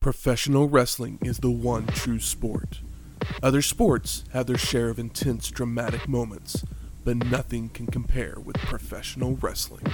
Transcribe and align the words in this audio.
Professional 0.00 0.66
wrestling 0.66 1.18
is 1.20 1.40
the 1.40 1.50
one 1.50 1.86
true 1.88 2.18
sport. 2.18 2.80
Other 3.42 3.60
sports 3.60 4.24
have 4.32 4.46
their 4.46 4.56
share 4.56 4.88
of 4.88 4.98
intense, 4.98 5.50
dramatic 5.50 6.08
moments, 6.08 6.64
but 7.04 7.18
nothing 7.18 7.68
can 7.68 7.86
compare 7.86 8.38
with 8.42 8.56
professional 8.56 9.36
wrestling. 9.42 9.84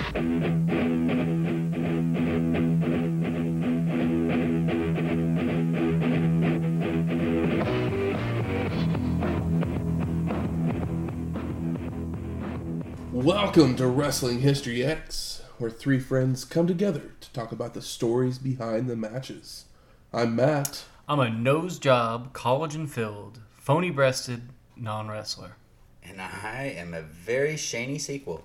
Welcome 13.13 13.75
to 13.75 13.89
Wrestling 13.89 14.39
History 14.39 14.85
X, 14.85 15.43
where 15.59 15.69
three 15.69 15.99
friends 15.99 16.45
come 16.45 16.69
together 16.69 17.11
to 17.21 17.33
talk 17.33 17.51
about 17.51 17.75
the 17.75 17.83
stories 17.83 18.39
behind 18.39 18.89
the 18.89 18.95
matches. 18.95 19.65
I'm 20.13 20.37
Matt. 20.37 20.85
I'm 21.09 21.19
a 21.19 21.29
nose 21.29 21.79
job, 21.79 22.33
collagen 22.33 22.89
filled, 22.89 23.41
phony 23.59 23.91
breasted 23.91 24.43
non 24.77 25.09
wrestler. 25.09 25.57
And 26.03 26.21
I 26.23 26.73
am 26.77 26.95
a 26.95 27.03
very 27.03 27.57
shiny 27.57 27.99
sequel. 27.99 28.45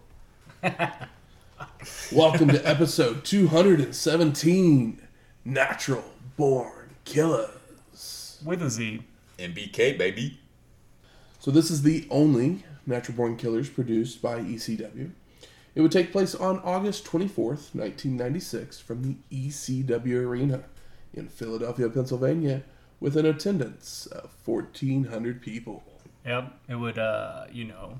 Welcome 2.11 2.49
to 2.49 2.67
episode 2.67 3.23
217 3.23 5.01
Natural 5.45 6.03
Born 6.35 6.95
Killers. 7.05 8.41
With 8.43 8.63
a 8.63 8.69
Z. 8.69 9.03
NBK, 9.37 9.97
baby. 9.99 10.39
So, 11.39 11.51
this 11.51 11.69
is 11.69 11.83
the 11.83 12.07
only 12.09 12.63
Natural 12.87 13.15
Born 13.15 13.37
Killers 13.37 13.69
produced 13.69 14.19
by 14.19 14.39
ECW. 14.39 15.11
It 15.75 15.81
would 15.81 15.91
take 15.91 16.11
place 16.11 16.33
on 16.33 16.59
August 16.59 17.05
24th, 17.05 17.73
1996, 17.75 18.79
from 18.79 19.03
the 19.03 19.15
ECW 19.31 20.25
Arena 20.25 20.63
in 21.13 21.27
Philadelphia, 21.27 21.89
Pennsylvania, 21.89 22.63
with 22.99 23.17
an 23.17 23.25
attendance 23.25 24.05
of 24.07 24.31
1,400 24.45 25.41
people. 25.41 25.83
Yep. 26.25 26.53
It 26.69 26.75
would, 26.75 26.99
uh, 26.99 27.45
you 27.51 27.65
know, 27.65 27.99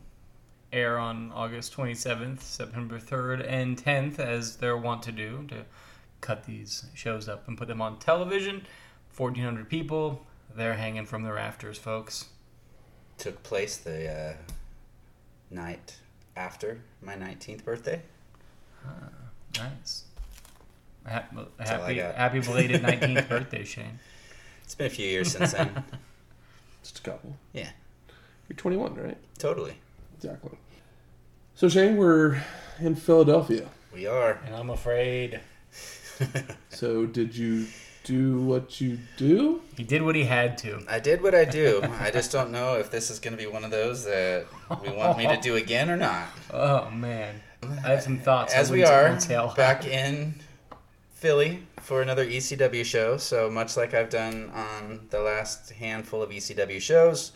air 0.71 0.97
on 0.97 1.31
August 1.33 1.75
27th, 1.75 2.41
September 2.41 2.99
3rd, 2.99 3.45
and 3.47 3.77
10th, 3.81 4.19
as 4.19 4.57
they're 4.57 4.77
wont 4.77 5.03
to 5.03 5.11
do, 5.11 5.45
to 5.49 5.65
cut 6.21 6.45
these 6.45 6.85
shows 6.93 7.27
up 7.27 7.47
and 7.47 7.57
put 7.57 7.67
them 7.67 7.81
on 7.81 7.97
television. 7.97 8.65
1,400 9.15 9.67
people. 9.67 10.25
They're 10.55 10.75
hanging 10.75 11.05
from 11.05 11.23
the 11.23 11.33
rafters, 11.33 11.77
folks. 11.77 12.25
Took 13.17 13.41
place 13.43 13.77
the 13.77 14.09
uh, 14.09 14.33
night 15.49 15.97
after 16.35 16.81
my 17.01 17.15
19th 17.15 17.63
birthday. 17.63 18.01
Nice. 19.57 20.05
Happy, 21.05 21.37
happy, 21.59 21.95
happy 21.97 22.39
belated 22.41 22.81
19th 22.83 23.27
birthday, 23.29 23.63
Shane. 23.65 23.99
It's 24.63 24.75
been 24.75 24.87
a 24.87 24.89
few 24.89 25.07
years 25.07 25.31
since 25.31 25.53
then. 25.53 25.83
Just 26.83 26.99
a 26.99 27.01
couple. 27.01 27.35
Yeah, 27.53 27.69
You're 28.49 28.57
21, 28.57 28.95
right? 28.95 29.17
totally. 29.37 29.75
Exactly. 30.15 30.57
So, 31.55 31.67
Shane, 31.69 31.97
we're 31.97 32.41
in 32.79 32.95
Philadelphia. 32.95 33.67
We 33.93 34.07
are. 34.07 34.39
And 34.45 34.55
I'm 34.55 34.69
afraid 34.69 35.39
So, 36.69 37.05
did 37.05 37.35
you 37.35 37.67
do 38.03 38.39
what 38.41 38.79
you 38.81 38.99
do? 39.17 39.61
he 39.77 39.83
did 39.83 40.01
what 40.03 40.15
he 40.15 40.23
had 40.23 40.57
to. 40.59 40.81
I 40.89 40.99
did 40.99 41.21
what 41.21 41.35
I 41.35 41.45
do. 41.45 41.81
I 41.99 42.09
just 42.11 42.31
don't 42.31 42.51
know 42.51 42.75
if 42.75 42.89
this 42.91 43.09
is 43.11 43.19
going 43.19 43.33
to 43.35 43.37
be 43.37 43.47
one 43.47 43.63
of 43.63 43.71
those 43.71 44.05
that 44.05 44.45
we 44.81 44.89
want 44.91 45.17
me 45.17 45.27
to 45.27 45.37
do 45.37 45.55
again 45.55 45.89
or 45.89 45.97
not. 45.97 46.27
Oh, 46.51 46.89
man. 46.91 47.41
I 47.63 47.89
have 47.89 48.01
some 48.03 48.17
thoughts. 48.19 48.53
As 48.53 48.71
we 48.71 48.83
are 48.83 49.09
Hotel. 49.09 49.53
back 49.55 49.85
in 49.85 50.35
Philly 51.21 51.61
for 51.81 52.01
another 52.01 52.25
ECW 52.25 52.83
show, 52.83 53.15
so 53.15 53.47
much 53.47 53.77
like 53.77 53.93
I've 53.93 54.09
done 54.09 54.49
on 54.55 55.01
the 55.11 55.19
last 55.19 55.69
handful 55.69 56.23
of 56.23 56.31
ECW 56.31 56.81
shows, 56.81 57.31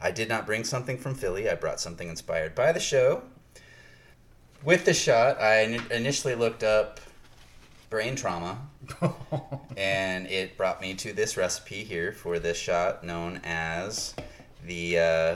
I 0.00 0.10
did 0.10 0.30
not 0.30 0.46
bring 0.46 0.64
something 0.64 0.96
from 0.96 1.14
Philly. 1.14 1.46
I 1.46 1.54
brought 1.54 1.78
something 1.78 2.08
inspired 2.08 2.54
by 2.54 2.72
the 2.72 2.80
show. 2.80 3.24
With 4.64 4.86
the 4.86 4.94
shot, 4.94 5.38
I 5.38 5.78
initially 5.90 6.34
looked 6.34 6.62
up 6.62 6.98
brain 7.90 8.16
trauma, 8.16 8.56
and 9.76 10.26
it 10.28 10.56
brought 10.56 10.80
me 10.80 10.94
to 10.94 11.12
this 11.12 11.36
recipe 11.36 11.84
here 11.84 12.12
for 12.12 12.38
this 12.38 12.56
shot 12.56 13.04
known 13.04 13.42
as 13.44 14.14
the 14.64 14.98
uh, 14.98 15.34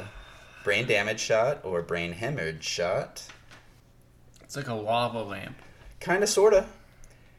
brain 0.65 0.87
damage 0.87 1.21
shot 1.21 1.63
or 1.65 1.83
brain 1.83 2.13
hemorrhage 2.13 2.65
shot. 2.65 3.23
It's 4.43 4.57
like 4.57 4.69
a 4.69 4.75
lava 4.75 5.23
lamp. 5.23 5.57
Kind 6.01 6.23
of, 6.23 6.31
sort 6.31 6.55
of. 6.55 6.67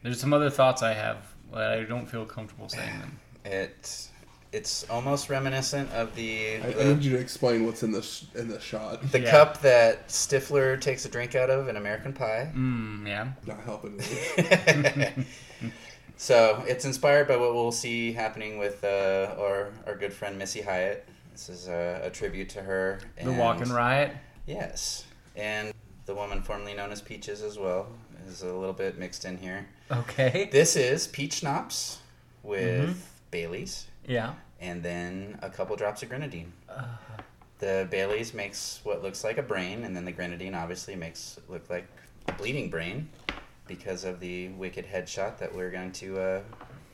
There's 0.03 0.19
some 0.19 0.33
other 0.33 0.49
thoughts 0.49 0.81
I 0.81 0.93
have, 0.93 1.17
but 1.51 1.71
I 1.71 1.83
don't 1.83 2.05
feel 2.07 2.25
comfortable 2.25 2.69
saying 2.69 2.99
them. 2.99 3.19
It 3.45 4.07
it's 4.51 4.83
almost 4.89 5.29
reminiscent 5.29 5.89
of 5.93 6.13
the 6.15 6.57
I, 6.57 6.67
I 6.67 6.71
the, 6.73 6.93
need 6.93 7.03
you 7.03 7.11
to 7.11 7.19
explain 7.19 7.65
what's 7.65 7.83
in 7.83 7.91
this 7.91 8.25
in 8.35 8.49
the 8.49 8.59
shot. 8.59 9.11
the 9.11 9.21
Yeah. 9.21 9.31
cup 9.31 9.61
that 9.61 10.09
Stifler 10.09 10.79
takes 10.79 11.05
a 11.05 11.09
drink 11.09 11.35
out 11.35 11.49
of 11.49 11.67
in 11.69 11.77
American 11.77 12.13
Pie. 12.13 12.51
Mm, 12.53 13.07
yeah. 13.07 13.29
Not 13.47 13.63
helping 13.63 13.99
so 16.17 16.63
it's 16.67 16.85
inspired 16.85 17.27
by 17.27 17.37
what 17.37 17.53
we'll 17.55 17.71
see 17.71 18.11
happening 18.13 18.57
with 18.59 18.83
uh, 18.83 19.35
our 19.39 19.71
our 19.87 19.95
good 19.95 20.13
friend 20.13 20.37
Missy 20.37 20.61
Hyatt. 20.61 21.07
This 21.31 21.49
is 21.49 21.67
a, 21.67 22.01
a 22.03 22.09
tribute 22.09 22.49
to 22.49 22.61
her. 22.61 22.99
The 23.23 23.31
Walking 23.31 23.69
Riot. 23.71 24.11
Yes, 24.45 25.05
and 25.35 25.73
the 26.11 26.15
woman 26.19 26.41
formerly 26.41 26.73
known 26.73 26.91
as 26.91 27.01
Peaches 27.01 27.41
as 27.41 27.57
well 27.57 27.87
is 28.27 28.41
a 28.41 28.53
little 28.53 28.73
bit 28.73 28.97
mixed 28.99 29.23
in 29.23 29.37
here. 29.37 29.65
Okay. 29.89 30.49
This 30.51 30.75
is 30.75 31.07
peach 31.07 31.35
schnapps 31.35 31.99
with 32.43 32.89
Mm-hmm. 32.89 32.99
Bailey's. 33.31 33.87
Yeah. 34.05 34.33
and 34.59 34.83
then 34.83 35.39
a 35.41 35.49
couple 35.49 35.73
drops 35.77 36.03
of 36.03 36.09
grenadine. 36.09 36.51
The 37.59 37.87
Bailey's 37.89 38.33
makes 38.33 38.81
what 38.83 39.01
looks 39.03 39.23
like 39.23 39.37
a 39.37 39.41
brain, 39.43 39.83
and 39.85 39.95
then 39.95 40.03
the 40.03 40.11
grenadine 40.11 40.53
obviously 40.53 40.95
makes 40.97 41.37
it 41.37 41.49
look 41.49 41.69
like 41.69 41.87
a 42.27 42.33
bleeding 42.33 42.69
brain 42.69 43.07
because 43.67 44.03
of 44.03 44.19
the 44.19 44.49
wicked 44.49 44.85
headshot 44.85 45.37
that 45.37 45.55
we're 45.55 45.71
going 45.71 45.91
to 45.93 46.19
uh, 46.19 46.41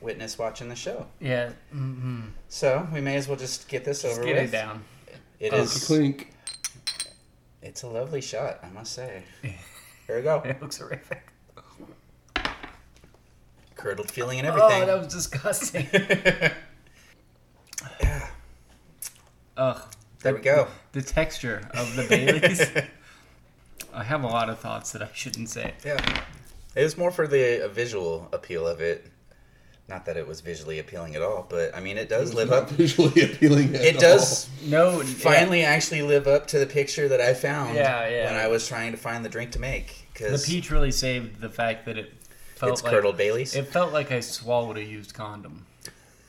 witness 0.00 0.38
watching 0.38 0.68
the 0.68 0.76
show. 0.76 1.06
Yeah. 1.20 1.48
Mm-hmm. 1.74 2.20
So 2.48 2.86
we 2.92 3.00
may 3.00 3.16
as 3.16 3.26
well 3.26 3.36
just 3.38 3.66
get 3.68 3.84
this 3.84 4.02
Just 4.02 4.18
over 4.18 4.24
get 4.26 4.36
with. 4.36 4.44
it 4.50 4.52
down. 4.52 4.84
It 5.40 5.52
Oh, 5.54 5.62
is. 5.62 5.84
Clink. 5.86 6.32
It's 7.62 7.82
a 7.82 7.88
lovely 7.88 8.20
shot, 8.20 8.60
I 8.62 8.68
must 8.70 8.92
say. 8.92 9.24
Here 9.42 10.16
we 10.16 10.22
go. 10.22 10.42
It 10.44 10.62
looks 10.62 10.78
horrific. 10.78 11.32
Curdled 13.74 14.10
feeling 14.10 14.38
and 14.38 14.46
everything. 14.48 14.82
Oh, 14.82 14.86
that 14.86 14.98
was 14.98 15.12
disgusting. 15.12 15.86
yeah. 18.00 18.28
Ugh. 19.56 19.82
there 20.20 20.34
we 20.34 20.40
go. 20.40 20.68
The 20.92 21.02
texture 21.02 21.68
of 21.74 21.94
the 21.94 22.04
Baileys. 22.08 22.62
I 23.94 24.02
have 24.02 24.24
a 24.24 24.26
lot 24.26 24.50
of 24.50 24.58
thoughts 24.58 24.92
that 24.92 25.02
I 25.02 25.08
shouldn't 25.14 25.48
say. 25.48 25.74
Yeah. 25.84 26.22
It 26.74 26.82
was 26.82 26.96
more 26.96 27.10
for 27.10 27.26
the 27.26 27.64
uh, 27.64 27.68
visual 27.68 28.28
appeal 28.32 28.66
of 28.66 28.80
it. 28.80 29.10
Not 29.88 30.04
that 30.04 30.18
it 30.18 30.26
was 30.26 30.42
visually 30.42 30.78
appealing 30.80 31.16
at 31.16 31.22
all, 31.22 31.46
but 31.48 31.74
I 31.74 31.80
mean, 31.80 31.96
it 31.96 32.10
does 32.10 32.34
live 32.34 32.52
up. 32.52 32.68
visually 32.70 33.22
appealing. 33.22 33.74
At 33.74 33.80
It 33.82 33.98
does 33.98 34.48
No. 34.66 35.00
finally 35.00 35.62
actually 35.64 36.02
live 36.02 36.26
up 36.28 36.46
to 36.48 36.58
the 36.58 36.66
picture 36.66 37.08
that 37.08 37.20
I 37.22 37.32
found 37.32 37.74
Yeah, 37.74 38.06
yeah. 38.06 38.24
when 38.30 38.38
I 38.38 38.48
was 38.48 38.68
trying 38.68 38.90
to 38.92 38.98
find 38.98 39.24
the 39.24 39.30
drink 39.30 39.52
to 39.52 39.58
make. 39.58 40.06
because 40.12 40.44
The 40.44 40.52
peach 40.54 40.70
really 40.70 40.90
saved 40.92 41.40
the 41.40 41.48
fact 41.48 41.86
that 41.86 41.96
it 41.96 42.12
felt 42.56 42.72
it's 42.72 42.82
like 42.82 42.92
curdled 42.92 43.16
Bailey's. 43.16 43.54
it 43.54 43.68
felt 43.68 43.92
like 43.94 44.12
I 44.12 44.20
swallowed 44.20 44.76
a 44.76 44.84
used 44.84 45.14
condom. 45.14 45.64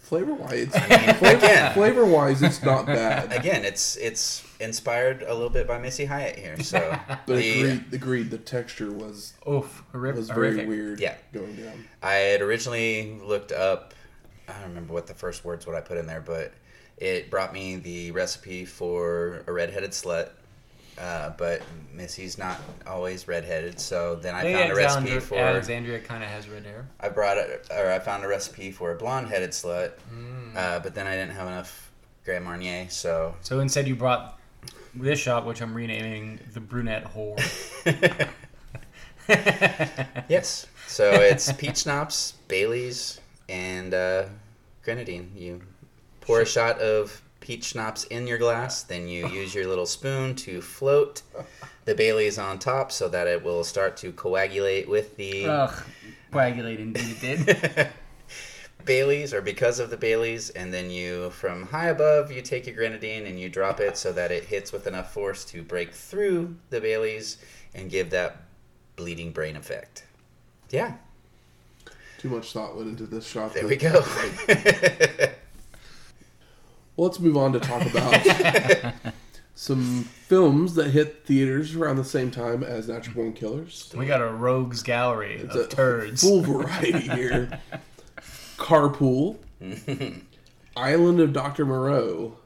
Flavor 0.04 0.34
wise, 0.34 0.74
again, 0.76 1.74
flavor 1.74 2.06
wise, 2.06 2.42
it's 2.42 2.64
not 2.64 2.86
bad. 2.88 3.32
again, 3.34 3.64
it's 3.66 3.96
it's 3.98 4.42
inspired 4.60 5.24
a 5.24 5.34
little 5.34 5.50
bit 5.50 5.68
by 5.68 5.78
Missy 5.80 6.06
Hyatt 6.06 6.38
here. 6.38 6.60
So 6.62 6.98
But 7.08 7.26
the, 7.38 7.62
agreed, 7.62 7.94
agreed, 7.94 8.30
the 8.32 8.38
texture 8.38 8.92
was 8.92 9.34
Oof, 9.50 9.84
horri- 9.94 10.14
was 10.16 10.28
very 10.30 10.52
horrific. 10.52 10.68
weird. 10.68 11.00
Yeah. 11.00 11.16
going 11.34 11.56
down. 11.56 11.86
I 12.04 12.14
had 12.14 12.42
originally 12.42 13.20
looked 13.24 13.52
up. 13.52 13.94
I 14.48 14.54
don't 14.54 14.70
remember 14.70 14.94
what 14.94 15.08
the 15.08 15.14
first 15.14 15.46
words 15.46 15.66
what 15.68 15.76
I 15.76 15.82
put 15.82 15.98
in 15.98 16.08
there, 16.08 16.22
but 16.22 16.54
it 16.98 17.30
brought 17.30 17.54
me 17.54 17.78
the 17.78 18.12
recipe 18.12 18.66
for 18.66 19.44
a 19.48 19.52
redheaded 19.54 19.92
slut. 19.92 20.30
Uh, 20.98 21.30
but 21.38 21.62
Missy's 21.94 22.38
not 22.38 22.60
always 22.86 23.26
redheaded, 23.26 23.80
so 23.80 24.16
then 24.16 24.36
I 24.36 24.42
Hey, 24.42 24.54
found 24.54 24.72
a 24.72 24.76
recipe 24.76 24.84
Alexandria, 25.12 25.22
for. 25.22 25.38
Alexandria 25.38 26.00
kind 26.00 26.24
of 26.24 26.30
has 26.30 26.50
red 26.50 26.66
hair. 26.66 26.90
I 27.00 27.08
brought 27.08 27.38
it, 27.38 27.66
or 27.74 27.90
I 27.90 28.00
found 28.00 28.26
a 28.26 28.28
recipe 28.28 28.72
for 28.72 28.92
a 28.92 28.96
blonde-headed 28.96 29.52
slut, 29.52 29.92
Mm. 30.14 30.58
uh, 30.58 30.80
but 30.80 30.94
then 30.96 31.08
I 31.08 31.12
didn't 31.16 31.36
have 31.36 31.48
enough 31.48 31.90
Grand 32.26 32.44
Marnier, 32.44 32.88
so 32.90 33.34
So 33.40 33.62
instead, 33.62 33.88
you 33.88 33.96
brought 33.96 34.39
this 34.94 35.20
shot, 35.20 35.46
which 35.46 35.62
I'm 35.62 35.74
renaming 35.74 36.40
the 36.54 36.60
brunette 36.60 37.06
whore. 37.14 37.38
yes. 40.28 40.66
So 40.88 41.12
it's 41.12 41.52
peach 41.54 41.84
schnapps, 41.84 42.34
Bailey's, 42.48 43.22
and 43.48 43.94
uh, 43.94 44.26
grenadine. 44.84 45.32
You 45.36 45.62
pour 46.22 46.42
a 46.42 46.46
shot 46.46 46.80
of 46.80 47.22
peach 47.40 47.66
schnapps 47.66 48.06
in 48.06 48.28
your 48.28 48.38
glass, 48.38 48.84
then 48.84 49.08
you 49.08 49.28
use 49.30 49.54
your 49.54 49.68
little 49.68 49.86
spoon 49.86 50.36
to 50.36 50.62
float 50.62 51.22
the 51.86 51.96
Bailey's 51.96 52.38
on 52.38 52.60
top 52.60 52.92
so 52.92 53.08
that 53.10 53.28
it 53.28 53.44
will 53.44 53.64
start 53.64 53.98
to 53.98 54.12
coagulate 54.12 54.90
with 54.90 55.16
the 55.18 55.46
Ugh, 55.46 55.84
coagulate 56.32 56.80
indeed 56.80 57.18
it 57.22 57.46
did. 57.46 57.90
Baileys 58.86 59.34
or 59.34 59.42
because 59.42 59.80
of 59.80 59.90
the 59.90 59.98
Baileys, 59.98 60.50
and 60.52 60.74
then 60.74 60.90
you 60.90 61.30
from 61.32 61.64
high 61.64 61.88
above 61.90 62.32
you 62.32 62.42
take 62.42 62.66
your 62.66 62.76
grenadine 62.76 63.26
and 63.28 63.40
you 63.40 63.50
drop 63.50 63.80
it 63.80 63.98
so 63.98 64.12
that 64.14 64.32
it 64.32 64.46
hits 64.46 64.72
with 64.72 64.88
enough 64.88 65.14
force 65.14 65.46
to 65.46 65.62
break 65.62 65.92
through 65.94 66.56
the 66.70 66.80
Baileys 66.82 67.38
and 67.76 67.90
give 67.92 68.10
that 68.12 68.44
bleeding 68.96 69.32
brain 69.32 69.56
effect. 69.56 70.06
Yeah, 70.72 70.94
Too 72.20 72.30
much 72.30 72.52
thought 72.54 72.76
went 72.76 72.90
into 72.90 73.06
this 73.06 73.26
shot. 73.28 73.54
there 73.54 73.68
we 73.68 73.76
go. 73.76 74.04
Well, 76.96 77.08
let's 77.08 77.20
move 77.22 77.38
on 77.38 77.54
to 77.54 77.62
talk 77.62 77.86
about 77.86 78.94
some 79.56 80.04
films 80.04 80.76
that 80.76 80.90
hit 80.90 81.26
theaters 81.26 81.74
around 81.74 81.96
the 81.96 82.04
same 82.04 82.30
time 82.30 82.62
as 82.62 82.90
Natural 82.90 83.16
Born 83.16 83.32
Killers. 83.32 83.90
We 83.96 84.06
got 84.06 84.22
a 84.22 84.28
rogues 84.28 84.84
gallery 84.84 85.36
It's 85.36 85.56
of 85.56 85.62
a 85.62 85.68
turds. 85.70 86.22
full 86.22 86.42
variety 86.42 87.00
here. 87.00 87.58
Carpool, 88.60 89.38
Island 90.78 91.20
of 91.20 91.34
Dr. 91.34 91.66
Moreau, 91.66 92.38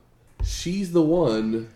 She's 0.44 0.92
the 0.92 1.02
One, 1.02 1.70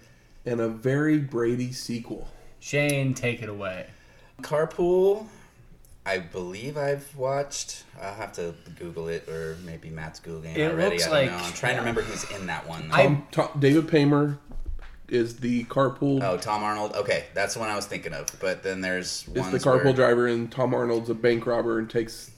and 0.46 0.60
a 0.62 0.70
very 0.70 1.18
Brady 1.20 1.72
sequel. 1.72 2.28
Shane, 2.60 3.14
take 3.14 3.42
it 3.42 3.50
away. 3.50 3.88
Carpool, 4.42 5.28
I 6.06 6.20
believe 6.20 6.78
I've 6.78 7.14
watched. 7.16 7.84
I'll 8.02 8.14
have 8.14 8.32
to 8.34 8.54
Google 8.80 9.08
it, 9.08 9.28
or 9.28 9.58
maybe 9.66 9.90
Matt's 9.90 10.20
googling 10.20 10.52
it 10.56 10.58
It 10.60 10.72
already. 10.72 10.98
looks 10.98 11.08
I 11.08 11.10
don't 11.26 11.32
like- 11.34 11.42
know. 11.42 11.46
I'm 11.48 11.54
trying 11.54 11.74
to 11.76 11.80
remember 11.80 12.02
who's 12.02 12.30
in 12.40 12.48
that 12.48 12.68
one. 12.68 12.90
I- 12.92 13.04
Tom, 13.04 13.28
Tom, 13.32 13.50
David 13.60 13.88
Paymer 13.88 14.38
is 15.10 15.38
the 15.38 15.64
carpool. 15.66 16.22
oh, 16.24 16.38
Tom 16.38 16.64
Arnold. 16.64 16.94
Okay, 16.96 17.26
that's 17.34 17.54
the 17.56 17.60
one 17.62 17.70
I 17.70 17.76
was 17.76 17.86
thinking 17.86 18.14
of. 18.14 18.28
But 18.40 18.62
then 18.64 18.82
there's 18.82 19.24
is 19.28 19.28
ones 19.30 19.52
the 19.52 19.60
carpool 19.70 19.86
where, 19.86 19.94
driver, 19.94 20.28
and 20.28 20.52
Tom 20.52 20.74
Arnold's 20.74 21.10
a 21.10 21.16
bank 21.16 21.46
robber 21.46 21.80
and 21.80 21.90
takes 21.90 22.32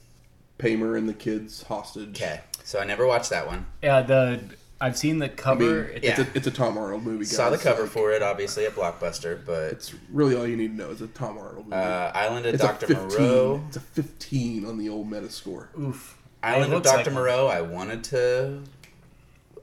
Paymer 0.60 0.96
and 0.96 1.08
the 1.08 1.14
kids 1.14 1.62
hostage. 1.64 2.20
Okay, 2.20 2.40
so 2.64 2.78
I 2.78 2.84
never 2.84 3.06
watched 3.06 3.30
that 3.30 3.46
one. 3.46 3.66
Yeah, 3.82 4.02
the 4.02 4.40
I've 4.82 4.96
seen 4.96 5.18
the 5.18 5.26
I 5.26 5.28
cover. 5.28 5.60
mean, 5.64 5.74
It's- 5.96 5.96
it's, 5.96 6.18
Yeah. 6.18 6.24
a, 6.24 6.36
it's 6.36 6.46
a 6.46 6.50
Tom 6.50 6.78
Arnold 6.78 7.02
movie. 7.02 7.24
Guys. 7.24 7.36
Saw 7.36 7.50
the 7.50 7.58
cover 7.58 7.82
Like, 7.82 7.90
for 7.90 8.12
it, 8.12 8.22
obviously 8.22 8.64
a 8.64 8.70
blockbuster. 8.70 9.38
But 9.44 9.72
It's 9.72 9.92
really 10.10 10.34
all 10.34 10.46
you 10.46 10.56
need 10.56 10.68
to 10.68 10.74
know. 10.84 10.90
It's 10.90 11.02
a 11.02 11.06
Tom 11.08 11.36
Arnold 11.36 11.66
movie. 11.66 11.76
uh, 11.76 12.12
Island 12.14 12.46
of 12.46 12.54
it's 12.54 12.62
Dr. 12.62 12.86
15. 12.86 13.08
Moreau. 13.26 13.64
It's 13.68 13.76
a 13.76 13.80
15 13.80 14.64
on 14.64 14.78
the 14.78 14.88
old 14.88 15.10
Metascore. 15.10 15.66
Oof. 15.78 16.16
Island 16.42 16.72
of 16.72 16.82
Dr. 16.82 16.96
like 16.96 17.06
one. 17.06 17.14
Moreau. 17.14 17.46
I 17.48 17.60
wanted 17.60 18.02
to, 18.04 18.62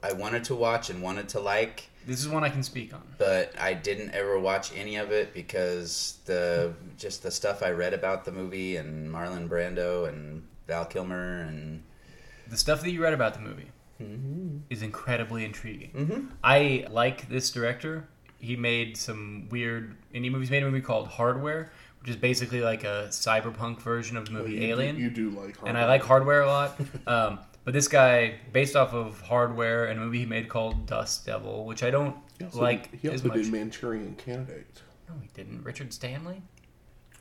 I 0.04 0.12
wanted 0.12 0.44
to 0.44 0.54
watch 0.54 0.88
and 0.90 1.02
wanted 1.02 1.28
to 1.30 1.40
like. 1.40 1.88
This 2.06 2.20
is 2.20 2.28
one 2.28 2.44
I 2.44 2.48
can 2.48 2.62
speak 2.62 2.94
on. 2.94 3.02
but 3.18 3.52
I 3.60 3.74
didn't 3.74 4.12
ever 4.12 4.38
watch 4.38 4.70
any 4.76 4.96
of 4.96 5.10
it 5.10 5.34
because 5.34 6.18
the 6.26 6.72
just 6.96 7.24
the 7.24 7.30
stuff 7.32 7.62
I 7.64 7.70
read 7.70 7.92
about 7.92 8.24
the 8.24 8.30
movie 8.32 8.76
and 8.76 9.12
Marlon 9.12 9.48
Brando 9.48 10.08
and 10.08 10.44
Val 10.68 10.84
Kilmer 10.84 11.40
and 11.42 11.82
The 12.48 12.56
stuff 12.56 12.82
that 12.82 12.90
you 12.92 13.02
read 13.02 13.14
about 13.14 13.34
the 13.34 13.40
movie 13.40 13.70
Mm-hmm. 14.00 14.58
is 14.70 14.82
incredibly 14.82 15.44
intriguing. 15.44 15.90
Mhm. 15.92 16.28
I 16.44 16.86
like 16.88 17.28
this 17.28 17.50
director. 17.50 18.06
He 18.38 18.54
made 18.54 18.96
some 18.96 19.48
weird 19.50 19.96
indie 20.14 20.30
movies. 20.30 20.50
He 20.50 20.54
made 20.54 20.62
a 20.62 20.66
movie 20.70 20.80
called 20.80 21.08
Hardware, 21.08 21.72
which 22.00 22.08
is 22.08 22.14
basically 22.14 22.60
like 22.60 22.84
a 22.84 23.08
cyberpunk 23.10 23.80
version 23.80 24.16
of 24.16 24.26
the 24.26 24.30
movie 24.30 24.52
you, 24.52 24.60
Alien. 24.68 24.94
You, 24.96 25.04
you 25.04 25.10
do 25.10 25.30
like 25.30 25.56
and 25.66 25.76
I 25.76 25.86
like 25.86 26.02
Hardware 26.04 26.42
a 26.42 26.46
lot. 26.46 26.78
Um, 27.08 27.40
but 27.64 27.74
this 27.74 27.88
guy, 27.88 28.36
based 28.52 28.76
off 28.76 28.94
of 28.94 29.20
Hardware 29.20 29.86
and 29.86 29.98
a 29.98 30.04
movie 30.04 30.20
he 30.20 30.26
made 30.26 30.48
called 30.48 30.86
Dust 30.86 31.26
Devil, 31.26 31.64
which 31.66 31.82
I 31.82 31.90
don't 31.90 32.16
He 32.38 32.44
also, 32.44 32.60
like 32.62 32.94
he 33.02 33.08
as 33.08 33.14
also 33.22 33.28
much. 33.34 33.42
did 33.42 33.52
Manchurian 33.52 34.14
Candidate. 34.14 34.80
No, 35.08 35.16
he 35.20 35.28
didn't. 35.34 35.64
Richard 35.64 35.92
Stanley. 35.92 36.40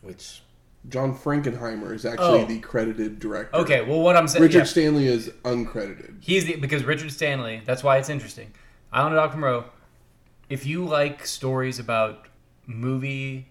which 0.01 0.43
John 0.89 1.13
Frankenheimer 1.17 1.93
is 1.93 2.05
actually 2.05 2.41
Oh. 2.43 2.45
the 2.45 2.59
credited 2.59 3.19
director. 3.19 3.55
Okay, 3.57 3.81
well, 3.81 3.99
what 4.01 4.15
I'm 4.15 4.27
saying, 4.27 4.41
Richard 4.43 4.59
yeah, 4.59 4.63
Stanley 4.63 5.07
is 5.07 5.29
uncredited. 5.43 6.15
he's 6.21 6.45
the 6.45 6.55
because 6.55 6.83
Richard 6.83 7.11
Stanley. 7.11 7.61
That's 7.65 7.83
why 7.83 7.97
it's 7.97 8.09
interesting. 8.09 8.51
Island 8.93 9.15
of 9.17 9.23
Dr. 9.29 9.37
Moreau. 9.39 9.65
If 10.49 10.65
you 10.65 10.85
like 10.85 11.25
stories 11.25 11.77
about 11.79 12.27
movie 12.65 13.49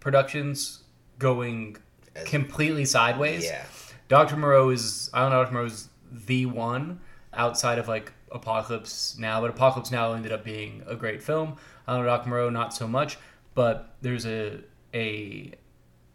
productions 0.00 0.84
going 1.18 1.76
As- 2.16 2.26
completely 2.28 2.84
sideways, 2.84 3.44
yeah 3.44 3.64
Dr. 4.08 4.36
Moreau 4.36 4.70
is 4.70 5.10
I 5.12 5.20
don't 5.20 5.30
know 5.30 5.42
Dr. 5.44 5.52
Moreau 5.52 5.66
is 5.66 5.88
the 6.10 6.46
one 6.46 7.00
outside 7.34 7.78
of 7.78 7.86
like 7.88 8.12
Apocalypse 8.32 9.16
Now, 9.18 9.40
but 9.40 9.50
Apocalypse 9.50 9.90
Now 9.90 10.12
ended 10.14 10.32
up 10.32 10.44
being 10.44 10.82
a 10.86 10.96
great 10.96 11.22
film. 11.22 11.56
I 11.86 11.94
don't 11.96 12.04
Dr. 12.04 12.28
Moreau 12.30 12.50
not 12.50 12.72
so 12.74 12.88
much, 12.88 13.18
but 13.54 13.94
there's 14.00 14.24
a 14.26 14.60
a 14.94 15.52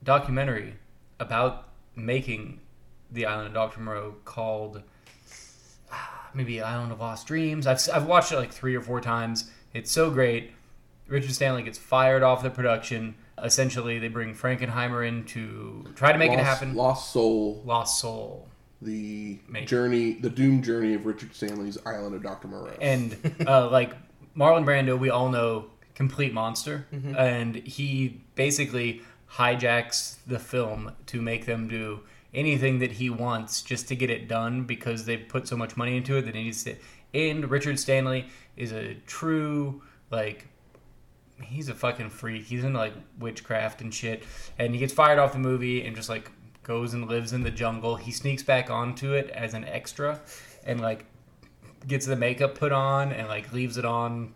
documentary 0.06 0.76
about 1.20 1.68
making 1.96 2.60
the 3.12 3.26
island 3.26 3.48
of 3.48 3.54
Dr. 3.54 3.82
Moreau 3.82 4.16
called 4.24 4.82
ah, 5.92 6.30
maybe 6.34 6.62
Island 6.62 6.92
of 6.92 7.00
Lost 7.00 7.28
Dreams. 7.28 7.68
I've 7.68 7.80
I've 7.94 8.06
watched 8.06 8.32
it 8.32 8.38
like 8.38 8.52
3 8.52 8.76
or 8.76 8.82
4 8.82 9.02
times. 9.02 9.50
It's 9.74 9.92
so 9.92 10.10
great. 10.10 10.52
Richard 11.08 11.34
Stanley 11.34 11.64
gets 11.64 11.78
fired 11.78 12.24
off 12.24 12.42
the 12.42 12.50
production. 12.50 13.16
Essentially, 13.44 14.00
they 14.00 14.08
bring 14.08 14.34
Frankenheimer 14.34 15.06
in 15.08 15.26
to 15.26 15.86
try 15.96 16.12
to 16.12 16.18
make 16.18 16.30
Lost, 16.30 16.40
it 16.40 16.44
happen. 16.46 16.76
Lost 16.76 17.12
Soul, 17.12 17.62
Lost 17.66 18.00
Soul. 18.00 18.48
the 18.82 19.38
Make- 19.48 19.68
journey, 19.68 20.14
the 20.14 20.30
doomed 20.30 20.64
journey 20.64 20.94
of 20.94 21.06
Richard 21.06 21.36
Stanley's 21.36 21.78
Island 21.86 22.16
of 22.16 22.24
Dr. 22.24 22.48
Moreau. 22.48 22.74
And 22.82 23.16
uh, 23.48 23.70
like 23.70 23.94
Marlon 24.36 24.66
Brando, 24.66 24.98
we 24.98 25.10
all 25.10 25.30
know 25.30 25.66
complete 25.96 26.34
monster, 26.34 26.86
and 27.18 27.56
he 27.56 28.22
basically 28.36 29.02
hijacks 29.34 30.18
the 30.28 30.40
film 30.40 30.94
to 31.08 31.22
make 31.22 31.46
them 31.46 31.68
do 31.68 32.02
anything 32.34 32.80
that 32.80 32.94
he 32.94 33.10
wants 33.10 33.62
just 33.62 33.88
to 33.88 33.96
get 33.96 34.10
it 34.10 34.28
done 34.28 34.64
because 34.64 35.06
they 35.06 35.18
put 35.18 35.48
so 35.48 35.56
much 35.56 35.78
money 35.78 35.98
into 35.98 36.18
it 36.18 36.24
that 36.24 36.36
he 36.36 36.44
needs 36.44 36.64
to. 36.64 36.76
And 37.14 37.50
Richard 37.50 37.80
Stanley 37.80 38.28
is 38.58 38.72
a 38.72 38.96
true 39.06 39.82
like 40.12 40.48
he's 41.42 41.70
a 41.70 41.74
fucking 41.74 42.10
freak. 42.10 42.46
He's 42.46 42.64
into 42.64 42.78
like 42.78 42.94
witchcraft 43.20 43.82
and 43.82 43.94
shit. 43.94 44.24
And 44.58 44.74
he 44.74 44.80
gets 44.80 44.94
fired 44.94 45.20
off 45.20 45.34
the 45.34 45.40
movie 45.40 45.86
and 45.86 45.96
just 45.96 46.10
like 46.10 46.32
goes 46.64 46.94
and 46.94 47.08
lives 47.08 47.34
in 47.34 47.44
the 47.44 47.52
jungle. 47.52 47.96
He 47.96 48.12
sneaks 48.12 48.44
back 48.44 48.70
onto 48.70 49.14
it 49.14 49.30
as 49.30 49.54
an 49.54 49.66
extra 49.66 50.20
and 50.66 50.82
like 50.82 51.06
gets 51.88 52.06
the 52.06 52.16
makeup 52.16 52.56
put 52.56 52.72
on 52.72 53.12
and 53.12 53.28
like 53.28 53.54
leaves 53.54 53.78
it 53.78 53.86
on. 53.86 54.34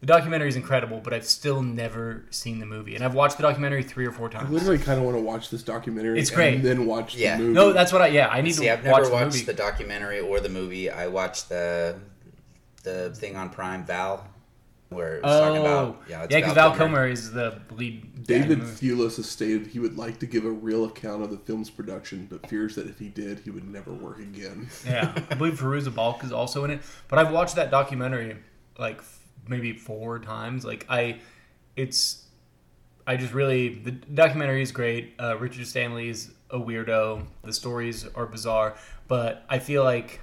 The 0.00 0.06
documentary 0.06 0.48
is 0.48 0.56
incredible, 0.56 1.00
but 1.00 1.12
I've 1.12 1.26
still 1.26 1.62
never 1.62 2.24
seen 2.30 2.58
the 2.58 2.64
movie. 2.64 2.94
And 2.94 3.04
I've 3.04 3.14
watched 3.14 3.36
the 3.36 3.42
documentary 3.42 3.82
three 3.82 4.06
or 4.06 4.12
four 4.12 4.30
times. 4.30 4.48
I 4.48 4.52
literally 4.52 4.78
kind 4.78 4.98
of 4.98 5.04
want 5.04 5.16
to 5.18 5.22
watch 5.22 5.50
this 5.50 5.62
documentary. 5.62 6.18
It's 6.18 6.30
great. 6.30 6.54
And 6.54 6.64
then 6.64 6.86
watch 6.86 7.16
Yeah. 7.16 7.36
the 7.36 7.42
movie. 7.42 7.54
No, 7.54 7.72
that's 7.74 7.92
what 7.92 8.00
I 8.00 8.06
yeah, 8.06 8.28
I 8.28 8.40
need 8.40 8.52
see 8.52 8.64
to 8.64 8.72
I've 8.72 8.86
watch 8.86 9.02
never 9.02 9.04
the 9.06 9.12
watched 9.12 9.34
movie. 9.34 9.44
the 9.44 9.54
documentary 9.54 10.20
or 10.20 10.40
the 10.40 10.48
movie. 10.48 10.88
I 10.90 11.06
watched 11.08 11.50
the 11.50 11.96
the 12.82 13.10
thing 13.14 13.36
on 13.36 13.50
Prime 13.50 13.84
Val 13.84 14.26
where 14.88 15.16
it 15.18 15.22
was 15.22 15.32
oh, 15.36 15.40
talking 15.40 15.60
about 15.60 15.86
oh. 15.86 15.96
yeah 16.08 16.20
yeah, 16.22 16.36
because 16.38 16.54
Val 16.54 16.74
Kilmer 16.74 17.06
is 17.06 17.32
the 17.32 17.60
lead. 17.70 18.24
David 18.24 18.48
guy 18.48 18.52
in 18.54 18.58
the 18.60 18.64
movie. 18.64 18.88
Thewlis 18.88 19.16
has 19.16 19.28
stated 19.28 19.66
he 19.68 19.78
would 19.78 19.96
like 19.96 20.18
to 20.20 20.26
give 20.26 20.44
a 20.44 20.50
real 20.50 20.84
account 20.86 21.22
of 21.22 21.30
the 21.30 21.36
film's 21.36 21.70
production, 21.70 22.26
but 22.30 22.48
fears 22.48 22.74
that 22.74 22.88
if 22.88 22.98
he 22.98 23.08
did, 23.08 23.40
he 23.40 23.50
would 23.50 23.68
never 23.68 23.92
work 23.92 24.18
again. 24.18 24.68
Yeah, 24.86 25.12
I 25.30 25.34
believe 25.34 25.60
Fairuza 25.60 25.94
Balk 25.94 26.24
is 26.24 26.32
also 26.32 26.64
in 26.64 26.70
it. 26.70 26.80
But 27.08 27.18
I've 27.18 27.32
watched 27.32 27.56
that 27.56 27.70
documentary 27.70 28.36
like 28.78 28.98
f- 28.98 29.19
maybe 29.50 29.72
four 29.74 30.18
times. 30.18 30.64
Like 30.64 30.86
I, 30.88 31.20
it's, 31.76 32.24
I 33.06 33.16
just 33.16 33.34
really 33.34 33.74
the 33.74 33.90
documentary 33.90 34.62
is 34.62 34.72
great. 34.72 35.14
Uh, 35.20 35.36
Richard 35.36 35.66
Stanley 35.66 36.08
is 36.08 36.30
a 36.48 36.58
weirdo. 36.58 37.26
The 37.42 37.52
stories 37.52 38.06
are 38.14 38.26
bizarre, 38.26 38.76
but 39.08 39.44
I 39.48 39.58
feel 39.58 39.84
like 39.84 40.20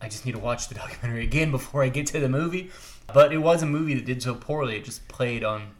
I 0.00 0.08
just 0.08 0.26
need 0.26 0.32
to 0.32 0.38
watch 0.38 0.68
the 0.68 0.74
documentary 0.82 1.24
again 1.24 1.50
before 1.50 1.82
I 1.82 1.88
get 1.88 2.06
to 2.08 2.20
the 2.20 2.28
movie. 2.28 2.70
But 3.14 3.32
it 3.32 3.38
was 3.38 3.62
a 3.62 3.66
movie 3.66 3.94
that 3.94 4.04
did 4.04 4.22
so 4.22 4.34
poorly. 4.34 4.76
It 4.76 4.84
just 4.84 5.08
played 5.08 5.42
on 5.42 5.70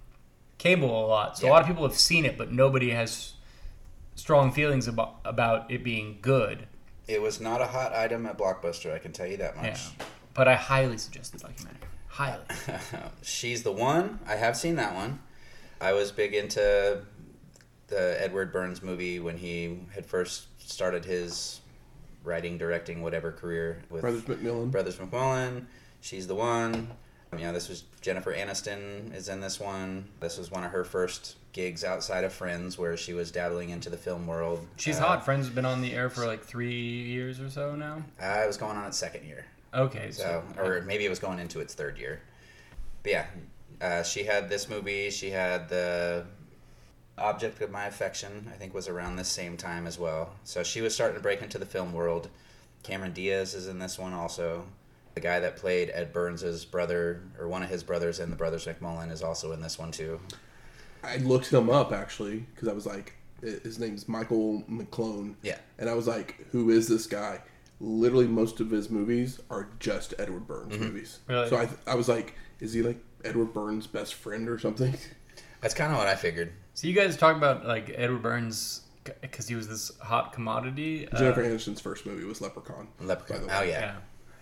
cable 0.57 1.05
a 1.05 1.07
lot, 1.07 1.37
so 1.37 1.47
a 1.47 1.51
lot 1.51 1.61
of 1.61 1.69
people 1.69 1.83
have 1.83 1.99
seen 1.99 2.25
it, 2.25 2.39
but 2.39 2.51
nobody 2.51 2.91
has 2.91 3.35
strong 4.15 4.51
feelings 4.51 4.89
about 4.89 5.17
about 5.25 5.71
it 5.71 5.85
being 5.85 6.19
good. 6.23 6.67
It 7.07 7.23
was 7.23 7.41
not 7.41 7.61
a 7.61 7.67
hot 7.67 7.95
item 7.95 8.27
at 8.27 8.37
Blockbuster, 8.37 8.95
I 8.95 8.99
can 8.99 9.13
tell 9.13 9.27
you 9.27 9.39
that 9.39 9.57
much. 9.57 9.65
Yeah. 9.65 10.05
But 10.35 10.47
I 10.47 10.55
highly 10.55 10.99
suggest 10.99 11.33
the 11.33 11.39
documentary. 11.39 11.88
Highly. 12.19 12.43
She's 13.23 13.63
the 13.63 13.71
one. 13.71 14.19
I 14.27 14.35
have 14.35 14.57
seen 14.57 14.75
that 14.75 14.93
one. 14.93 15.21
I 15.81 15.93
was 15.93 16.11
big 16.11 16.35
into 16.35 17.03
the 17.87 18.21
Edward 18.21 18.53
Burns 18.53 18.83
movie 18.83 19.21
when 19.21 19.37
he 19.37 19.79
had 19.95 20.05
first 20.05 20.47
started 20.59 21.05
his 21.05 21.61
writing, 22.25 22.59
directing, 22.59 23.03
whatever 23.03 23.31
career 23.31 23.83
with 23.89 24.01
Brothers 24.01 24.23
McMillan. 24.25 24.73
Brothers 24.73 24.97
McMullen. 24.97 25.67
She's 26.01 26.27
the 26.27 26.35
one. 26.35 26.91
You 27.33 27.45
know, 27.45 27.53
this 27.53 27.69
was 27.69 27.85
Jennifer 28.01 28.35
Aniston 28.35 29.15
is 29.15 29.29
in 29.29 29.41
this 29.41 29.61
one. 29.61 30.09
This 30.19 30.39
was 30.39 30.51
one 30.51 30.65
of 30.65 30.73
her 30.73 30.83
first 30.83 31.37
gigs 31.53 31.85
outside 31.85 32.25
of 32.25 32.33
Friends, 32.33 32.79
where 32.79 32.97
she 32.97 33.13
was 33.15 33.31
dabbling 33.31 33.71
into 33.71 33.91
the 33.91 33.97
film 33.97 34.27
world. 34.27 34.67
She's 34.77 34.99
Uh, 34.99 35.05
hot. 35.05 35.25
Friends 35.25 35.47
has 35.47 35.55
been 35.55 35.65
on 35.67 35.83
the 35.83 35.93
air 35.95 36.11
for 36.11 36.27
like 36.27 36.43
three 36.43 36.75
years 37.05 37.39
or 37.39 37.49
so 37.49 37.77
now. 37.77 38.03
I 38.21 38.45
was 38.45 38.57
going 38.57 38.77
on 38.77 38.87
its 38.89 38.97
second 38.99 39.25
year. 39.25 39.45
Okay, 39.75 40.11
So, 40.11 40.43
so, 40.55 40.63
or 40.63 40.83
maybe 40.83 41.05
it 41.05 41.11
was 41.11 41.19
going 41.19 41.39
into 41.39 41.61
its 41.61 41.75
third 41.75 41.99
year. 41.99 42.21
But 43.03 43.13
yeah, 43.13 43.27
uh, 43.81 44.03
she 44.03 44.25
had 44.25 44.49
this 44.49 44.69
movie. 44.69 45.11
She 45.11 45.31
had 45.31 45.69
the 45.69 46.25
Object 47.17 47.61
of 47.61 47.71
My 47.71 47.87
Affection. 47.87 48.51
I 48.53 48.57
think 48.57 48.75
was 48.75 48.89
around 48.89 49.17
the 49.17 49.25
same 49.25 49.57
time 49.57 49.87
as 49.87 49.99
well. 49.99 50.31
So 50.45 50.63
she 50.63 50.81
was 50.81 50.95
starting 50.95 51.17
to 51.17 51.23
break 51.23 51.43
into 51.43 51.59
the 51.59 51.67
film 51.67 51.93
world. 51.93 52.29
Cameron 52.83 53.13
Diaz 53.13 53.55
is 53.55 53.69
in 53.69 53.79
this 53.79 53.99
one 53.99 54.13
also. 54.15 54.65
The 55.15 55.21
guy 55.21 55.41
that 55.41 55.57
played 55.57 55.91
Ed 55.93 56.13
Burns' 56.13 56.65
brother, 56.65 57.23
or 57.39 57.49
one 57.49 57.63
of 57.63 57.69
his 57.69 57.83
brothers 57.83 58.21
in 58.21 58.31
the 58.31 58.37
Brothers 58.37 58.67
McMullen, 58.67 59.11
is 59.11 59.23
also 59.23 59.53
in 59.53 59.61
this 59.61 59.79
one 59.79 59.91
too. 59.91 60.21
I 61.03 61.17
looked 61.19 61.53
him 61.53 61.71
up 61.71 61.93
actually 61.93 62.39
because 62.55 62.69
I 62.69 62.73
was 62.73 62.87
like, 62.87 63.15
his 63.41 63.79
name's 63.79 64.09
Michael 64.09 64.63
McGlone. 64.71 65.35
Yeah. 65.43 65.59
And 65.79 65.89
I 65.89 65.95
was 65.95 66.07
like, 66.07 66.47
who 66.51 66.71
is 66.71 66.89
this 66.89 67.07
guy? 67.07 67.41
Literally, 67.81 68.27
most 68.27 68.61
of 68.61 68.71
his 68.71 68.91
movies 68.91 69.41
are 69.51 69.69
just 69.79 70.15
Edward 70.19 70.47
Burns 70.47 70.77
movies. 70.79 71.21
Really? 71.29 71.49
So 71.49 71.57
I, 71.57 71.69
I 71.87 71.95
was 71.95 72.09
like, 72.09 72.35
is 72.61 72.73
he 72.73 72.83
like 72.83 72.99
Edward 73.25 73.53
Burns' 73.53 73.87
best 73.87 74.15
friend 74.15 74.49
or 74.49 74.59
something? 74.59 74.95
That's 75.61 75.75
kind 75.75 75.93
of 75.93 75.99
what 75.99 76.09
I 76.09 76.17
figured. 76.17 76.53
So 76.75 76.87
you 76.89 76.95
guys 76.95 77.17
talk 77.17 77.37
about 77.37 77.67
like 77.67 77.93
Edward 77.95 78.23
Burns 78.23 78.83
because 79.21 79.49
he 79.49 79.55
was 79.55 79.69
this 79.69 79.91
hot 80.01 80.33
commodity. 80.33 81.09
uh, 81.11 81.19
Jennifer 81.19 81.43
Aniston's 81.43 81.81
first 81.81 82.05
movie 82.05 82.25
was 82.25 82.41
Leprechaun. 82.41 82.89
Leprechaun. 83.01 83.47
by 83.47 83.53
the 83.53 83.61
Oh 83.61 83.63
yeah. 83.63 83.81
yeah. 83.81 83.95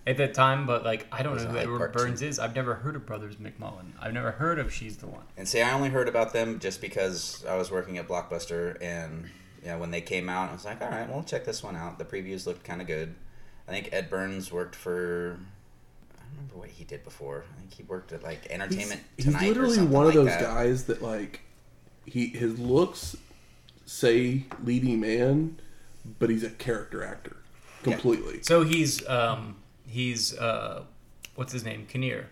At 0.08 0.18
that 0.18 0.34
time, 0.34 0.66
but 0.66 0.84
like 0.84 1.06
I 1.10 1.22
don't 1.22 1.36
know 1.36 1.42
it 1.42 1.50
who 1.50 1.58
Edward 1.58 1.92
Burns 1.92 2.20
too? 2.20 2.26
is. 2.26 2.38
I've 2.38 2.54
never 2.54 2.74
heard 2.74 2.94
of 2.96 3.06
Brothers 3.06 3.36
McMullen. 3.36 3.92
I've 4.00 4.12
never 4.12 4.30
heard 4.30 4.58
of 4.58 4.72
She's 4.72 4.96
the 4.98 5.08
One. 5.08 5.24
And 5.36 5.48
see, 5.48 5.60
I 5.60 5.72
only 5.72 5.88
heard 5.88 6.08
about 6.08 6.32
them 6.32 6.60
just 6.60 6.80
because 6.80 7.44
I 7.48 7.56
was 7.56 7.70
working 7.72 7.98
at 7.98 8.06
Blockbuster, 8.06 8.80
and 8.80 9.28
you 9.62 9.68
know, 9.68 9.78
when 9.78 9.90
they 9.90 10.00
came 10.00 10.28
out, 10.28 10.50
I 10.50 10.52
was 10.52 10.64
like, 10.64 10.80
all 10.80 10.90
right, 10.90 11.08
well, 11.08 11.24
check 11.24 11.44
this 11.44 11.60
one 11.62 11.74
out. 11.74 11.98
The 11.98 12.04
previews 12.04 12.46
looked 12.46 12.62
kind 12.62 12.80
of 12.80 12.86
good. 12.86 13.16
I 13.68 13.72
think 13.72 13.88
Ed 13.92 14.08
Burns 14.10 14.52
worked 14.52 14.74
for. 14.76 15.38
I 16.14 16.18
don't 16.22 16.30
remember 16.36 16.56
what 16.58 16.68
he 16.68 16.84
did 16.84 17.02
before. 17.04 17.44
I 17.56 17.60
think 17.60 17.74
he 17.74 17.82
worked 17.84 18.12
at 18.12 18.22
like 18.22 18.46
Entertainment 18.50 19.02
he's 19.16 19.26
Tonight. 19.26 19.42
or 19.44 19.48
literally 19.48 19.74
something 19.76 19.92
one 19.92 20.06
of 20.06 20.14
like 20.14 20.24
those 20.24 20.26
that. 20.26 20.40
guys 20.40 20.84
that 20.84 21.02
like 21.02 21.40
he 22.04 22.28
his 22.28 22.58
looks 22.58 23.16
say 23.86 24.44
leading 24.62 25.00
man, 25.00 25.58
but 26.18 26.30
he's 26.30 26.44
a 26.44 26.50
character 26.50 27.02
actor 27.04 27.36
completely. 27.82 28.42
So 28.42 28.62
he's 28.62 29.06
um 29.08 29.56
he's 29.86 30.36
uh 30.38 30.82
what's 31.34 31.52
his 31.52 31.64
name 31.64 31.86
Kinnear 31.86 32.28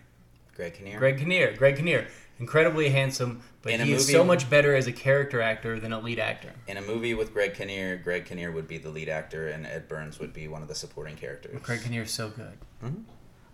Greg 0.55 0.73
Kinnear. 0.73 0.99
Greg 0.99 1.17
Kinnear 1.17 1.53
Greg 1.57 1.75
Kinnear 1.77 2.07
incredibly 2.39 2.89
handsome 2.89 3.41
but 3.65 3.73
In 3.73 3.81
a 3.81 3.85
he 3.85 3.93
is 3.93 4.07
so 4.07 4.23
much 4.23 4.47
better 4.47 4.75
as 4.75 4.85
a 4.85 4.91
character 4.91 5.41
actor 5.41 5.79
than 5.79 5.91
a 5.91 5.99
lead 5.99 6.19
actor. 6.19 6.51
In 6.67 6.77
a 6.77 6.83
movie 6.83 7.15
with 7.15 7.33
Greg 7.33 7.55
Kinnear, 7.55 7.97
Greg 7.97 8.25
Kinnear 8.25 8.51
would 8.51 8.67
be 8.67 8.77
the 8.77 8.89
lead 8.91 9.09
actor, 9.09 9.47
and 9.47 9.65
Ed 9.65 9.87
Burns 9.87 10.19
would 10.19 10.33
be 10.33 10.47
one 10.47 10.61
of 10.61 10.67
the 10.67 10.75
supporting 10.75 11.15
characters. 11.15 11.59
Greg 11.63 11.81
Kinnear 11.81 12.03
is 12.03 12.11
so 12.11 12.29
good. 12.29 12.59
Mhm. 12.83 13.05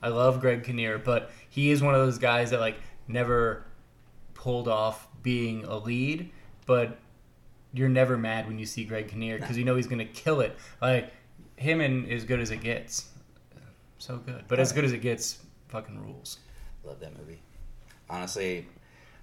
I 0.04 0.10
love 0.10 0.42
Greg 0.42 0.66
Kinnear, 0.66 0.98
but 0.98 1.32
he 1.48 1.72
is 1.72 1.82
one 1.82 1.96
of 1.96 2.02
those 2.02 2.18
guys 2.18 2.50
that 2.50 2.60
like 2.60 2.76
never 3.08 3.64
pulled 4.34 4.68
off 4.68 5.08
being 5.24 5.64
a 5.64 5.78
lead, 5.78 6.30
but 6.66 7.00
you're 7.72 7.88
never 7.88 8.18
mad 8.18 8.48
when 8.48 8.60
you 8.60 8.66
see 8.66 8.84
Greg 8.84 9.08
Kinnear 9.08 9.40
because 9.40 9.58
you 9.58 9.64
know 9.64 9.78
he's 9.78 9.88
gonna 9.88 10.04
kill 10.04 10.42
it. 10.42 10.58
Like 10.82 11.14
him 11.56 11.80
and 11.80 12.12
as 12.12 12.26
good 12.26 12.42
as 12.42 12.52
it 12.52 12.58
gets, 12.58 13.08
so 13.98 14.18
good. 14.18 14.44
But 14.50 14.60
as 14.60 14.74
good 14.74 14.84
as 14.84 14.92
it 14.92 15.02
gets, 15.02 15.40
fucking 15.70 15.98
rules. 16.04 16.40
Love 16.84 17.00
that 17.00 17.18
movie. 17.18 17.42
Honestly, 18.10 18.68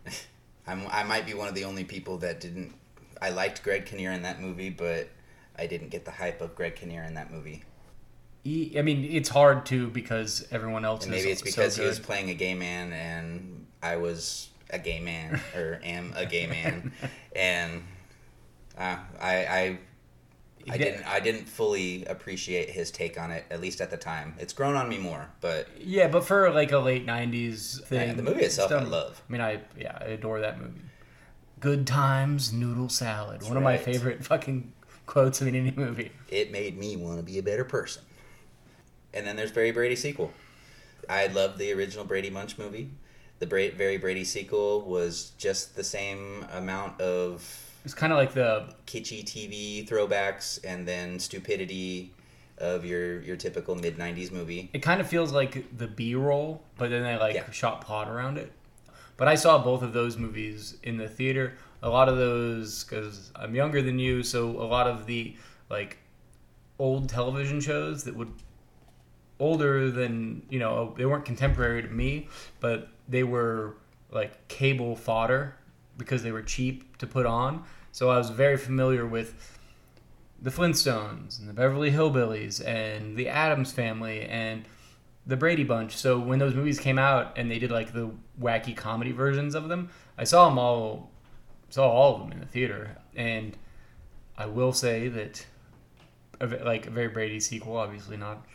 I'm, 0.68 0.86
I 0.90 1.02
might 1.02 1.24
be 1.26 1.34
one 1.34 1.48
of 1.48 1.54
the 1.54 1.64
only 1.64 1.84
people 1.84 2.18
that 2.18 2.40
didn't. 2.40 2.74
I 3.20 3.30
liked 3.30 3.62
Greg 3.62 3.86
Kinnear 3.86 4.12
in 4.12 4.22
that 4.22 4.40
movie, 4.40 4.70
but 4.70 5.08
I 5.58 5.66
didn't 5.66 5.88
get 5.88 6.04
the 6.04 6.10
hype 6.10 6.40
of 6.40 6.54
Greg 6.54 6.76
Kinnear 6.76 7.02
in 7.02 7.14
that 7.14 7.32
movie. 7.32 7.64
He, 8.44 8.78
I 8.78 8.82
mean, 8.82 9.04
it's 9.04 9.30
hard 9.30 9.66
too 9.66 9.88
because 9.88 10.46
everyone 10.50 10.84
else 10.84 11.04
And 11.04 11.14
is 11.14 11.22
maybe 11.22 11.32
it's 11.32 11.40
so 11.40 11.46
because 11.46 11.76
he 11.76 11.84
was 11.84 11.98
playing 11.98 12.30
a 12.30 12.34
gay 12.34 12.54
man 12.54 12.92
and 12.92 13.66
I 13.82 13.96
was 13.96 14.50
a 14.70 14.78
gay 14.78 15.00
man 15.00 15.40
or 15.56 15.80
am 15.82 16.12
a 16.14 16.26
gay 16.26 16.46
man, 16.46 16.92
and 17.36 17.82
uh, 18.76 18.98
I 19.20 19.34
I 19.46 19.78
I 20.70 20.76
didn't 20.78 21.04
I 21.04 21.20
didn't 21.20 21.48
fully 21.48 22.04
appreciate 22.06 22.70
his 22.70 22.90
take 22.90 23.18
on 23.20 23.30
it 23.30 23.44
at 23.50 23.60
least 23.60 23.80
at 23.80 23.90
the 23.90 23.96
time. 23.96 24.34
It's 24.38 24.52
grown 24.52 24.74
on 24.76 24.88
me 24.88 24.98
more, 24.98 25.28
but 25.40 25.68
Yeah, 25.80 26.08
but 26.08 26.24
for 26.24 26.50
like 26.50 26.72
a 26.72 26.78
late 26.78 27.06
'90s 27.06 27.82
thing, 27.84 28.08
Yeah, 28.08 28.14
the 28.14 28.22
movie 28.22 28.42
itself 28.44 28.70
it's 28.70 28.80
I 28.80 28.84
love. 28.84 29.22
I 29.28 29.32
mean, 29.32 29.40
I 29.40 29.60
yeah, 29.78 29.98
I 30.00 30.04
adore 30.06 30.40
that 30.40 30.60
movie. 30.60 30.80
Good 31.60 31.86
times, 31.86 32.52
noodle 32.52 32.88
salad. 32.88 33.42
One 33.42 33.56
of 33.56 33.62
my 33.62 33.76
favorite 33.78 34.24
fucking 34.24 34.72
quotes 35.06 35.40
in 35.42 35.54
any 35.54 35.72
movie. 35.72 36.12
it 36.28 36.52
made 36.52 36.76
me 36.78 36.96
want 36.96 37.16
to 37.18 37.22
be 37.22 37.38
a 37.38 37.42
better 37.42 37.64
person. 37.64 38.02
And 39.14 39.26
then 39.26 39.36
there's 39.36 39.50
Very 39.50 39.72
Brady 39.72 39.96
sequel. 39.96 40.32
I 41.08 41.28
love 41.28 41.56
the 41.58 41.72
original 41.72 42.04
Brady 42.04 42.28
Bunch 42.30 42.58
movie. 42.58 42.90
The 43.38 43.46
Bra- 43.46 43.70
Very 43.74 43.96
Brady 43.96 44.24
sequel 44.24 44.82
was 44.82 45.32
just 45.38 45.74
the 45.76 45.82
same 45.84 46.44
amount 46.52 47.00
of 47.00 47.42
It's 47.84 47.94
kind 47.94 48.12
of 48.12 48.18
like 48.18 48.34
the 48.34 48.74
kitschy 48.86 49.24
TV 49.24 49.88
throwbacks 49.88 50.58
and 50.64 50.86
then 50.86 51.18
stupidity 51.18 52.12
of 52.58 52.84
your 52.84 53.20
your 53.22 53.36
typical 53.36 53.74
mid 53.76 53.96
'90s 53.96 54.32
movie. 54.32 54.68
it 54.72 54.80
kind 54.82 55.00
of 55.00 55.06
feels 55.06 55.32
like 55.32 55.76
the 55.78 55.86
B-roll, 55.86 56.62
but 56.76 56.90
then 56.90 57.02
they 57.02 57.16
like 57.16 57.34
Yeah. 57.36 57.50
shot 57.50 57.80
plot 57.82 58.08
around 58.08 58.36
it. 58.36 58.52
But 59.16 59.28
I 59.28 59.34
saw 59.36 59.58
both 59.62 59.82
of 59.82 59.92
those 59.92 60.16
movies 60.16 60.76
in 60.82 60.96
the 60.96 61.08
theater. 61.08 61.54
A 61.82 61.88
lot 61.88 62.08
of 62.08 62.16
those 62.16 62.84
because 62.84 63.30
I'm 63.36 63.54
younger 63.54 63.80
than 63.80 63.98
you, 63.98 64.22
so 64.22 64.48
a 64.50 64.66
lot 64.66 64.86
of 64.88 65.06
the 65.06 65.36
like 65.70 65.98
old 66.78 67.08
television 67.08 67.60
shows 67.60 68.04
that 68.04 68.14
would 68.16 68.32
older 69.40 69.90
than 69.90 70.42
you 70.50 70.58
know 70.58 70.94
they 70.96 71.06
weren't 71.06 71.24
contemporary 71.24 71.82
to 71.82 71.88
me, 71.88 72.28
but 72.60 72.88
they 73.08 73.22
were 73.22 73.74
like 74.10 74.48
cable 74.48 74.96
fodder 74.96 75.54
because 75.98 76.22
they 76.22 76.32
were 76.32 76.42
cheap 76.42 76.96
to 76.98 77.06
put 77.06 77.26
on. 77.26 77.64
So 77.92 78.10
I 78.10 78.16
was 78.16 78.30
very 78.30 78.56
familiar 78.56 79.06
with 79.06 79.56
the 80.40 80.50
Flintstones 80.50 81.38
and 81.38 81.48
the 81.48 81.52
Beverly 81.52 81.90
Hillbillies 81.90 82.64
and 82.64 83.16
the 83.16 83.28
Addams 83.28 83.72
Family 83.72 84.22
and 84.22 84.64
the 85.26 85.36
Brady 85.36 85.64
Bunch. 85.64 85.96
So 85.96 86.18
when 86.18 86.38
those 86.38 86.54
movies 86.54 86.78
came 86.78 86.98
out 86.98 87.36
and 87.36 87.50
they 87.50 87.58
did 87.58 87.70
like 87.70 87.92
the 87.92 88.10
wacky 88.40 88.74
comedy 88.76 89.12
versions 89.12 89.54
of 89.54 89.68
them, 89.68 89.90
I 90.16 90.24
saw 90.24 90.48
them 90.48 90.58
all, 90.58 91.10
saw 91.70 91.88
all 91.88 92.14
of 92.14 92.20
them 92.22 92.32
in 92.32 92.40
the 92.40 92.46
theater, 92.46 92.96
and 93.14 93.56
I 94.36 94.46
will 94.46 94.72
say 94.72 95.08
that, 95.08 95.44
like 96.40 96.86
a 96.86 96.90
very 96.90 97.08
Brady 97.08 97.40
sequel, 97.40 97.76
obviously 97.76 98.16
not 98.16 98.46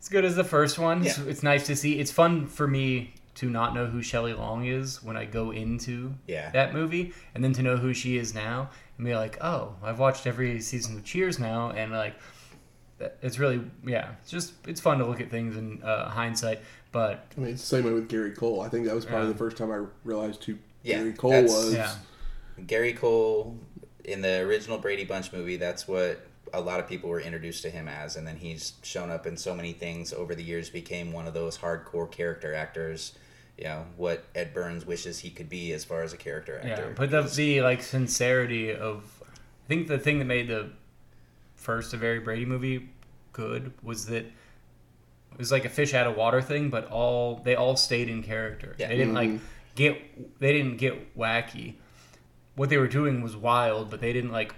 as 0.00 0.08
good 0.08 0.24
as 0.24 0.34
the 0.34 0.44
first 0.44 0.78
one. 0.78 1.04
Yeah. 1.04 1.12
So 1.12 1.28
it's 1.28 1.42
nice 1.42 1.66
to 1.66 1.76
see. 1.76 2.00
It's 2.00 2.10
fun 2.10 2.46
for 2.46 2.66
me 2.66 3.14
to 3.36 3.48
not 3.48 3.74
know 3.74 3.86
who 3.86 4.02
Shelley 4.02 4.34
Long 4.34 4.66
is 4.66 5.02
when 5.02 5.16
I 5.16 5.24
go 5.24 5.50
into 5.52 6.14
Yeah. 6.26 6.50
that 6.50 6.74
movie, 6.74 7.12
and 7.34 7.42
then 7.42 7.52
to 7.54 7.62
know 7.62 7.76
who 7.76 7.94
she 7.94 8.16
is 8.18 8.34
now, 8.34 8.70
and 8.98 9.06
be 9.06 9.14
like, 9.14 9.42
oh, 9.42 9.74
I've 9.82 9.98
watched 9.98 10.26
every 10.26 10.60
season 10.60 10.96
of 10.98 11.04
Cheers 11.04 11.38
now, 11.38 11.70
and 11.70 11.92
like, 11.92 12.14
it's 13.20 13.38
really 13.38 13.60
yeah, 13.84 14.10
it's 14.22 14.30
just 14.30 14.52
it's 14.68 14.80
fun 14.80 14.98
to 14.98 15.06
look 15.06 15.20
at 15.20 15.28
things 15.30 15.56
in 15.56 15.82
uh, 15.82 16.08
hindsight. 16.08 16.60
But 16.92 17.26
I 17.36 17.40
mean, 17.40 17.50
it's 17.54 17.62
the 17.68 17.76
same 17.78 17.84
way 17.84 17.92
with 17.92 18.08
Gary 18.08 18.30
Cole. 18.32 18.60
I 18.60 18.68
think 18.68 18.86
that 18.86 18.94
was 18.94 19.04
probably 19.06 19.26
Yeah. 19.28 19.32
the 19.32 19.38
first 19.38 19.56
time 19.56 19.72
I 19.72 19.80
realized 20.04 20.44
who 20.44 20.56
Yeah, 20.82 20.98
Gary 20.98 21.12
Cole 21.14 21.42
was. 21.42 21.72
yeah, 21.74 21.94
Gary 22.66 22.92
Cole 22.92 23.58
in 24.04 24.20
the 24.20 24.40
original 24.40 24.78
Brady 24.78 25.04
Bunch 25.04 25.32
movie, 25.32 25.56
that's 25.56 25.88
what 25.88 26.20
a 26.52 26.60
lot 26.60 26.78
of 26.80 26.86
people 26.88 27.08
were 27.08 27.20
introduced 27.20 27.62
to 27.62 27.70
him 27.70 27.88
as, 27.88 28.16
and 28.16 28.26
then 28.26 28.36
he's 28.36 28.74
shown 28.82 29.10
up 29.10 29.26
in 29.26 29.36
so 29.38 29.54
many 29.54 29.72
things 29.72 30.12
over 30.12 30.34
the 30.34 30.42
years, 30.42 30.68
became 30.68 31.12
one 31.12 31.26
of 31.26 31.32
those 31.34 31.56
hardcore 31.58 32.10
character 32.10 32.52
actors. 32.54 33.14
You 33.58 33.64
know 33.64 33.84
what 33.96 34.24
Ed 34.34 34.54
Burns 34.54 34.84
wishes 34.86 35.18
he 35.20 35.30
could 35.30 35.48
be 35.48 35.72
as 35.72 35.84
far 35.84 36.02
as 36.02 36.12
a 36.12 36.16
character 36.16 36.56
actor. 36.58 36.86
yeah. 36.88 36.94
But 36.96 37.10
the 37.10 37.22
the 37.22 37.60
like 37.62 37.82
sincerity 37.82 38.74
of, 38.74 39.04
I 39.22 39.68
think 39.68 39.88
the 39.88 39.98
thing 39.98 40.18
that 40.18 40.24
made 40.24 40.48
the 40.48 40.70
first 41.54 41.92
a 41.94 41.96
very 41.96 42.18
Brady 42.18 42.44
movie 42.46 42.88
good 43.32 43.72
was 43.82 44.06
that 44.06 44.24
it 44.24 45.38
was 45.38 45.52
like 45.52 45.64
a 45.64 45.68
fish 45.68 45.94
out 45.94 46.06
of 46.06 46.16
water 46.16 46.42
thing, 46.42 46.70
but 46.70 46.88
all 46.90 47.36
they 47.44 47.54
all 47.54 47.76
stayed 47.76 48.08
in 48.08 48.22
character. 48.22 48.74
Yeah. 48.78 48.88
They 48.88 48.96
didn't 48.96 49.14
like 49.14 49.30
Mhm. 49.30 49.40
get 49.74 50.40
they 50.40 50.52
didn't 50.52 50.78
get 50.78 51.16
wacky. 51.16 51.74
What 52.56 52.68
they 52.68 52.76
were 52.78 52.88
doing 52.88 53.22
was 53.22 53.36
wild, 53.36 53.90
but 53.90 54.00
they 54.00 54.12
didn't 54.12 54.32
like 54.32 54.54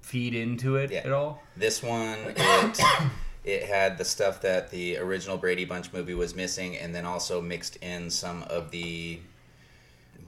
feed 0.00 0.34
into 0.34 0.76
it 0.76 0.90
Yeah. 0.90 1.00
at 1.00 1.12
all. 1.12 1.42
This 1.56 1.82
one, 1.82 2.16
it 2.18 2.36
it 3.48 3.64
had 3.64 3.96
the 3.96 4.04
stuff 4.04 4.42
that 4.42 4.70
the 4.70 4.98
original 4.98 5.38
Brady 5.38 5.64
Bunch 5.64 5.92
movie 5.92 6.14
was 6.14 6.34
missing, 6.34 6.76
and 6.76 6.94
then 6.94 7.06
also 7.06 7.40
mixed 7.40 7.76
in 7.76 8.10
some 8.10 8.42
of 8.44 8.70
the 8.70 9.20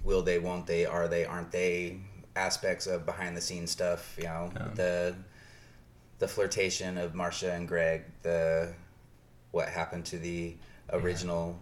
will 0.02 0.22
they, 0.22 0.38
won't 0.38 0.66
they, 0.66 0.86
are 0.86 1.06
they, 1.06 1.26
aren't 1.26 1.52
they 1.52 1.98
aspects 2.34 2.86
of 2.86 3.04
behind 3.04 3.36
the 3.36 3.40
scenes 3.40 3.70
stuff. 3.70 4.14
You 4.16 4.24
know, 4.24 4.50
Yeah. 4.56 4.68
the 4.74 5.14
the 6.18 6.28
flirtation 6.28 6.96
of 6.98 7.14
Marcia 7.14 7.52
and 7.52 7.66
Greg, 7.68 8.04
the 8.22 8.74
what 9.50 9.68
happened 9.68 10.04
to 10.06 10.18
the 10.18 10.54
original 10.92 11.58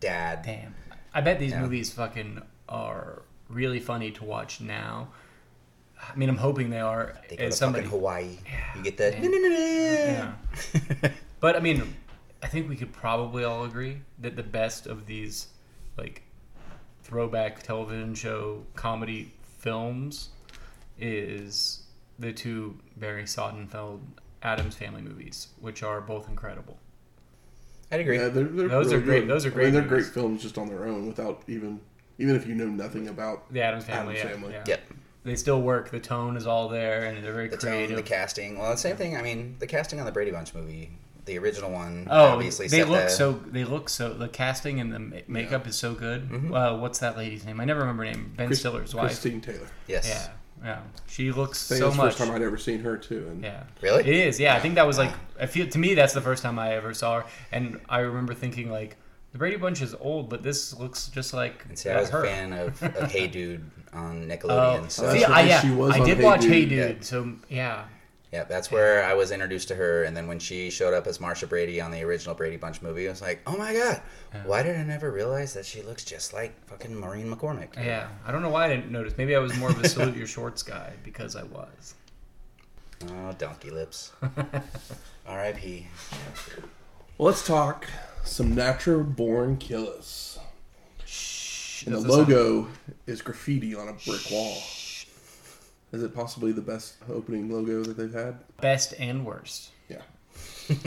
dad. 0.00 0.42
Damn. 0.42 0.74
I 1.14 1.20
bet 1.20 1.38
these 1.38 1.52
Yeah. 1.52 1.62
movies 1.62 1.92
fucking 1.92 2.42
are 2.68 3.22
really 3.48 3.80
funny 3.80 4.10
to 4.12 4.24
watch 4.24 4.60
now. 4.60 5.08
I 6.02 6.16
mean, 6.16 6.28
I'm 6.28 6.36
hoping 6.36 6.70
they 6.70 6.80
are. 6.80 7.14
They 7.28 7.36
go 7.36 7.44
As 7.44 7.54
to 7.54 7.56
somebody, 7.58 7.84
fucking 7.84 7.98
Hawaii. 7.98 8.38
Yeah, 8.44 8.76
you 8.76 8.82
get 8.82 8.96
that. 8.98 9.20
man. 11.02 11.12
but 11.40 11.56
I 11.56 11.60
mean, 11.60 11.94
I 12.42 12.48
think 12.48 12.68
we 12.68 12.76
could 12.76 12.92
probably 12.92 13.44
all 13.44 13.64
agree 13.64 13.98
that 14.18 14.36
the 14.36 14.42
best 14.42 14.86
of 14.86 15.06
these, 15.06 15.46
like, 15.96 16.22
throwback 17.04 17.62
television 17.62 18.14
show 18.14 18.64
comedy 18.74 19.32
films, 19.58 20.30
is 20.98 21.82
the 22.18 22.32
two 22.32 22.78
Barry 22.96 23.24
Sonnenfeld 23.24 24.00
Addams 24.42 24.74
Family 24.76 25.02
movies, 25.02 25.48
which 25.60 25.82
are 25.82 26.00
both 26.00 26.28
incredible. 26.28 26.78
I'd 27.90 28.00
agree. 28.00 28.18
Yeah, 28.18 28.28
they're, 28.28 28.44
they're 28.44 28.68
Those 28.68 28.92
are 28.92 29.00
great- 29.00 29.20
good. 29.22 29.28
those 29.28 29.44
are 29.44 29.48
I 29.48 29.50
mean, 29.50 29.54
great 29.58 29.70
they're 29.72 29.82
movies. 29.82 30.04
great 30.10 30.14
films 30.14 30.42
just 30.42 30.58
on 30.58 30.68
their 30.68 30.84
own 30.86 31.06
without 31.06 31.42
even 31.46 31.80
even 32.18 32.36
if 32.36 32.46
you 32.46 32.54
know 32.54 32.66
nothing 32.66 33.08
about. 33.08 33.52
The 33.52 33.62
Addams 33.62 33.84
Family, 33.84 34.16
Addams 34.18 34.30
yeah, 34.30 34.36
Family. 34.40 34.52
yeah. 34.54 34.64
Yep. 34.68 34.80
They 35.24 35.36
still 35.36 35.62
work. 35.62 35.90
The 35.90 36.00
tone 36.00 36.36
is 36.36 36.46
all 36.46 36.68
there, 36.68 37.04
and 37.04 37.22
they're 37.24 37.32
very 37.32 37.48
The 37.48 37.56
tone, 37.56 37.94
the 37.94 38.02
casting. 38.02 38.58
Well, 38.58 38.70
the 38.72 38.76
same 38.76 38.96
thing. 38.96 39.16
I 39.16 39.22
mean, 39.22 39.56
the 39.60 39.66
casting 39.66 40.00
on 40.00 40.06
the 40.06 40.12
Brady 40.12 40.32
Bunch 40.32 40.52
movie, 40.54 40.90
the 41.26 41.38
original 41.38 41.70
one, 41.70 42.08
Oh, 42.10 42.30
obviously 42.30 42.66
they 42.66 42.78
set 42.80 42.88
look 42.88 43.04
the- 43.04 43.08
so. 43.10 43.32
They 43.46 43.64
look 43.64 43.88
so. 43.88 44.12
The 44.14 44.28
casting 44.28 44.80
and 44.80 44.92
the 44.92 44.98
ma- 44.98 45.16
makeup 45.28 45.66
is 45.68 45.76
so 45.76 45.94
good. 45.94 46.28
Mm-hmm. 46.28 46.52
Uh, 46.52 46.76
what's 46.76 46.98
that 46.98 47.16
lady's 47.16 47.44
name? 47.44 47.60
I 47.60 47.64
never 47.64 47.80
remember 47.80 48.04
her 48.04 48.10
name. 48.12 48.32
Ben 48.36 48.48
Chris- 48.48 48.58
Stiller's 48.60 48.94
wife. 48.96 49.06
Christine 49.06 49.40
Taylor. 49.40 49.68
Yes. 49.86 50.08
Yeah, 50.08 50.66
yeah. 50.66 50.80
She 51.06 51.30
looks 51.30 51.70
I 51.70 51.76
think 51.76 51.78
so 51.78 51.84
that's 51.86 51.96
the 51.96 52.02
much. 52.02 52.14
first 52.14 52.24
time 52.26 52.34
I'd 52.34 52.42
ever 52.42 52.58
seen 52.58 52.80
her 52.80 52.96
too. 52.96 53.28
And 53.30 53.44
Yeah. 53.44 53.62
Really? 53.80 54.00
It 54.00 54.08
is. 54.26 54.40
Yeah, 54.40 54.56
I 54.56 54.58
think 54.58 54.74
that 54.74 54.86
was 54.88 54.98
like. 54.98 55.12
I 55.40 55.46
feel 55.46 55.68
to 55.68 55.78
me 55.78 55.94
that's 55.94 56.14
the 56.14 56.20
first 56.20 56.42
time 56.42 56.58
I 56.58 56.74
ever 56.74 56.92
saw 56.94 57.20
her, 57.20 57.26
and 57.52 57.80
I 57.88 58.00
remember 58.00 58.34
thinking 58.34 58.70
like, 58.72 58.96
the 59.30 59.38
Brady 59.38 59.56
Bunch 59.56 59.80
is 59.82 59.94
old, 60.00 60.28
but 60.28 60.42
this 60.42 60.74
looks 60.74 61.06
just 61.08 61.32
like 61.32 61.64
And 61.68 61.78
see, 61.78 61.90
I 61.90 62.00
was 62.00 62.10
her. 62.10 62.24
a 62.24 62.26
fan 62.26 62.52
of, 62.52 62.82
of 62.82 63.12
Hey 63.12 63.28
Dude 63.28 63.64
on 63.92 64.30
Oh, 64.30 64.34
Nickelodeon. 64.36 64.90
so 64.90 65.12
see, 65.12 65.24
I, 65.24 65.42
yeah, 65.42 65.60
she 65.60 65.70
was 65.70 65.94
I 65.94 66.04
did 66.04 66.18
Hey 66.18 66.24
watch 66.24 66.40
Dude, 66.42 66.50
Hey 66.50 66.60
yeah. 66.64 66.88
Dude, 66.88 67.04
so 67.04 67.32
yeah, 67.48 67.84
yeah, 68.32 68.44
that's 68.44 68.70
where 68.70 69.04
I 69.04 69.12
was 69.14 69.30
introduced 69.30 69.68
to 69.68 69.74
her. 69.74 70.04
And 70.04 70.16
then 70.16 70.26
when 70.26 70.38
she 70.38 70.70
showed 70.70 70.94
up 70.94 71.06
as 71.06 71.20
Marcia 71.20 71.46
Brady 71.46 71.80
on 71.82 71.90
the 71.90 72.02
original 72.02 72.34
Brady 72.34 72.56
Bunch 72.56 72.80
movie, 72.80 73.06
I 73.06 73.10
was 73.10 73.20
like, 73.20 73.40
oh 73.46 73.56
my 73.58 73.74
god, 73.74 74.00
why 74.46 74.62
did 74.62 74.76
I 74.76 74.82
never 74.84 75.10
realize 75.10 75.52
that 75.54 75.66
she 75.66 75.82
looks 75.82 76.04
just 76.04 76.32
like 76.32 76.52
fucking 76.66 76.94
Maureen 76.98 77.30
McCormick? 77.30 77.76
yeah. 77.76 78.08
I 78.26 78.32
don't 78.32 78.40
know 78.42 78.48
why 78.48 78.64
I 78.64 78.68
didn't 78.68 78.90
notice. 78.90 79.14
Maybe 79.18 79.36
I 79.36 79.38
was 79.38 79.54
more 79.58 79.70
of 79.70 79.78
a 79.82 79.88
salute 79.88 80.16
your 80.16 80.26
shorts 80.26 80.62
guy 80.62 80.92
because 81.04 81.36
I 81.36 81.42
was. 81.42 81.94
Oh, 83.10 83.32
donkey 83.36 83.70
lips. 83.70 84.12
R.I.P. 85.26 85.88
well, 87.18 87.26
let's 87.26 87.44
talk 87.44 87.86
some 88.22 88.54
natural 88.54 89.02
born 89.02 89.56
killers. 89.56 90.31
And 91.86 91.94
the 91.94 92.00
That's 92.00 92.14
the 92.14 92.34
logo 92.34 92.68
is 93.06 93.22
graffiti 93.22 93.74
on 93.74 93.88
a 93.88 93.92
brick 93.92 94.30
wall. 94.30 94.56
Is 95.92 96.02
it 96.02 96.14
possibly 96.14 96.52
the 96.52 96.62
best 96.62 96.94
opening 97.10 97.52
logo 97.52 97.82
that 97.82 97.96
they've 97.96 98.12
had? 98.12 98.38
Best 98.60 98.94
and 98.98 99.26
worst. 99.26 99.70
Yeah. 99.88 100.02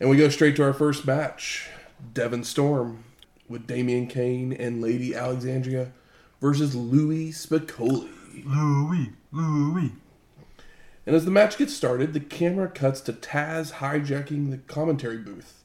and 0.00 0.10
we 0.10 0.16
go 0.16 0.28
straight 0.28 0.56
to 0.56 0.64
our 0.64 0.72
first 0.72 1.06
match 1.06 1.68
Devon 2.12 2.42
Storm 2.42 3.04
with 3.48 3.66
Damien 3.66 4.06
Kane 4.08 4.52
and 4.52 4.80
Lady 4.80 5.14
Alexandria 5.14 5.92
versus 6.40 6.74
Louis 6.74 7.30
Spicolli. 7.30 8.10
Louis, 8.44 9.12
Louis. 9.30 9.92
And 11.06 11.16
as 11.16 11.24
the 11.24 11.30
match 11.30 11.58
gets 11.58 11.74
started, 11.74 12.12
the 12.12 12.20
camera 12.20 12.68
cuts 12.68 13.00
to 13.02 13.12
Taz 13.12 13.74
hijacking 13.74 14.50
the 14.50 14.58
commentary 14.58 15.18
booth, 15.18 15.61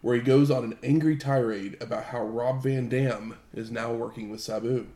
where 0.00 0.16
he 0.16 0.22
goes 0.22 0.50
on 0.50 0.64
an 0.64 0.78
angry 0.82 1.16
tirade 1.16 1.76
about 1.80 2.04
how 2.04 2.22
Rob 2.22 2.62
Van 2.62 2.88
Dam 2.88 3.36
is 3.52 3.70
now 3.70 3.92
working 3.92 4.30
with 4.30 4.40
Sabu. 4.40 4.88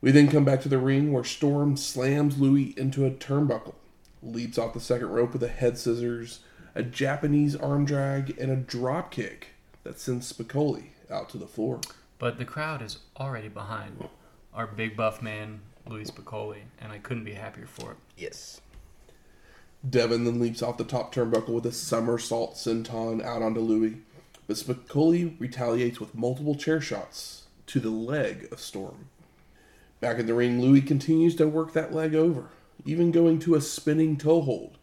We 0.00 0.10
then 0.12 0.30
come 0.30 0.44
back 0.44 0.62
to 0.62 0.68
the 0.68 0.78
ring 0.78 1.12
where 1.12 1.24
Storm 1.24 1.76
slams 1.76 2.38
Louis 2.38 2.74
into 2.78 3.04
a 3.04 3.10
turnbuckle, 3.10 3.74
leaps 4.22 4.58
off 4.58 4.74
the 4.74 4.80
second 4.80 5.08
rope 5.08 5.32
with 5.32 5.42
a 5.42 5.48
head 5.48 5.76
scissors, 5.76 6.40
a 6.74 6.82
Japanese 6.82 7.56
arm 7.56 7.84
drag, 7.84 8.38
and 8.38 8.50
a 8.50 8.56
drop 8.56 9.10
kick 9.10 9.48
that 9.82 9.98
sends 9.98 10.32
Spicolli 10.32 10.90
out 11.10 11.28
to 11.30 11.38
the 11.38 11.46
floor. 11.46 11.80
But 12.18 12.38
the 12.38 12.44
crowd 12.44 12.82
is 12.82 12.98
already 13.18 13.48
behind 13.48 14.08
our 14.54 14.66
big 14.66 14.96
buff 14.96 15.22
man, 15.22 15.60
Louis 15.86 16.10
Piccoli, 16.10 16.62
and 16.78 16.92
I 16.92 16.98
couldn't 16.98 17.24
be 17.24 17.34
happier 17.34 17.66
for 17.66 17.92
it. 17.92 17.96
Yes. 18.16 18.60
Devon 19.88 20.24
then 20.24 20.38
leaps 20.38 20.62
off 20.62 20.76
the 20.76 20.84
top 20.84 21.14
turnbuckle 21.14 21.54
with 21.54 21.64
a 21.64 21.72
somersault 21.72 22.54
senton 22.54 23.24
out 23.24 23.40
onto 23.40 23.60
Louis, 23.60 23.96
but 24.46 24.56
Spicolli 24.56 25.40
retaliates 25.40 25.98
with 25.98 26.14
multiple 26.14 26.54
chair 26.54 26.82
shots 26.82 27.44
to 27.66 27.80
the 27.80 27.90
leg 27.90 28.48
of 28.52 28.60
Storm. 28.60 29.08
Back 30.00 30.18
in 30.18 30.26
the 30.26 30.34
ring, 30.34 30.60
Louis 30.60 30.82
continues 30.82 31.34
to 31.36 31.48
work 31.48 31.72
that 31.72 31.94
leg 31.94 32.14
over, 32.14 32.50
even 32.84 33.10
going 33.10 33.38
to 33.40 33.54
a 33.54 33.60
spinning 33.60 34.18
toe 34.18 34.42
hold, 34.42 34.76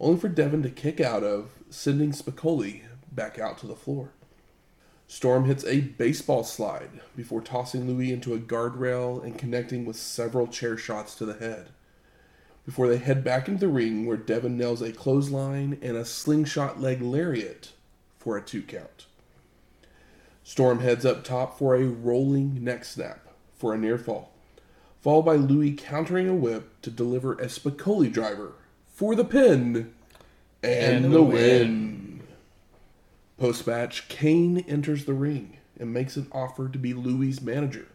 only 0.00 0.18
for 0.18 0.28
Devon 0.28 0.62
to 0.62 0.70
kick 0.70 0.98
out 0.98 1.22
of, 1.22 1.50
sending 1.68 2.12
Spicolli 2.12 2.82
back 3.10 3.38
out 3.38 3.58
to 3.58 3.66
the 3.66 3.76
floor. 3.76 4.12
Storm 5.06 5.44
hits 5.44 5.64
a 5.66 5.80
baseball 5.80 6.42
slide 6.42 7.02
before 7.14 7.42
tossing 7.42 7.86
Louis 7.86 8.12
into 8.12 8.32
a 8.32 8.38
guardrail 8.38 9.22
and 9.22 9.38
connecting 9.38 9.84
with 9.84 9.96
several 9.96 10.46
chair 10.46 10.78
shots 10.78 11.14
to 11.16 11.26
the 11.26 11.34
head 11.34 11.68
before 12.64 12.88
they 12.88 12.98
head 12.98 13.24
back 13.24 13.48
into 13.48 13.60
the 13.60 13.68
ring 13.68 14.06
where 14.06 14.16
Devon 14.16 14.56
nails 14.56 14.82
a 14.82 14.92
clothesline 14.92 15.78
and 15.82 15.96
a 15.96 16.04
slingshot 16.04 16.80
leg 16.80 17.02
lariat 17.02 17.72
for 18.18 18.36
a 18.36 18.42
two 18.42 18.62
count. 18.62 19.06
Storm 20.44 20.80
heads 20.80 21.04
up 21.04 21.24
top 21.24 21.58
for 21.58 21.74
a 21.74 21.84
rolling 21.84 22.62
neck 22.62 22.84
snap 22.84 23.26
for 23.56 23.74
a 23.74 23.78
near 23.78 23.98
fall, 23.98 24.32
followed 25.00 25.22
by 25.22 25.36
Louis 25.36 25.72
countering 25.72 26.28
a 26.28 26.34
whip 26.34 26.80
to 26.82 26.90
deliver 26.90 27.34
a 27.34 27.46
Spicolli 27.46 28.12
driver 28.12 28.52
for 28.92 29.14
the 29.14 29.24
pin 29.24 29.92
and, 30.62 31.04
And 31.04 31.04
the 31.06 31.08
the 31.08 31.22
win. 31.22 32.22
Post 33.38 33.66
match, 33.66 34.08
Kane 34.08 34.58
enters 34.68 35.04
the 35.04 35.14
ring 35.14 35.58
and 35.78 35.92
makes 35.92 36.16
an 36.16 36.28
offer 36.30 36.68
to 36.68 36.78
be 36.78 36.94
Louis' 36.94 37.40
manager, 37.40 37.88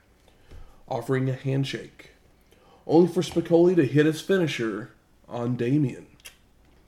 offering 0.90 1.30
a 1.30 1.34
handshake 1.34 2.12
only 2.88 3.12
for 3.12 3.22
Spicolli 3.22 3.76
to 3.76 3.86
hit 3.86 4.06
his 4.06 4.22
finisher 4.22 4.92
on 5.28 5.56
Damien. 5.56 6.08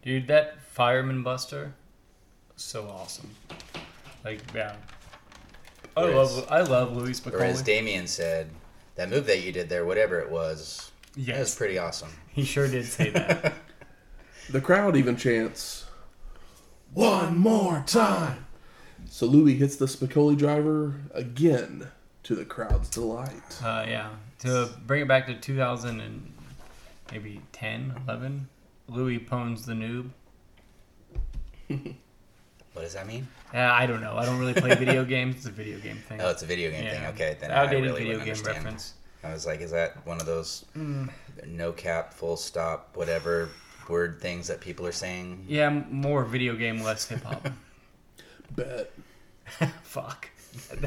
Dude, 0.02 0.28
that 0.28 0.62
fireman 0.64 1.24
buster, 1.24 1.74
so 2.56 2.88
awesome. 2.90 3.30
Like, 4.24 4.42
yeah. 4.56 4.76
I 5.98 6.04
Whereas- 6.06 6.38
love, 6.38 6.48
I 6.50 6.62
love 6.62 6.96
Louis 6.96 7.26
Or 7.28 7.42
as 7.44 7.62
Piccoli. 7.62 7.66
Damien 7.66 8.08
said, 8.08 8.50
that 8.96 9.10
move 9.10 9.26
that 9.28 9.44
you 9.44 9.52
did 9.52 9.70
there, 9.70 9.86
whatever 9.86 10.20
it 10.20 10.30
was, 10.30 10.92
that 11.18 11.40
was 11.40 11.56
pretty 11.56 11.78
awesome. 11.78 12.10
he 12.30 12.44
sure 12.44 12.68
did 12.68 12.86
say 12.86 13.10
that. 13.12 13.54
The 14.50 14.62
crowd 14.62 14.96
even 14.98 15.16
chants, 15.16 15.86
One 16.96 17.38
more 17.38 17.84
time! 17.86 18.48
So 19.08 19.28
Louis 19.28 19.54
hits 19.56 19.76
the 19.76 19.86
Spicolli 19.86 20.36
driver 20.36 20.96
again 21.14 21.90
to 22.24 22.34
the 22.34 22.46
crowd's 22.46 22.90
delight. 22.90 23.62
uh, 23.64 23.86
yeah, 23.88 24.10
to 24.40 24.70
bring 24.86 25.02
it 25.02 25.08
back 25.08 25.28
to 25.28 25.36
2000 25.36 26.00
and 26.00 26.34
maybe 27.12 27.42
10, 27.52 27.94
11, 28.08 28.48
Louis 28.88 29.20
Pones 29.20 29.66
the 29.66 29.74
noob. 29.74 30.10
What 32.74 32.84
does 32.84 32.94
that 32.94 33.08
mean? 33.08 33.28
Yeah, 33.54 33.74
I 33.74 33.86
don't 33.88 34.00
know. 34.00 34.16
I 34.16 34.26
don't 34.26 34.40
really 34.40 34.54
play 34.54 34.74
video 34.76 35.04
games. 35.16 35.38
It's 35.38 35.46
a 35.48 35.52
video 35.52 35.80
game 35.80 35.98
thing. 35.98 36.22
Oh, 36.22 36.30
it's 36.30 36.44
a 36.44 36.46
video 36.46 36.70
game 36.72 36.84
yeah. 36.86 36.92
thing. 36.94 37.06
Okay, 37.08 37.38
then 37.42 37.52
outdated 37.52 37.84
I 37.84 37.88
really 37.88 38.00
video 38.04 38.20
wouldn't 38.20 38.26
game 38.26 38.32
understand. 38.34 38.58
reference. 38.58 38.94
I 39.24 39.34
was 39.34 39.46
like, 39.46 39.60
is 39.60 39.72
that 39.72 40.06
one 40.06 40.20
of 40.22 40.26
those 40.26 40.66
Mm. 40.78 41.10
no 41.48 41.72
cap, 41.74 42.14
full 42.14 42.38
stop, 42.38 42.96
whatever 42.96 43.50
word 43.90 44.22
things 44.22 44.48
that 44.48 44.62
people 44.62 44.86
are 44.88 44.94
saying? 44.94 45.46
Yeah, 45.48 45.70
more 45.90 46.24
video 46.24 46.56
game, 46.56 46.82
less 46.82 47.06
hip 47.08 47.24
hop. 47.24 47.50
Bet. 48.56 48.92
Fuck, 49.84 50.30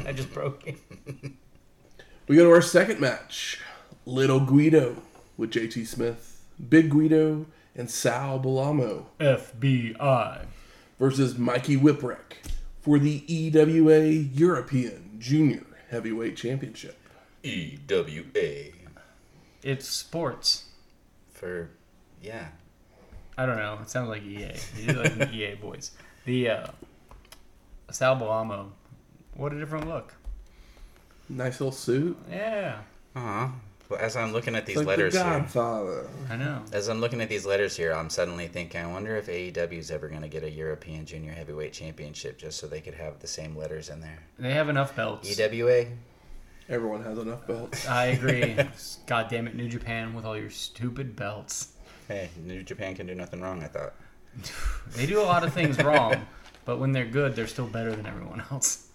I 0.07 0.13
just 0.13 0.33
broke 0.33 0.65
it. 0.65 0.79
We 2.27 2.35
go 2.37 2.45
to 2.45 2.51
our 2.51 2.61
second 2.61 2.99
match 2.99 3.59
Little 4.05 4.39
Guido 4.39 4.97
with 5.37 5.51
JT 5.51 5.85
Smith, 5.87 6.41
Big 6.69 6.89
Guido, 6.89 7.45
and 7.75 7.89
Sal 7.89 8.39
Bellomo 8.39 9.05
FBI. 9.19 10.45
versus 10.99 11.37
Mikey 11.37 11.77
Whipwreck 11.77 12.37
for 12.81 12.99
the 12.99 13.23
EWA 13.33 14.05
European 14.07 15.15
Junior 15.19 15.65
Heavyweight 15.89 16.37
Championship. 16.37 16.97
EWA 17.43 18.71
It's 19.61 19.87
sports. 19.87 20.65
for 21.33 21.71
yeah. 22.21 22.47
I 23.37 23.45
don't 23.47 23.57
know. 23.57 23.79
It 23.81 23.89
sounds 23.89 24.09
like 24.09 24.21
EA. 24.23 24.51
You 24.79 24.93
like 24.93 25.17
the 25.17 25.29
EA 25.33 25.55
boys. 25.55 25.91
The 26.25 26.49
uh, 26.49 26.67
Sal 27.91 28.15
Bellomo. 28.15 28.69
What 29.33 29.51
a 29.51 29.59
different 29.59 29.89
look. 29.89 30.13
Nice 31.29 31.59
little 31.59 31.71
suit. 31.71 32.17
Yeah, 32.29 32.79
Uh-huh. 33.15 33.47
Well, 33.89 33.99
as 33.99 34.15
I'm 34.15 34.31
looking 34.31 34.55
at 34.55 34.65
these 34.65 34.77
like 34.77 34.87
letters 34.87 35.13
the 35.13 35.23
here, 35.23 36.05
I 36.29 36.35
know. 36.37 36.63
as 36.71 36.87
I'm 36.87 36.99
looking 37.01 37.21
at 37.21 37.29
these 37.29 37.45
letters 37.45 37.75
here, 37.75 37.93
I'm 37.93 38.09
suddenly 38.09 38.47
thinking, 38.47 38.81
I 38.81 38.87
wonder 38.87 39.15
if 39.17 39.27
AEW 39.27 39.77
is 39.77 39.91
ever 39.91 40.07
going 40.07 40.21
to 40.21 40.27
get 40.29 40.43
a 40.43 40.49
European 40.49 41.05
Junior 41.05 41.33
Heavyweight 41.33 41.73
Championship 41.73 42.37
just 42.37 42.59
so 42.59 42.67
they 42.67 42.79
could 42.81 42.93
have 42.93 43.19
the 43.19 43.27
same 43.27 43.55
letters 43.57 43.89
in 43.89 43.99
there. 43.99 44.19
They 44.39 44.53
have 44.53 44.69
enough 44.69 44.95
belts. 44.95 45.37
EWA. 45.37 45.85
Everyone 46.69 47.03
has 47.03 47.17
enough 47.17 47.45
belts. 47.45 47.87
I 47.89 48.05
agree. 48.07 48.55
God 49.05 49.27
damn 49.29 49.47
it, 49.47 49.55
New 49.55 49.67
Japan 49.67 50.13
with 50.13 50.25
all 50.25 50.37
your 50.37 50.49
stupid 50.49 51.15
belts. 51.15 51.73
Hey, 52.07 52.29
New 52.41 52.63
Japan 52.63 52.95
can 52.95 53.05
do 53.05 53.15
nothing 53.15 53.41
wrong. 53.41 53.61
I 53.63 53.67
thought. 53.67 53.93
They 54.95 55.05
do 55.05 55.21
a 55.21 55.23
lot 55.23 55.43
of 55.43 55.53
things 55.53 55.77
wrong, 55.83 56.25
but 56.65 56.79
when 56.79 56.91
they're 56.91 57.05
good, 57.05 57.35
they're 57.35 57.47
still 57.47 57.67
better 57.67 57.95
than 57.95 58.05
everyone 58.05 58.43
else. 58.51 58.87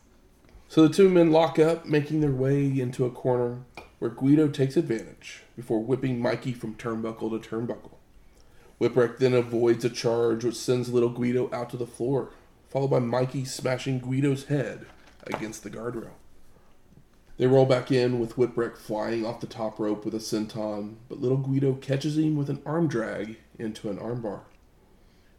So 0.70 0.87
the 0.87 0.94
two 0.94 1.09
men 1.09 1.33
lock 1.33 1.59
up, 1.59 1.87
making 1.87 2.20
their 2.20 2.31
way 2.31 2.66
into 2.66 3.07
a 3.07 3.11
corner 3.11 3.61
where 3.98 4.11
Guido 4.11 4.48
takes 4.48 4.76
advantage 4.76 5.42
before 5.57 5.83
whipping 5.83 6.20
Mikey 6.20 6.52
from 6.52 6.74
turnbuckle 6.74 7.31
to 7.31 7.48
turnbuckle. 7.48 7.96
Whipwreck 8.78 9.16
then 9.16 9.33
avoids 9.33 9.85
a 9.87 9.90
charge 9.90 10.44
which 10.44 10.54
sends 10.54 10.92
little 10.92 11.09
Guido 11.09 11.50
out 11.54 11.70
to 11.70 11.78
the 11.78 11.87
floor, 11.87 12.33
followed 12.68 12.90
by 12.90 12.98
Mikey 12.98 13.46
smashing 13.46 13.98
Guido's 13.98 14.44
head 14.44 14.85
against 15.26 15.62
the 15.62 15.70
guardrail. 15.70 16.12
They 17.38 17.46
roll 17.46 17.64
back 17.64 17.90
in 17.90 18.20
with 18.20 18.37
Whipwreck 18.37 18.76
flying 18.76 19.24
off 19.24 19.40
the 19.40 19.46
top 19.46 19.78
rope 19.78 20.04
with 20.04 20.14
a 20.14 20.18
senton, 20.18 20.96
but 21.09 21.20
little 21.20 21.38
Guido 21.38 21.72
catches 21.74 22.18
him 22.18 22.37
with 22.37 22.50
an 22.50 22.61
arm 22.66 22.88
drag 22.88 23.38
into 23.59 23.88
an 23.88 23.96
armbar. 23.96 24.42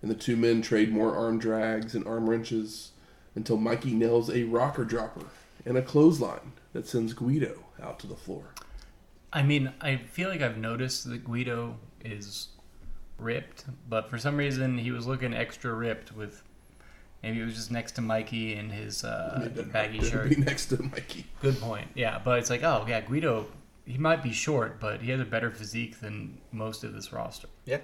And 0.02 0.10
the 0.10 0.16
two 0.16 0.36
men 0.36 0.64
trade 0.64 0.92
more 0.92 1.16
arm 1.16 1.38
drags 1.38 1.94
and 1.94 2.08
arm 2.08 2.30
wrenches 2.30 2.94
until 3.40 3.56
Mikey 3.56 3.94
nails 3.94 4.30
a 4.30 4.44
rocker 4.44 4.84
dropper 4.84 5.26
and 5.66 5.78
a 5.78 5.82
clothesline 5.82 6.52
that 6.74 6.86
sends 6.86 7.14
Guido 7.14 7.64
out 7.82 7.98
to 8.00 8.08
the 8.08 8.16
floor. 8.16 8.44
I 9.32 9.44
mean, 9.44 9.72
I 9.80 9.96
feel 9.96 10.30
like 10.30 10.42
I've 10.42 10.58
noticed 10.58 11.10
that 11.10 11.24
Guido 11.24 11.78
is 12.04 12.50
ripped, 13.18 13.64
but 13.88 14.10
for 14.10 14.18
some 14.18 14.36
reason 14.36 14.78
he 14.78 14.92
was 14.92 15.08
looking 15.08 15.34
extra 15.34 15.74
ripped 15.74 16.16
with. 16.16 16.44
Maybe 17.24 17.42
it 17.42 17.46
was 17.46 17.56
just 17.56 17.72
next 17.72 17.94
to 17.94 18.02
Mikey 18.02 18.56
in 18.56 18.70
his 18.70 19.04
uh, 19.04 19.50
didn't 19.54 19.74
baggy 19.74 19.98
hurt 19.98 20.04
to 20.04 20.10
shirt. 20.10 20.30
Be 20.30 20.36
next 20.38 20.68
to 20.68 20.84
Mikey. 20.84 21.26
Good 21.42 21.60
point. 21.60 21.88
Yeah, 21.96 22.20
but 22.24 22.40
it's 22.40 22.50
like, 22.50 22.64
oh 22.64 22.86
yeah, 22.88 23.02
Guido. 23.02 23.46
He 23.86 23.98
might 23.98 24.22
be 24.22 24.32
short, 24.32 24.80
but 24.80 25.02
he 25.02 25.12
has 25.12 25.20
a 25.20 25.26
better 25.26 25.50
physique 25.50 26.00
than 26.00 26.38
most 26.52 26.84
of 26.84 26.94
this 26.94 27.12
roster. 27.12 27.48
Yeah. 27.66 27.80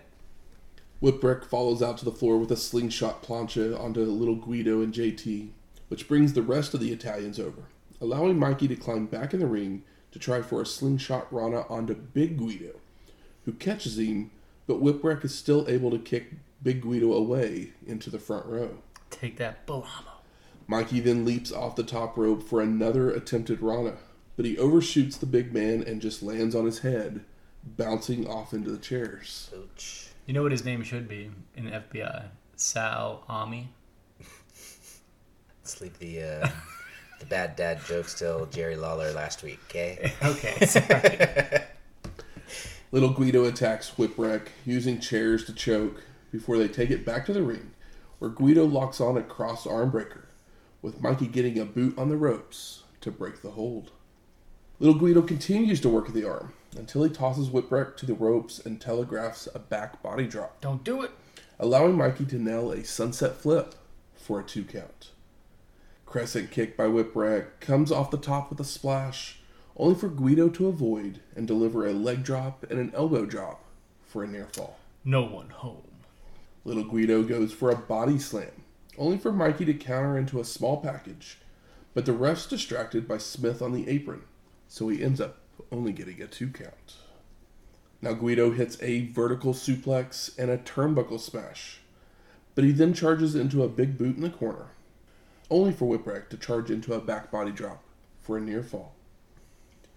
Whipwreck 1.06 1.46
follows 1.46 1.84
out 1.84 2.00
to 2.00 2.06
the 2.06 2.12
floor 2.12 2.40
with 2.40 2.52
a 2.52 2.58
slingshot 2.58 3.22
plancha 3.22 3.80
onto 3.80 4.02
little 4.02 4.38
Guido 4.38 4.82
and 4.82 4.92
JT, 4.92 5.50
which 5.88 6.08
brings 6.08 6.34
the 6.34 6.42
rest 6.42 6.74
of 6.74 6.80
the 6.80 6.92
Italians 6.92 7.40
over, 7.40 7.66
allowing 8.02 8.40
Mikey 8.40 8.68
to 8.70 8.76
climb 8.76 9.06
back 9.06 9.32
in 9.32 9.40
the 9.40 9.46
ring 9.46 9.84
to 10.12 10.18
try 10.18 10.42
for 10.42 10.64
a 10.64 10.66
slingshot 10.66 11.32
Rana 11.32 11.68
onto 11.70 11.94
Big 11.94 12.40
Guido, 12.40 12.80
who 13.46 13.54
catches 13.54 14.00
him, 14.00 14.32
but 14.66 14.82
Whipwreck 14.82 15.24
is 15.24 15.36
still 15.36 15.70
able 15.70 15.92
to 15.92 16.00
kick 16.00 16.34
Big 16.64 16.82
Guido 16.82 17.14
away 17.14 17.74
into 17.86 18.10
the 18.10 18.18
front 18.18 18.48
row. 18.48 18.80
Take 19.12 19.38
that, 19.38 19.68
Bellomo. 19.68 20.24
Mikey 20.66 21.02
then 21.02 21.24
leaps 21.24 21.52
off 21.52 21.76
the 21.76 21.84
top 21.84 22.18
rope 22.18 22.42
for 22.42 22.62
another 22.62 23.12
attempted 23.12 23.62
Rana, 23.62 23.98
but 24.36 24.46
he 24.46 24.58
overshoots 24.58 25.18
the 25.18 25.28
big 25.28 25.54
man 25.54 25.84
and 25.84 26.02
just 26.02 26.24
lands 26.24 26.56
on 26.56 26.66
his 26.66 26.80
head, 26.80 27.24
bouncing 27.64 28.28
off 28.28 28.56
into 28.56 28.72
the 28.72 28.80
chairs. 28.80 29.52
Ouch. 29.56 30.05
You 30.26 30.34
know 30.34 30.42
what 30.42 30.52
his 30.52 30.66
name 30.66 30.82
should 30.82 31.08
be 31.08 31.30
in 31.56 31.66
the 31.66 31.72
FBI? 31.72 32.26
Sal 32.56 33.24
Ami. 33.30 33.70
Let's 35.62 35.82
leave 35.82 35.98
the 36.00 36.22
uh, 36.24 36.50
the 37.20 37.26
bad 37.28 37.56
dad 37.56 37.80
jokes 37.86 38.16
till 38.16 38.48
Jerry 38.48 38.76
Lawler 38.76 39.12
last 39.12 39.44
week, 39.44 39.60
okay? 39.70 40.14
Okay, 40.24 40.66
sorry. 40.66 41.64
Little 42.92 43.12
Guido 43.12 43.46
attacks 43.46 43.92
Whipwreck 43.98 44.48
using 44.66 45.00
chairs 45.00 45.46
to 45.46 45.54
choke 45.54 46.02
before 46.32 46.58
they 46.58 46.68
take 46.68 46.90
it 46.90 47.06
back 47.06 47.26
to 47.28 47.34
the 47.34 47.44
ring, 47.44 47.72
where 48.18 48.32
Guido 48.32 48.66
locks 48.66 49.00
on 49.00 49.18
a 49.18 49.24
cross 49.24 49.68
arm 49.68 49.92
breaker, 49.92 50.30
with 50.82 51.02
Mikey 51.02 51.28
getting 51.28 51.60
a 51.60 51.66
boot 51.66 51.98
on 52.00 52.10
the 52.10 52.18
ropes 52.18 52.84
to 53.02 53.12
break 53.12 53.42
the 53.44 53.52
hold. 53.52 53.92
Little 54.80 55.00
Guido 55.00 55.22
continues 55.22 55.82
to 55.82 55.90
work 55.90 56.12
the 56.12 56.28
arm 56.28 56.54
until 56.78 57.04
he 57.04 57.10
tosses 57.10 57.50
Whipwreck 57.50 57.96
to 57.98 58.06
the 58.06 58.14
ropes 58.14 58.60
and 58.60 58.80
telegraphs 58.80 59.48
a 59.54 59.60
back 59.60 60.02
body 60.04 60.28
drop, 60.28 60.60
Don't 60.62 60.84
do 60.84 61.02
it. 61.02 61.12
allowing 61.60 61.96
Mikey 61.96 62.26
to 62.26 62.40
nail 62.40 62.72
a 62.72 62.84
sunset 62.84 63.36
flip 63.36 63.76
for 64.16 64.40
a 64.40 64.44
two 64.44 64.64
count. 64.64 65.12
Crescent 66.06 66.52
kick 66.52 66.78
by 66.78 66.86
Whipwreck 66.86 67.60
comes 67.60 67.92
off 67.92 68.12
the 68.12 68.18
top 68.18 68.50
with 68.50 68.60
a 68.60 68.64
splash, 68.66 69.40
only 69.78 69.96
for 69.96 70.08
Guido 70.08 70.48
to 70.50 70.68
avoid 70.68 71.20
and 71.36 71.48
deliver 71.48 71.86
a 71.86 71.94
leg 71.94 72.24
drop 72.24 72.66
and 72.70 72.80
an 72.80 72.92
elbow 72.96 73.26
drop 73.26 73.64
for 74.04 74.24
a 74.24 74.28
near 74.28 74.48
fall. 74.54 74.78
No 75.04 75.24
one 75.24 75.50
home. 75.50 75.82
Little 76.64 76.86
Guido 76.86 77.24
goes 77.24 77.52
for 77.52 77.70
a 77.70 77.76
body 77.76 78.18
slam, 78.18 78.64
only 78.98 79.18
for 79.18 79.32
Mikey 79.32 79.66
to 79.66 79.74
counter 79.74 80.18
into 80.18 80.40
a 80.40 80.46
small 80.46 80.78
package, 80.82 81.38
but 81.94 82.06
the 82.06 82.14
ref's 82.14 82.48
distracted 82.48 83.08
by 83.08 83.18
Smith 83.18 83.62
on 83.62 83.72
the 83.74 83.88
apron, 83.90 84.24
so 84.68 84.88
he 84.88 85.04
ends 85.04 85.22
up 85.22 85.38
only 85.76 85.92
getting 85.92 86.22
a 86.22 86.28
two 86.28 86.50
count. 86.50 86.96
Now 88.02 88.14
Guido 88.14 88.52
hits 88.52 88.82
a 88.82 89.08
vertical 89.08 89.54
suplex 89.54 90.38
and 90.38 90.50
a 90.50 90.58
turnbuckle 90.58 91.20
smash, 91.20 91.80
but 92.54 92.64
he 92.64 92.72
then 92.72 92.94
charges 92.94 93.36
into 93.36 93.64
a 93.64 93.70
big 93.70 93.98
boot 93.98 94.16
in 94.16 94.22
the 94.22 94.30
corner, 94.30 94.68
only 95.50 95.72
for 95.72 95.86
Whipwreck 95.86 96.30
to 96.30 96.38
charge 96.38 96.72
into 96.72 96.94
a 96.94 97.02
back 97.02 97.32
body 97.32 97.52
drop 97.52 97.84
for 98.22 98.38
a 98.38 98.42
near 98.42 98.64
fall. 98.64 98.94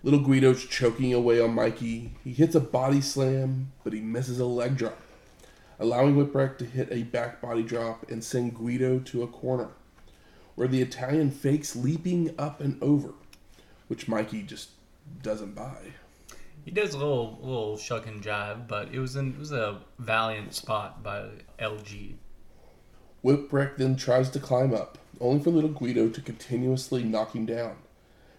Little 0.02 0.20
Guido's 0.20 0.64
choking 0.64 1.12
away 1.12 1.40
on 1.40 1.54
Mikey. 1.54 2.12
He 2.22 2.32
hits 2.32 2.54
a 2.54 2.60
body 2.60 3.00
slam, 3.00 3.72
but 3.82 3.92
he 3.92 4.00
misses 4.00 4.38
a 4.38 4.46
leg 4.46 4.76
drop 4.76 4.98
allowing 5.78 6.16
Whipwreck 6.16 6.58
to 6.58 6.64
hit 6.64 6.88
a 6.90 7.04
back 7.04 7.40
body 7.40 7.62
drop 7.62 8.10
and 8.10 8.22
send 8.22 8.54
Guido 8.54 8.98
to 9.00 9.22
a 9.22 9.28
corner, 9.28 9.68
where 10.54 10.68
the 10.68 10.82
Italian 10.82 11.30
fakes 11.30 11.76
leaping 11.76 12.34
up 12.38 12.60
and 12.60 12.82
over, 12.82 13.14
which 13.86 14.08
Mikey 14.08 14.42
just 14.42 14.70
doesn't 15.22 15.54
buy. 15.54 15.76
He 16.64 16.70
does 16.70 16.94
a 16.94 16.98
little 16.98 17.38
little 17.40 17.78
shuck 17.78 18.06
and 18.06 18.22
jive, 18.22 18.68
but 18.68 18.88
it 18.92 18.98
was 18.98 19.16
an, 19.16 19.32
it 19.32 19.38
was 19.38 19.52
a 19.52 19.80
valiant 19.98 20.54
spot 20.54 21.02
by 21.02 21.28
LG. 21.58 22.14
Whipwreck 23.24 23.76
then 23.76 23.96
tries 23.96 24.30
to 24.30 24.40
climb 24.40 24.74
up, 24.74 24.98
only 25.20 25.42
for 25.42 25.50
little 25.50 25.70
Guido 25.70 26.08
to 26.08 26.20
continuously 26.20 27.02
knock 27.02 27.34
him 27.34 27.46
down. 27.46 27.76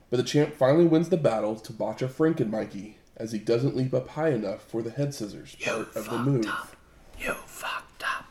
But 0.10 0.17
the 0.17 0.23
champ 0.23 0.53
finally 0.53 0.86
wins 0.86 1.10
the 1.10 1.17
battle 1.17 1.55
to 1.55 1.73
botch 1.73 2.01
a 2.01 2.08
Franken 2.08 2.49
Mikey, 2.49 2.97
as 3.17 3.32
he 3.32 3.39
doesn't 3.39 3.75
leap 3.75 3.93
up 3.93 4.10
high 4.10 4.29
enough 4.29 4.62
for 4.63 4.82
the 4.82 4.91
head 4.91 5.13
scissors 5.13 5.55
part 5.63 5.95
of 5.95 6.10
the 6.10 6.17
move. 6.19 6.75
You 7.19 7.34
fucked 7.45 8.03
up. 8.03 8.25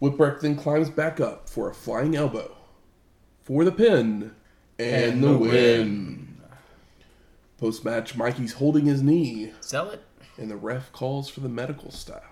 Whipwreck 0.00 0.40
then 0.40 0.56
climbs 0.56 0.90
back 0.90 1.20
up 1.20 1.48
for 1.48 1.70
a 1.70 1.74
flying 1.74 2.16
elbow, 2.16 2.56
for 3.42 3.64
the 3.64 3.72
pin, 3.72 4.34
and, 4.78 5.12
And 5.12 5.22
the, 5.22 5.28
the 5.28 5.38
win. 5.38 6.25
Post 7.58 7.84
match, 7.84 8.16
Mikey's 8.16 8.52
holding 8.54 8.84
his 8.86 9.02
knee, 9.02 9.52
Sell 9.60 9.90
it. 9.90 10.02
and 10.38 10.50
the 10.50 10.56
ref 10.56 10.92
calls 10.92 11.28
for 11.28 11.40
the 11.40 11.48
medical 11.48 11.90
staff. 11.90 12.22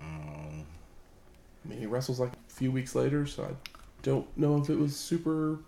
I 0.00 1.68
mean, 1.68 1.78
he 1.78 1.86
wrestles 1.86 2.18
like 2.18 2.32
a 2.32 2.52
few 2.52 2.72
weeks 2.72 2.94
later, 2.94 3.26
so 3.26 3.44
I 3.44 3.50
don't 4.02 4.26
know 4.36 4.60
if 4.60 4.68
it 4.70 4.76
was 4.78 4.96
super. 4.96 5.58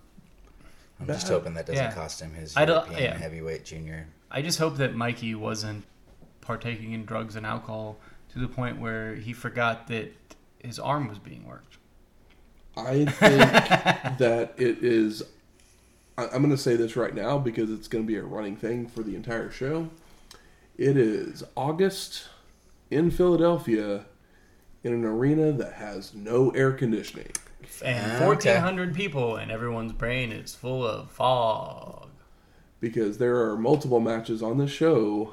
I'm 1.01 1.07
just 1.07 1.27
Bad. 1.27 1.33
hoping 1.33 1.55
that 1.55 1.67
doesn't 1.67 1.85
Yeah. 1.85 1.93
cost 1.93 2.21
him 2.21 2.33
his 2.35 2.57
I 2.57 2.65
don't- 2.65 2.87
European 2.87 3.13
yeah. 3.13 3.19
heavyweight 3.19 3.65
junior. 3.65 4.09
I 4.31 4.43
just 4.43 4.59
hope 4.59 4.77
that 4.79 4.95
Mikey 4.97 5.35
wasn't 5.35 5.85
partaking 6.41 6.93
in 6.93 7.05
drugs 7.05 7.37
and 7.37 7.47
alcohol 7.47 7.99
to 8.33 8.39
the 8.39 8.49
point 8.49 8.81
where 8.81 9.15
he 9.15 9.33
forgot 9.33 9.87
that 9.89 10.13
his 10.63 10.79
arm 10.79 11.09
was 11.09 11.19
being 11.19 11.47
worked. 11.47 11.79
I 12.77 13.05
think 13.05 13.19
that 14.19 14.55
it 14.57 14.83
is. 14.83 15.23
I- 16.17 16.27
I'm 16.27 16.43
going 16.43 16.51
to 16.51 16.59
say 16.59 16.77
this 16.77 16.97
right 16.97 17.15
now 17.15 17.39
because 17.39 17.71
it's 17.71 17.89
going 17.89 18.05
to 18.05 18.09
be 18.09 18.17
a 18.17 18.23
running 18.23 18.57
thing 18.57 18.87
for 18.87 19.03
the 19.03 19.17
entire 19.17 19.51
show. 19.51 19.89
It 20.77 20.97
is 20.97 21.43
August 21.57 22.29
in 22.91 23.11
Philadelphia 23.11 24.07
in 24.83 24.93
an 24.93 25.05
arena 25.05 25.53
that 25.53 25.75
has 25.75 26.15
no 26.15 26.51
air 26.51 26.73
conditioning. 26.73 27.31
And 27.85 28.23
Okay. 28.23 28.27
1,400 28.27 28.95
people, 28.95 29.37
and 29.37 29.51
everyone's 29.51 29.93
brain 29.93 30.31
is 30.31 30.55
full 30.55 30.87
of 30.87 31.11
fog. 31.11 32.11
because 32.81 33.17
there 33.17 33.41
are 33.41 33.57
multiple 33.57 33.99
matches 33.99 34.43
on 34.43 34.59
the 34.59 34.67
show 34.69 35.33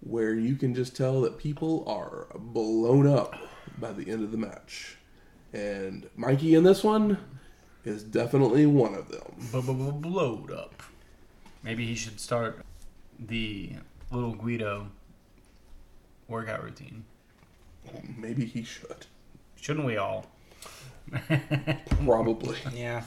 where 0.00 0.34
you 0.34 0.54
can 0.54 0.72
just 0.72 0.94
tell 0.96 1.20
that 1.22 1.36
people 1.36 1.82
are 1.88 2.28
blown 2.38 3.08
up 3.08 3.34
by 3.78 3.90
the 3.92 4.08
end 4.08 4.22
of 4.22 4.30
the 4.30 4.38
match. 4.38 4.96
And 5.52 6.08
Mikey 6.14 6.54
in 6.54 6.62
this 6.62 6.84
one 6.84 7.18
is 7.84 8.02
definitely 8.02 8.66
one 8.66 8.94
of 8.94 9.08
them. 9.08 10.00
blowed 10.00 10.50
up. 10.50 10.82
Maybe 11.62 11.86
he 11.86 11.94
should 11.94 12.20
start 12.20 12.64
the 13.18 13.72
little 14.10 14.34
Guido 14.34 14.88
workout 16.28 16.62
routine. 16.62 17.04
Maybe 18.16 18.44
he 18.44 18.62
should. 18.62 19.06
Shouldn't 19.56 19.86
we 19.86 19.96
all? 19.96 20.26
Probably. 22.04 22.58
Yeah. 22.74 23.02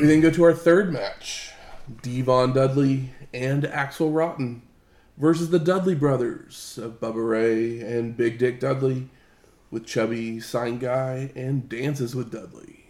We 0.00 0.06
then 0.06 0.20
go 0.20 0.30
to 0.30 0.42
our 0.44 0.54
third 0.54 0.92
match 0.92 1.52
D-Von 2.02 2.52
Dudley 2.52 3.10
and 3.32 3.64
Axel 3.64 4.10
Rotten 4.10 4.62
versus 5.16 5.50
the 5.50 5.58
Dudley 5.58 5.94
brothers 5.94 6.78
of 6.82 7.00
Bubba 7.00 7.28
Ray 7.28 7.80
and 7.80 8.16
Big 8.16 8.38
Dick 8.38 8.60
Dudley 8.60 9.08
with 9.70 9.86
Chubby, 9.86 10.40
Sign 10.40 10.78
Guy, 10.78 11.30
and 11.34 11.68
Dances 11.68 12.14
with 12.14 12.30
Dudley. 12.30 12.83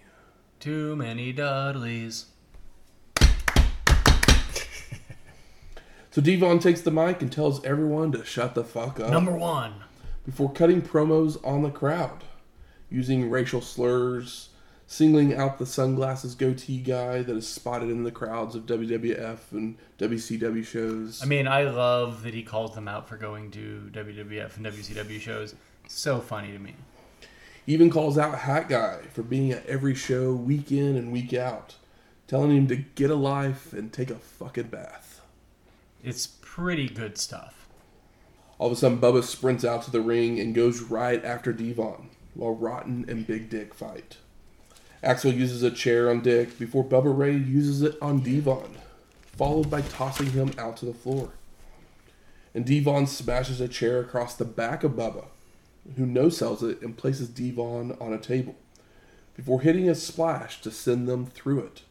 Too 0.65 0.97
many 0.97 1.31
Dudleys. 1.31 2.25
So 6.11 6.23
D-Von 6.23 6.59
takes 6.59 6.81
the 6.81 6.91
mic 6.91 7.21
and 7.21 7.31
tells 7.31 7.63
everyone 7.67 8.13
to 8.13 8.25
shut 8.25 8.55
the 8.55 8.65
fuck 8.65 8.99
up 8.99 9.11
Number 9.11 9.33
one. 9.37 9.75
before 10.25 10.51
cutting 10.51 10.81
promos 10.81 11.37
on 11.45 11.63
the 11.63 11.71
crowd, 11.71 12.25
using 12.89 13.29
racial 13.29 13.61
slurs, 13.61 14.49
singling 14.87 15.35
out 15.35 15.59
the 15.59 15.67
sunglasses 15.67 16.35
goatee 16.35 16.79
guy 16.79 17.21
that 17.23 17.37
is 17.37 17.47
spotted 17.47 17.91
in 17.91 18.05
the 18.05 18.11
crowds 18.13 18.55
of 18.55 18.65
WWF 18.65 19.39
and 19.53 19.77
WCW 19.99 20.65
shows. 20.65 21.21
I 21.23 21.27
mean, 21.27 21.47
I 21.47 21.65
love 21.65 22.23
that 22.23 22.33
he 22.33 22.43
calls 22.43 22.75
them 22.75 22.89
out 22.89 23.07
for 23.07 23.19
going 23.19 23.51
to 23.51 23.91
WWF 23.93 24.57
and 24.57 24.65
WCW 24.65 25.21
shows. 25.21 25.55
So 25.89 26.21
funny 26.21 26.53
to 26.53 26.59
me. 26.59 26.75
Even 27.67 27.91
calls 27.91 28.19
out 28.19 28.41
Hat 28.41 28.69
Guy 28.69 29.03
for 29.13 29.23
being 29.23 29.51
at 29.51 29.65
every 29.67 29.95
show 29.95 30.35
week 30.35 30.71
in 30.71 30.97
and 30.97 31.13
week 31.13 31.33
out, 31.33 31.77
telling 32.27 32.55
him 32.55 32.67
to 32.69 32.77
get 32.77 33.11
a 33.11 33.15
life 33.15 33.73
and 33.73 33.93
take 33.93 34.11
a 34.11 34.17
fucking 34.17 34.69
bath. 34.69 35.23
It's 36.03 36.27
pretty 36.27 36.89
good 36.89 37.17
stuff. 37.17 37.67
All 38.59 38.67
of 38.67 38.75
a 38.75 38.77
sudden, 38.77 38.99
Bubba 38.99 39.25
sprints 39.25 39.65
out 39.65 39.83
to 39.85 39.91
the 39.91 40.03
ring 40.03 40.39
and 40.39 40.55
goes 40.55 40.83
right 40.83 41.25
after 41.25 41.53
D-Von, 41.53 42.11
while 42.35 42.55
Rotten 42.55 43.07
and 43.09 43.27
Big 43.27 43.49
Dick 43.49 43.73
fight. 43.73 44.19
Axel 45.03 45.33
uses 45.33 45.63
a 45.63 45.71
chair 45.71 46.11
on 46.11 46.21
Dick 46.21 46.59
before 46.59 46.85
Bubba 46.85 47.17
Ray 47.17 47.35
uses 47.35 47.83
it 47.83 47.97
on 48.01 48.21
D-Von, 48.21 48.77
followed 49.23 49.71
by 49.71 49.81
tossing 49.81 50.31
him 50.33 50.53
out 50.59 50.77
to 50.79 50.87
the 50.87 50.95
floor. 50.95 51.33
And 52.55 52.65
D-Von 52.65 53.07
smashes 53.07 53.61
a 53.61 53.69
chair 53.69 54.01
across 54.01 54.35
the 54.35 54.45
back 54.45 54.85
of 54.85 54.93
Bubba, 54.93 55.25
who 55.97 56.07
no 56.07 56.29
sells 56.29 56.63
it 56.63 56.81
and 56.83 56.97
places 56.97 57.29
D-Von 57.29 57.97
on 58.01 58.13
a 58.13 58.19
table, 58.19 58.57
before 59.35 59.61
hitting 59.61 59.89
a 59.89 59.95
splash 59.95 60.61
to 60.63 60.71
send 60.71 61.09
them 61.09 61.27
through 61.27 61.61
it. 61.61 61.83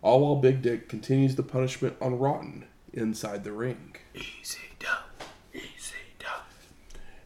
All 0.00 0.20
while 0.20 0.36
Big 0.36 0.62
Dick 0.62 0.88
continues 0.88 1.36
the 1.36 1.42
punishment 1.42 1.96
on 2.00 2.18
Rotten 2.18 2.64
inside 2.92 3.44
the 3.44 3.52
ring. 3.52 3.96
Easy 4.14 4.58
dub. 4.78 5.26
Easy 5.54 5.94
dub. 6.18 6.42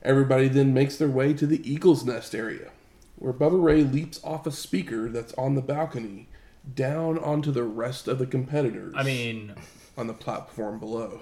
Everybody 0.03 0.49
then 0.49 0.75
makes 0.75 0.97
their 0.97 1.09
way 1.09 1.33
to 1.35 1.47
the 1.47 1.69
Eagle's 1.71 2.05
Nest 2.05 2.35
area, 2.35 2.71
where 3.17 3.33
Bubba 3.33 3.63
Ray 3.63 3.83
leaps 3.83 4.23
off 4.23 4.47
a 4.47 4.53
speaker 4.53 5.09
that's 5.09 5.33
on 5.35 5.55
the 5.55 5.63
balcony 5.63 6.29
down 6.75 7.19
onto 7.19 7.53
the 7.53 7.63
rest 7.63 8.09
of 8.09 8.19
the 8.19 8.27
competitors 8.27 8.93
I 8.97 9.05
mean, 9.05 9.55
on 9.97 10.07
the 10.09 10.13
platform 10.13 10.79
below. 10.79 11.21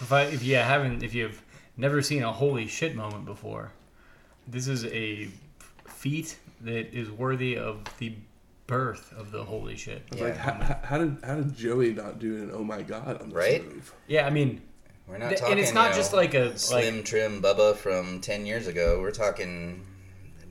if 0.00 0.12
I 0.12 0.22
if 0.22 0.42
you 0.42 0.56
haven't 0.56 1.02
if 1.02 1.12
you've 1.14 1.42
never 1.76 2.00
seen 2.02 2.22
a 2.22 2.32
holy 2.32 2.66
shit 2.66 2.94
moment 2.94 3.24
before, 3.24 3.72
this 4.48 4.66
is 4.68 4.84
a 4.86 5.28
feat 5.86 6.38
that 6.62 6.92
is 6.96 7.10
worthy 7.10 7.56
of 7.56 7.80
the 7.98 8.14
birth 8.66 9.12
of 9.16 9.30
the 9.32 9.42
holy 9.44 9.76
shit. 9.76 10.02
I 10.10 10.14
was 10.14 10.20
like, 10.22 10.34
Yeah. 10.36 10.64
how, 10.64 10.78
how 10.84 10.98
did 10.98 11.16
how 11.24 11.34
did 11.36 11.56
Joey 11.56 11.92
not 11.92 12.18
do 12.18 12.36
an 12.42 12.50
oh 12.54 12.62
my 12.64 12.82
god 12.82 13.20
on 13.20 13.28
this 13.30 13.36
Right? 13.36 13.64
move? 13.64 13.92
Yeah, 14.06 14.26
I 14.26 14.30
mean, 14.30 14.60
We're 15.08 15.18
not 15.18 15.28
Th- 15.30 15.40
talking. 15.40 15.52
and 15.52 15.60
it's 15.60 15.72
not 15.74 15.86
you 15.86 15.90
know, 15.90 15.96
just 15.96 16.12
like 16.12 16.34
a 16.34 16.56
slim 16.58 16.96
like 16.96 17.04
trim 17.04 17.42
Bubba 17.42 17.74
from 17.76 18.20
ten 18.20 18.46
years 18.46 18.66
ago. 18.66 18.98
We're 19.00 19.10
talking 19.10 19.86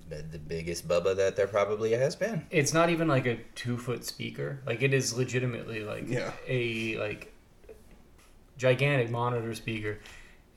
the 0.09 0.21
the 0.23 0.39
biggest 0.39 0.87
Bubba 0.87 1.15
that 1.15 1.35
there 1.35 1.47
probably 1.47 1.91
has 1.91 2.15
been. 2.15 2.45
it's 2.51 2.73
not 2.73 2.89
even 2.89 3.07
like 3.07 3.25
a 3.25 3.37
two 3.55 3.77
foot 3.77 4.03
speaker. 4.05 4.59
Like 4.65 4.81
it 4.81 4.93
is 4.93 5.15
legitimately 5.15 5.83
like 5.83 6.05
Yeah. 6.09 6.31
a 6.47 6.97
like 6.97 7.33
gigantic 8.57 9.09
monitor 9.09 9.53
speaker, 9.55 9.99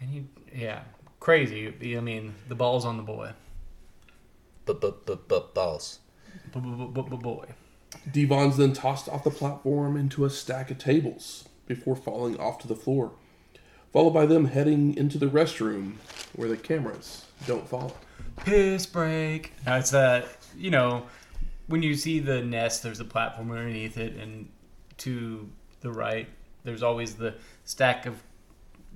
and 0.01 0.11
you 0.11 0.27
yeah 0.55 0.83
crazy. 1.23 1.97
I 1.97 2.01
mean, 2.01 2.35
the 2.49 2.55
ball's 2.57 2.85
on 2.85 2.97
the 2.97 3.03
boy. 3.03 3.31
But 4.67 4.81
but 4.81 5.07
but 5.07 5.29
but 5.29 5.55
balls. 5.55 6.01
Boy. 6.53 7.47
D-Von's 8.11 8.57
then 8.57 8.73
tossed 8.73 9.09
off 9.09 9.23
the 9.23 9.31
platform 9.31 9.97
into 9.97 10.25
a 10.25 10.31
stack 10.31 10.71
of 10.71 10.79
tables 10.79 11.49
before 11.67 11.95
falling 11.95 12.39
off 12.41 12.59
to 12.59 12.69
the 12.69 12.75
floor, 12.75 13.13
followed 13.93 14.11
by 14.13 14.27
them 14.27 14.47
heading 14.47 14.97
into 14.97 15.19
the 15.19 15.27
restroom 15.27 15.97
where 16.35 16.49
the 16.49 16.57
cameras 16.57 17.27
don't 17.47 17.69
follow. 17.69 17.95
Piss 18.39 18.87
break. 18.87 19.53
Now 19.65 19.77
it's 19.77 19.91
that 19.91 20.27
you 20.57 20.71
know 20.71 21.07
when 21.69 21.83
you 21.83 21.95
see 21.95 22.19
the 22.19 22.43
nest, 22.43 22.83
there's 22.83 23.01
a 23.01 23.05
platform 23.05 23.51
underneath 23.51 23.97
it, 23.97 24.17
and 24.17 24.49
to 24.99 25.49
the 25.81 25.93
right, 25.93 26.29
there's 26.65 26.83
always 26.83 27.15
the 27.15 27.35
stack 27.65 28.07
of 28.07 28.23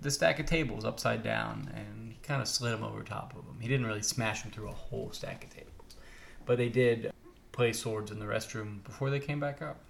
the 0.00 0.10
stack 0.10 0.38
of 0.40 0.46
tables 0.46 0.84
upside 0.84 1.22
down, 1.22 1.70
and 1.74 1.95
he 1.95 1.95
kind 2.26 2.42
of 2.42 2.48
slid 2.48 2.72
them 2.72 2.82
over 2.82 3.02
top 3.02 3.34
of 3.36 3.46
them. 3.46 3.58
He 3.60 3.68
didn't 3.68 3.86
really 3.86 4.02
smash 4.02 4.42
them 4.42 4.50
through 4.50 4.68
a 4.68 4.72
whole 4.72 5.10
stack 5.12 5.44
of 5.44 5.50
tables, 5.50 5.96
but 6.44 6.58
they 6.58 6.68
did 6.68 7.12
play 7.52 7.72
swords 7.72 8.10
in 8.10 8.18
the 8.18 8.26
restroom 8.26 8.82
before 8.84 9.10
they 9.10 9.20
came 9.20 9.40
back 9.40 9.62
up. 9.62 9.80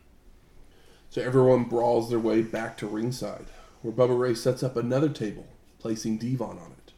So 1.11 1.23
everyone 1.23 1.65
brawls 1.65 2.11
their 2.11 2.19
way 2.19 2.43
back 2.43 2.77
to 2.79 2.87
ringside, 2.87 3.47
where 3.81 3.93
Bubba 3.93 4.19
Ray 4.19 4.35
sets 4.35 4.63
up 4.63 4.77
another 4.77 5.09
table, 5.09 5.47
placing 5.79 6.19
D-Von 6.19 6.59
on 6.59 6.73
it. 6.73 6.93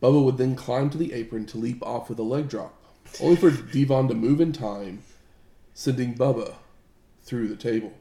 Bubba 0.00 0.24
would 0.24 0.38
then 0.38 0.54
climb 0.54 0.90
to 0.90 0.98
the 0.98 1.12
apron 1.12 1.46
to 1.46 1.58
leap 1.58 1.82
off 1.82 2.08
with 2.08 2.18
a 2.18 2.22
leg 2.22 2.48
drop, 2.48 2.74
only 3.20 3.36
for 3.36 3.50
D-Von 3.72 4.08
to 4.08 4.14
move 4.14 4.40
in 4.40 4.52
time, 4.52 5.02
sending 5.74 6.14
Bubba 6.14 6.54
through 7.22 7.48
the 7.48 7.56
table, 7.56 7.94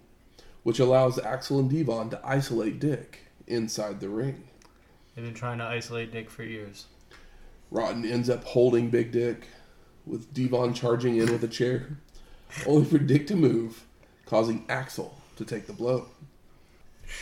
which 0.64 0.80
allows 0.80 1.18
Axel 1.20 1.60
and 1.60 1.70
D-Von 1.70 2.10
to 2.12 2.22
isolate 2.24 2.80
Dick 2.80 3.32
inside 3.48 4.00
the 4.00 4.10
ring. 4.10 4.48
They've 5.16 5.24
been 5.26 5.34
trying 5.34 5.60
to 5.60 5.64
isolate 5.64 6.12
Dick 6.12 6.30
for 6.30 6.44
years. 6.44 6.88
Rotten 7.72 8.06
ends 8.06 8.30
up 8.30 8.44
holding 8.44 8.90
Big 8.90 9.12
Dick, 9.12 9.48
with 10.06 10.34
D-Von 10.34 10.74
charging 10.74 11.18
in 11.18 11.32
with 11.32 11.44
a 11.44 11.48
chair, 11.48 11.98
only 12.66 12.86
for 12.86 12.98
Dick 12.98 13.26
to 13.28 13.36
move, 13.36 13.86
causing 14.26 14.66
Axel 14.70 15.18
to 15.38 15.46
take 15.46 15.68
the 15.68 15.74
blow. 15.74 16.08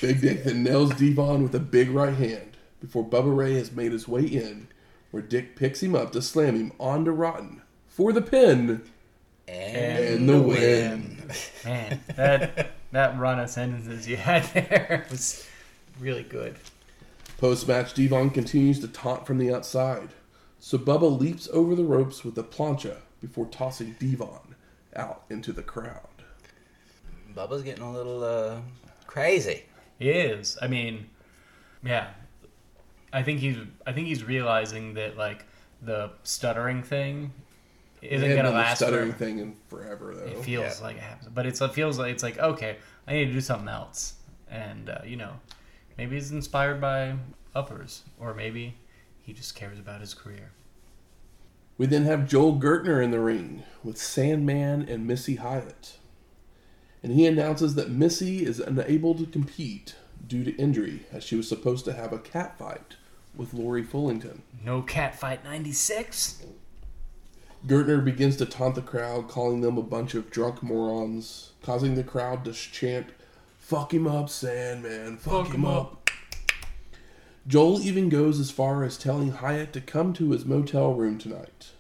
Big 0.01 0.21
Dick 0.21 0.43
then 0.43 0.63
nails 0.63 0.93
D-Von 0.95 1.43
with 1.43 1.53
a 1.55 1.59
big 1.59 1.91
right 1.91 2.13
hand 2.13 2.57
before 2.81 3.07
Bubba 3.07 3.35
Ray 3.35 3.53
has 3.55 3.71
made 3.71 3.91
his 3.91 4.07
way 4.07 4.23
in, 4.23 4.67
where 5.11 5.23
Dick 5.23 5.55
picks 5.55 5.81
him 5.83 5.95
up 5.95 6.11
to 6.13 6.21
slam 6.21 6.55
him 6.55 6.71
onto 6.79 7.11
Rotten 7.11 7.61
for 7.87 8.11
the 8.11 8.21
pin. 8.21 8.81
And, 9.47 10.27
And 10.27 10.29
the 10.29 10.41
win. 10.41 11.29
Man, 11.63 11.99
that 12.15 12.71
that 12.91 13.19
run 13.19 13.39
of 13.39 13.49
sentences 13.49 14.07
you 14.07 14.17
had 14.17 14.43
there 14.53 15.05
was 15.09 15.47
really 15.99 16.23
good. 16.23 16.55
Post 17.37 17.67
match, 17.67 17.93
D-Von 17.93 18.29
continues 18.29 18.79
to 18.79 18.87
taunt 18.87 19.25
from 19.27 19.37
the 19.37 19.53
outside, 19.53 20.09
so 20.59 20.77
Bubba 20.77 21.19
leaps 21.19 21.49
over 21.51 21.75
the 21.75 21.83
ropes 21.83 22.23
with 22.23 22.35
the 22.35 22.43
plancha 22.43 22.97
before 23.19 23.45
tossing 23.47 23.95
D-Von 23.99 24.55
out 24.95 25.23
into 25.29 25.51
the 25.51 25.63
crowd. 25.63 26.07
Bubba's 27.35 27.63
getting 27.63 27.83
a 27.83 27.91
little 27.91 28.23
uh, 28.23 28.57
crazy. 29.07 29.63
He 29.99 30.09
is. 30.09 30.57
I 30.61 30.67
mean, 30.67 31.09
yeah. 31.83 32.09
I 33.11 33.23
think 33.23 33.39
he's. 33.39 33.57
I 33.85 33.91
think 33.91 34.07
he's 34.07 34.23
realizing 34.23 34.93
that 34.95 35.17
like 35.17 35.45
the 35.81 36.11
stuttering 36.23 36.81
thing 36.83 37.31
isn't 38.01 38.27
gonna 38.27 38.43
done 38.43 38.51
the 38.53 38.57
last. 38.57 38.77
stuttering 38.77 39.11
For, 39.11 39.17
thing 39.17 39.39
in 39.39 39.55
forever, 39.67 40.13
though. 40.15 40.25
it 40.25 40.37
feels 40.43 40.79
Yeah. 40.79 40.85
like 40.85 40.97
it 40.97 41.03
happens, 41.03 41.29
but 41.33 41.45
it's 41.45 41.61
it 41.61 41.73
feels 41.73 41.97
like 41.99 42.11
it's 42.11 42.23
like 42.23 42.39
okay, 42.39 42.77
I 43.07 43.13
need 43.13 43.25
to 43.25 43.33
do 43.33 43.41
something 43.41 43.67
else, 43.69 44.13
and 44.49 44.89
uh, 44.89 44.99
you 45.05 45.15
know, 45.15 45.33
maybe 45.97 46.15
he's 46.15 46.31
inspired 46.31 46.79
by 46.81 47.15
uppers, 47.55 48.03
or 48.19 48.33
maybe 48.33 48.75
he 49.21 49.33
just 49.33 49.55
cares 49.55 49.79
about 49.79 50.01
his 50.01 50.13
career. 50.13 50.51
We 51.77 51.85
then 51.87 52.05
have 52.05 52.27
Joel 52.27 52.59
Gertner 52.59 53.03
in 53.03 53.11
the 53.11 53.19
ring 53.19 53.63
with 53.83 53.97
Sandman 53.97 54.87
and 54.87 55.07
Missy 55.07 55.35
Hyatt. 55.35 55.97
And 57.01 57.11
he 57.11 57.25
announces 57.25 57.75
that 57.75 57.89
Missy 57.89 58.45
is 58.45 58.59
unable 58.59 59.15
to 59.15 59.25
compete 59.25 59.95
due 60.25 60.43
to 60.43 60.55
injury, 60.55 61.05
as 61.11 61.23
she 61.23 61.35
was 61.35 61.49
supposed 61.49 61.83
to 61.85 61.93
have 61.93 62.13
a 62.13 62.19
cat 62.19 62.57
fight 62.57 62.95
with 63.35 63.53
Lori 63.53 63.83
Fullington. 63.83 64.41
No 64.63 64.81
cat 64.81 65.19
fight 65.19 65.43
ninety 65.43 65.73
six. 65.73 66.43
Gertner 67.65 68.03
begins 68.03 68.37
to 68.37 68.45
taunt 68.45 68.75
the 68.75 68.81
crowd, 68.81 69.27
calling 69.27 69.61
them 69.61 69.77
a 69.77 69.83
bunch 69.83 70.15
of 70.15 70.29
drunk 70.29 70.61
morons, 70.61 71.51
causing 71.61 71.95
the 71.95 72.03
crowd 72.03 72.45
to 72.45 72.53
chant, 72.53 73.07
Fuck 73.73 73.91
him 73.91 74.05
up, 74.05 74.29
Sandman, 74.29 75.17
fuck, 75.17 75.47
him 75.47 75.65
up. 75.65 76.11
Joel 77.47 77.81
even 77.81 78.07
goes 78.07 78.39
as 78.39 78.51
far 78.51 78.83
as 78.83 78.99
telling 78.99 79.31
Hyatt 79.31 79.73
to 79.73 79.81
come 79.81 80.13
to 80.13 80.29
his 80.29 80.45
motel 80.45 80.93
room 80.93 81.17
tonight 81.17 81.71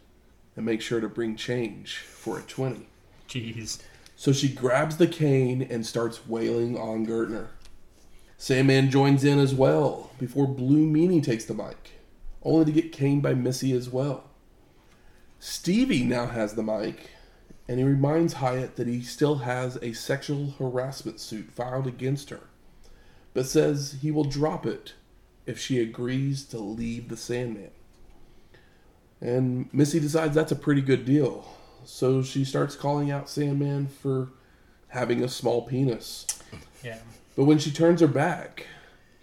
and 0.55 0.65
make 0.65 0.81
sure 0.81 0.99
to 0.99 1.07
bring 1.07 1.35
change 1.35 1.97
for 1.97 2.39
a 2.39 2.41
20. 2.41 2.87
Jeez. 3.29 3.83
So 4.15 4.33
she 4.33 4.49
grabs 4.49 4.97
the 4.97 5.05
cane 5.05 5.61
and 5.61 5.85
starts 5.85 6.27
wailing 6.27 6.79
on 6.79 7.05
Gertner. 7.05 7.49
Sandman 8.39 8.89
joins 8.89 9.23
in 9.23 9.37
as 9.37 9.53
well 9.53 10.09
before 10.17 10.47
Blue 10.47 10.87
Meanie 10.87 11.23
takes 11.23 11.45
the 11.45 11.53
mic, 11.53 11.91
only 12.41 12.65
to 12.65 12.71
get 12.71 12.91
caned 12.91 13.21
by 13.21 13.35
Missy 13.35 13.71
as 13.71 13.87
well. 13.87 14.23
Stevie 15.39 16.03
now 16.03 16.25
has 16.25 16.55
the 16.55 16.63
mic, 16.63 17.11
and 17.67 17.79
he 17.79 17.85
reminds 17.85 18.33
Hyatt 18.33 18.75
that 18.75 18.87
he 18.87 19.01
still 19.01 19.35
has 19.37 19.77
a 19.81 19.93
sexual 19.93 20.51
harassment 20.59 21.19
suit 21.19 21.51
filed 21.51 21.87
against 21.87 22.29
her, 22.29 22.41
but 23.33 23.45
says 23.45 23.97
he 24.01 24.11
will 24.11 24.25
drop 24.25 24.65
it 24.65 24.93
if 25.45 25.59
she 25.59 25.79
agrees 25.79 26.43
to 26.45 26.57
leave 26.57 27.09
the 27.09 27.17
Sandman. 27.17 27.71
And 29.21 29.73
Missy 29.73 29.99
decides 29.99 30.35
that's 30.35 30.51
a 30.51 30.57
pretty 30.57 30.81
good 30.81 31.05
deal, 31.05 31.45
so 31.85 32.21
she 32.21 32.43
starts 32.43 32.75
calling 32.75 33.09
out 33.09 33.29
Sandman 33.29 33.87
for 33.87 34.29
having 34.89 35.23
a 35.23 35.29
small 35.29 35.61
penis. 35.61 36.27
Yeah. 36.83 36.99
But 37.35 37.45
when 37.45 37.57
she 37.59 37.71
turns 37.71 38.01
her 38.01 38.07
back, 38.07 38.67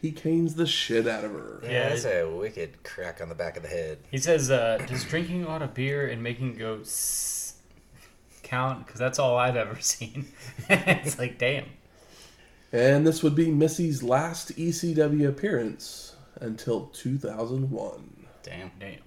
he 0.00 0.10
canes 0.12 0.54
the 0.54 0.66
shit 0.66 1.06
out 1.06 1.24
of 1.24 1.32
her. 1.32 1.60
Yeah, 1.62 1.70
Yeah, 1.70 1.88
that's 1.90 2.04
a 2.06 2.24
wicked 2.24 2.82
crack 2.82 3.20
on 3.20 3.28
the 3.28 3.34
back 3.34 3.58
of 3.58 3.62
the 3.62 3.68
head. 3.68 3.98
He 4.10 4.16
says, 4.18 4.50
uh, 4.50 4.84
"Does 4.88 5.04
drinking 5.04 5.44
a 5.44 5.48
lot 5.48 5.60
of 5.60 5.74
beer 5.74 6.08
and 6.08 6.22
making 6.22 6.54
it 6.54 6.58
go 6.58 6.78
"Sss" 6.78 7.39
count?" 8.50 8.84
Because 8.86 8.98
that's 8.98 9.18
all 9.18 9.36
I've 9.36 9.56
ever 9.56 9.78
seen. 9.80 10.26
it's 10.68 11.18
like, 11.18 11.38
damn. 11.38 11.66
And 12.72 13.06
this 13.06 13.22
would 13.22 13.34
be 13.34 13.50
Missy's 13.50 14.02
last 14.02 14.56
ECW 14.56 15.28
appearance 15.28 16.14
until 16.40 16.86
2001. 16.92 18.26
Damn. 18.42 18.70
Damn. 18.78 18.98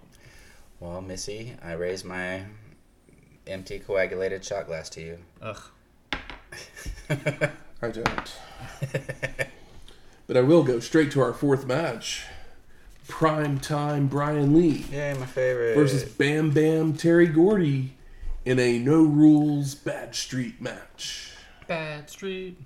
Well, 0.79 1.01
Missy, 1.01 1.55
I 1.63 1.73
raise 1.73 2.03
my 2.03 2.43
empty 3.47 3.79
coagulated 3.79 4.43
shot 4.43 4.67
glass 4.67 4.89
to 4.89 5.01
you. 5.01 5.17
Ugh. 5.41 5.61
I 7.09 7.89
don't. 7.89 8.33
But 10.27 10.37
I 10.37 10.41
will 10.41 10.63
go 10.63 10.79
straight 10.79 11.11
to 11.11 11.21
our 11.21 11.33
fourth 11.33 11.65
match. 11.65 12.23
Prime 13.07 13.59
time 13.59 14.07
Brian 14.07 14.53
Lee 14.53 14.85
Yay, 14.91 15.13
my 15.19 15.25
favorite. 15.25 15.75
versus 15.75 16.03
Bamm 16.05 16.51
Bamm 16.53 16.97
Terry 16.97 17.27
Gordy 17.27 17.93
in 18.45 18.59
a 18.59 18.77
no 18.79 19.01
rules 19.03 19.75
bad 19.75 20.15
street 20.15 20.61
match. 20.61 21.31
Bad 21.67 22.09
Street, 22.09 22.57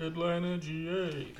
Atlanta, 0.00 0.58
GA. 0.58 1.32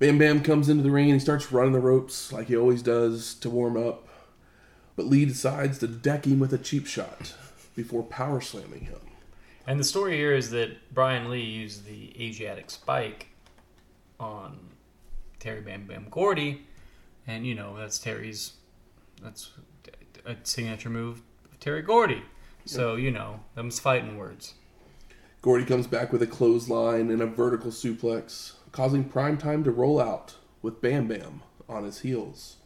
Bamm 0.00 0.18
Bamm 0.18 0.44
comes 0.44 0.68
into 0.68 0.82
the 0.82 0.90
ring 0.90 1.06
and 1.06 1.14
he 1.14 1.18
starts 1.18 1.50
running 1.52 1.72
the 1.72 1.80
ropes 1.80 2.32
like 2.32 2.48
he 2.48 2.56
always 2.56 2.82
does 2.82 3.34
to 3.36 3.50
warm 3.50 3.76
up. 3.76 4.08
But 4.96 5.06
Lee 5.06 5.24
decides 5.24 5.78
to 5.78 5.88
deck 5.88 6.26
him 6.26 6.38
with 6.38 6.52
a 6.52 6.58
cheap 6.58 6.86
shot 6.86 7.34
before 7.74 8.02
power 8.02 8.40
slamming 8.40 8.82
him. 8.82 9.00
And 9.66 9.80
the 9.80 9.84
story 9.84 10.16
here 10.16 10.34
is 10.34 10.50
that 10.50 10.92
Brian 10.92 11.30
Lee 11.30 11.40
used 11.40 11.86
the 11.86 12.14
Asiatic 12.20 12.70
spike 12.70 13.28
on 14.20 14.58
Terry 15.40 15.62
Bamm 15.62 15.86
Bamm 15.86 16.10
Gordy, 16.10 16.66
and 17.26 17.46
you 17.46 17.54
know 17.54 17.76
that's 17.76 17.98
Terry's 17.98 18.52
that's 19.22 19.50
a 20.26 20.36
signature 20.42 20.90
move 20.90 21.22
of 21.50 21.58
Terry 21.60 21.82
Gordy. 21.82 22.22
So 22.64 22.96
you 22.96 23.10
know 23.10 23.40
them's 23.54 23.78
fighting 23.78 24.16
words. 24.16 24.54
Gordy 25.42 25.64
comes 25.66 25.86
back 25.86 26.12
with 26.12 26.22
a 26.22 26.26
clothesline 26.26 27.10
and 27.10 27.20
a 27.20 27.26
vertical 27.26 27.70
suplex, 27.70 28.54
causing 28.72 29.04
Primetime 29.04 29.62
to 29.64 29.70
roll 29.70 30.00
out 30.00 30.36
with 30.62 30.80
Bamm 30.80 31.06
Bamm 31.08 31.40
on 31.68 31.84
his 31.84 32.00
heels. 32.00 32.56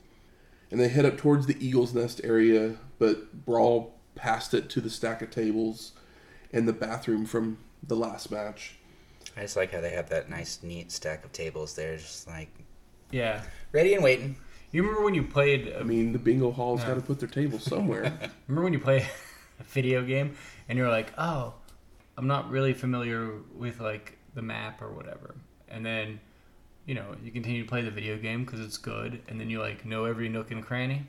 And 0.71 0.79
they 0.81 0.89
head 0.89 1.05
up 1.05 1.17
towards 1.17 1.47
the 1.47 1.57
Eagle's 1.65 1.95
Nest 1.95 2.21
area, 2.23 2.77
but 2.99 3.45
brawl 3.45 3.95
past 4.15 4.55
it 4.55 4.69
to 4.71 4.81
the 4.81 4.91
stack 4.91 5.23
of 5.23 5.31
tables 5.31 5.93
and 6.53 6.69
the 6.69 6.73
bathroom 6.73 7.27
from 7.27 7.59
the 7.83 7.97
last 7.97 8.31
match. 8.31 8.77
I 9.37 9.43
just 9.43 9.57
like 9.57 9.73
how 9.73 9.81
they 9.81 9.91
have 9.91 10.09
that 10.11 10.29
nice, 10.31 10.63
neat 10.63 10.93
stack 10.93 11.25
of 11.25 11.33
tables 11.33 11.75
there, 11.75 11.97
just 11.97 12.29
like 12.29 12.49
Yeah, 13.11 13.43
ready 13.73 13.95
and 13.95 14.05
waiting. 14.05 14.37
you 14.71 14.83
remember 14.83 15.03
when 15.05 15.15
you 15.15 15.23
played? 15.25 15.73
I 15.79 15.83
mean, 15.83 16.13
the 16.13 16.19
bingo 16.19 16.51
hall's 16.53 16.81
Yeah. 16.83 16.89
got 16.89 16.95
to 16.95 17.01
put 17.01 17.19
their 17.19 17.29
tables 17.29 17.65
somewhere. 17.65 18.03
Remember 18.47 18.65
when 18.65 18.73
you 18.73 18.79
play 18.79 18.99
a 18.99 19.09
video 19.64 20.03
game 20.03 20.37
and 20.68 20.79
you're 20.79 20.90
like, 20.90 21.12
oh, 21.18 21.55
I'm 22.16 22.27
not 22.27 22.51
really 22.51 22.73
familiar 22.73 23.33
with 23.55 23.81
like 23.81 24.18
the 24.35 24.42
map 24.42 24.83
or 24.83 24.90
whatever, 24.90 25.35
and 25.68 25.87
then 25.87 26.21
you 26.85 26.94
know 26.94 27.14
you 27.23 27.31
continue 27.31 27.62
to 27.62 27.68
play 27.68 27.83
the 27.83 27.90
video 27.90 28.16
game 28.18 28.44
because 28.44 28.61
it's 28.61 28.77
good, 28.77 29.23
and 29.29 29.40
then 29.40 29.49
you 29.49 29.61
like 29.61 29.85
know 29.85 30.05
every 30.05 30.29
nook 30.29 30.51
and 30.51 30.64
cranny. 30.64 31.07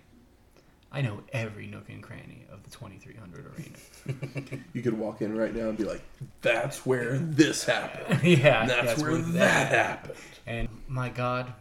I 0.91 1.01
know 1.01 1.21
every 1.33 1.67
nook 1.67 1.89
and 1.89 2.01
cranny 2.01 2.45
of 2.51 2.63
the 2.63 2.69
2300 2.71 3.45
arena. 3.45 4.63
you 4.73 4.81
could 4.81 4.97
walk 4.97 5.21
in 5.21 5.37
right 5.37 5.53
now 5.53 5.69
and 5.69 5.77
be 5.77 5.83
like, 5.83 6.01
that's 6.41 6.83
where 6.83 7.19
this 7.19 7.63
happened. 7.63 8.23
yeah, 8.23 8.61
And 8.61 8.69
that's, 8.71 8.99
where, 8.99 9.17
that 9.17 9.71
happened. 9.71 10.15
And 10.47 10.67
my 10.87 11.09
God, 11.09 11.53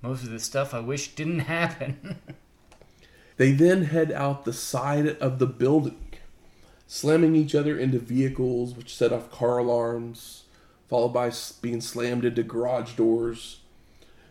most 0.00 0.22
of 0.24 0.30
this 0.30 0.44
stuff 0.44 0.72
I 0.72 0.80
wish 0.80 1.14
didn't 1.14 1.40
happen. 1.58 2.18
They 3.36 3.52
then 3.52 3.84
head 3.84 4.10
out 4.10 4.44
the 4.44 4.54
side 4.54 5.06
of 5.18 5.38
the 5.38 5.46
building, 5.46 5.98
slamming 6.86 7.34
each 7.34 7.54
other 7.54 7.78
into 7.78 7.98
vehicles, 7.98 8.74
which 8.74 8.94
set 8.94 9.12
off 9.12 9.30
car 9.30 9.58
alarms, 9.58 10.44
followed 10.88 11.12
by 11.12 11.32
being 11.60 11.80
slammed 11.80 12.24
into 12.24 12.42
garage 12.42 12.92
doors, 12.94 13.60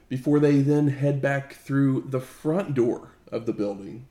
before 0.10 0.40
they 0.40 0.60
then 0.60 0.90
head 0.90 1.22
back 1.22 1.54
through 1.54 2.02
the 2.08 2.20
front 2.20 2.74
door 2.74 3.10
of 3.32 3.46
the 3.46 3.54
building 3.54 4.06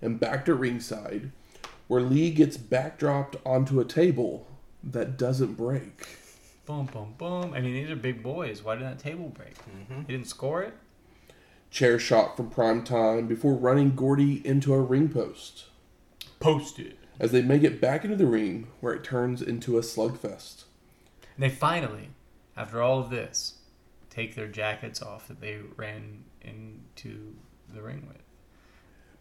and 0.00 0.20
back 0.20 0.44
to 0.44 0.54
ringside, 0.54 1.32
where 1.88 2.02
Lee 2.02 2.30
gets 2.30 2.56
backdropped 2.56 3.36
onto 3.44 3.80
a 3.80 3.84
table 3.84 4.46
that 4.84 5.16
doesn't 5.16 5.54
break. 5.54 6.06
boom, 6.66 6.86
boom, 6.86 7.14
boom. 7.16 7.54
I 7.54 7.60
mean, 7.60 7.74
these 7.74 7.90
are 7.90 7.96
big 7.96 8.22
boys. 8.22 8.62
Why 8.62 8.76
did 8.76 8.84
that 8.84 8.98
table 8.98 9.30
break? 9.30 9.56
Mm-hmm. 9.56 10.00
He 10.02 10.12
didn't 10.12 10.28
score 10.28 10.62
it. 10.62 10.74
Chair 11.70 11.98
shot 11.98 12.36
from 12.36 12.50
prime 12.50 12.84
time 12.84 13.26
before 13.26 13.54
running 13.54 13.94
Gordy 13.94 14.46
into 14.46 14.72
a 14.72 14.80
ring 14.80 15.08
post. 15.08 15.64
Posted. 16.40 16.96
As 17.20 17.32
they 17.32 17.42
make 17.42 17.64
it 17.64 17.80
back 17.80 18.04
into 18.04 18.16
the 18.16 18.26
ring, 18.26 18.68
where 18.80 18.94
it 18.94 19.02
turns 19.02 19.42
into 19.42 19.76
a 19.76 19.82
slugfest. 19.82 20.64
And 21.36 21.44
they 21.44 21.48
finally, 21.48 22.10
after 22.56 22.80
all 22.80 23.00
of 23.00 23.10
this, 23.10 23.58
take 24.10 24.34
their 24.34 24.46
jackets 24.46 25.02
off 25.02 25.28
that 25.28 25.40
they 25.40 25.58
ran 25.76 26.24
into 26.40 27.34
the 27.72 27.82
ring 27.82 28.06
with. 28.08 28.22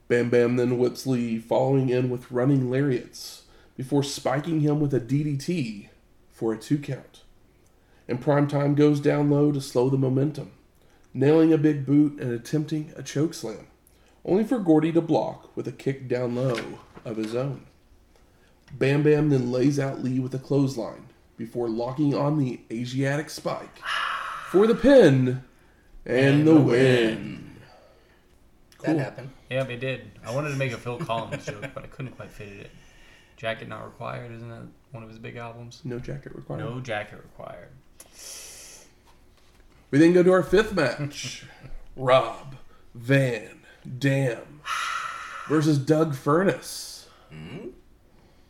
Bamm 0.09 0.29
Bamm 0.29 0.57
then 0.57 0.77
whips 0.77 1.05
Lee, 1.05 1.37
following 1.37 1.89
in 1.89 2.09
with 2.09 2.31
running 2.31 2.69
lariats, 2.69 3.43
before 3.75 4.03
spiking 4.03 4.61
him 4.61 4.79
with 4.79 4.93
a 4.93 4.99
DDT 4.99 5.89
for 6.31 6.53
a 6.53 6.57
two 6.57 6.77
count. 6.77 7.23
And 8.07 8.23
Primetime 8.23 8.75
goes 8.75 8.99
down 8.99 9.29
low 9.29 9.51
to 9.51 9.59
slow 9.59 9.89
the 9.89 9.97
momentum, 9.97 10.51
nailing 11.13 11.51
a 11.51 11.57
big 11.57 11.85
boot 11.85 12.19
and 12.19 12.31
attempting 12.31 12.93
a 12.95 13.03
choke 13.03 13.33
slam, 13.33 13.67
only 14.23 14.43
for 14.43 14.59
Gordy 14.59 14.91
to 14.93 15.01
block 15.01 15.55
with 15.55 15.67
a 15.67 15.73
kick 15.73 16.07
down 16.07 16.35
low 16.35 16.79
of 17.03 17.17
his 17.17 17.35
own. 17.35 17.65
Bamm 18.75 19.03
Bamm 19.03 19.29
then 19.29 19.51
lays 19.51 19.79
out 19.79 20.03
Lee 20.03 20.19
with 20.19 20.33
a 20.33 20.39
clothesline 20.39 21.07
before 21.37 21.69
locking 21.69 22.15
on 22.15 22.37
the 22.39 22.59
Asiatic 22.71 23.29
spike 23.29 23.79
for 24.49 24.65
the 24.67 24.75
pin 24.75 25.43
and, 26.05 26.17
And 26.39 26.47
the 26.47 26.53
the 26.53 26.59
win. 26.61 27.55
That 28.81 28.85
Cool. 28.85 28.99
happened. 28.99 29.29
Yep, 29.49 29.69
it 29.71 29.77
did. 29.79 30.11
I 30.25 30.33
wanted 30.33 30.49
to 30.49 30.55
make 30.55 30.71
a 30.71 30.77
Phil 30.77 30.97
Collins 30.99 31.45
joke, 31.45 31.65
but 31.73 31.83
I 31.83 31.87
couldn't 31.87 32.11
quite 32.13 32.29
fit 32.29 32.47
it 32.49 32.59
in. 32.65 32.67
Jacket 33.35 33.67
not 33.67 33.83
required, 33.85 34.31
isn't 34.31 34.49
that 34.49 34.63
one 34.91 35.03
of 35.03 35.09
his 35.09 35.19
big 35.19 35.35
albums? 35.35 35.81
No 35.83 35.99
jacket 35.99 36.33
required. 36.35 36.59
No 36.59 36.79
jacket 36.79 37.19
required. 37.23 37.69
We 39.91 39.99
then 39.99 40.13
go 40.13 40.21
to 40.23 40.31
our 40.31 40.43
fifth 40.43 40.73
match 40.73 41.45
Rob 41.95 42.55
Van 42.93 43.59
Dam 43.99 44.61
versus 45.47 45.77
Doug 45.77 46.13
Furnas. 46.15 47.05
Hmm? 47.31 47.69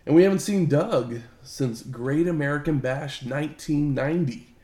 And 0.08 0.16
we 0.16 0.24
haven't 0.24 0.40
seen 0.40 0.68
Doug 0.68 1.20
since 1.44 1.84
Great 1.84 2.30
American 2.30 2.80
Bash 2.80 3.24
1990, 3.24 4.56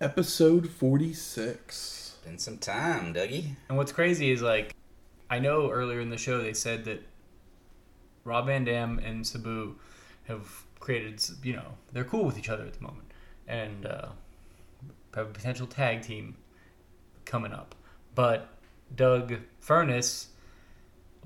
episode 0.00 0.70
46. 0.70 2.16
Been 2.24 2.38
some 2.38 2.56
time, 2.56 3.12
Dougie. 3.12 3.56
And 3.68 3.76
what's 3.76 3.92
crazy 3.92 4.30
is 4.30 4.40
like, 4.40 4.74
I 5.28 5.40
know 5.40 5.70
earlier 5.70 6.00
in 6.00 6.08
the 6.08 6.16
show 6.16 6.40
they 6.40 6.54
said 6.54 6.86
that 6.86 7.06
Rob 8.24 8.46
Van 8.46 8.64
Dam 8.64 8.98
and 9.04 9.26
Sabu 9.26 9.74
have 10.24 10.64
created, 10.80 11.22
you 11.42 11.52
know, 11.52 11.74
they're 11.92 12.04
cool 12.04 12.24
with 12.24 12.38
each 12.38 12.48
other 12.48 12.64
at 12.64 12.72
the 12.72 12.82
moment, 12.82 13.12
and 13.46 13.84
uh, 13.84 14.08
have 15.14 15.26
a 15.26 15.32
potential 15.32 15.66
tag 15.66 16.00
team 16.00 16.34
coming 17.26 17.52
up. 17.52 17.74
But 18.14 18.48
Doug 18.96 19.34
Furnas 19.62 20.28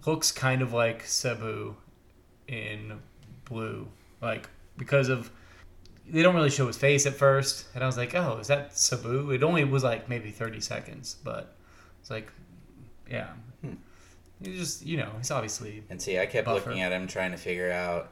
looks 0.05 0.33
kind 0.33 0.63
of 0.63 0.73
like 0.73 1.07
Sabu 1.07 1.77
in 2.49 2.99
blue, 3.53 3.89
like 4.21 4.49
because 4.77 5.09
of 5.09 5.31
they 6.09 6.23
don't 6.23 6.35
really 6.35 6.51
show 6.51 6.67
his 6.67 6.77
face 6.77 7.07
at 7.07 7.15
first, 7.15 7.67
and 7.75 7.83
I 7.83 7.87
was 7.87 7.97
like, 7.97 8.15
oh, 8.15 8.39
is 8.39 8.49
that 8.49 8.77
Sabu? 8.77 9.31
It 9.31 9.43
only 9.43 9.65
was 9.65 9.85
like 9.85 10.09
maybe 10.09 10.31
thirty 10.31 10.61
seconds, 10.61 11.17
but 11.23 11.55
it's 12.01 12.11
like, 12.11 12.33
yeah, 13.11 13.29
hmm. 13.61 13.75
he's 14.43 14.59
just 14.59 14.87
you 14.87 14.97
know 14.97 15.11
he's 15.19 15.31
obviously 15.31 15.85
And 15.91 16.01
see, 16.01 16.19
I 16.19 16.27
kept 16.27 16.47
Buffer. 16.47 16.71
looking 16.71 16.83
at 16.83 16.93
him 16.93 17.07
trying 17.07 17.31
to 17.33 17.37
figure 17.37 17.71
out 17.71 18.12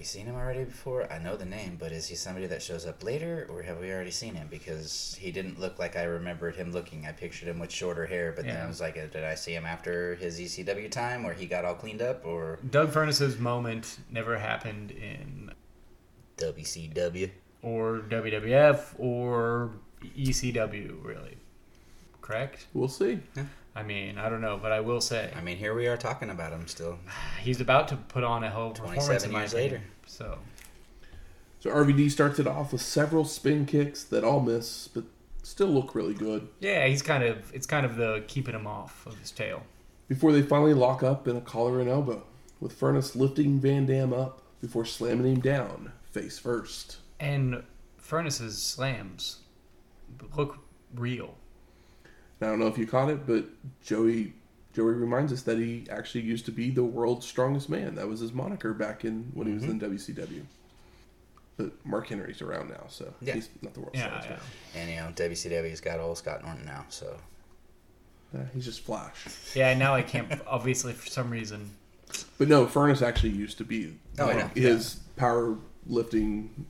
we 0.00 0.04
seen 0.04 0.24
him 0.24 0.34
already 0.34 0.64
before? 0.64 1.12
I 1.12 1.18
know 1.18 1.36
the 1.36 1.44
name, 1.44 1.76
but 1.78 1.92
is 1.92 2.06
he 2.06 2.14
somebody 2.14 2.46
that 2.46 2.62
shows 2.62 2.86
up 2.86 3.04
later 3.04 3.46
or 3.50 3.60
have 3.60 3.80
we 3.80 3.92
already 3.92 4.10
seen 4.10 4.34
him? 4.34 4.48
Because 4.50 5.14
he 5.20 5.30
didn't 5.30 5.60
look 5.60 5.78
like 5.78 5.94
I 5.94 6.04
remembered 6.04 6.56
him 6.56 6.72
looking. 6.72 7.04
I 7.04 7.12
pictured 7.12 7.48
him 7.48 7.58
with 7.58 7.70
shorter 7.70 8.06
hair, 8.06 8.32
but 8.34 8.46
then 8.46 8.56
I 8.58 8.66
was 8.66 8.80
like, 8.80 8.96
uh, 8.96 9.08
did 9.12 9.24
I 9.24 9.34
see 9.34 9.52
him 9.52 9.66
after 9.66 10.14
his 10.14 10.40
ECW 10.40 10.90
time 10.90 11.22
where 11.22 11.34
he 11.34 11.44
got 11.44 11.66
all 11.66 11.74
cleaned 11.74 12.00
up 12.00 12.24
or 12.24 12.58
Doug 12.70 12.90
Furnas's 12.90 13.38
moment 13.38 13.98
never 14.10 14.38
happened 14.38 14.90
in 14.90 15.52
WCW? 16.38 17.30
or 17.62 17.98
WWF 18.08 18.94
or 18.98 19.70
ECW 20.16 21.04
really, 21.04 21.36
correct? 22.22 22.68
We'll 22.72 22.88
see. 22.88 23.20
I 23.74 23.82
mean, 23.82 24.18
I 24.18 24.28
don't 24.28 24.40
know, 24.40 24.58
but 24.60 24.72
I 24.72 24.80
will 24.80 25.00
say 25.00 25.32
I 25.36 25.40
mean, 25.40 25.56
here 25.56 25.74
we 25.74 25.86
are 25.86 25.96
talking 25.96 26.30
about 26.30 26.52
him 26.52 26.66
still. 26.66 26.98
he's 27.40 27.60
about 27.60 27.88
to 27.88 27.96
put 27.96 28.24
on 28.24 28.44
a 28.44 28.50
hell 28.50 28.66
of 28.66 28.72
a 28.72 28.74
performance 28.74 29.06
27 29.06 29.30
in 29.30 29.40
years 29.40 29.52
opinion. 29.52 29.72
later. 29.72 29.84
So 30.06 30.38
So 31.60 31.70
RVD 31.70 32.10
starts 32.10 32.38
it 32.38 32.46
off 32.46 32.72
with 32.72 32.82
several 32.82 33.24
spin 33.24 33.66
kicks 33.66 34.04
that 34.04 34.24
all 34.24 34.40
miss, 34.40 34.88
but 34.88 35.04
still 35.42 35.68
look 35.68 35.94
really 35.94 36.14
good. 36.14 36.48
yeah, 36.60 36.86
he's 36.86 37.02
kind 37.02 37.22
of 37.24 37.52
it's 37.54 37.66
kind 37.66 37.86
of 37.86 37.96
the 37.96 38.24
keeping 38.26 38.54
him 38.54 38.66
off 38.66 39.06
of 39.06 39.18
his 39.18 39.30
tail. 39.30 39.62
Before 40.08 40.32
they 40.32 40.42
finally 40.42 40.74
lock 40.74 41.02
up 41.02 41.28
in 41.28 41.36
a 41.36 41.40
collar 41.40 41.80
and 41.80 41.88
elbow, 41.88 42.24
with 42.58 42.78
Furnas 42.78 43.14
lifting 43.14 43.60
Van 43.60 43.86
Dam 43.86 44.12
up 44.12 44.42
before 44.60 44.84
slamming 44.84 45.34
him 45.34 45.40
down 45.40 45.92
face 46.10 46.38
first. 46.38 46.96
And 47.18 47.62
Furnas's 47.96 48.60
slams 48.60 49.38
look 50.36 50.58
real. 50.94 51.34
I 52.40 52.46
don't 52.46 52.58
know 52.58 52.66
if 52.68 52.78
you 52.78 52.86
caught 52.86 53.10
it, 53.10 53.26
but 53.26 53.44
Joey 53.82 54.32
Joey 54.72 54.92
reminds 54.94 55.32
us 55.32 55.42
that 55.42 55.58
he 55.58 55.86
actually 55.90 56.22
used 56.22 56.44
to 56.46 56.52
be 56.52 56.70
the 56.70 56.84
world's 56.84 57.26
strongest 57.26 57.68
man. 57.68 57.96
That 57.96 58.06
was 58.08 58.20
his 58.20 58.32
moniker 58.32 58.72
back 58.72 59.04
in 59.04 59.30
when 59.34 59.46
he 59.48 59.52
was 59.52 59.64
in 59.64 59.80
WCW. 59.80 60.42
But 61.56 61.72
Mark 61.84 62.06
Henry's 62.08 62.40
around 62.40 62.70
now, 62.70 62.84
so 62.88 63.12
Yeah. 63.20 63.34
he's 63.34 63.50
not 63.62 63.74
the 63.74 63.80
world's 63.80 63.98
Yeah, 63.98 64.20
strongest 64.20 64.44
yeah. 64.74 64.80
And 64.80 64.90
you 64.90 64.96
know, 64.96 65.12
WCW's 65.32 65.80
got 65.80 65.98
old 66.00 66.16
Scott 66.18 66.42
Norton 66.44 66.64
now, 66.64 66.84
so 66.88 67.16
man. 68.32 68.42
Uh, 68.42 68.46
he's 68.54 68.64
just 68.64 68.80
Flash. 68.80 69.26
Yeah, 69.54 69.74
now 69.74 69.94
I 69.94 70.02
can't. 70.02 70.40
Obviously, 70.46 70.92
for 70.92 71.06
some 71.08 71.30
reason, 71.30 71.70
But 72.38 72.48
no, 72.48 72.64
Furnas 72.66 73.02
actually 73.02 73.30
used 73.30 73.58
to 73.58 73.64
be 73.64 73.96
Oh, 74.18 74.26
like, 74.26 74.36
yeah. 74.36 74.48
his 74.54 75.00
power 75.16 75.56
lifting. 75.86 76.64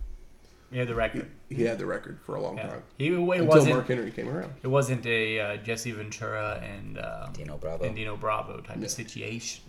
Yeah, 0.72 0.84
the 0.84 0.94
record. 0.94 1.28
He 1.48 1.64
had 1.64 1.78
the 1.78 1.86
record 1.86 2.20
for 2.24 2.36
a 2.36 2.40
long 2.40 2.56
Yeah, 2.56 2.68
time 2.68 2.82
he 2.96 3.08
it 3.08 3.12
until 3.14 3.44
wasn't. 3.46 3.74
Mark 3.74 3.88
Henry 3.88 4.10
came 4.12 4.28
around. 4.28 4.52
It 4.62 4.68
wasn't 4.68 5.04
a 5.04 5.40
uh, 5.40 5.56
Jesse 5.58 5.90
Ventura 5.90 6.62
and 6.64 6.98
uh, 6.98 7.28
Dino 7.32 7.56
Bravo. 7.58 7.84
and 7.84 7.96
Dino 7.96 8.16
Bravo 8.16 8.60
type 8.60 8.76
Yeah. 8.78 8.84
of 8.84 8.90
situation. 8.90 9.64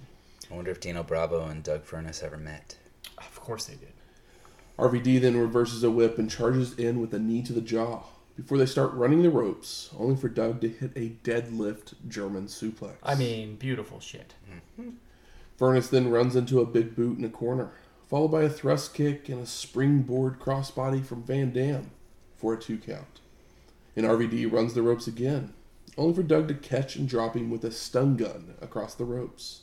I 0.52 0.56
wonder 0.56 0.70
if 0.70 0.80
Dino 0.80 1.02
Bravo 1.02 1.46
and 1.48 1.64
Doug 1.64 1.86
Furnas 1.86 2.22
ever 2.24 2.38
met. 2.38 2.78
Of 3.18 3.40
course 3.40 3.66
they 3.66 3.76
did. 3.76 3.94
RVD 4.78 5.22
then 5.22 5.38
reverses 5.38 5.84
a 5.84 5.90
whip 5.92 6.18
and 6.20 6.30
charges 6.30 6.74
in 6.78 7.02
with 7.02 7.14
a 7.14 7.20
knee 7.20 7.42
to 7.44 7.54
the 7.54 7.62
jaw 7.62 8.04
before 8.36 8.58
they 8.58 8.66
start 8.66 8.94
running 8.94 9.22
the 9.24 9.30
ropes, 9.30 9.90
only 9.98 10.16
for 10.16 10.30
Doug 10.30 10.62
to 10.62 10.70
hit 10.70 10.92
a 10.96 11.10
deadlift 11.24 11.94
German 12.08 12.46
suplex. 12.48 12.94
I 13.04 13.16
mean, 13.16 13.56
beautiful 13.56 14.00
shit. 14.00 14.34
Furnas 15.60 15.90
then 15.90 16.10
runs 16.10 16.36
into 16.36 16.60
a 16.60 16.66
big 16.66 16.96
boot 16.96 17.18
in 17.18 17.26
a 17.26 17.30
corner, 17.30 17.72
followed 18.12 18.28
by 18.28 18.44
a 18.44 18.50
thrust 18.50 18.94
kick 18.94 19.30
and 19.30 19.42
a 19.42 19.46
springboard 19.46 20.38
crossbody 20.38 21.04
from 21.04 21.24
Van 21.24 21.50
Dam 21.54 21.92
for 22.36 22.54
a 22.54 22.60
two 22.60 22.78
count. 22.78 23.22
And 23.96 24.06
RVD 24.06 24.52
runs 24.52 24.74
the 24.74 24.82
ropes 24.82 25.08
again, 25.08 25.54
only 25.98 26.14
for 26.14 26.22
Doug 26.22 26.50
to 26.50 26.54
catch 26.54 26.98
and 26.98 27.08
drop 27.08 27.38
him 27.38 27.50
with 27.50 27.64
a 27.64 27.72
stun 27.72 28.18
gun 28.18 28.56
across 28.62 28.96
the 28.96 29.06
ropes. 29.06 29.62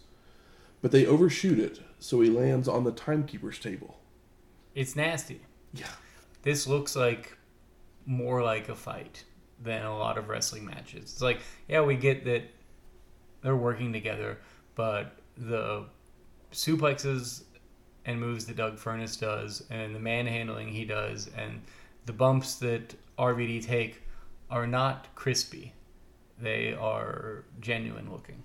But 0.80 0.92
they 0.92 1.05
overshoot 1.05 1.59
it, 1.59 1.80
so 1.99 2.22
he 2.22 2.30
lands 2.30 2.68
on 2.68 2.84
the 2.84 2.90
timekeeper's 2.90 3.59
table. 3.59 3.99
It's 4.74 4.96
nasty. 4.96 5.42
Yeah. 5.74 5.86
This 6.40 6.66
looks 6.66 6.96
like 6.96 7.36
more 8.07 8.42
like 8.42 8.70
a 8.70 8.74
fight 8.74 9.24
than 9.62 9.82
a 9.82 9.99
lot 9.99 10.16
of 10.16 10.30
wrestling 10.30 10.64
matches. 10.64 11.03
It's 11.03 11.20
like, 11.20 11.40
yeah, 11.68 11.82
we 11.82 11.96
get 11.96 12.24
that 12.24 12.44
they're 13.42 13.57
working 13.57 13.92
together, 13.92 14.38
but 14.74 15.18
the 15.36 15.84
suplexes 16.51 17.42
and 18.09 18.18
moves 18.18 18.46
that 18.46 18.56
Doug 18.56 18.78
Furnas 18.78 19.20
does, 19.20 19.62
and 19.68 19.94
the 19.94 20.00
manhandling 20.00 20.68
he 20.68 20.86
does, 20.86 21.28
and 21.36 21.61
the 22.06 22.12
bumps 22.12 22.54
that 22.54 22.94
RVD 23.18 23.62
take 23.66 24.02
are 24.50 24.66
not 24.66 25.14
crispy. 25.14 25.74
They 26.40 26.72
are 26.72 27.44
genuine 27.61 28.11
looking. 28.11 28.44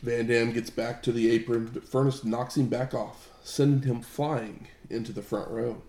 Van 0.00 0.26
Dam 0.26 0.50
gets 0.50 0.70
back 0.70 1.02
to 1.02 1.12
the 1.12 1.30
apron, 1.30 1.72
but 1.74 1.84
Furnas 1.84 2.24
knocks 2.24 2.56
him 2.56 2.68
back 2.68 2.94
off, 2.94 3.28
sending 3.42 3.82
him 3.82 4.00
flying 4.00 4.68
into 4.88 5.12
the 5.12 5.22
front 5.22 5.50
row. 5.50 5.82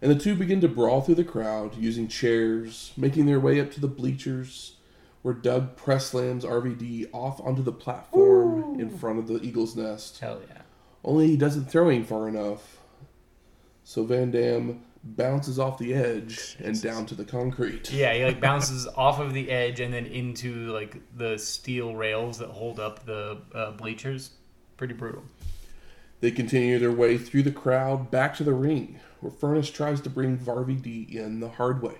And 0.00 0.10
the 0.10 0.18
two 0.18 0.34
begin 0.34 0.60
to 0.62 0.68
brawl 0.68 1.00
through 1.00 1.14
the 1.14 1.22
crowd, 1.22 1.76
using 1.76 2.08
chairs, 2.08 2.92
making 2.96 3.26
their 3.26 3.38
way 3.38 3.60
up 3.60 3.70
to 3.72 3.80
the 3.80 3.86
bleachers, 3.86 4.74
where 5.22 5.32
Doug 5.32 5.76
press 5.76 6.06
slams 6.06 6.44
RVD 6.44 7.08
off 7.12 7.40
onto 7.40 7.62
the 7.62 7.70
platform 7.70 8.80
in 8.80 8.90
front 8.90 9.20
of 9.20 9.28
the 9.28 9.40
Eagle's 9.42 9.76
Nest. 9.76 10.18
Hell 10.18 10.40
yeah. 10.48 10.61
Only 11.04 11.28
he 11.28 11.36
doesn't 11.36 11.66
throw 11.66 11.88
him 11.88 12.04
far 12.04 12.28
enough. 12.28 12.78
So 13.84 14.04
Van 14.04 14.30
Dam 14.30 14.82
bounces 15.04 15.58
off 15.58 15.78
the 15.78 15.94
edge 15.94 16.56
and 16.60 16.80
down 16.80 17.06
to 17.06 17.14
the 17.14 17.24
concrete. 17.24 17.92
Yeah, 17.92 18.14
he 18.14 18.24
like 18.24 18.40
bounces 18.40 18.86
off 18.96 19.18
of 19.18 19.32
the 19.32 19.50
edge 19.50 19.80
and 19.80 19.92
then 19.92 20.06
into 20.06 20.72
like 20.72 20.96
the 21.16 21.38
steel 21.38 21.94
rails 21.94 22.38
that 22.38 22.50
hold 22.50 22.78
up 22.78 23.04
the 23.04 23.38
uh, 23.54 23.72
bleachers. 23.72 24.30
Pretty 24.76 24.94
brutal. 24.94 25.24
They 26.20 26.30
continue 26.30 26.78
their 26.78 26.92
way 26.92 27.18
through 27.18 27.42
the 27.42 27.50
crowd 27.50 28.10
back 28.12 28.36
to 28.36 28.44
the 28.44 28.52
ring, 28.52 29.00
where 29.20 29.32
Furnas 29.32 29.74
tries 29.74 30.00
to 30.02 30.10
bring 30.10 30.38
RVD 30.38 31.12
in 31.12 31.40
the 31.40 31.48
hard 31.48 31.82
way, 31.82 31.96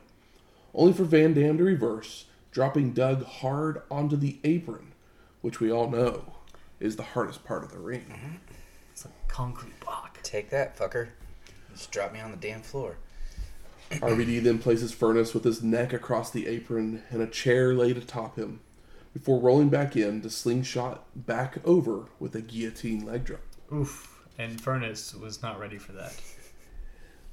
only 0.75 0.93
for 0.93 1.03
Van 1.03 1.35
Dam 1.35 1.59
to 1.59 1.65
reverse, 1.65 2.27
dropping 2.53 2.93
Doug 2.93 3.25
hard 3.25 3.83
onto 3.91 4.17
the 4.17 4.39
apron, 4.45 4.93
which 5.41 5.59
we 5.59 5.73
all 5.73 5.91
know 5.91 6.35
is 6.79 6.95
the 6.95 7.03
hardest 7.03 7.45
part 7.45 7.65
of 7.65 7.73
the 7.73 7.81
ring. 7.81 8.39
It's 9.33 9.39
a 9.39 9.43
concrete 9.43 9.81
block. 9.81 10.19
Take 10.23 10.51
that, 10.51 10.77
fucker. 10.77 11.09
Just 11.73 11.91
drop 11.91 12.13
me 12.13 12.21
on 12.21 12.33
the 12.33 12.37
damn 12.37 12.61
floor. 12.61 12.97
RVD 13.91 14.43
then 14.43 14.59
places 14.59 14.95
Furnas 14.95 15.33
with 15.33 15.45
his 15.45 15.63
neck 15.63 15.95
across 15.95 16.31
the 16.31 16.47
apron 16.47 17.03
and 17.09 17.23
a 17.23 17.27
chair 17.27 17.73
laid 17.73 17.97
atop 17.97 18.37
him, 18.37 18.61
before 19.15 19.41
rolling 19.41 19.71
back 19.71 19.97
in 19.97 20.21
to 20.21 20.29
slingshot 20.29 21.05
back 21.17 21.57
over 21.65 22.09
with 22.21 22.35
a 22.35 22.43
guillotine 22.43 23.07
leg 23.07 23.25
drop. 23.25 23.41
Oof. 23.73 24.23
And 24.39 24.61
Furnas 24.61 25.19
was 25.19 25.41
not 25.41 25.59
ready 25.59 25.79
for 25.79 25.93
that. 25.93 26.15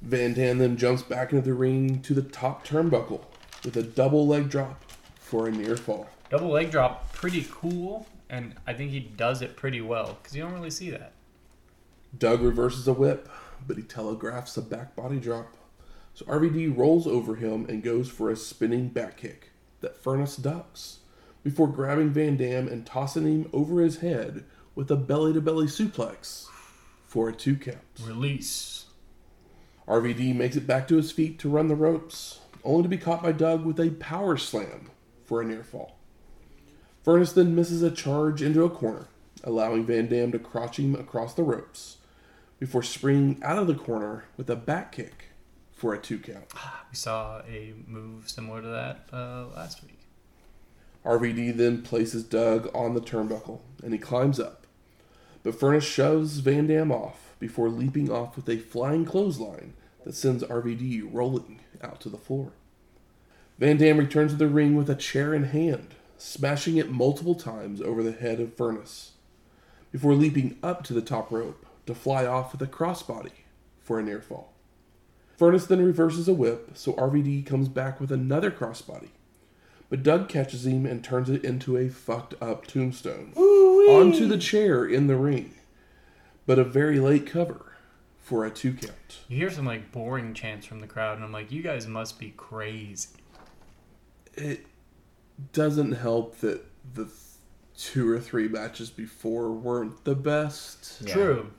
Van 0.00 0.32
Dam 0.32 0.56
then 0.56 0.78
jumps 0.78 1.02
back 1.02 1.32
into 1.34 1.44
the 1.44 1.52
ring 1.52 2.00
to 2.00 2.14
the 2.14 2.22
top 2.22 2.66
turnbuckle 2.66 3.26
with 3.62 3.76
a 3.76 3.82
double 3.82 4.26
leg 4.26 4.48
drop 4.48 4.82
for 5.16 5.48
a 5.48 5.50
near 5.50 5.76
fall. 5.76 6.08
Double 6.30 6.48
leg 6.48 6.70
drop, 6.70 7.12
pretty 7.12 7.46
cool, 7.50 8.06
and 8.30 8.54
I 8.66 8.72
think 8.72 8.90
he 8.90 9.00
does 9.00 9.42
it 9.42 9.54
pretty 9.54 9.82
well 9.82 10.16
because 10.22 10.34
you 10.34 10.42
don't 10.42 10.54
really 10.54 10.70
see 10.70 10.88
that. 10.88 11.12
Doug 12.16 12.42
reverses 12.42 12.88
a 12.88 12.92
whip, 12.92 13.28
but 13.66 13.76
he 13.76 13.82
telegraphs 13.82 14.56
a 14.56 14.62
back 14.62 14.96
body 14.96 15.18
drop. 15.18 15.56
So 16.14 16.24
RVD 16.24 16.76
rolls 16.76 17.06
over 17.06 17.36
him 17.36 17.66
and 17.68 17.82
goes 17.82 18.08
for 18.08 18.30
a 18.30 18.36
spinning 18.36 18.88
back 18.88 19.16
kick 19.16 19.50
that 19.80 20.02
Furnas 20.02 20.40
ducks 20.40 20.98
before 21.42 21.68
grabbing 21.68 22.10
Van 22.10 22.36
Dam 22.36 22.68
and 22.68 22.84
tossing 22.84 23.24
him 23.24 23.50
over 23.52 23.80
his 23.80 23.98
head 23.98 24.44
with 24.74 24.90
a 24.90 24.96
belly 24.96 25.32
to 25.32 25.40
belly 25.40 25.66
suplex 25.66 26.46
for 27.06 27.28
a 27.28 27.32
two 27.32 27.56
count. 27.56 27.78
Release. 28.04 28.86
RVD 29.86 30.34
makes 30.34 30.56
it 30.56 30.66
back 30.66 30.88
to 30.88 30.96
his 30.96 31.12
feet 31.12 31.38
to 31.38 31.48
run 31.48 31.68
the 31.68 31.74
ropes, 31.74 32.40
only 32.64 32.82
to 32.82 32.88
be 32.88 32.98
caught 32.98 33.22
by 33.22 33.32
Doug 33.32 33.64
with 33.64 33.80
a 33.80 33.90
power 33.92 34.36
slam 34.36 34.90
for 35.24 35.40
a 35.40 35.44
near 35.44 35.64
fall. 35.64 35.96
Furnas 37.06 37.34
then 37.34 37.54
misses 37.54 37.82
a 37.82 37.90
charge 37.90 38.42
into 38.42 38.64
a 38.64 38.70
corner, 38.70 39.06
allowing 39.42 39.86
Van 39.86 40.06
Dam 40.06 40.32
to 40.32 40.38
crotch 40.38 40.78
him 40.78 40.94
across 40.94 41.34
the 41.34 41.42
ropes 41.42 41.96
before 42.60 42.82
springing 42.82 43.42
out 43.42 43.58
of 43.58 43.66
the 43.66 43.74
corner 43.74 44.24
with 44.36 44.48
a 44.48 44.54
back 44.54 44.92
kick 44.92 45.30
for 45.72 45.94
a 45.94 45.98
two 45.98 46.18
count. 46.18 46.44
We 46.90 46.96
saw 46.96 47.40
a 47.48 47.72
move 47.86 48.28
similar 48.28 48.60
to 48.60 48.68
that 48.68 49.06
uh, 49.12 49.46
last 49.56 49.82
week. 49.82 49.98
RVD 51.04 51.56
then 51.56 51.82
places 51.82 52.22
Doug 52.22 52.70
on 52.74 52.92
the 52.92 53.00
turnbuckle 53.00 53.60
and 53.82 53.94
he 53.94 53.98
climbs 53.98 54.38
up. 54.38 54.66
But 55.42 55.58
Furnas 55.58 55.82
shoves 55.82 56.38
Van 56.40 56.66
Dam 56.66 56.92
off 56.92 57.34
before 57.38 57.70
leaping 57.70 58.12
off 58.12 58.36
with 58.36 58.46
a 58.50 58.58
flying 58.58 59.06
clothesline 59.06 59.72
that 60.04 60.14
sends 60.14 60.44
RVD 60.44 61.08
rolling 61.10 61.60
out 61.82 62.00
to 62.02 62.10
the 62.10 62.18
floor. 62.18 62.52
Van 63.58 63.78
Dam 63.78 63.96
returns 63.96 64.32
to 64.32 64.36
the 64.36 64.48
ring 64.48 64.76
with 64.76 64.90
a 64.90 64.94
chair 64.94 65.32
in 65.32 65.44
hand, 65.44 65.94
smashing 66.18 66.76
it 66.76 66.90
multiple 66.90 67.34
times 67.34 67.80
over 67.80 68.02
the 68.02 68.12
head 68.12 68.38
of 68.38 68.54
Furnas, 68.54 69.12
before 69.90 70.14
leaping 70.14 70.58
up 70.62 70.84
to 70.84 70.92
the 70.92 71.00
top 71.00 71.30
rope 71.30 71.64
to 71.90 72.00
fly 72.00 72.26
off 72.26 72.52
with 72.52 72.62
a 72.62 72.66
crossbody 72.66 73.32
for 73.80 73.98
a 73.98 74.02
near 74.02 74.20
fall. 74.20 74.52
Furnas 75.38 75.68
then 75.68 75.84
reverses 75.84 76.28
a 76.28 76.34
whip, 76.34 76.70
so 76.74 76.92
RVD 76.94 77.46
comes 77.46 77.68
back 77.68 78.00
with 78.00 78.12
another 78.12 78.50
crossbody. 78.50 79.08
But 79.88 80.02
Doug 80.02 80.28
catches 80.28 80.66
him 80.66 80.86
and 80.86 81.02
turns 81.02 81.28
it 81.28 81.44
into 81.44 81.76
a 81.76 81.88
fucked 81.88 82.34
up 82.40 82.66
tombstone 82.66 83.32
onto 83.34 84.28
the 84.28 84.38
chair 84.38 84.84
in 84.84 85.06
the 85.06 85.16
ring. 85.16 85.54
But 86.46 86.58
a 86.58 86.64
very 86.64 87.00
late 87.00 87.26
cover 87.26 87.72
for 88.18 88.44
a 88.44 88.50
two 88.50 88.74
count. 88.74 89.18
You 89.28 89.38
hear 89.38 89.50
some 89.50 89.66
like 89.66 89.90
boring 89.90 90.34
chants 90.34 90.66
from 90.66 90.80
the 90.80 90.86
crowd, 90.86 91.16
and 91.16 91.24
I'm 91.24 91.32
like, 91.32 91.50
you 91.50 91.62
guys 91.62 91.86
must 91.86 92.20
be 92.20 92.32
crazy. 92.36 93.08
It 94.34 94.66
doesn't 95.52 95.92
help 95.92 96.38
that 96.38 96.64
the 96.94 97.08
two 97.76 98.08
or 98.08 98.20
three 98.20 98.46
matches 98.46 98.90
before 98.90 99.50
weren't 99.50 100.04
the 100.04 100.14
best. 100.14 101.02
Yeah. 101.04 101.14
True, 101.14 101.50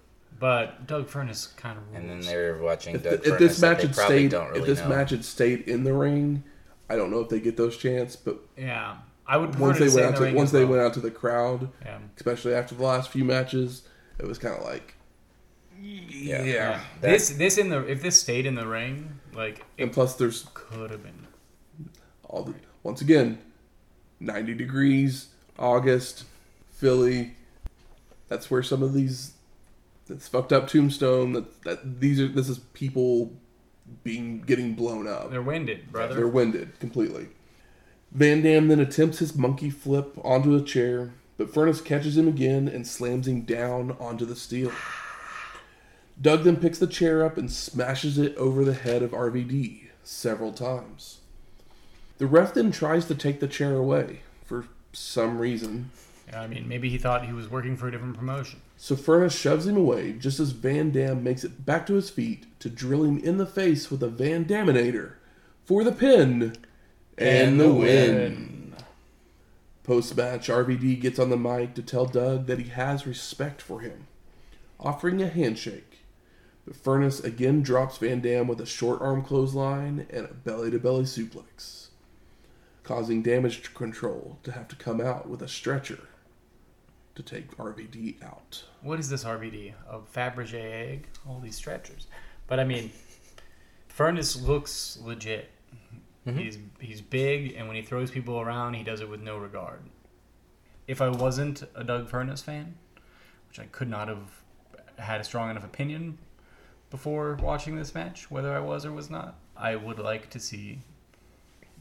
but 0.42 0.86
Doug 0.88 1.08
Furnas 1.08 1.56
kind 1.56 1.78
of 1.78 1.86
rules. 1.86 1.96
And 1.98 2.10
then 2.10 2.20
they're 2.22 2.58
watching 2.58 2.96
If, 2.96 3.04
Doug 3.04 3.22
the- 3.24 3.34
if 3.34 3.40
this 3.40 3.62
match 3.62 3.84
had 3.84 3.96
stayed, 3.96 4.34
really 4.34 4.60
if 4.60 4.66
this 4.66 4.80
know. 4.82 4.90
match 4.90 5.12
had 5.12 5.24
stayed 5.24 5.62
in 5.70 5.86
the 5.86 5.94
ring, 5.94 6.44
I 6.90 6.98
don't 6.98 7.10
know 7.12 7.22
if 7.22 7.30
they 7.30 7.40
get 7.40 7.56
those 7.56 7.78
chants. 7.78 8.18
But 8.18 8.40
yeah, 8.58 8.98
I 9.26 9.38
would 9.38 9.52
prefer 9.52 9.66
once 9.68 9.80
they 9.80 9.86
went 9.88 10.00
in 10.00 10.04
out 10.06 10.12
the 10.12 10.18
to 10.18 10.24
ring 10.26 10.36
once 10.36 10.52
they 10.52 10.60
well. 10.66 10.72
went 10.74 10.82
out 10.84 10.94
to 10.96 11.00
the 11.00 11.12
crowd, 11.12 11.70
Yeah. 11.86 12.00
especially 12.18 12.54
after 12.54 12.76
the 12.76 12.84
last 12.84 13.10
few 13.12 13.24
matches, 13.24 13.84
it 14.20 14.26
was 14.28 14.38
kind 14.38 14.56
of 14.58 14.64
like, 14.66 14.96
Yeah. 15.80 16.44
Yeah. 16.44 16.82
That- 17.02 17.12
This 17.12 17.30
this 17.30 17.58
in 17.58 17.70
the 17.70 17.86
if 17.88 18.02
this 18.02 18.20
stayed 18.20 18.46
in 18.46 18.56
the 18.56 18.68
ring, 18.68 19.20
like 19.34 19.60
it 19.78 19.84
And 19.84 19.92
plus, 19.94 20.16
there's 20.16 20.48
could 20.54 20.92
have 20.92 21.04
been. 21.04 21.28
all 22.24 22.44
the 22.44 22.56
once 22.84 23.00
again, 23.02 23.38
ninety 24.20 24.54
degrees, 24.56 25.28
August, 25.60 26.26
Philly. 26.72 27.36
That's 28.28 28.50
where 28.50 28.64
some 28.64 28.82
of 28.82 28.94
these 28.94 29.34
that's 30.12 30.28
fucked 30.28 30.52
up 30.52 30.68
tombstone. 30.68 31.32
That 31.32 31.64
that 31.64 32.02
these 32.02 32.20
are 32.20 32.28
this 32.28 32.50
is 32.50 32.60
people 32.60 33.32
being 34.04 34.42
getting 34.42 34.76
blown 34.76 35.08
up. 35.08 35.32
They're 35.32 35.42
winded, 35.42 35.92
brother. 35.92 36.16
They're 36.16 36.28
winded 36.28 36.80
completely. 36.80 37.30
Van 38.12 38.42
Dam 38.42 38.68
then 38.68 38.82
attempts 38.82 39.20
his 39.20 39.36
monkey 39.36 39.70
flip 39.70 40.18
onto 40.22 40.54
a 40.56 40.62
chair, 40.62 41.14
but 41.38 41.52
Furnas 41.52 41.84
catches 41.84 42.18
him 42.18 42.28
again 42.28 42.68
and 42.68 42.86
slams 42.86 43.26
him 43.26 43.42
down 43.42 43.96
onto 44.02 44.26
the 44.26 44.36
steel. 44.36 44.72
Doug 46.20 46.44
then 46.44 46.58
picks 46.58 46.78
the 46.78 46.88
chair 46.88 47.26
up 47.26 47.38
and 47.38 47.50
smashes 47.50 48.18
it 48.18 48.36
over 48.36 48.66
the 48.66 48.74
head 48.74 49.02
of 49.02 49.12
RVD 49.12 49.88
several 50.04 50.52
times. 50.52 51.20
The 52.18 52.28
ref 52.28 52.54
then 52.54 52.72
tries 52.72 53.06
to 53.06 53.16
take 53.16 53.40
the 53.40 53.48
chair 53.48 53.76
away 53.76 54.20
for 54.44 54.66
some 54.92 55.40
reason, 55.40 55.90
I 56.34 56.48
mean, 56.48 56.68
maybe 56.68 56.90
he 56.90 56.98
thought 56.98 57.26
he 57.26 57.34
was 57.34 57.50
working 57.50 57.76
for 57.76 57.88
a 57.88 57.92
different 57.92 58.18
promotion. 58.18 58.62
So 58.84 58.96
Furnas 58.96 59.40
shoves 59.40 59.68
him 59.68 59.78
away 59.78 60.14
just 60.14 60.40
as 60.40 60.54
Van 60.54 60.90
Dam 60.90 61.24
makes 61.24 61.44
it 61.44 61.68
back 61.68 61.86
to 61.86 61.94
his 61.94 62.10
feet 62.10 62.48
to 62.60 62.68
drill 62.68 63.04
him 63.04 63.20
in 63.20 63.38
the 63.38 63.46
face 63.46 63.92
with 63.92 64.02
a 64.02 64.08
Van 64.08 64.44
Daminator 64.44 65.18
for 65.64 65.84
the 65.84 65.92
pin 65.92 66.56
and, 67.16 67.60
the 67.60 67.72
win. 67.72 68.74
Post 69.84 70.18
match, 70.18 70.48
RVD 70.48 71.00
gets 71.00 71.20
on 71.20 71.30
the 71.30 71.38
mic 71.38 71.76
to 71.76 71.84
tell 71.84 72.08
Doug 72.08 72.48
that 72.48 72.58
he 72.58 72.70
has 72.70 73.06
respect 73.06 73.62
for 73.62 73.82
him, 73.82 74.08
offering 74.80 75.22
a 75.22 75.28
handshake. 75.28 76.00
But 76.66 76.74
Furnas 76.74 77.24
again 77.24 77.62
drops 77.62 78.00
Van 78.00 78.20
Dam 78.20 78.48
with 78.48 78.60
a 78.60 78.66
short 78.66 79.00
arm 79.00 79.24
clothesline 79.24 80.08
and 80.10 80.26
a 80.26 80.34
belly 80.34 80.72
to 80.72 80.80
belly 80.80 81.04
suplex, 81.04 81.90
causing 82.82 83.22
damage 83.22 83.76
control 83.76 84.40
to 84.42 84.54
have 84.54 84.68
to 84.70 84.76
come 84.76 85.00
out 85.00 85.30
with 85.30 85.44
a 85.44 85.48
stretcher 85.48 86.08
to 87.16 87.24
take 87.24 87.56
RVD 87.58 88.24
out. 88.24 88.64
What 88.82 89.00
is 89.00 89.10
this 89.10 89.24
RVD? 89.24 89.74
A 89.90 90.00
Fabergé 90.00 90.92
egg? 90.92 91.08
All 91.28 91.40
these 91.40 91.56
stretchers. 91.56 92.08
But 92.48 92.60
I 92.60 92.64
mean, 92.64 92.92
Furnas 93.90 94.46
looks 94.46 94.98
legit. 95.02 95.50
Mm-hmm. 96.28 96.38
He's 96.38 96.58
he's 96.80 97.02
big, 97.02 97.56
and 97.56 97.68
when 97.68 97.76
he 97.76 97.82
throws 97.82 98.12
people 98.12 98.40
around, 98.40 98.76
he 98.76 98.84
does 98.84 99.02
it 99.02 99.10
with 99.10 99.22
no 99.22 99.38
regard. 99.38 99.82
If 100.88 101.02
I 101.02 101.10
wasn't 101.10 101.64
a 101.76 101.84
Doug 101.84 102.10
Furnas 102.10 102.44
fan, 102.44 102.76
which 103.48 103.60
I 103.60 103.66
could 103.66 103.90
not 103.90 104.08
have 104.08 104.42
had 104.98 105.22
a 105.22 105.24
strong 105.24 105.50
enough 105.50 105.64
opinion 105.64 106.18
before 106.90 107.36
watching 107.42 107.76
this 107.76 107.96
match, 107.96 108.30
whether 108.30 108.54
I 108.54 108.60
was 108.60 108.86
or 108.86 108.92
was 108.92 109.10
not, 109.10 109.40
I 109.56 109.76
would 109.76 110.00
like 110.00 110.30
to 110.32 110.40
see 110.40 110.80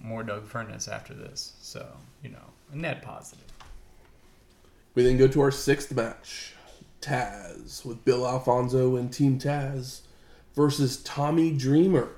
more 0.01 0.23
Doug 0.23 0.49
Furnas 0.49 0.91
after 0.91 1.13
this. 1.13 1.55
So 1.61 1.87
you 2.23 2.31
know, 2.31 2.45
net 2.73 3.03
positive. 3.03 3.45
We 4.95 5.05
then 5.05 5.17
go 5.17 5.29
to 5.29 5.41
our 5.41 5.51
sixth 5.51 5.95
match 5.95 6.55
Taz 7.01 7.85
with 7.85 8.05
Bill 8.05 8.27
Alfonso 8.27 8.97
and 8.97 9.13
Team 9.13 9.39
Taz 9.39 10.01
versus 10.55 11.03
Tommy 11.03 11.53
Dreamer 11.53 12.11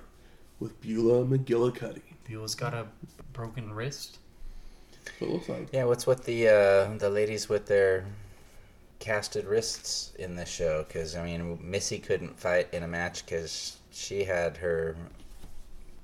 with 0.58 0.80
Beulah 0.80 1.24
McGillicutty. 1.24 2.02
Beulah's 2.28 2.54
got 2.54 2.74
a 2.74 2.86
broken 3.32 3.72
wrist. 3.72 4.18
It 5.20 5.28
looks 5.28 5.48
like. 5.48 5.68
Yeah, 5.72 5.84
what's 5.84 6.06
with 6.06 6.24
the 6.24 6.48
uh, 6.48 6.96
the 6.98 7.10
ladies 7.10 7.48
with 7.48 7.66
their 7.66 8.06
casted 9.00 9.44
wrists 9.44 10.12
in 10.18 10.36
this 10.36 10.48
show? 10.48 10.84
Because 10.86 11.16
I 11.16 11.24
mean, 11.24 11.58
Missy 11.62 11.98
couldn't 11.98 12.38
fight 12.38 12.68
in 12.72 12.82
a 12.82 12.88
match 12.88 13.24
because 13.24 13.76
she 13.90 14.24
had 14.24 14.56
her 14.56 14.96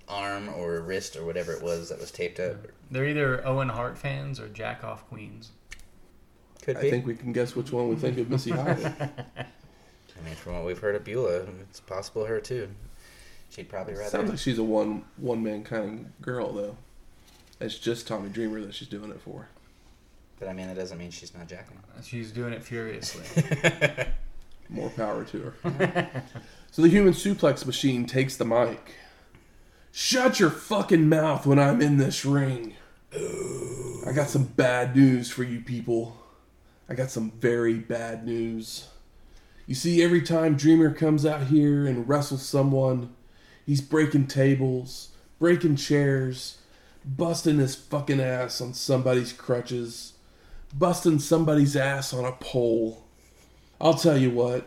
arm 0.09 0.49
or 0.51 0.81
wrist 0.81 1.17
or 1.17 1.25
whatever 1.25 1.53
it 1.53 1.63
was 1.63 1.89
that 1.89 2.01
was 2.01 2.11
taped 2.11 2.41
up. 2.41 2.57
They're 2.91 3.07
either 3.07 3.47
Owen 3.47 3.69
Hart 3.69 3.97
fans 3.99 4.41
or 4.41 4.49
Jack 4.49 4.85
Off 4.85 5.07
Queens. 5.09 5.51
Could 6.69 6.77
I 6.77 6.83
be. 6.83 6.91
think 6.91 7.07
we 7.07 7.15
can 7.15 7.33
guess 7.33 7.57
which 7.57 7.73
one 7.73 7.89
we 7.89 7.97
think 7.97 8.19
of 8.19 8.29
Missy 8.29 8.51
Hyatt. 8.51 8.79
I 9.39 10.23
mean, 10.23 10.35
from 10.35 10.53
what 10.53 10.67
we've 10.67 10.79
heard 10.79 10.97
of 10.97 11.03
Beulah, 11.03 11.47
it's 11.63 11.81
possible 11.81 12.27
her 12.27 12.41
too. 12.41 12.69
She'd 13.49 13.71
probably 13.71 13.95
rather. 13.95 14.11
Sounds 14.11 14.29
like 14.29 14.39
she's 14.39 14.59
a 14.59 14.63
one 14.63 15.03
one 15.17 15.43
man 15.43 15.65
kind 15.65 16.05
of 16.05 16.21
girl 16.21 16.53
though. 16.53 16.77
It's 17.59 17.79
just 17.79 18.07
Tommy 18.07 18.29
Dreamer 18.29 18.61
that 18.61 18.75
she's 18.75 18.87
doing 18.87 19.11
it 19.11 19.19
for. 19.23 19.49
But 20.39 20.49
I 20.49 20.53
mean, 20.53 20.67
that 20.67 20.77
doesn't 20.77 20.99
mean 20.99 21.11
she's 21.11 21.35
not 21.35 21.49
jacking. 21.49 21.79
She's 22.05 22.33
doing 22.33 22.53
it 22.53 22.63
furiously. 22.63 23.25
More 24.69 24.91
power 24.91 25.25
to 25.25 25.55
her. 25.63 26.23
so 26.71 26.83
the 26.83 26.89
human 26.89 27.15
suplex 27.15 27.65
machine 27.65 28.05
takes 28.05 28.37
the 28.37 28.45
mic. 28.45 28.95
Shut 29.91 30.39
your 30.39 30.51
fucking 30.51 31.09
mouth 31.09 31.47
when 31.47 31.59
I'm 31.59 31.81
in 31.81 31.97
this 31.97 32.27
ring. 32.27 32.75
I 33.15 34.13
got 34.15 34.29
some 34.29 34.45
bad 34.45 34.95
news 34.95 35.31
for 35.31 35.45
you 35.45 35.63
people. 35.63 36.15
I 36.89 36.95
got 36.95 37.11
some 37.11 37.33
very 37.33 37.75
bad 37.75 38.25
news. 38.25 38.89
You 39.67 39.75
see, 39.75 40.03
every 40.03 40.23
time 40.23 40.57
Dreamer 40.57 40.95
comes 40.95 41.27
out 41.27 41.49
here 41.49 41.87
and 41.87 42.09
wrestles 42.09 42.47
someone, 42.47 43.15
he's 43.67 43.83
breaking 43.83 44.29
tables, 44.29 45.11
breaking 45.39 45.77
chairs, 45.77 46.59
busting 47.05 47.59
his 47.59 47.75
fucking 47.75 48.21
ass 48.21 48.63
on 48.63 48.73
somebody's 48.73 49.35
crutches, 49.35 50.15
busting 50.73 51.19
somebody's 51.19 51.77
ass 51.77 52.15
on 52.15 52.25
a 52.25 52.33
pole. 52.33 53.05
I'll 53.79 53.95
tell 53.95 54.17
you 54.17 54.31
what, 54.31 54.67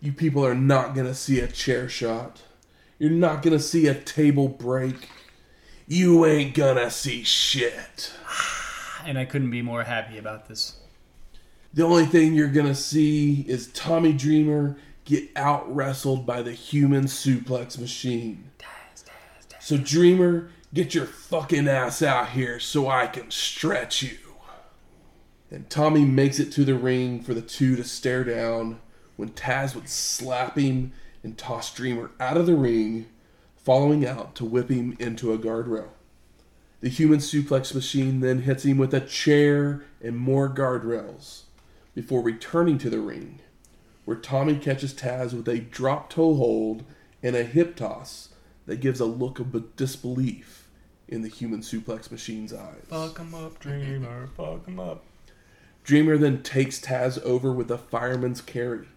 you 0.00 0.12
people 0.12 0.44
are 0.44 0.56
not 0.56 0.96
gonna 0.96 1.14
see 1.14 1.38
a 1.38 1.46
chair 1.46 1.88
shot. 1.88 2.42
You're 2.98 3.10
not 3.10 3.42
gonna 3.42 3.60
see 3.60 3.86
a 3.86 3.94
table 3.94 4.48
break. 4.48 5.08
You 5.86 6.26
ain't 6.26 6.54
gonna 6.54 6.90
see 6.90 7.22
shit. 7.22 8.12
and 9.06 9.16
I 9.16 9.24
couldn't 9.24 9.50
be 9.50 9.62
more 9.62 9.84
happy 9.84 10.18
about 10.18 10.48
this. 10.48 10.78
The 11.74 11.82
only 11.82 12.06
thing 12.06 12.34
you're 12.34 12.46
gonna 12.46 12.72
see 12.72 13.44
is 13.48 13.66
Tommy 13.66 14.12
Dreamer 14.12 14.76
get 15.04 15.28
out 15.34 15.74
wrestled 15.74 16.24
by 16.24 16.40
the 16.40 16.52
human 16.52 17.06
suplex 17.06 17.76
machine. 17.76 18.52
So 19.58 19.76
Dreamer, 19.76 20.50
get 20.72 20.94
your 20.94 21.06
fucking 21.06 21.66
ass 21.66 22.00
out 22.00 22.28
here 22.28 22.60
so 22.60 22.88
I 22.88 23.08
can 23.08 23.28
stretch 23.32 24.04
you. 24.04 24.18
And 25.50 25.68
Tommy 25.68 26.04
makes 26.04 26.38
it 26.38 26.52
to 26.52 26.64
the 26.64 26.76
ring 26.76 27.20
for 27.20 27.34
the 27.34 27.42
two 27.42 27.74
to 27.74 27.82
stare 27.82 28.22
down 28.22 28.78
when 29.16 29.30
Taz 29.30 29.74
would 29.74 29.88
slap 29.88 30.56
him 30.56 30.92
and 31.24 31.36
toss 31.36 31.74
Dreamer 31.74 32.12
out 32.20 32.36
of 32.36 32.46
the 32.46 32.54
ring, 32.54 33.06
following 33.56 34.06
out 34.06 34.36
to 34.36 34.44
whip 34.44 34.68
him 34.68 34.96
into 35.00 35.32
a 35.32 35.38
guardrail. 35.38 35.88
The 36.82 36.88
human 36.88 37.18
suplex 37.18 37.74
machine 37.74 38.20
then 38.20 38.42
hits 38.42 38.64
him 38.64 38.78
with 38.78 38.94
a 38.94 39.00
chair 39.00 39.82
and 40.00 40.16
more 40.16 40.48
guardrails 40.48 41.43
before 41.94 42.22
returning 42.22 42.78
to 42.78 42.90
the 42.90 43.00
ring, 43.00 43.40
where 44.04 44.16
Tommy 44.16 44.56
catches 44.56 44.92
Taz 44.92 45.32
with 45.32 45.48
a 45.48 45.58
drop 45.58 46.10
toe 46.10 46.34
hold 46.34 46.84
and 47.22 47.34
a 47.34 47.44
hip 47.44 47.76
toss 47.76 48.30
that 48.66 48.80
gives 48.80 49.00
a 49.00 49.04
look 49.04 49.38
of 49.38 49.76
disbelief 49.76 50.68
in 51.08 51.22
the 51.22 51.28
human 51.28 51.60
suplex 51.60 52.10
machine's 52.10 52.52
eyes. 52.52 52.84
Fuck 52.88 53.18
him 53.18 53.34
up, 53.34 53.58
Dreamer. 53.58 54.28
Fuck 54.36 54.66
him 54.66 54.80
up. 54.80 55.04
Dreamer 55.84 56.16
then 56.16 56.42
takes 56.42 56.80
Taz 56.80 57.22
over 57.22 57.52
with 57.52 57.70
a 57.70 57.78
fireman's 57.78 58.40
carry, 58.40 58.88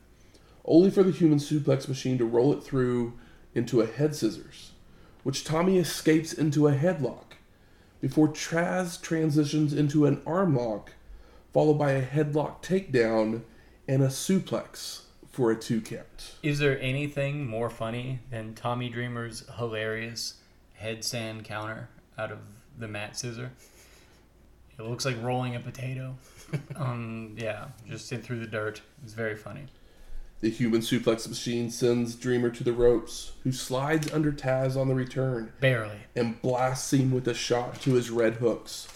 only 0.64 0.90
for 0.90 1.04
the 1.04 1.12
human 1.12 1.40
suplex 1.40 1.88
machine 1.88 2.18
to 2.18 2.26
roll 2.26 2.54
it 2.54 2.64
through 2.64 3.14
into 3.54 3.82
a 3.82 3.88
head 3.88 4.16
scissors, 4.16 4.72
which 5.24 5.44
Tommy 5.44 5.78
escapes 5.78 6.32
into 6.32 6.68
a 6.68 6.74
headlock 6.74 7.34
before 8.00 8.30
Taz 8.30 9.02
transitions 9.02 9.74
into 9.74 10.06
an 10.06 10.22
arm 10.26 10.56
lock, 10.56 10.94
followed 11.58 11.80
by 11.80 11.94
a 11.94 12.06
headlock 12.06 12.62
takedown 12.62 13.42
and 13.88 14.04
a 14.04 14.10
suplex 14.10 15.02
for 15.28 15.50
a 15.50 15.56
two 15.56 15.82
count. 15.82 16.36
Is 16.44 16.60
there 16.60 16.80
anything 16.80 17.48
more 17.48 17.72
funny 17.72 18.20
than 18.30 18.54
Tommy 18.54 18.90
Dreamer's 18.90 19.44
hilarious 19.58 20.36
headstand 20.80 21.46
counter 21.46 21.90
out 22.16 22.32
of 22.32 22.38
the 22.78 22.88
mat 22.88 23.18
scissor? 23.18 23.54
It 24.78 24.84
looks 24.84 25.04
like 25.04 25.16
rolling 25.24 25.56
a 25.56 25.60
potato. 25.60 26.16
um, 26.76 27.34
yeah, 27.36 27.70
just 27.90 28.12
in 28.12 28.22
through 28.22 28.42
the 28.42 28.46
dirt. 28.46 28.82
It's 29.04 29.14
very 29.14 29.36
funny. 29.36 29.66
The 30.42 30.52
human 30.52 30.82
suplex 30.82 31.28
machine 31.28 31.72
sends 31.72 32.14
Dreamer 32.14 32.52
to 32.52 32.64
the 32.64 32.72
ropes, 32.72 33.32
who 33.44 33.52
slides 33.52 34.14
under 34.14 34.32
Taz 34.32 34.80
on 34.80 34.90
the 34.90 34.94
return 34.94 35.54
Barely. 35.60 36.02
and 36.16 36.40
blasts 36.40 36.94
him 36.94 37.10
with 37.10 37.28
a 37.28 37.34
shot 37.34 37.82
to 37.82 37.94
his 37.94 38.12
red 38.12 38.36
hooks 38.36 38.88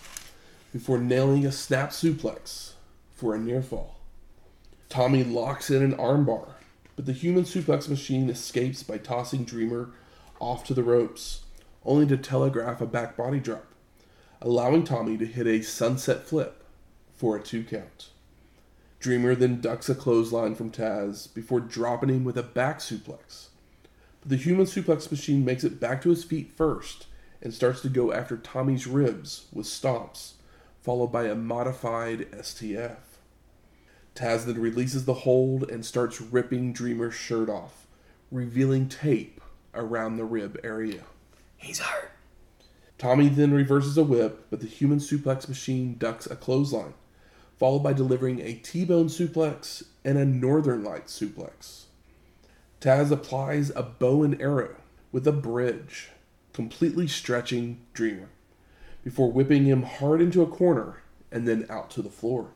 before 0.72 0.98
nailing 0.98 1.46
a 1.46 1.52
snap 1.52 1.90
suplex 1.90 2.74
for 3.14 3.36
a 3.36 3.40
near 3.40 3.62
fall. 3.62 3.98
Tommy 4.90 5.24
locks 5.24 5.70
in 5.70 5.84
an 5.84 5.96
armbar, 5.96 6.54
but 6.96 7.06
the 7.06 7.14
human 7.14 7.44
suplex 7.44 7.88
machine 7.88 8.30
escapes 8.30 8.84
by 8.84 8.98
tossing 8.98 9.44
Dreamer 9.44 9.92
off 10.40 10.64
to 10.66 10.74
the 10.74 10.84
ropes, 10.84 11.42
only 11.86 12.06
to 12.08 12.18
telegraph 12.18 12.82
a 12.82 12.86
back 12.86 13.16
body 13.16 13.40
drop, 13.40 13.66
allowing 14.42 14.84
Tommy 14.84 15.18
to 15.18 15.26
hit 15.26 15.48
a 15.48 15.62
sunset 15.62 16.26
flip 16.26 16.64
for 17.14 17.36
a 17.36 17.42
two 17.42 17.64
count. 17.64 18.10
Dreamer 19.00 19.36
then 19.36 19.62
ducks 19.62 19.90
a 19.90 19.96
clothesline 19.96 20.56
from 20.56 20.72
Taz 20.72 21.34
before 21.34 21.60
dropping 21.60 22.10
him 22.10 22.24
with 22.24 22.38
a 22.38 22.44
back 22.44 22.80
suplex. 22.80 23.48
But 24.22 24.30
the 24.30 24.38
human 24.38 24.66
suplex 24.66 25.10
machine 25.10 25.44
makes 25.44 25.64
it 25.64 25.80
back 25.80 26.02
to 26.04 26.10
his 26.10 26.24
feet 26.24 26.52
first 26.52 27.08
and 27.42 27.54
starts 27.54 27.82
to 27.82 27.90
go 27.90 28.14
after 28.14 28.38
Tommy's 28.38 28.86
ribs 28.86 29.48
with 29.52 29.66
stomps, 29.66 30.34
followed 30.82 31.12
by 31.12 31.26
a 31.26 31.36
modified 31.36 32.32
STF. 32.32 32.98
Taz 34.16 34.46
then 34.46 34.60
releases 34.60 35.06
the 35.06 35.14
hold 35.14 35.70
and 35.70 35.86
starts 35.86 36.20
ripping 36.20 36.74
Dreamer's 36.74 37.14
shirt 37.14 37.50
off, 37.50 37.88
revealing 38.32 38.90
tape 38.90 39.40
around 39.74 40.18
the 40.18 40.26
rib 40.26 40.60
area. 40.64 41.04
He's 41.56 41.80
hurt. 41.80 42.12
Tommy 42.98 43.30
then 43.30 43.54
reverses 43.54 43.98
a 43.98 44.04
whip, 44.04 44.48
but 44.50 44.60
the 44.60 44.68
human 44.68 45.00
suplex 45.00 45.48
machine 45.48 45.96
ducks 45.98 46.28
a 46.28 46.36
clothesline, 46.36 46.94
followed 47.58 47.80
by 47.80 47.94
delivering 47.94 48.40
a 48.42 48.54
T-bone 48.54 49.08
suplex 49.08 49.84
and 50.04 50.18
a 50.18 50.26
Northern 50.26 50.84
Lights 50.84 51.18
suplex. 51.20 51.86
Taz 52.80 53.12
applies 53.12 53.72
a 53.76 53.84
bow 53.84 54.24
and 54.24 54.40
arrow 54.42 54.76
with 55.12 55.28
a 55.28 55.32
bridge, 55.32 56.10
completely 56.54 57.08
stretching 57.08 57.82
Dreamer, 57.94 58.30
before 59.04 59.32
whipping 59.32 59.66
him 59.66 59.84
hard 59.84 60.22
into 60.22 60.42
a 60.42 60.48
corner 60.48 61.02
and 61.32 61.48
then 61.48 61.66
out 61.70 61.90
to 61.92 62.02
the 62.02 62.10
floor. 62.10 62.52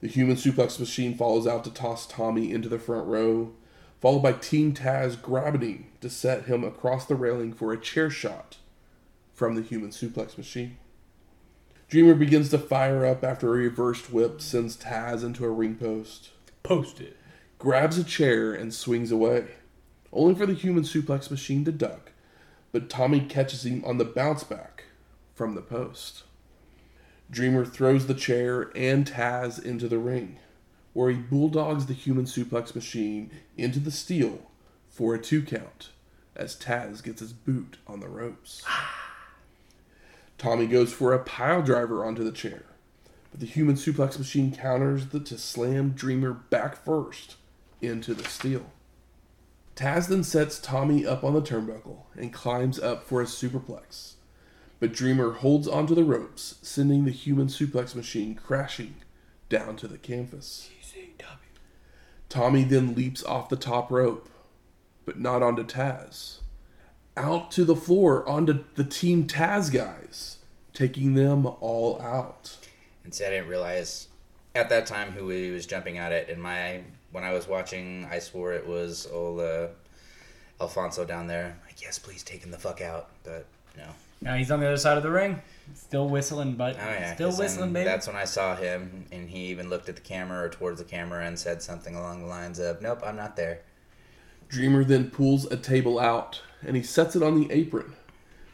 The 0.00 0.08
human 0.08 0.36
suplex 0.36 0.80
machine 0.80 1.16
follows 1.16 1.46
out 1.46 1.64
to 1.64 1.70
toss 1.70 2.06
Tommy 2.06 2.52
into 2.52 2.68
the 2.68 2.78
front 2.78 3.06
row, 3.06 3.52
followed 4.00 4.22
by 4.22 4.32
Team 4.32 4.72
Taz 4.74 5.20
grabbing 5.20 5.92
to 6.00 6.10
set 6.10 6.46
him 6.46 6.64
across 6.64 7.06
the 7.06 7.14
railing 7.14 7.52
for 7.52 7.72
a 7.72 7.80
chair 7.80 8.10
shot 8.10 8.56
from 9.32 9.54
the 9.54 9.62
human 9.62 9.90
suplex 9.90 10.36
machine. 10.36 10.76
Dreamer 11.88 12.14
begins 12.14 12.48
to 12.50 12.58
fire 12.58 13.04
up 13.04 13.22
after 13.22 13.48
a 13.48 13.58
reversed 13.58 14.12
whip 14.12 14.40
sends 14.40 14.76
Taz 14.76 15.22
into 15.22 15.44
a 15.44 15.50
ring 15.50 15.76
post, 15.76 16.30
Post 16.62 17.00
it. 17.00 17.16
grabs 17.58 17.98
a 17.98 18.04
chair, 18.04 18.54
and 18.54 18.72
swings 18.72 19.12
away, 19.12 19.48
only 20.12 20.34
for 20.34 20.46
the 20.46 20.54
human 20.54 20.84
suplex 20.84 21.30
machine 21.30 21.64
to 21.64 21.72
duck, 21.72 22.12
but 22.72 22.88
Tommy 22.88 23.20
catches 23.20 23.66
him 23.66 23.84
on 23.84 23.98
the 23.98 24.04
bounce 24.04 24.42
back 24.42 24.71
from 25.34 25.54
the 25.54 25.62
post. 25.62 26.24
Dreamer 27.30 27.64
throws 27.64 28.06
the 28.06 28.14
chair 28.14 28.70
and 28.74 29.06
Taz 29.06 29.62
into 29.62 29.88
the 29.88 29.98
ring, 29.98 30.38
where 30.92 31.10
he 31.10 31.16
bulldogs 31.16 31.86
the 31.86 31.94
human 31.94 32.26
suplex 32.26 32.74
machine 32.74 33.30
into 33.56 33.80
the 33.80 33.90
steel 33.90 34.50
for 34.88 35.14
a 35.14 35.18
two 35.18 35.42
count 35.42 35.90
as 36.36 36.56
Taz 36.56 37.02
gets 37.02 37.20
his 37.20 37.32
boot 37.32 37.78
on 37.86 38.00
the 38.00 38.08
ropes. 38.08 38.62
Tommy 40.38 40.66
goes 40.66 40.92
for 40.92 41.12
a 41.12 41.18
pile 41.18 41.62
driver 41.62 42.04
onto 42.04 42.24
the 42.24 42.32
chair, 42.32 42.64
but 43.30 43.40
the 43.40 43.46
human 43.46 43.76
suplex 43.76 44.18
machine 44.18 44.54
counters 44.54 45.06
the, 45.06 45.20
to 45.20 45.38
slam 45.38 45.90
Dreamer 45.90 46.32
back 46.32 46.76
first 46.76 47.36
into 47.80 48.14
the 48.14 48.24
steel. 48.24 48.66
Taz 49.76 50.08
then 50.08 50.22
sets 50.22 50.58
Tommy 50.58 51.06
up 51.06 51.24
on 51.24 51.34
the 51.34 51.40
turnbuckle 51.40 52.02
and 52.14 52.32
climbs 52.32 52.78
up 52.78 53.04
for 53.04 53.22
a 53.22 53.24
superplex, 53.24 54.14
but 54.82 54.92
Dreamer 54.92 55.30
holds 55.30 55.68
onto 55.68 55.94
the 55.94 56.02
ropes, 56.02 56.56
sending 56.60 57.04
the 57.04 57.12
human 57.12 57.46
suplex 57.46 57.94
machine 57.94 58.34
crashing 58.34 58.96
down 59.48 59.76
to 59.76 59.86
the 59.86 59.96
canvas. 59.96 60.70
Tommy 62.28 62.64
then 62.64 62.96
leaps 62.96 63.22
off 63.22 63.48
the 63.48 63.54
top 63.54 63.92
rope, 63.92 64.28
but 65.04 65.20
not 65.20 65.40
onto 65.40 65.62
Taz. 65.62 66.38
Out 67.16 67.52
to 67.52 67.64
the 67.64 67.76
floor 67.76 68.28
onto 68.28 68.64
the 68.74 68.82
Team 68.82 69.28
Taz 69.28 69.72
guys, 69.72 70.38
taking 70.74 71.14
them 71.14 71.46
all 71.46 72.02
out. 72.02 72.56
And 73.04 73.14
see, 73.14 73.24
I 73.24 73.30
didn't 73.30 73.50
realize 73.50 74.08
at 74.56 74.68
that 74.70 74.86
time 74.86 75.12
who 75.12 75.28
he 75.28 75.52
was 75.52 75.64
jumping 75.64 75.98
at 75.98 76.10
it. 76.10 76.28
In 76.28 76.40
my 76.40 76.82
when 77.12 77.22
I 77.22 77.32
was 77.32 77.46
watching, 77.46 78.08
I 78.10 78.18
swore 78.18 78.52
it 78.52 78.66
was 78.66 79.06
old 79.12 79.40
Alfonso 80.60 81.04
down 81.04 81.28
there. 81.28 81.56
Like, 81.66 81.80
yes, 81.80 82.00
please 82.00 82.24
take 82.24 82.42
him 82.42 82.50
the 82.50 82.58
fuck 82.58 82.80
out. 82.80 83.10
But 83.22 83.46
no. 83.76 83.84
Now 84.20 84.36
he's 84.36 84.50
on 84.50 84.60
the 84.60 84.66
other 84.66 84.76
side 84.76 84.96
of 84.96 85.02
the 85.02 85.10
ring, 85.10 85.42
still 85.74 86.08
whistling, 86.08 86.54
but 86.54 86.76
Oh 86.76 86.84
yeah, 86.84 87.14
still 87.14 87.28
'cause 87.30 87.38
then 87.38 87.44
whistling, 87.46 87.72
baby. 87.72 87.84
That's 87.86 88.06
when 88.06 88.16
I 88.16 88.24
saw 88.24 88.54
him, 88.54 89.06
and 89.10 89.28
he 89.28 89.46
even 89.46 89.68
looked 89.68 89.88
at 89.88 89.96
the 89.96 90.00
camera 90.02 90.44
or 90.44 90.48
towards 90.48 90.78
the 90.78 90.84
camera 90.84 91.24
and 91.26 91.38
said 91.38 91.60
something 91.62 91.94
along 91.96 92.20
the 92.20 92.26
lines 92.28 92.58
of, 92.60 92.80
"Nope, 92.80 93.00
I'm 93.04 93.16
not 93.16 93.36
there." 93.36 93.60
Dreamer 94.48 94.84
then 94.84 95.10
pulls 95.10 95.44
a 95.50 95.56
table 95.56 95.98
out 95.98 96.42
and 96.64 96.76
he 96.76 96.82
sets 96.82 97.16
it 97.16 97.22
on 97.22 97.40
the 97.40 97.50
apron 97.52 97.94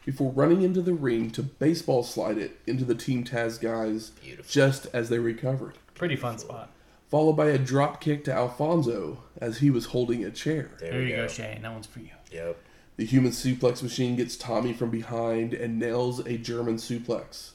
before 0.05 0.31
running 0.31 0.61
into 0.63 0.81
the 0.81 0.93
ring 0.93 1.29
to 1.31 1.43
baseball 1.43 2.03
slide 2.03 2.37
it 2.37 2.57
into 2.65 2.85
the 2.85 2.95
Team 2.95 3.23
Taz 3.23 3.59
guys 3.59 4.11
Beautiful. 4.23 4.49
just 4.49 4.87
as 4.93 5.09
they 5.09 5.19
recovered, 5.19 5.77
Pretty 5.93 6.15
fun 6.15 6.39
spot. 6.39 6.71
followed 7.11 7.33
by 7.33 7.47
a 7.49 7.57
drop 7.57 7.99
kick 8.01 8.23
to 8.23 8.31
Alfonso 8.33 9.21
as 9.39 9.57
he 9.59 9.69
was 9.69 9.87
holding 9.87 10.23
a 10.23 10.31
chair. 10.31 10.71
There, 10.79 10.91
There 10.91 10.99
we 11.01 11.09
you 11.11 11.15
go. 11.17 11.23
go, 11.23 11.27
Shane. 11.27 11.61
That 11.61 11.73
one's 11.73 11.85
for 11.85 11.99
you. 11.99 12.09
Yep. 12.31 12.57
The 12.99 13.05
human 13.05 13.31
suplex 13.31 13.81
machine 13.81 14.17
gets 14.17 14.35
Tommy 14.35 14.73
from 14.73 14.89
behind 14.89 15.53
and 15.53 15.79
nails 15.79 16.19
a 16.19 16.37
German 16.37 16.75
suplex 16.75 17.51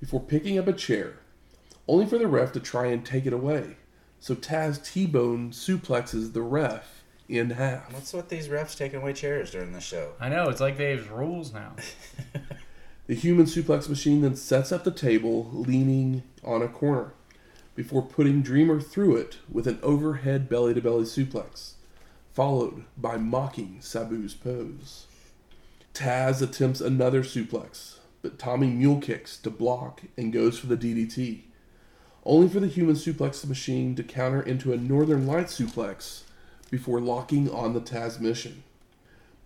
before 0.00 0.20
picking 0.20 0.58
up 0.58 0.68
a 0.68 0.72
chair, 0.72 1.18
only 1.86 2.06
for 2.06 2.16
the 2.16 2.26
ref 2.26 2.50
to 2.52 2.60
try 2.60 2.86
and 2.86 3.04
take 3.04 3.26
it 3.26 3.34
away. 3.34 3.76
So 4.20 4.34
Taz 4.34 4.82
T-Bone 4.82 5.50
suplexes 5.50 6.32
the 6.32 6.40
ref 6.40 7.04
in 7.28 7.50
half. 7.50 7.92
What's 7.92 8.14
with 8.14 8.30
these 8.30 8.48
refs 8.48 8.74
taking 8.74 9.02
away 9.02 9.12
chairs 9.12 9.50
during 9.50 9.72
the 9.72 9.82
show? 9.82 10.12
I 10.18 10.30
know 10.30 10.48
it's 10.48 10.62
like 10.62 10.78
they 10.78 10.92
have 10.92 11.10
rules 11.10 11.52
now. 11.52 11.76
The 13.06 13.14
human 13.14 13.44
suplex 13.44 13.90
machine 13.90 14.22
then 14.22 14.34
sets 14.34 14.72
up 14.72 14.82
the 14.82 14.90
table, 14.90 15.48
leaning 15.52 16.22
on 16.42 16.62
a 16.62 16.68
corner, 16.68 17.12
before 17.74 18.02
putting 18.02 18.42
Dreamer 18.42 18.80
through 18.80 19.16
it 19.18 19.36
with 19.48 19.68
an 19.68 19.78
overhead 19.82 20.48
belly 20.48 20.74
to 20.74 20.80
belly 20.80 21.04
suplex, 21.04 21.74
followed 22.36 22.84
by 22.98 23.16
mocking 23.16 23.78
Sabu's 23.80 24.34
pose. 24.34 25.06
Taz 25.94 26.42
attempts 26.42 26.82
another 26.82 27.22
suplex, 27.22 27.96
but 28.20 28.38
Tommy 28.38 28.66
mule 28.66 29.00
kicks 29.00 29.38
to 29.38 29.48
block 29.48 30.02
and 30.18 30.34
goes 30.34 30.58
for 30.58 30.66
the 30.66 30.76
DDT, 30.76 31.44
only 32.26 32.46
for 32.46 32.60
the 32.60 32.66
human 32.66 32.94
suplex 32.94 33.46
machine 33.46 33.94
to 33.94 34.02
counter 34.02 34.42
into 34.42 34.74
a 34.74 34.76
Northern 34.76 35.26
Light 35.26 35.46
suplex 35.46 36.24
before 36.70 37.00
locking 37.00 37.50
on 37.50 37.72
the 37.72 37.80
Tazmission. 37.80 38.56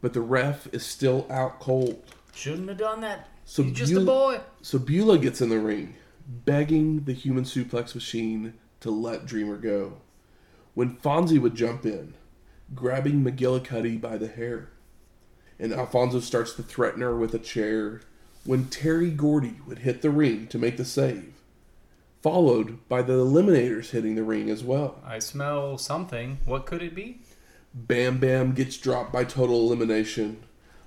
But 0.00 0.12
the 0.12 0.20
ref 0.20 0.66
is 0.74 0.84
still 0.84 1.28
out 1.30 1.60
cold. 1.60 2.02
Shouldn't 2.34 2.68
have 2.68 2.78
done 2.78 3.02
that. 3.02 3.28
So 3.44 3.62
He's 3.62 3.72
just 3.72 3.92
a 3.92 4.00
boy. 4.00 4.40
So 4.62 4.80
Beulah 4.80 5.18
gets 5.18 5.40
in 5.40 5.48
the 5.48 5.60
ring, 5.60 5.94
begging 6.26 7.04
the 7.04 7.12
human 7.12 7.44
suplex 7.44 7.94
machine 7.94 8.54
to 8.80 8.90
let 8.90 9.26
Dreamer 9.26 9.58
go. 9.58 9.98
When 10.74 10.96
Fonzie 10.96 11.40
would 11.40 11.54
jump 11.54 11.84
in, 11.86 12.14
grabbing 12.74 13.24
McGillicutty 13.24 14.00
by 14.00 14.16
the 14.16 14.28
hair. 14.28 14.70
And 15.58 15.72
Alfonso 15.72 16.20
starts 16.20 16.54
to 16.54 16.62
threaten 16.62 17.02
her 17.02 17.16
with 17.16 17.34
a 17.34 17.38
chair 17.38 18.02
when 18.44 18.68
Terry 18.68 19.10
Gordy 19.10 19.56
would 19.66 19.80
hit 19.80 20.02
the 20.02 20.10
ring 20.10 20.46
to 20.48 20.58
make 20.58 20.76
the 20.76 20.84
save, 20.84 21.34
followed 22.22 22.78
by 22.88 23.02
the 23.02 23.12
Eliminators 23.12 23.90
hitting 23.90 24.14
the 24.14 24.22
ring 24.22 24.48
as 24.48 24.64
well. 24.64 25.02
I 25.04 25.18
smell 25.18 25.76
something. 25.76 26.38
What 26.46 26.64
could 26.64 26.82
it 26.82 26.94
be? 26.94 27.20
Bamm 27.76 28.18
Bamm 28.18 28.54
gets 28.54 28.76
dropped 28.76 29.12
by 29.12 29.24
total 29.24 29.66
elimination, 29.66 30.42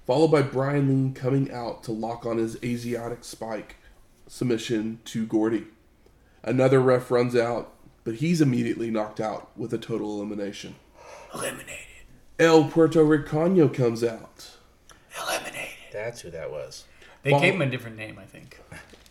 followed 0.06 0.30
by 0.30 0.42
Brian 0.42 1.08
Lee 1.08 1.14
coming 1.14 1.52
out 1.52 1.84
to 1.84 1.92
lock 1.92 2.26
on 2.26 2.38
his 2.38 2.58
Asiatic 2.64 3.24
spike 3.24 3.78
submission 4.28 5.00
to 5.06 5.26
Gordy. 5.26 5.66
Another 6.42 6.80
ref 6.80 7.12
runs 7.12 7.36
out, 7.36 7.74
but 8.04 8.16
he's 8.16 8.42
immediately 8.42 8.90
knocked 8.90 9.22
out 9.22 9.56
with 9.58 9.74
a 9.74 9.78
total 9.78 10.18
elimination. 10.18 10.76
Eliminated. 11.34 11.80
El 12.40 12.66
Puerto 12.70 13.00
Ricano 13.04 13.74
comes 13.74 14.04
out. 14.04 14.50
Eliminated. 15.22 15.70
That's 15.92 16.22
who 16.22 16.32
that 16.32 16.52
was. 16.52 16.86
They 17.24 17.32
Well- 17.32 17.42
gave 17.42 17.54
him 17.56 17.62
a 17.62 17.70
different 17.70 17.98
name, 17.98 18.18
I 18.20 18.26
think. 18.26 18.60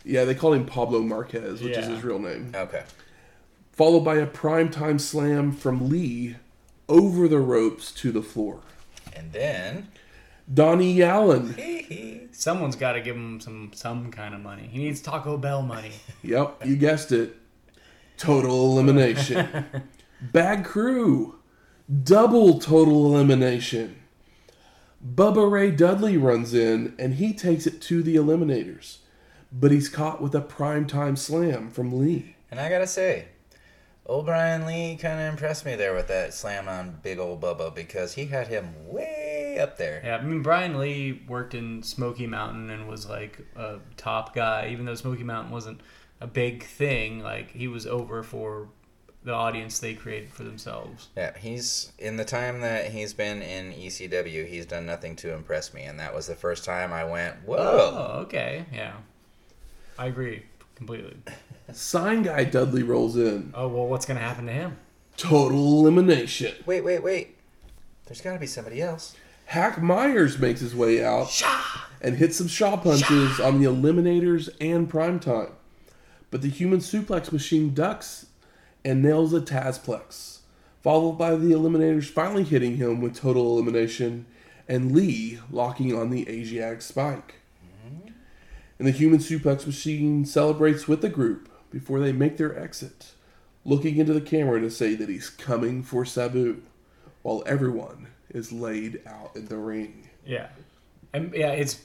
Yeah, 0.05 0.25
they 0.25 0.35
call 0.35 0.53
him 0.53 0.67
Pablo 0.67 1.01
Marquez, 1.01 1.63
which 1.63 1.77
is 1.77 1.87
Yeah. 1.87 1.95
his 1.95 2.05
real 2.05 2.19
name. 2.19 2.53
Okay. 2.55 2.83
Followed 3.73 4.01
by 4.01 4.17
a 4.17 4.27
primetime 4.27 5.01
slam 5.01 5.53
from 5.53 5.89
Lee 5.89 6.37
over 6.89 7.29
the 7.29 7.39
ropes 7.39 7.93
to 7.93 8.11
the 8.13 8.23
floor. 8.23 8.61
And 9.15 9.33
then. 9.33 9.89
Donnie 10.53 11.01
Allen. 11.03 12.29
Someone's 12.33 12.75
got 12.77 12.93
to 12.95 13.01
give 13.01 13.15
him 13.15 13.41
some 13.41 13.71
some 13.75 14.11
kind 14.11 14.35
of 14.35 14.41
money. 14.41 14.69
He 14.71 14.79
needs 14.79 15.01
Taco 15.01 15.37
Bell 15.37 15.63
money. 15.63 15.93
Yep, 16.25 16.67
you 16.67 16.77
guessed 16.77 17.13
it. 17.13 17.37
Total 18.19 18.51
elimination. 18.51 19.65
Bad 20.21 20.65
crew. 20.65 21.37
Double 22.03 22.59
total 22.59 23.07
elimination. 23.07 23.97
Bubba 25.05 25.51
Ray 25.51 25.73
Dudley 25.73 26.17
runs 26.17 26.55
in 26.55 26.95
and 26.99 27.15
he 27.15 27.33
takes 27.33 27.67
it 27.67 27.81
to 27.83 28.03
the 28.03 28.17
eliminators. 28.17 28.99
But 29.51 29.73
he's 29.73 29.89
caught 29.89 30.23
with 30.23 30.35
a 30.35 30.41
primetime 30.41 31.19
slam 31.19 31.71
from 31.71 31.99
Lee. 31.99 32.37
And 32.51 32.61
I 32.61 32.69
gotta 32.69 32.87
say, 32.87 33.27
old 34.07 34.27
Brian 34.27 34.65
Lee 34.65 34.97
kind 34.97 35.21
of 35.21 35.27
impressed 35.27 35.67
me 35.67 35.75
there 35.75 35.95
with 35.95 36.09
that 36.09 36.33
slam 36.33 36.69
on 36.69 37.01
big 37.03 37.19
old 37.19 37.41
Bubba 37.41 37.75
because 37.75 38.15
he 38.15 38.27
had 38.27 38.47
him 38.47 38.73
way 38.89 39.59
up 39.61 39.77
there. 39.77 40.01
Yeah, 40.05 40.17
I 40.17 40.23
mean 40.23 40.43
Brian 40.43 40.79
Lee 40.79 41.23
worked 41.27 41.55
in 41.55 41.83
Smoky 41.83 42.27
Mountain 42.27 42.71
and 42.71 42.89
was 42.89 43.09
like 43.09 43.41
a 43.57 43.81
top 43.97 44.35
guy, 44.35 44.69
even 44.71 44.87
though 44.87 44.95
Smoky 44.95 45.25
Mountain 45.25 45.53
wasn't 45.53 45.81
a 46.21 46.27
big 46.27 46.63
thing. 46.63 47.21
Like 47.23 47.51
he 47.51 47.69
was 47.69 47.87
over 47.87 48.23
for 48.23 48.69
the 49.25 49.33
audience 49.33 49.79
they 49.79 49.95
created 49.95 50.31
for 50.33 50.43
themselves. 50.45 51.09
Yeah, 51.17 51.37
he's 51.39 51.93
in 51.99 52.17
the 52.17 52.25
time 52.25 52.61
that 52.61 52.91
he's 52.91 53.13
been 53.13 53.41
in 53.43 53.73
ECW, 53.73 54.47
he's 54.47 54.67
done 54.67 54.87
nothing 54.87 55.15
to 55.17 55.33
impress 55.33 55.73
me, 55.73 55.83
and 55.85 55.99
that 56.01 56.15
was 56.15 56.27
the 56.27 56.35
first 56.35 56.65
time 56.65 56.93
I 56.93 57.05
went, 57.05 57.37
"Whoa!" 57.47 57.59
Oh, 57.59 58.19
okay, 58.23 58.65
yeah, 58.73 58.95
I 59.99 60.07
agree 60.07 60.45
completely. 60.75 61.17
Sign 61.73 62.23
guy 62.23 62.45
Dudley 62.45 62.83
rolls 62.83 63.17
in. 63.17 63.53
Oh 63.55 63.69
well, 63.69 63.87
what's 63.87 64.05
gonna 64.07 64.21
happen 64.21 64.47
to 64.47 64.53
him? 64.53 64.77
Total 65.17 65.59
elimination. 65.59 66.55
Wait, 66.67 66.83
wait, 66.83 67.03
wait. 67.03 67.37
There's 68.07 68.21
got 68.21 68.33
to 68.33 68.39
be 68.39 68.47
somebody 68.47 68.83
else. 68.83 69.15
Hack 69.47 69.81
Meyers 69.81 70.39
makes 70.39 70.61
his 70.61 70.75
way 70.75 71.05
out 71.05 71.31
and 72.01 72.17
hits 72.17 72.37
some 72.39 72.49
shaw 72.49 72.77
punches 72.77 73.39
on 73.39 73.61
the 73.61 73.69
eliminators 73.69 74.49
and 74.61 74.91
primetime. 74.91 75.53
but 76.31 76.43
the 76.43 76.49
human 76.49 76.81
suplex 76.81 77.31
machine 77.31 77.73
ducks 77.75 78.27
and 78.85 79.03
nails 79.03 79.33
a 79.33 79.41
Tazplex, 79.41 80.39
followed 80.83 81.13
by 81.13 81.37
the 81.37 81.53
Eliminators 81.53 82.05
finally 82.05 82.45
hitting 82.45 82.77
him 82.77 83.01
with 83.01 83.17
total 83.17 83.53
elimination 83.53 84.27
and 84.69 84.93
Lee 84.93 85.39
locking 85.51 85.97
on 85.97 86.11
the 86.11 86.29
Asiatic 86.29 86.83
spike. 86.83 87.37
And 88.79 88.89
the 88.89 88.93
human 88.93 89.21
suplex 89.21 89.65
machine 89.65 90.25
celebrates 90.25 90.89
with 90.89 91.03
the 91.03 91.09
group 91.09 91.49
before 91.71 92.01
they 92.01 92.13
make 92.13 92.37
their 92.37 92.59
exit, 92.59 93.13
looking 93.65 93.97
into 93.97 94.13
the 94.13 94.21
camera 94.21 94.61
to 94.61 94.71
say 94.71 94.97
that 94.97 95.09
he's 95.09 95.31
coming 95.31 95.85
for 95.85 96.05
Sabu, 96.05 96.63
while 97.23 97.45
everyone 97.47 98.09
is 98.31 98.51
laid 98.51 99.01
out 99.07 99.37
in 99.37 99.47
the 99.47 99.57
ring. 99.57 100.11
Yeah, 100.27 100.49
and 101.13 101.33
yeah, 101.33 101.53
it's 101.53 101.81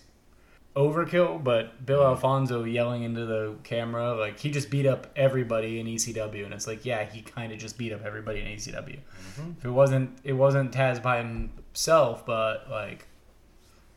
overkill. 0.77 1.43
But 1.43 1.85
Bill 1.85 2.01
mm. 2.01 2.05
Alfonso 2.05 2.63
yelling 2.63 3.03
into 3.03 3.25
the 3.25 3.55
camera 3.63 4.15
like 4.15 4.39
he 4.39 4.51
just 4.51 4.69
beat 4.69 4.85
up 4.85 5.07
everybody 5.15 5.79
in 5.79 5.87
ECW, 5.87 6.45
and 6.45 6.53
it's 6.53 6.67
like 6.67 6.85
yeah, 6.85 7.03
he 7.03 7.21
kind 7.21 7.51
of 7.51 7.59
just 7.59 7.77
beat 7.77 7.91
up 7.91 8.05
everybody 8.05 8.41
in 8.41 8.47
ECW. 8.47 8.99
Mm-hmm. 8.99 9.51
If 9.57 9.65
it 9.65 9.71
wasn't, 9.71 10.17
it 10.23 10.33
wasn't 10.33 10.71
Taz 10.71 11.01
by 11.01 11.17
himself, 11.17 12.25
but 12.25 12.67
like 12.69 13.07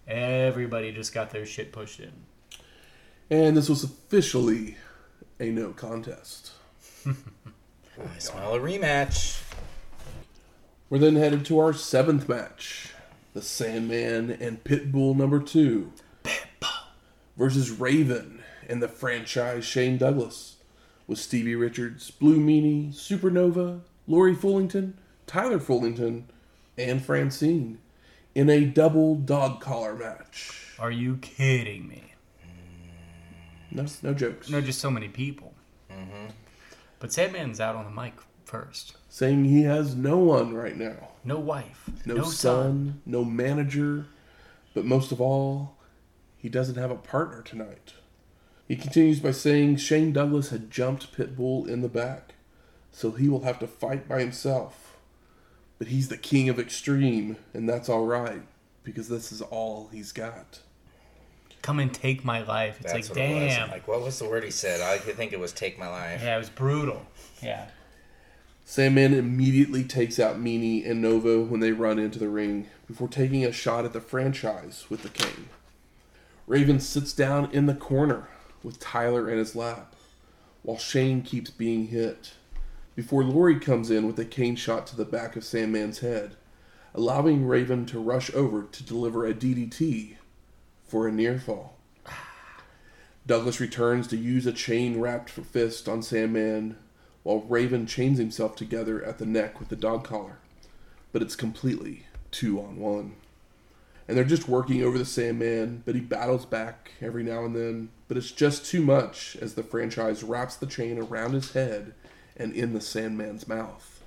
everybody 0.09 0.93
just 0.93 1.15
got 1.15 1.31
their 1.31 1.47
shit 1.47 1.73
pushed 1.73 2.01
in. 2.01 2.13
And 3.31 3.57
this 3.57 3.69
was 3.69 3.85
officially 3.85 4.77
a 5.39 5.51
no 5.51 5.71
contest. 5.71 6.53
I 7.07 8.19
smell 8.19 8.55
a 8.55 8.59
rematch. 8.59 9.43
We're 10.89 10.99
then 10.99 11.15
headed 11.15 11.45
to 11.47 11.59
our 11.61 11.73
seventh 11.73 12.29
match 12.29 12.93
the 13.33 13.43
Sandman 13.43 14.31
and 14.31 14.63
Pitbull 14.65 15.17
number 15.17 15.39
two 15.39 15.93
versus 17.41 17.71
Raven 17.71 18.43
and 18.69 18.83
the 18.83 18.87
franchise 18.89 19.65
Shane 19.65 19.97
Douglas 19.97 20.57
with 21.07 21.19
Stevie 21.19 21.55
Richards, 21.55 22.11
Blue 22.11 22.39
Meanie, 22.39 22.93
Supernova, 22.93 23.81
Lori 24.07 24.37
Fullington, 24.37 24.93
Tyler 25.27 25.59
Fullington, 25.59 26.25
and 26.77 27.03
Francine 27.03 27.79
in 28.35 28.51
a 28.51 28.67
double 28.67 29.15
dog 29.15 29.59
collar 29.63 29.97
match. 29.97 30.75
Are 30.79 30.91
you 30.91 31.17
kidding 31.17 31.89
me? 31.89 32.13
No, 33.71 33.87
no 34.03 34.13
jokes. 34.13 34.51
No, 34.51 34.61
just 34.61 34.79
so 34.81 34.91
many 34.91 35.09
people. 35.09 35.55
Mm-hmm. 35.91 36.27
But 36.99 37.11
Sandman's 37.11 37.59
out 37.59 37.75
on 37.75 37.87
the 37.87 38.03
mic 38.03 38.13
first. 38.45 38.99
Saying 39.09 39.47
he 39.47 39.63
has 39.63 39.97
no 39.97 40.19
one 40.19 40.53
right 40.53 40.77
now. 40.77 41.09
No 41.25 41.39
wife. 41.39 41.89
no, 42.05 42.17
No, 42.17 42.23
son, 42.25 42.33
son. 42.35 43.03
no 43.07 43.25
manager, 43.25 44.05
but 44.75 44.85
most 44.85 45.11
of 45.11 45.23
all, 45.23 45.77
he 46.41 46.49
doesn't 46.49 46.77
have 46.77 46.91
a 46.91 46.97
partner 46.97 47.43
tonight. 47.43 47.95
He 48.67 48.77
continues 48.77 49.21
by 49.21 49.33
saying 49.33 49.77
Shane 49.77 50.13
Douglas 50.13 50.51
had 50.51 50.71
jumped 50.71 51.13
Pitbull 51.17 51.69
in 51.69 51.81
the 51.83 51.89
back, 51.89 52.35
so 52.93 53.11
he 53.11 53.29
will 53.29 53.43
have 53.43 53.59
to 53.59 53.67
fight 53.67 54.09
by 54.09 54.21
himself. 54.21 54.97
But 55.79 55.89
he's 55.89 56.09
the 56.09 56.17
king 56.17 56.49
of 56.49 56.59
extreme, 56.59 57.37
and 57.53 57.69
that's 57.69 57.89
all 57.89 58.07
right 58.07 58.43
because 58.83 59.09
this 59.09 59.33
is 59.33 59.43
all 59.43 59.89
he's 59.93 60.13
got. 60.13 60.61
Come 61.63 61.79
and 61.79 61.93
take 61.93 62.25
my 62.25 62.43
life. 62.43 62.77
It's 62.81 62.93
That's 62.93 63.09
like, 63.11 63.17
what 63.17 63.25
it 63.25 63.45
was. 63.45 63.55
damn. 63.55 63.71
Like, 63.71 63.87
what 63.89 64.03
was 64.03 64.19
the 64.19 64.29
word 64.29 64.45
he 64.45 64.51
said? 64.51 64.81
I 64.81 64.99
could 64.99 65.17
think 65.17 65.33
it 65.33 65.41
was 65.41 65.53
"take 65.53 65.79
my 65.79 65.89
life." 65.89 66.23
yeah, 66.23 66.37
it 66.37 66.39
was 66.39 66.49
brutal. 66.49 67.03
Yeah. 67.43 67.67
Sandman 68.65 69.15
immediately 69.15 69.83
takes 69.85 70.19
out 70.21 70.41
Meanie 70.41 70.89
and 70.89 71.03
Nova 71.03 71.41
when 71.41 71.61
they 71.61 71.73
run 71.73 71.99
into 71.99 72.19
the 72.19 72.29
ring 72.29 72.69
before 72.87 73.09
taking 73.09 73.45
a 73.45 73.53
shot 73.53 73.85
at 73.85 73.93
the 73.93 74.01
franchise 74.01 74.87
with 74.89 75.03
the 75.03 75.09
cane. 75.09 75.49
Raven 76.51 76.81
sits 76.81 77.13
down 77.13 77.49
in 77.53 77.67
the 77.67 77.75
corner 77.75 78.27
with 78.65 78.81
Tyler 78.81 79.31
in 79.31 79.39
his 79.39 79.55
lap 79.55 79.95
while 80.65 80.79
Shane 80.79 81.23
keeps 81.23 81.49
being 81.49 81.87
hit 81.87 82.33
before 82.97 83.23
Lori 83.23 83.61
comes 83.61 83.89
in 83.89 84.05
with 84.05 84.19
a 84.19 84.25
cane 84.25 84.57
shot 84.57 84.85
to 84.89 84.97
the 84.97 85.05
back 85.05 85.37
of 85.37 85.45
Sandman's 85.45 86.01
head, 86.01 86.35
allowing 86.93 87.47
Raven 87.47 87.87
to 87.87 88.01
rush 88.01 88.35
over 88.35 88.65
to 88.65 88.83
deliver 88.83 89.25
a 89.25 89.33
DDT 89.33 90.17
for 90.83 91.07
a 91.07 91.13
near 91.13 91.39
fall. 91.39 91.77
Douglas 93.25 93.61
returns 93.61 94.09
to 94.09 94.17
use 94.17 94.45
a 94.45 94.53
chain 94.53 95.01
wrapped 95.01 95.31
fist 95.31 95.89
on 95.89 96.03
Sandman 96.03 96.77
while 97.23 97.43
Raven 97.43 97.87
chains 97.87 98.19
himself 98.19 98.57
together 98.57 99.01
at 99.05 99.19
the 99.19 99.25
neck 99.25 99.61
with 99.61 99.69
the 99.69 99.77
dog 99.77 100.03
collar. 100.03 100.39
But 101.13 101.23
it's 101.23 101.37
completely 101.37 102.07
two 102.33 102.61
on 102.61 102.77
one. 102.77 103.15
And 104.11 104.17
they're 104.17 104.25
just 104.25 104.49
working 104.49 104.83
over 104.83 104.99
the 104.99 105.05
Sandman, 105.05 105.85
but 105.87 105.95
he 105.95 106.01
battles 106.01 106.45
back 106.45 106.91
every 107.01 107.23
now 107.23 107.45
and 107.45 107.55
then. 107.55 107.91
But 108.09 108.17
it's 108.17 108.33
just 108.33 108.67
too 108.67 108.83
much 108.83 109.37
as 109.41 109.55
the 109.55 109.63
franchise 109.63 110.25
wraps 110.25 110.57
the 110.57 110.67
chain 110.67 110.99
around 110.99 111.33
his 111.33 111.53
head 111.53 111.95
and 112.37 112.53
in 112.53 112.73
the 112.73 112.81
Sandman's 112.81 113.47
mouth. 113.47 114.03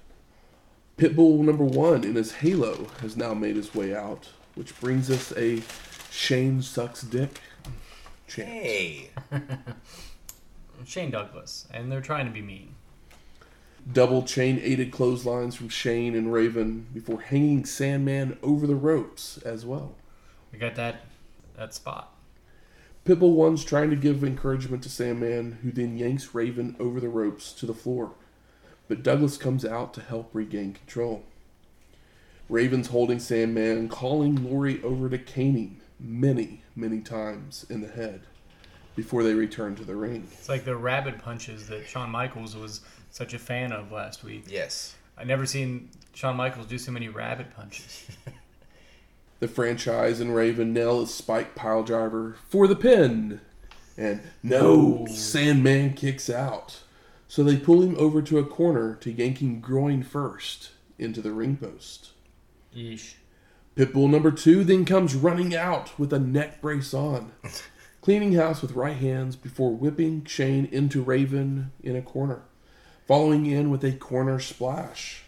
Pitbull 0.97 1.39
number 1.39 1.63
one 1.63 2.03
in 2.03 2.15
his 2.15 2.33
halo 2.33 2.89
has 2.99 3.15
now 3.15 3.33
made 3.33 3.55
his 3.55 3.73
way 3.73 3.95
out, 3.95 4.27
which 4.55 4.77
brings 4.81 5.09
us 5.09 5.31
a 5.37 5.63
Shane 6.11 6.61
sucks 6.61 7.01
dick 7.01 7.39
chant. 8.27 8.49
Hey, 8.49 9.09
Shane 10.85 11.11
Douglas. 11.11 11.65
And 11.71 11.89
they're 11.89 12.01
trying 12.01 12.25
to 12.25 12.31
be 12.33 12.41
mean. 12.41 12.75
Double 13.91 14.23
chain 14.23 14.59
aided 14.63 14.91
clotheslines 14.91 15.55
from 15.55 15.69
Shane 15.69 16.15
and 16.15 16.31
Raven 16.31 16.87
before 16.93 17.21
hanging 17.21 17.65
Sandman 17.65 18.37
over 18.41 18.65
the 18.65 18.75
ropes 18.75 19.37
as 19.39 19.65
well. 19.65 19.95
We 20.51 20.59
got 20.59 20.75
that 20.75 21.05
that 21.57 21.73
spot. 21.73 22.13
Pitbull 23.05 23.33
one's 23.33 23.65
trying 23.65 23.89
to 23.89 23.95
give 23.97 24.23
encouragement 24.23 24.81
to 24.83 24.89
Sandman, 24.89 25.59
who 25.61 25.71
then 25.71 25.97
yanks 25.97 26.33
Raven 26.33 26.75
over 26.79 27.01
the 27.01 27.09
ropes 27.09 27.51
to 27.53 27.65
the 27.65 27.73
floor. 27.73 28.13
But 28.87 29.03
Douglas 29.03 29.37
comes 29.37 29.65
out 29.65 29.93
to 29.95 30.01
help 30.01 30.29
regain 30.33 30.73
control. 30.73 31.23
Raven's 32.47 32.87
holding 32.87 33.19
Sandman, 33.19 33.89
calling 33.89 34.49
Lori 34.49 34.81
over 34.83 35.09
to 35.09 35.17
him 35.17 35.81
many, 35.99 36.63
many 36.75 37.01
times 37.01 37.65
in 37.69 37.81
the 37.81 37.87
head 37.87 38.21
before 38.95 39.23
they 39.23 39.33
return 39.33 39.75
to 39.75 39.83
the 39.83 39.95
ring. 39.95 40.27
It's 40.31 40.49
like 40.49 40.65
the 40.65 40.75
rabbit 40.75 41.19
punches 41.19 41.67
that 41.67 41.87
Shawn 41.87 42.09
Michaels 42.09 42.55
was 42.55 42.81
such 43.13 43.33
a 43.33 43.39
fan 43.39 43.71
of 43.71 43.91
last 43.91 44.23
week. 44.23 44.45
yes. 44.47 44.95
I 45.15 45.23
never 45.23 45.45
seen 45.45 45.89
Shawn 46.15 46.35
Michaels 46.35 46.65
do 46.65 46.79
so 46.79 46.91
many 46.91 47.07
rabbit 47.07 47.55
punches. 47.55 48.07
The 49.39 49.47
franchise 49.49 50.21
and 50.21 50.33
Raven 50.33 50.71
nail 50.71 51.01
a 51.01 51.07
spike 51.07 51.53
pile 51.53 51.83
driver 51.83 52.37
for 52.47 52.65
the 52.65 52.77
pin. 52.77 53.41
And 53.97 54.21
no, 54.41 55.05
Sandman 55.09 55.95
kicks 55.95 56.29
out. 56.29 56.79
So 57.27 57.43
they 57.43 57.57
pull 57.57 57.81
him 57.81 57.93
over 57.99 58.21
to 58.21 58.39
a 58.39 58.45
corner 58.45 58.95
to 59.01 59.11
yank 59.11 59.41
him 59.41 59.59
groin 59.59 60.01
first 60.01 60.71
into 60.97 61.21
the 61.21 61.33
ring 61.33 61.57
post. 61.57 62.11
Yeesh. 62.73 63.15
Pitbull 63.75 64.09
number 64.09 64.31
two 64.31 64.63
then 64.63 64.85
comes 64.85 65.13
running 65.13 65.53
out 65.53 65.99
with 65.99 66.13
a 66.13 66.19
neck 66.19 66.61
brace 66.61 66.93
on, 66.93 67.33
cleaning 68.01 68.35
house 68.35 68.61
with 68.61 68.71
right 68.71 68.95
hands 68.95 69.35
before 69.35 69.71
whipping 69.75 70.23
Shane 70.23 70.69
into 70.71 71.01
Raven 71.01 71.73
in 71.83 71.97
a 71.97 72.01
corner, 72.01 72.43
following 73.07 73.45
in 73.45 73.69
with 73.69 73.83
a 73.83 73.93
corner 73.93 74.39
splash. 74.39 75.23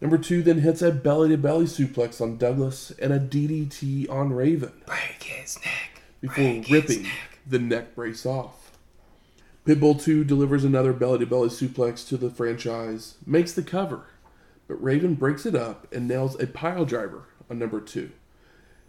Number 0.00 0.18
two 0.18 0.42
then 0.42 0.60
hits 0.60 0.82
a 0.82 0.90
belly 0.90 1.30
to 1.30 1.38
belly 1.38 1.64
suplex 1.64 2.20
on 2.20 2.36
Douglas 2.36 2.92
and 3.00 3.12
a 3.12 3.18
DDT 3.18 4.10
on 4.10 4.32
Raven 4.32 4.72
Break 4.86 5.22
his 5.22 5.58
neck. 5.64 6.02
before 6.20 6.34
Break 6.36 6.68
ripping 6.68 7.02
neck. 7.04 7.38
the 7.46 7.58
neck 7.58 7.94
brace 7.94 8.26
off. 8.26 8.72
Pitbull 9.66 9.98
2 10.02 10.24
delivers 10.24 10.62
another 10.62 10.92
belly 10.92 11.20
to 11.20 11.26
belly 11.26 11.48
suplex 11.48 12.06
to 12.08 12.18
the 12.18 12.28
franchise, 12.28 13.14
makes 13.24 13.52
the 13.52 13.62
cover, 13.62 14.04
but 14.68 14.82
Raven 14.82 15.14
breaks 15.14 15.46
it 15.46 15.54
up 15.54 15.90
and 15.90 16.06
nails 16.06 16.38
a 16.38 16.46
pile 16.46 16.84
driver 16.84 17.22
on 17.48 17.58
number 17.58 17.80
2, 17.80 18.10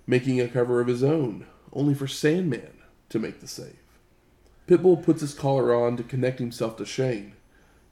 making 0.05 0.41
a 0.41 0.49
cover 0.49 0.81
of 0.81 0.87
his 0.87 1.01
own, 1.01 1.45
only 1.71 1.93
for 1.93 2.07
Sandman 2.07 2.73
to 3.07 3.19
make 3.19 3.39
the 3.39 3.47
save. 3.47 3.77
Pitbull 4.67 5.01
puts 5.01 5.21
his 5.21 5.33
collar 5.33 5.73
on 5.73 5.95
to 5.95 6.03
connect 6.03 6.39
himself 6.39 6.75
to 6.75 6.85
Shane, 6.85 7.35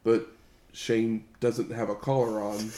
but 0.04 0.28
Shane 0.72 1.26
doesn't 1.40 1.72
have 1.72 1.90
a 1.90 1.96
collar 1.96 2.42
on, 2.42 2.72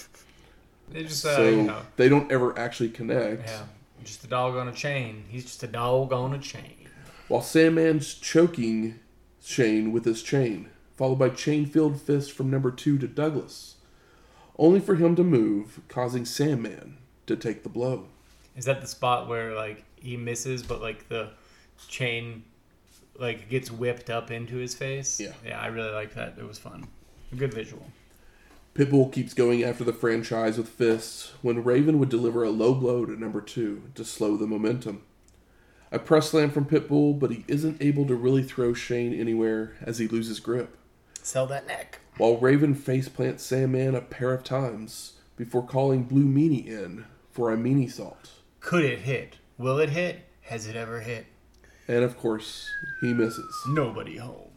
They 0.91 1.03
just, 1.03 1.25
uh, 1.25 1.35
so 1.35 1.49
you 1.49 1.63
know, 1.63 1.81
they 1.95 2.09
don't 2.09 2.31
ever 2.31 2.57
actually 2.57 2.89
connect. 2.89 3.47
yeah, 3.47 3.63
just 4.03 4.23
a 4.23 4.27
dog 4.27 4.55
on 4.55 4.67
a 4.67 4.73
chain. 4.73 5.25
He's 5.29 5.43
just 5.45 5.63
a 5.63 5.67
dog 5.67 6.11
on 6.13 6.33
a 6.33 6.39
chain. 6.39 6.87
while 7.27 7.41
Sandman's 7.41 8.13
choking 8.13 8.99
Shane 9.43 9.91
with 9.91 10.05
his 10.05 10.21
chain, 10.23 10.69
followed 10.95 11.19
by 11.19 11.29
chain 11.29 11.65
filled 11.65 11.99
fists 12.01 12.31
from 12.31 12.49
number 12.51 12.71
two 12.71 12.97
to 12.99 13.07
Douglas, 13.07 13.75
only 14.57 14.79
for 14.79 14.95
him 14.95 15.15
to 15.15 15.23
move, 15.23 15.81
causing 15.87 16.25
Sandman 16.25 16.97
to 17.27 17.35
take 17.35 17.63
the 17.63 17.69
blow. 17.69 18.07
Is 18.55 18.65
that 18.65 18.81
the 18.81 18.87
spot 18.87 19.27
where 19.27 19.53
like 19.53 19.83
he 19.95 20.15
misses, 20.17 20.63
but 20.63 20.81
like 20.81 21.09
the 21.09 21.29
chain 21.87 22.43
like 23.17 23.49
gets 23.49 23.69
whipped 23.71 24.09
up 24.09 24.31
into 24.31 24.55
his 24.57 24.73
face? 24.75 25.19
Yeah. 25.19 25.33
Yeah, 25.45 25.59
I 25.59 25.67
really 25.67 25.91
like 25.91 26.13
that. 26.15 26.35
It 26.37 26.47
was 26.47 26.57
fun. 26.57 26.87
A 27.35 27.37
good 27.37 27.53
visual. 27.53 27.87
Pitbull 28.75 29.11
keeps 29.11 29.33
going 29.33 29.61
after 29.61 29.83
the 29.83 29.91
franchise 29.91 30.57
with 30.57 30.69
fists 30.69 31.33
when 31.41 31.65
Raven 31.65 31.99
would 31.99 32.07
deliver 32.07 32.45
a 32.45 32.49
low 32.49 32.73
blow 32.73 33.05
to 33.05 33.19
number 33.19 33.41
two 33.41 33.89
to 33.95 34.05
slow 34.05 34.37
the 34.37 34.47
momentum. 34.47 35.01
A 35.91 35.99
press 35.99 36.29
slam 36.29 36.49
from 36.49 36.63
Pitbull, 36.63 37.19
but 37.19 37.31
he 37.31 37.43
isn't 37.49 37.81
able 37.81 38.07
to 38.07 38.15
really 38.15 38.41
throw 38.41 38.73
Shane 38.73 39.13
anywhere 39.13 39.73
as 39.81 39.97
he 39.97 40.07
loses 40.07 40.39
grip. 40.39 40.77
Sell 41.23 41.45
that 41.47 41.67
neck. 41.67 41.99
While 42.15 42.37
Raven 42.37 42.73
face 42.73 43.09
faceplants 43.09 43.41
Sandman 43.41 43.95
a 43.95 44.01
pair 44.01 44.33
of 44.33 44.45
times 44.45 45.19
before 45.35 45.67
calling 45.67 46.03
Blue 46.03 46.23
Meanie 46.23 46.65
in 46.65 47.03
for 47.31 47.51
a 47.51 47.57
Meaniesault. 47.57 48.29
Could 48.61 48.85
it 48.85 48.99
hit? 48.99 49.39
Will 49.57 49.77
it 49.79 49.89
hit? 49.89 50.21
Has 50.43 50.67
it 50.67 50.77
ever 50.77 51.01
hit? 51.01 51.25
And 51.89 52.05
of 52.05 52.17
course, 52.17 52.69
he 53.01 53.13
misses. 53.13 53.53
Nobody 53.67 54.15
home. 54.15 54.51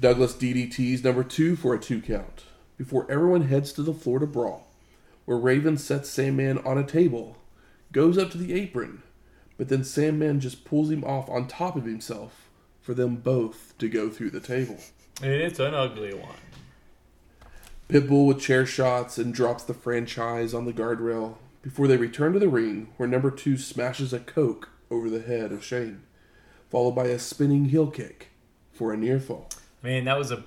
Douglas 0.00 0.34
DDT's 0.34 1.04
number 1.04 1.22
two 1.22 1.54
for 1.54 1.74
a 1.74 1.78
two 1.78 2.00
count 2.00 2.44
before 2.76 3.08
everyone 3.08 3.42
heads 3.42 3.72
to 3.72 3.82
the 3.82 3.94
floor 3.94 4.18
to 4.18 4.26
brawl, 4.26 4.66
where 5.26 5.38
Raven 5.38 5.78
sets 5.78 6.10
Sandman 6.10 6.58
on 6.58 6.76
a 6.76 6.84
table, 6.84 7.36
goes 7.92 8.18
up 8.18 8.32
to 8.32 8.38
the 8.38 8.52
apron, 8.52 9.02
but 9.56 9.68
then 9.68 9.84
Sandman 9.84 10.40
just 10.40 10.64
pulls 10.64 10.90
him 10.90 11.04
off 11.04 11.30
on 11.30 11.46
top 11.46 11.76
of 11.76 11.84
himself 11.84 12.48
for 12.80 12.94
them 12.94 13.14
both 13.14 13.78
to 13.78 13.88
go 13.88 14.10
through 14.10 14.30
the 14.30 14.40
table. 14.40 14.78
It's 15.22 15.60
an 15.60 15.74
ugly 15.74 16.14
one. 16.14 16.34
Pitbull 17.88 18.26
with 18.26 18.40
chair 18.40 18.66
shots 18.66 19.18
and 19.18 19.32
drops 19.32 19.62
the 19.62 19.74
franchise 19.74 20.52
on 20.52 20.64
the 20.64 20.72
guardrail 20.72 21.36
before 21.62 21.86
they 21.86 21.96
return 21.96 22.32
to 22.32 22.40
the 22.40 22.48
ring, 22.48 22.88
where 22.96 23.08
number 23.08 23.30
two 23.30 23.56
smashes 23.56 24.12
a 24.12 24.18
Coke 24.18 24.70
over 24.90 25.08
the 25.08 25.22
head 25.22 25.52
of 25.52 25.64
Shane, 25.64 26.02
followed 26.68 26.96
by 26.96 27.04
a 27.04 27.20
spinning 27.20 27.66
heel 27.66 27.86
kick 27.86 28.31
for 28.82 28.92
a 28.92 28.96
near 28.96 29.20
fall. 29.20 29.48
Man, 29.80 30.06
that 30.06 30.18
was 30.18 30.32
a. 30.32 30.42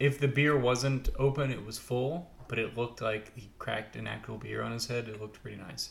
If 0.00 0.18
the 0.18 0.26
beer 0.26 0.58
wasn't 0.58 1.10
open, 1.16 1.52
it 1.52 1.64
was 1.64 1.78
full, 1.78 2.28
but 2.48 2.58
it 2.58 2.76
looked 2.76 3.00
like 3.00 3.32
he 3.36 3.50
cracked 3.60 3.94
an 3.94 4.08
actual 4.08 4.36
beer 4.36 4.62
on 4.62 4.72
his 4.72 4.88
head. 4.88 5.08
It 5.08 5.20
looked 5.20 5.40
pretty 5.40 5.58
nice. 5.58 5.90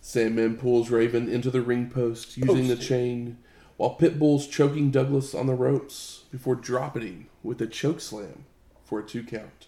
Sandman 0.00 0.58
pulls 0.58 0.90
Raven 0.90 1.28
into 1.28 1.50
the 1.50 1.60
ring 1.60 1.90
post 1.90 2.36
using 2.36 2.68
the 2.68 2.76
chain, 2.76 3.38
while 3.76 3.98
Pitbull's 3.98 4.46
choking 4.46 4.92
Douglas 4.92 5.34
on 5.34 5.48
the 5.48 5.56
ropes 5.56 6.22
before 6.30 6.54
dropping 6.54 7.02
him 7.02 7.26
with 7.42 7.60
a 7.60 7.66
choke 7.66 8.00
slam 8.00 8.44
for 8.84 9.00
a 9.00 9.02
two 9.02 9.24
count. 9.24 9.66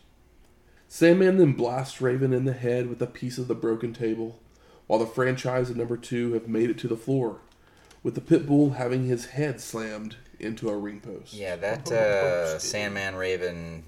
Sandman 0.86 1.38
then 1.38 1.54
blasts 1.54 2.00
Raven 2.00 2.32
in 2.32 2.44
the 2.44 2.52
head 2.52 2.88
with 2.88 3.02
a 3.02 3.08
piece 3.08 3.38
of 3.38 3.48
the 3.48 3.56
broken 3.56 3.92
table, 3.92 4.38
while 4.86 5.00
the 5.00 5.06
franchise 5.06 5.68
and 5.68 5.78
number 5.78 5.96
two 5.96 6.32
have 6.34 6.46
made 6.46 6.70
it 6.70 6.78
to 6.78 6.86
the 6.86 6.96
floor, 6.96 7.40
with 8.04 8.14
the 8.14 8.20
Pitbull 8.20 8.76
having 8.76 9.06
his 9.06 9.26
head 9.26 9.60
slammed 9.60 10.14
into 10.40 10.68
a 10.70 10.76
ring 10.76 11.00
post. 11.00 11.32
Yeah, 11.34 11.56
that 11.56 11.90
uh, 11.90 12.58
Sandman 12.58 13.14
Raven 13.16 13.84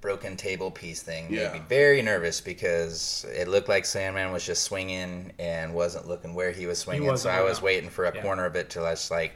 broken 0.00 0.36
table 0.36 0.70
piece 0.70 1.00
thing 1.02 1.28
Yeah. 1.32 1.52
made 1.52 1.60
me 1.60 1.62
very 1.68 2.02
nervous 2.02 2.40
because 2.40 3.24
it 3.32 3.46
looked 3.46 3.68
like 3.68 3.84
Sandman 3.84 4.32
was 4.32 4.44
just 4.44 4.64
swinging 4.64 5.32
and 5.38 5.72
wasn't 5.74 6.08
looking 6.08 6.34
where 6.34 6.50
he 6.50 6.66
was 6.66 6.78
swinging. 6.78 7.04
so 7.06 7.10
wasn't, 7.12 7.34
I 7.36 7.42
was 7.42 7.60
no. 7.60 7.66
waiting 7.66 7.88
for 7.88 8.06
a 8.06 8.14
Yeah. 8.14 8.20
corner 8.22 8.44
of 8.44 8.56
it 8.56 8.68
to 8.70 8.80
just 8.80 9.10
like 9.12 9.34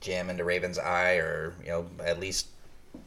jam 0.00 0.28
into 0.28 0.44
Raven's 0.44 0.78
eye 0.78 1.14
or 1.14 1.54
you 1.62 1.70
know 1.70 1.86
at 2.04 2.20
least 2.20 2.48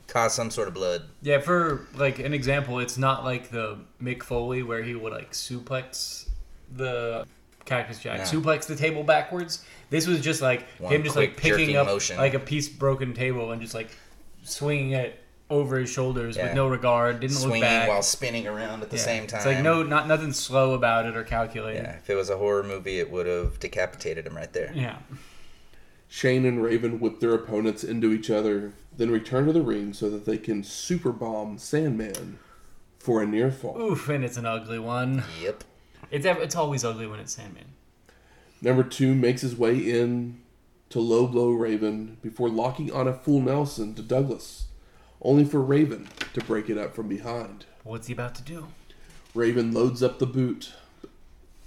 cause 0.07 0.33
some 0.33 0.49
sort 0.49 0.67
of 0.67 0.73
blood. 0.73 1.03
Yeah, 1.21 1.39
for 1.39 1.85
like 1.93 2.17
an 2.17 2.33
example, 2.33 2.79
it's 2.79 2.97
not 2.97 3.23
like 3.23 3.51
the 3.51 3.77
Mick 4.01 4.23
Foley 4.23 4.63
where 4.63 4.81
he 4.81 4.95
would 4.95 5.13
like 5.13 5.31
suplex 5.33 6.27
the 6.75 7.27
Cactus 7.65 7.99
Jack, 7.99 8.19
No. 8.19 8.23
suplex 8.25 8.65
the 8.65 8.75
table 8.75 9.03
backwards. 9.03 9.63
This 9.95 10.07
was 10.07 10.19
just 10.21 10.41
like 10.41 10.67
One 10.79 10.93
him 10.93 11.03
just 11.03 11.15
like 11.15 11.31
quick 11.35 11.37
picking 11.43 11.57
jerking 11.59 11.75
up 11.77 11.87
motion. 11.87 12.17
like 12.17 12.33
a 12.33 12.39
piece 12.39 12.67
broken 12.69 13.13
table 13.13 13.51
and 13.51 13.61
just 13.61 13.73
like 13.73 13.89
swinging 14.43 14.91
it 14.91 15.19
over 15.49 15.77
his 15.77 15.89
shoulders 15.91 16.35
Yeah. 16.37 16.45
with 16.47 16.53
no 16.55 16.67
regard. 16.67 17.19
Didn't 17.19 17.35
look 17.35 17.43
Swinging 17.43 17.61
back. 17.61 17.87
while 17.87 18.01
spinning 18.01 18.47
around 18.47 18.81
at 18.81 18.89
the 18.89 18.97
Yeah. 18.97 19.03
same 19.03 19.27
time. 19.27 19.37
It's 19.39 19.45
like 19.45 19.61
no, 19.63 19.83
not 19.83 20.07
nothing 20.07 20.33
slow 20.33 20.73
about 20.73 21.05
it 21.05 21.15
or 21.15 21.23
calculated. 21.23 21.83
Yeah, 21.83 21.95
if 21.97 22.09
it 22.09 22.15
was 22.15 22.29
a 22.29 22.37
horror 22.37 22.63
movie, 22.63 22.99
it 22.99 23.11
would 23.11 23.25
have 23.27 23.59
decapitated 23.59 24.25
him 24.27 24.35
right 24.35 24.51
there. 24.51 24.71
Yeah. 24.75 24.97
Shane 26.07 26.45
and 26.45 26.63
Raven 26.63 26.99
whip 26.99 27.19
their 27.19 27.33
opponents 27.33 27.83
into 27.83 28.11
each 28.13 28.29
other, 28.29 28.73
then 28.95 29.09
return 29.11 29.47
to 29.47 29.53
the 29.53 29.61
ring 29.61 29.93
so 29.93 30.09
that 30.09 30.25
they 30.25 30.37
can 30.37 30.63
super 30.63 31.11
bomb 31.11 31.57
Sandman 31.57 32.39
for 32.99 33.21
a 33.21 33.25
near 33.27 33.51
fall. 33.51 33.79
Oof, 33.79 34.07
and 34.09 34.23
it's 34.23 34.37
an 34.37 34.45
ugly 34.45 34.79
one. 34.79 35.23
Yep. 35.41 35.63
It's 36.11 36.25
ev- 36.25 36.39
it's 36.41 36.55
always 36.55 36.83
ugly 36.85 37.07
when 37.07 37.19
it's 37.19 37.33
Sandman. 37.33 37.65
Number 38.65 38.81
two 38.81 39.13
makes 39.13 39.41
his 39.41 39.55
way 39.55 39.77
in 39.77 40.41
to 40.89 40.99
low 40.99 41.27
blow 41.27 41.51
Raven 41.51 42.17
before 42.23 42.49
locking 42.49 42.91
on 42.91 43.07
a 43.07 43.13
full 43.13 43.39
Nelson 43.39 43.93
to 43.93 44.01
Douglas, 44.01 44.65
only 45.21 45.45
for 45.45 45.61
Raven 45.61 46.09
to 46.33 46.41
break 46.41 46.67
it 46.67 46.75
up 46.75 46.95
from 46.95 47.07
behind. 47.07 47.67
What's 47.83 48.07
he 48.07 48.13
about 48.13 48.33
to 48.35 48.41
do? 48.41 48.69
Raven 49.35 49.71
loads 49.71 50.01
up 50.01 50.17
the 50.17 50.25
boot. 50.25 50.73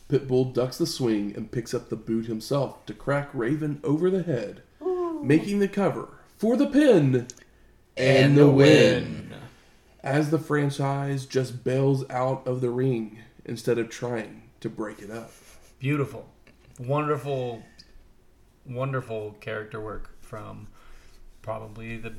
Pitbull 0.08 0.52
ducks 0.52 0.76
the 0.76 0.86
swing 0.86 1.32
and 1.36 1.52
picks 1.52 1.72
up 1.72 1.88
the 1.88 1.94
boot 1.94 2.26
himself 2.26 2.84
to 2.86 2.94
crack 2.94 3.28
Raven 3.32 3.80
over 3.84 4.10
the 4.10 4.24
head, 4.24 4.62
making 5.22 5.60
the 5.60 5.68
cover 5.68 6.08
for 6.36 6.56
the 6.56 6.66
pin 6.66 7.28
and, 7.96 8.36
the 8.36 8.50
win. 8.50 9.34
As 10.02 10.30
the 10.30 10.38
franchise 10.40 11.26
just 11.26 11.62
bails 11.62 12.04
out 12.10 12.44
of 12.44 12.60
the 12.60 12.70
ring 12.70 13.20
instead 13.44 13.78
of 13.78 13.88
trying 13.88 14.50
to 14.58 14.68
break 14.68 15.00
it 15.00 15.12
up. 15.12 15.30
Beautiful, 15.78 16.28
wonderful, 16.78 17.62
wonderful 18.66 19.36
character 19.40 19.80
work 19.80 20.10
from 20.20 20.68
probably 21.42 21.96
the 21.96 22.14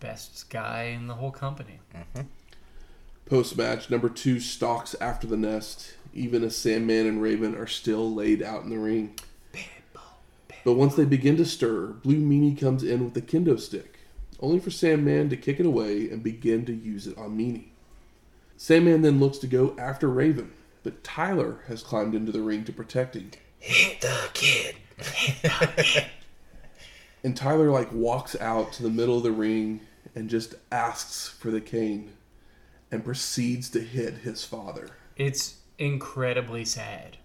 best 0.00 0.50
guy 0.50 0.84
in 0.84 1.06
the 1.06 1.14
whole 1.14 1.30
company. 1.30 1.80
Mm-hmm. 1.94 2.26
Post 3.26 3.56
match, 3.56 3.90
number 3.90 4.08
two 4.08 4.40
stalks 4.40 4.96
after 5.00 5.26
the 5.26 5.36
nest, 5.36 5.94
even 6.12 6.42
as 6.42 6.56
Sandman 6.56 7.06
and 7.06 7.22
Raven 7.22 7.54
are 7.54 7.66
still 7.66 8.12
laid 8.12 8.42
out 8.42 8.64
in 8.64 8.70
the 8.70 8.78
ring. 8.78 9.14
But 10.64 10.74
once 10.74 10.94
they 10.94 11.04
begin 11.04 11.36
to 11.38 11.46
stir, 11.46 11.86
Blue 11.86 12.16
Meanie 12.16 12.58
comes 12.58 12.82
in 12.82 13.04
with 13.04 13.14
the 13.14 13.22
kendo 13.22 13.58
stick, 13.58 14.00
only 14.40 14.58
for 14.58 14.70
Sandman 14.70 15.30
to 15.30 15.36
kick 15.36 15.58
it 15.58 15.66
away 15.66 16.10
and 16.10 16.22
begin 16.22 16.66
to 16.66 16.74
use 16.74 17.06
it 17.06 17.16
on 17.16 17.38
Meanie. 17.38 17.68
Sandman 18.56 19.00
then 19.02 19.20
looks 19.20 19.38
to 19.38 19.46
go 19.46 19.74
after 19.78 20.08
Raven, 20.08 20.52
but 20.82 21.02
Tyler 21.02 21.60
has 21.68 21.82
climbed 21.82 22.14
into 22.14 22.32
the 22.32 22.42
ring 22.42 22.64
to 22.64 22.72
protect 22.72 23.16
him. 23.16 23.30
Hit 23.60 24.00
the 24.00 24.30
kid. 24.32 24.76
And 27.22 27.36
Tyler 27.36 27.70
like 27.70 27.92
walks 27.92 28.34
out 28.40 28.72
to 28.74 28.82
the 28.82 28.90
middle 28.90 29.16
of 29.16 29.22
the 29.22 29.32
ring 29.32 29.80
and 30.14 30.30
just 30.30 30.54
asks 30.72 31.28
for 31.28 31.50
the 31.50 31.60
cane 31.60 32.12
and 32.90 33.04
proceeds 33.04 33.68
to 33.70 33.80
hit 33.80 34.14
his 34.18 34.44
father. 34.44 34.88
It's 35.16 35.56
incredibly 35.78 36.64
sad. 36.64 37.18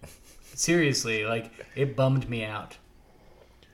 Seriously, 0.54 1.26
like 1.26 1.52
it 1.76 1.96
bummed 1.96 2.30
me 2.30 2.44
out. 2.44 2.78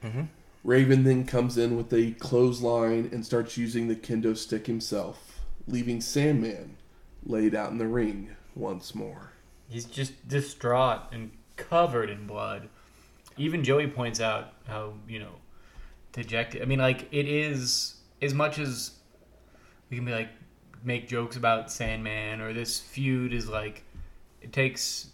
Mm-hmm. 0.03 0.23
Raven 0.63 1.03
then 1.03 1.25
comes 1.25 1.57
in 1.57 1.75
with 1.75 1.91
a 1.91 2.11
clothesline 2.13 3.09
and 3.11 3.25
starts 3.25 3.57
using 3.57 3.87
the 3.87 3.95
kendo 3.95 4.37
stick 4.37 4.67
himself, 4.67 5.39
leaving 5.67 6.01
Sandman 6.01 6.77
laid 7.25 7.55
out 7.55 7.71
in 7.71 7.79
the 7.79 7.87
ring 7.87 8.29
once 8.55 8.93
more. 8.93 9.31
He's 9.69 9.85
just 9.85 10.27
distraught 10.27 11.01
and 11.11 11.31
covered 11.69 12.09
in 12.09 12.27
blood. 12.27 12.69
Even 13.37 13.63
Joey 13.63 13.87
points 13.87 14.19
out 14.19 14.53
how, 14.67 14.93
you 15.07 15.19
know, 15.19 15.35
dejected. 16.11 16.61
I 16.61 16.65
mean, 16.65 16.79
like, 16.79 17.07
it 17.11 17.27
is, 17.27 17.95
as 18.21 18.33
much 18.33 18.59
as 18.59 18.91
we 19.89 19.97
can 19.97 20.05
be 20.05 20.11
like, 20.11 20.29
make 20.83 21.07
jokes 21.07 21.37
about 21.37 21.71
Sandman 21.71 22.41
or 22.41 22.53
this 22.53 22.79
feud 22.79 23.33
is 23.33 23.47
like, 23.47 23.83
it 24.41 24.51
takes 24.51 25.09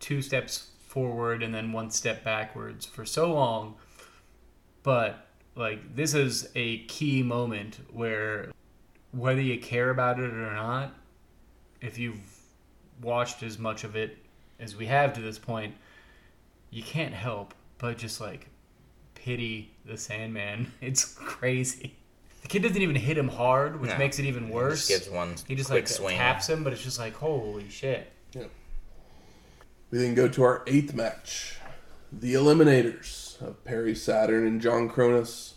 two 0.00 0.22
steps 0.22 0.70
forward 0.86 1.42
and 1.42 1.54
then 1.54 1.72
one 1.72 1.90
step 1.90 2.24
backwards 2.24 2.86
for 2.86 3.04
so 3.04 3.32
long. 3.32 3.76
But, 4.82 5.26
like, 5.54 5.94
this 5.94 6.14
is 6.14 6.48
a 6.54 6.78
key 6.86 7.22
moment 7.22 7.78
where, 7.92 8.50
whether 9.12 9.40
you 9.40 9.58
care 9.58 9.90
about 9.90 10.18
it 10.18 10.32
or 10.32 10.54
not, 10.54 10.94
if 11.80 11.98
you've 11.98 12.20
watched 13.02 13.42
as 13.42 13.58
much 13.58 13.84
of 13.84 13.94
it 13.94 14.16
as 14.60 14.76
we 14.76 14.86
have 14.86 15.12
to 15.14 15.20
this 15.20 15.38
point, 15.38 15.74
you 16.70 16.82
can't 16.82 17.14
help 17.14 17.54
but 17.78 17.98
just 17.98 18.20
like 18.20 18.48
pity 19.14 19.70
the 19.84 19.96
Sandman. 19.96 20.72
It's 20.80 21.04
crazy. 21.04 21.94
The 22.42 22.48
kid 22.48 22.62
doesn't 22.62 22.80
even 22.80 22.96
hit 22.96 23.18
him 23.18 23.28
hard, 23.28 23.80
which 23.80 23.90
No. 23.90 23.98
makes 23.98 24.18
it 24.20 24.24
even 24.24 24.48
worse. 24.50 24.86
Just 24.86 25.04
gives 25.06 25.14
one 25.14 25.34
he 25.48 25.54
just 25.56 25.68
quick 25.68 25.82
like 25.84 25.88
swing. 25.88 26.16
taps 26.16 26.48
him, 26.48 26.62
but 26.62 26.72
it's 26.72 26.82
just 26.82 26.98
like 26.98 27.14
holy 27.14 27.68
shit. 27.68 28.12
Yeah. 28.32 28.44
We 29.90 29.98
then 29.98 30.14
go 30.14 30.28
to 30.28 30.42
our 30.42 30.62
eighth 30.66 30.94
match 30.94 31.58
the 32.12 32.34
Eliminators 32.34 33.40
of 33.42 33.62
Perry 33.64 33.94
Saturn 33.94 34.46
and 34.46 34.60
John 34.60 34.88
Kronus 34.88 35.54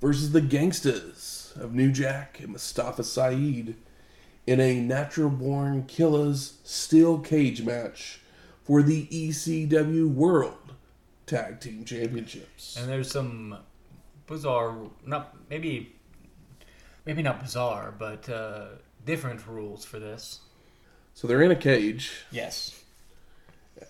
versus 0.00 0.32
the 0.32 0.40
Gangstas 0.40 1.54
of 1.60 1.74
New 1.74 1.90
Jack 1.92 2.38
and 2.40 2.50
Mustafa 2.52 3.02
Saed 3.02 3.74
in 4.46 4.60
a 4.60 4.80
Natural 4.80 5.28
Born 5.28 5.82
Killaz 5.84 6.54
steel 6.64 7.18
cage 7.18 7.62
match 7.62 8.20
for 8.64 8.82
the 8.82 9.06
ECW 9.06 10.12
World 10.12 10.74
Tag 11.26 11.60
Team 11.60 11.84
Championships. 11.84 12.76
And 12.76 12.88
there's 12.88 13.10
some 13.10 13.58
bizarre, 14.26 14.76
not 15.04 15.34
maybe, 15.50 15.94
maybe 17.04 17.22
not 17.22 17.42
bizarre, 17.42 17.94
but 17.98 18.28
uh, 18.28 18.66
different 19.04 19.46
rules 19.46 19.84
for 19.84 19.98
this. 19.98 20.40
So 21.14 21.26
they're 21.26 21.42
in 21.42 21.50
a 21.50 21.56
cage, 21.56 22.24
Yes. 22.30 22.78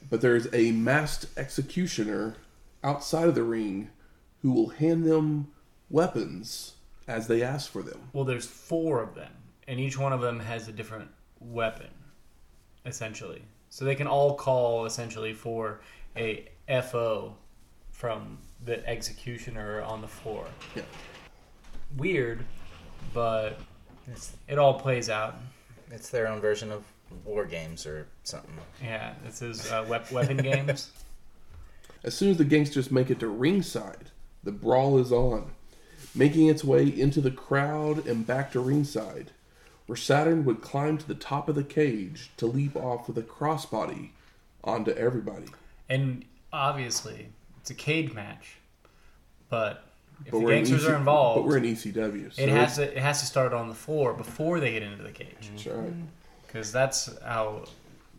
But 0.09 0.21
there's 0.21 0.53
a 0.55 0.73
masked 0.73 1.27
executioner 1.37 2.37
outside 2.83 3.29
of 3.29 3.35
the 3.35 3.43
ring 3.43 3.91
who 4.41 4.53
will 4.53 4.69
hand 4.71 5.05
them 5.05 5.53
weapons 5.91 6.75
as 7.07 7.27
they 7.27 7.43
ask 7.43 7.71
for 7.71 7.83
them. 7.83 8.09
Well, 8.13 8.25
there's 8.25 8.47
four 8.47 9.03
of 9.03 9.15
them, 9.15 9.33
and 9.69 9.79
each 9.79 9.99
one 9.99 10.13
of 10.13 10.21
them 10.21 10.41
has 10.41 10.67
a 10.69 10.73
different 10.73 11.11
weapon, 11.41 11.91
essentially. 12.87 13.43
So 13.73 13.87
they 13.87 13.95
can 13.95 14.07
all 14.07 14.35
call 14.35 14.85
essentially 14.85 15.33
for 15.33 15.81
a 16.15 16.47
FO 16.91 17.35
from 17.91 18.37
the 18.67 18.87
executioner 18.87 19.81
on 19.81 20.03
the 20.03 20.07
floor. 20.07 20.45
Yeah. 20.77 20.83
Weird, 21.97 22.45
but 23.15 23.59
It's, 24.09 24.37
it 24.47 24.59
all 24.59 24.75
plays 24.79 25.09
out. 25.09 25.37
it's 25.91 26.11
their 26.11 26.29
own 26.29 26.39
version 26.39 26.71
of 26.71 26.85
war 27.25 27.47
games 27.47 27.87
or 27.87 28.07
something. 28.25 28.53
Yeah, 28.85 29.15
this 29.25 29.41
is 29.41 29.73
uh, 29.73 29.87
wep- 29.89 30.13
weapon 30.13 30.37
games. 30.53 30.91
As 32.05 32.13
soon 32.15 32.29
as 32.29 32.37
the 32.37 32.45
gangsters 32.45 32.91
make 32.91 33.09
it 33.09 33.21
to 33.21 33.29
ringside, 33.29 34.11
the 34.45 34.53
brawl 34.53 34.99
is 34.99 35.13
on, 35.13 35.51
making 36.15 36.49
its 36.49 36.63
way 36.63 36.87
into 36.87 37.23
the 37.23 37.31
crowd 37.31 38.07
and 38.07 38.27
back 38.27 38.53
to 38.53 38.61
ringside, 38.61 39.31
where 39.87 39.97
Saturn 39.97 40.45
would 40.45 40.61
climb 40.61 40.99
to 40.99 41.07
the 41.07 41.15
top 41.15 41.49
of 41.49 41.55
the 41.55 41.65
cage 41.65 42.31
to 42.37 42.47
leap 42.47 42.77
off 42.77 43.09
with 43.09 43.19
a 43.19 43.23
crossbody 43.23 44.11
onto 44.65 44.93
everybody. 44.93 45.47
And 45.89 46.25
obviously, 46.53 47.29
it's 47.61 47.71
a 47.71 47.75
cage 47.75 48.13
match. 48.13 48.57
But 49.49 49.85
if 50.25 50.33
But 50.33 50.41
the 50.41 50.47
Gangstas 50.47 50.85
EC 50.85 50.91
are 50.91 50.97
involved, 50.97 51.41
But 51.43 51.49
we're 51.49 51.59
in 51.59 51.65
ECW. 51.65 52.33
So 52.35 52.43
it 52.43 52.49
has 52.49 52.77
to 52.77 52.83
it 52.85 52.99
has 52.99 53.21
to 53.21 53.27
start 53.27 53.53
on 53.53 53.69
the 53.69 53.75
floor 53.75 54.15
before 54.15 54.61
they 54.61 54.73
get 54.73 54.83
into 54.83 55.03
the 55.03 55.11
cage, 55.11 55.51
That's 55.51 55.67
right. 55.67 55.93
because 56.47 56.73
that's 56.73 57.11
how 57.23 57.65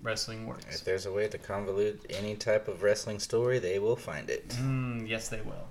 wrestling 0.03 0.45
works. 0.45 0.76
If 0.76 0.84
there's 0.84 1.05
a 1.05 1.11
way 1.11 1.28
to 1.30 1.38
convolute 1.38 1.99
any 2.09 2.36
type 2.36 2.68
of 2.68 2.84
wrestling 2.84 3.20
story, 3.20 3.57
they 3.59 3.80
will 3.80 3.95
find 3.95 4.30
it. 4.30 4.49
Mm, 4.49 5.07
yes, 5.07 5.30
they 5.30 5.41
will. 5.41 5.68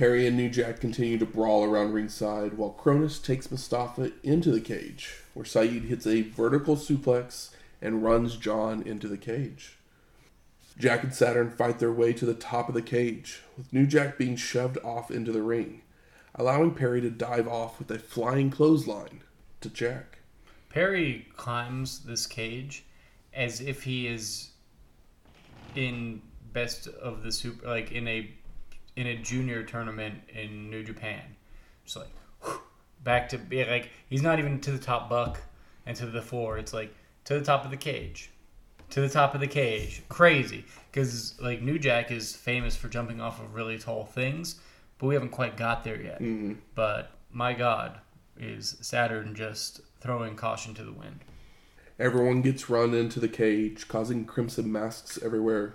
Perry 0.00 0.26
and 0.26 0.34
New 0.34 0.48
Jack 0.48 0.80
continue 0.80 1.18
to 1.18 1.26
brawl 1.26 1.62
around 1.62 1.92
ringside 1.92 2.54
while 2.54 2.72
Kronus 2.72 3.22
takes 3.22 3.50
Mustafa 3.50 4.12
into 4.22 4.50
the 4.50 4.62
cage, 4.62 5.16
where 5.34 5.44
Saed 5.44 5.84
hits 5.84 6.06
a 6.06 6.22
vertical 6.22 6.74
suplex 6.74 7.50
and 7.82 8.02
runs 8.02 8.38
John 8.38 8.80
into 8.80 9.08
the 9.08 9.18
cage. 9.18 9.76
Jack 10.78 11.02
and 11.02 11.14
Saturn 11.14 11.50
fight 11.50 11.80
their 11.80 11.92
way 11.92 12.14
to 12.14 12.24
the 12.24 12.32
top 12.32 12.70
of 12.70 12.74
the 12.74 12.80
cage, 12.80 13.42
with 13.58 13.74
New 13.74 13.86
Jack 13.86 14.16
being 14.16 14.36
shoved 14.36 14.78
off 14.78 15.10
into 15.10 15.32
the 15.32 15.42
ring, 15.42 15.82
allowing 16.34 16.74
Perry 16.74 17.02
to 17.02 17.10
dive 17.10 17.46
off 17.46 17.78
with 17.78 17.90
a 17.90 17.98
flying 17.98 18.48
clothesline 18.48 19.20
to 19.60 19.68
Jack. 19.68 20.20
Perry 20.70 21.28
climbs 21.36 22.04
this 22.04 22.26
cage 22.26 22.86
as 23.34 23.60
if 23.60 23.82
he 23.82 24.06
is 24.06 24.52
in 25.74 26.22
best 26.54 26.88
of 26.88 27.22
the 27.22 27.30
super, 27.30 27.66
like 27.66 27.92
in 27.92 28.08
a 28.08 28.30
in 28.96 29.06
a 29.06 29.16
junior 29.16 29.62
tournament 29.62 30.14
in 30.28 30.70
New 30.70 30.82
Japan. 30.82 31.22
Just 31.84 31.96
like 31.96 32.10
whew, 32.42 32.60
back 33.02 33.28
to 33.30 33.38
be 33.38 33.64
like 33.64 33.90
he's 34.08 34.22
not 34.22 34.38
even 34.38 34.60
to 34.60 34.72
the 34.72 34.78
top 34.78 35.08
buck 35.08 35.40
and 35.86 35.96
to 35.96 36.06
the 36.06 36.22
floor. 36.22 36.58
It's 36.58 36.72
like 36.72 36.94
to 37.24 37.38
the 37.38 37.44
top 37.44 37.64
of 37.64 37.70
the 37.70 37.76
cage, 37.76 38.30
to 38.90 39.00
the 39.00 39.08
top 39.08 39.34
of 39.34 39.40
the 39.40 39.46
cage. 39.46 40.02
Crazy 40.08 40.64
because 40.90 41.40
like 41.40 41.62
New 41.62 41.78
Jack 41.78 42.10
is 42.10 42.34
famous 42.34 42.76
for 42.76 42.88
jumping 42.88 43.20
off 43.20 43.40
of 43.40 43.54
really 43.54 43.78
tall 43.78 44.04
things, 44.04 44.56
but 44.98 45.06
we 45.06 45.14
haven't 45.14 45.30
quite 45.30 45.56
got 45.56 45.84
there 45.84 46.00
yet. 46.00 46.20
Mm-hmm. 46.20 46.54
But 46.74 47.10
my 47.32 47.52
God, 47.52 47.98
is 48.38 48.76
Saturn 48.80 49.34
just 49.34 49.80
throwing 50.00 50.36
caution 50.36 50.74
to 50.74 50.84
the 50.84 50.92
wind? 50.92 51.20
Everyone 51.98 52.40
gets 52.40 52.70
run 52.70 52.94
into 52.94 53.20
the 53.20 53.28
cage, 53.28 53.86
causing 53.86 54.24
crimson 54.24 54.72
masks 54.72 55.18
everywhere. 55.22 55.74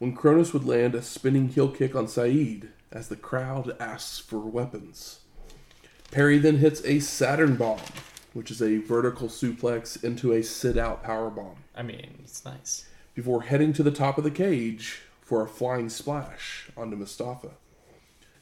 When 0.00 0.16
Kronus 0.16 0.54
would 0.54 0.64
land 0.64 0.94
a 0.94 1.02
spinning 1.02 1.50
heel 1.50 1.68
kick 1.68 1.94
on 1.94 2.06
Saed 2.06 2.68
as 2.90 3.08
the 3.08 3.16
crowd 3.16 3.76
asks 3.78 4.18
for 4.18 4.38
weapons. 4.38 5.20
Perry 6.10 6.38
then 6.38 6.56
hits 6.56 6.82
a 6.86 7.00
Saturn 7.00 7.56
bomb, 7.56 7.82
which 8.32 8.50
is 8.50 8.62
a 8.62 8.78
vertical 8.78 9.28
suplex 9.28 10.02
into 10.02 10.32
a 10.32 10.42
sit 10.42 10.78
out 10.78 11.02
power 11.02 11.28
bomb, 11.28 11.56
I 11.76 11.82
mean, 11.82 12.20
it's 12.24 12.46
nice. 12.46 12.86
before 13.12 13.42
heading 13.42 13.74
to 13.74 13.82
the 13.82 13.90
top 13.90 14.16
of 14.16 14.24
the 14.24 14.30
cage 14.30 15.02
for 15.20 15.42
a 15.42 15.46
flying 15.46 15.90
splash 15.90 16.70
onto 16.78 16.96
Mustafa. 16.96 17.50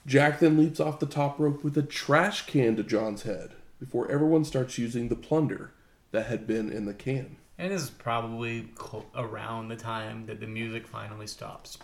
Jack 0.07 0.39
then 0.39 0.57
leaps 0.57 0.79
off 0.79 1.01
the 1.01 1.07
top 1.07 1.41
rope 1.41 1.65
with 1.65 1.77
a 1.77 1.83
trash 1.83 2.47
can 2.47 2.77
to 2.77 2.85
John's 2.85 3.23
head 3.23 3.55
before 3.81 4.09
everyone 4.09 4.45
starts 4.45 4.79
using 4.79 5.09
the 5.09 5.17
plunder 5.17 5.73
that 6.13 6.27
had 6.27 6.47
been 6.47 6.71
in 6.71 6.85
the 6.85 6.95
can. 6.95 7.37
And 7.59 7.73
this 7.73 7.83
is 7.83 7.91
probably 7.91 8.69
around 9.17 9.69
the 9.69 9.77
time 9.77 10.27
that 10.27 10.39
the 10.39 10.47
music 10.47 10.87
finally 10.87 11.27
stops, 11.27 11.77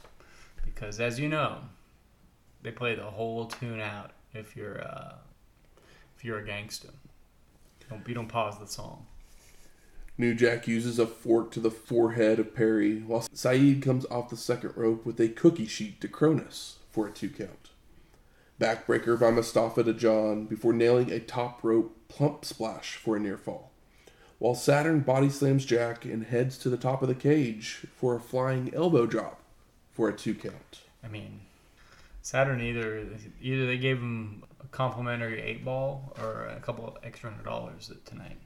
because 0.64 1.00
as 1.00 1.18
you 1.18 1.28
know, 1.28 1.58
they 2.62 2.70
play 2.70 2.94
the 2.94 3.02
whole 3.02 3.46
tune 3.46 3.80
out 3.80 4.12
if 4.32 4.56
you're 4.56 4.80
uh, 4.80 5.14
if 6.16 6.24
you're 6.24 6.38
a 6.38 6.46
gangster. 6.46 6.90
Don't, 7.90 8.06
you 8.06 8.14
don't 8.14 8.28
pause 8.28 8.58
the 8.58 8.66
song. 8.66 9.06
New 10.16 10.32
Jack 10.32 10.68
uses 10.68 11.00
a 11.00 11.06
fork 11.08 11.50
to 11.50 11.60
the 11.60 11.72
forehead 11.72 12.38
of 12.38 12.54
Perry, 12.54 13.00
while 13.00 13.26
Saed 13.32 13.82
comes 13.82 14.06
off 14.06 14.30
the 14.30 14.36
second 14.36 14.74
rope 14.76 15.04
with 15.04 15.20
a 15.20 15.28
cookie 15.28 15.66
sheet 15.66 16.00
to 16.00 16.06
Kronus 16.06 16.74
for 16.88 17.08
a 17.08 17.10
two 17.10 17.28
count. 17.28 17.70
Backbreaker 18.60 19.18
by 19.18 19.32
Mustafa 19.32 19.82
to 19.82 19.92
John 19.92 20.44
before 20.44 20.72
nailing 20.72 21.10
a 21.10 21.18
top 21.18 21.64
rope 21.64 21.96
plump 22.06 22.44
splash 22.44 22.94
for 22.94 23.16
a 23.16 23.20
near 23.20 23.36
fall. 23.36 23.72
While 24.44 24.54
Saturn 24.54 25.00
body 25.00 25.30
slams 25.30 25.64
Jack 25.64 26.04
and 26.04 26.22
heads 26.22 26.58
to 26.58 26.68
the 26.68 26.76
top 26.76 27.00
of 27.00 27.08
the 27.08 27.14
cage 27.14 27.86
for 27.96 28.14
a 28.14 28.20
flying 28.20 28.74
elbow 28.74 29.06
drop 29.06 29.40
for 29.90 30.10
a 30.10 30.12
two 30.12 30.34
count. 30.34 30.80
I 31.02 31.08
mean, 31.08 31.40
Saturn 32.20 32.60
either 32.60 33.06
either 33.40 33.64
they 33.64 33.78
gave 33.78 33.96
him 33.96 34.44
a 34.62 34.66
complimentary 34.66 35.40
eight 35.40 35.64
ball 35.64 36.12
or 36.20 36.44
a 36.54 36.60
couple 36.60 36.86
of 36.86 36.98
extra 37.02 37.30
hundred 37.30 37.46
dollars 37.46 37.90
tonight. 38.04 38.36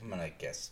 I'm 0.00 0.08
gonna 0.08 0.30
guess 0.30 0.70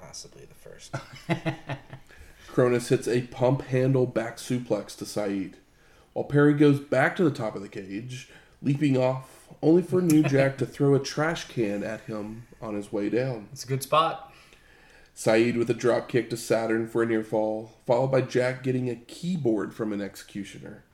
possibly 0.00 0.46
the 0.46 0.54
first. 0.54 0.94
Kronus 2.48 2.88
hits 2.88 3.06
a 3.06 3.26
pump 3.26 3.60
handle 3.66 4.06
back 4.06 4.38
suplex 4.38 4.96
to 4.96 5.04
Saed, 5.04 5.56
while 6.14 6.24
Perry 6.24 6.54
goes 6.54 6.80
back 6.80 7.14
to 7.16 7.24
the 7.24 7.30
top 7.30 7.56
of 7.56 7.60
the 7.60 7.68
cage, 7.68 8.30
leaping 8.62 8.96
off, 8.96 9.48
only 9.62 9.82
for 9.82 10.00
New 10.00 10.22
Jack 10.22 10.56
to 10.56 10.64
throw 10.64 10.94
a 10.94 10.98
trash 10.98 11.44
can 11.48 11.84
at 11.84 12.00
him 12.00 12.44
on 12.60 12.74
his 12.74 12.92
way 12.92 13.08
down. 13.08 13.48
It's 13.52 13.64
a 13.64 13.68
good 13.68 13.82
spot. 13.82 14.32
Saed 15.14 15.56
with 15.56 15.68
a 15.68 15.74
drop 15.74 16.08
kick 16.08 16.30
to 16.30 16.36
Saturn 16.36 16.86
for 16.86 17.02
a 17.02 17.06
near 17.06 17.22
fall, 17.24 17.72
followed 17.86 18.08
by 18.12 18.22
Jack 18.22 18.62
getting 18.62 18.88
a 18.88 18.96
keyboard 18.96 19.74
from 19.74 19.92
an 19.92 20.00
executioner, 20.00 20.84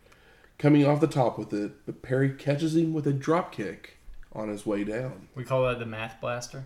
coming 0.58 0.84
off 0.86 1.00
the 1.00 1.06
top 1.06 1.38
with 1.38 1.52
it, 1.52 1.72
but 1.86 2.02
Perry 2.02 2.30
catches 2.30 2.74
him 2.74 2.92
with 2.92 3.06
a 3.06 3.12
drop 3.12 3.52
kick 3.52 3.98
on 4.32 4.48
his 4.48 4.66
way 4.66 4.84
down. 4.84 5.28
We 5.34 5.44
call 5.44 5.64
that 5.66 5.78
the 5.78 5.86
math 5.86 6.20
blaster. 6.20 6.64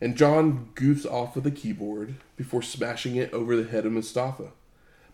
and 0.00 0.16
John 0.16 0.70
goofs 0.74 1.06
off 1.06 1.34
with 1.34 1.44
the 1.44 1.50
keyboard 1.50 2.16
before 2.36 2.62
smashing 2.62 3.16
it 3.16 3.32
over 3.32 3.54
the 3.56 3.68
head 3.70 3.86
of 3.86 3.92
Mustafa, 3.92 4.50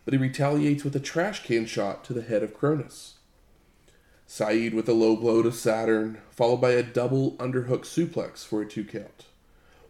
but 0.04 0.14
he 0.14 0.18
retaliates 0.18 0.84
with 0.84 0.96
a 0.96 1.00
trash 1.00 1.44
can 1.44 1.66
shot 1.66 2.02
to 2.04 2.12
the 2.12 2.22
head 2.22 2.42
of 2.42 2.56
Kronus. 2.58 3.14
Saed 4.30 4.74
with 4.74 4.88
a 4.88 4.92
low 4.92 5.16
blow 5.16 5.42
to 5.42 5.50
Saturn, 5.50 6.18
followed 6.30 6.60
by 6.60 6.70
a 6.70 6.84
double 6.84 7.32
underhook 7.38 7.80
suplex 7.80 8.46
for 8.46 8.62
a 8.62 8.64
two 8.64 8.84
count, 8.84 9.26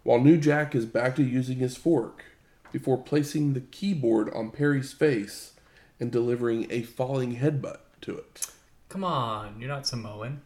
while 0.02 0.18
New 0.18 0.38
Jack 0.38 0.74
is 0.74 0.86
back 0.86 1.14
to 1.16 1.22
using 1.22 1.58
his 1.58 1.76
fork 1.76 2.24
before 2.72 2.96
placing 2.96 3.52
the 3.52 3.60
keyboard 3.60 4.32
on 4.32 4.50
Perry's 4.50 4.94
face 4.94 5.52
and 6.00 6.10
delivering 6.10 6.66
a 6.70 6.80
falling 6.80 7.36
headbutt 7.36 7.80
to 8.00 8.16
it. 8.16 8.46
Come 8.88 9.04
on, 9.04 9.60
you're 9.60 9.68
not 9.68 9.86
Samoan. 9.86 10.40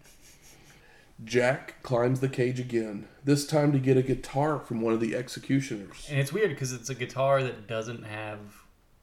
Jack 1.22 1.80
climbs 1.84 2.18
the 2.18 2.28
cage 2.28 2.58
again, 2.58 3.06
this 3.22 3.46
time 3.46 3.70
to 3.70 3.78
get 3.78 3.96
a 3.96 4.02
guitar 4.02 4.58
from 4.58 4.80
one 4.80 4.92
of 4.92 4.98
the 4.98 5.14
executioners. 5.14 6.08
And 6.10 6.18
it's 6.18 6.32
weird 6.32 6.50
because 6.50 6.72
it's 6.72 6.90
a 6.90 6.96
guitar 6.96 7.44
that 7.44 7.68
doesn't 7.68 8.02
have 8.02 8.40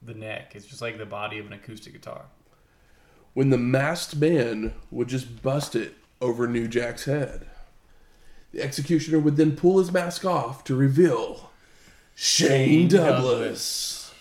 the 0.01 0.15
neck. 0.15 0.51
It's 0.53 0.65
just 0.65 0.81
like 0.81 0.97
the 0.97 1.05
body 1.05 1.39
of 1.39 1.45
an 1.45 1.53
acoustic 1.53 1.93
guitar. 1.93 2.25
When 3.33 3.49
the 3.49 3.57
masked 3.57 4.15
man 4.15 4.73
would 4.89 5.07
just 5.07 5.41
bust 5.41 5.75
it 5.75 5.95
over 6.19 6.47
New 6.47 6.67
Jack's 6.67 7.05
head. 7.05 7.47
The 8.51 8.61
executioner 8.61 9.19
would 9.19 9.37
then 9.37 9.55
pull 9.55 9.79
his 9.79 9.91
mask 9.91 10.25
off 10.25 10.63
to 10.65 10.75
reveal 10.75 11.51
Shane 12.15 12.49
Shane 12.49 12.87
Douglas. 12.89 14.13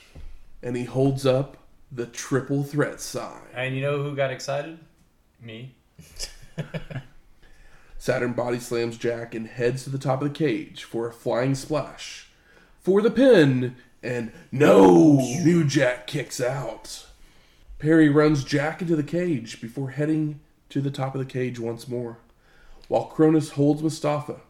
And 0.63 0.77
he 0.77 0.85
holds 0.85 1.27
up 1.27 1.57
the 1.91 2.07
triple 2.07 2.63
threat 2.63 3.01
sign. 3.01 3.43
And 3.55 3.75
you 3.75 3.83
know 3.83 4.03
who 4.03 4.15
got 4.15 4.31
excited? 4.31 4.79
Me. 5.41 5.75
Saturn 7.99 8.33
body 8.33 8.59
slams 8.59 8.97
Jack 8.97 9.35
and 9.35 9.47
heads 9.47 9.85
to 9.85 9.91
the 9.91 9.99
top 9.99 10.23
of 10.23 10.29
the 10.29 10.35
cage 10.35 10.85
for 10.85 11.09
a 11.09 11.13
flying 11.13 11.55
splash. 11.55 12.31
For 12.81 13.03
the 13.03 13.11
pin, 13.11 13.77
and 14.03 14.33
no! 14.51 15.17
New 15.17 15.65
Jack 15.65 16.07
kicks 16.07 16.41
out. 16.41 17.07
Perry 17.81 18.11
runs 18.11 18.45
Jack 18.45 18.83
into 18.83 18.95
the 18.95 19.03
cage 19.03 19.59
before 19.59 19.89
heading 19.93 20.41
to 20.69 20.83
the 20.83 20.91
top 20.91 21.15
of 21.15 21.19
the 21.19 21.25
cage 21.25 21.59
once 21.59 21.89
more, 21.89 22.19
while 22.89 23.09
Kronus 23.09 23.53
holds 23.53 23.83
Mustafa. 23.83 24.43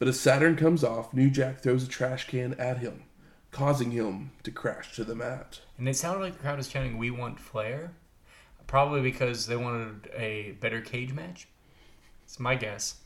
But 0.00 0.08
as 0.08 0.18
Saturn 0.18 0.56
comes 0.56 0.82
off, 0.82 1.14
New 1.14 1.30
Jack 1.30 1.60
throws 1.60 1.84
a 1.84 1.88
trash 1.88 2.26
can 2.26 2.54
at 2.54 2.78
him, 2.78 3.04
causing 3.52 3.92
him 3.92 4.32
to 4.42 4.50
crash 4.50 4.96
to 4.96 5.04
the 5.04 5.14
mat. 5.14 5.60
And 5.78 5.88
it 5.88 5.94
sounded 5.94 6.22
like 6.22 6.32
the 6.32 6.40
crowd 6.40 6.58
was 6.58 6.66
chanting, 6.66 6.98
"We 6.98 7.08
want 7.08 7.38
Flair," 7.38 7.92
probably 8.66 9.00
because 9.00 9.46
they 9.46 9.56
wanted 9.56 10.10
a 10.12 10.56
better 10.60 10.80
cage 10.80 11.12
match. 11.12 11.46
It's 12.24 12.40
my 12.40 12.56
guess. 12.56 12.96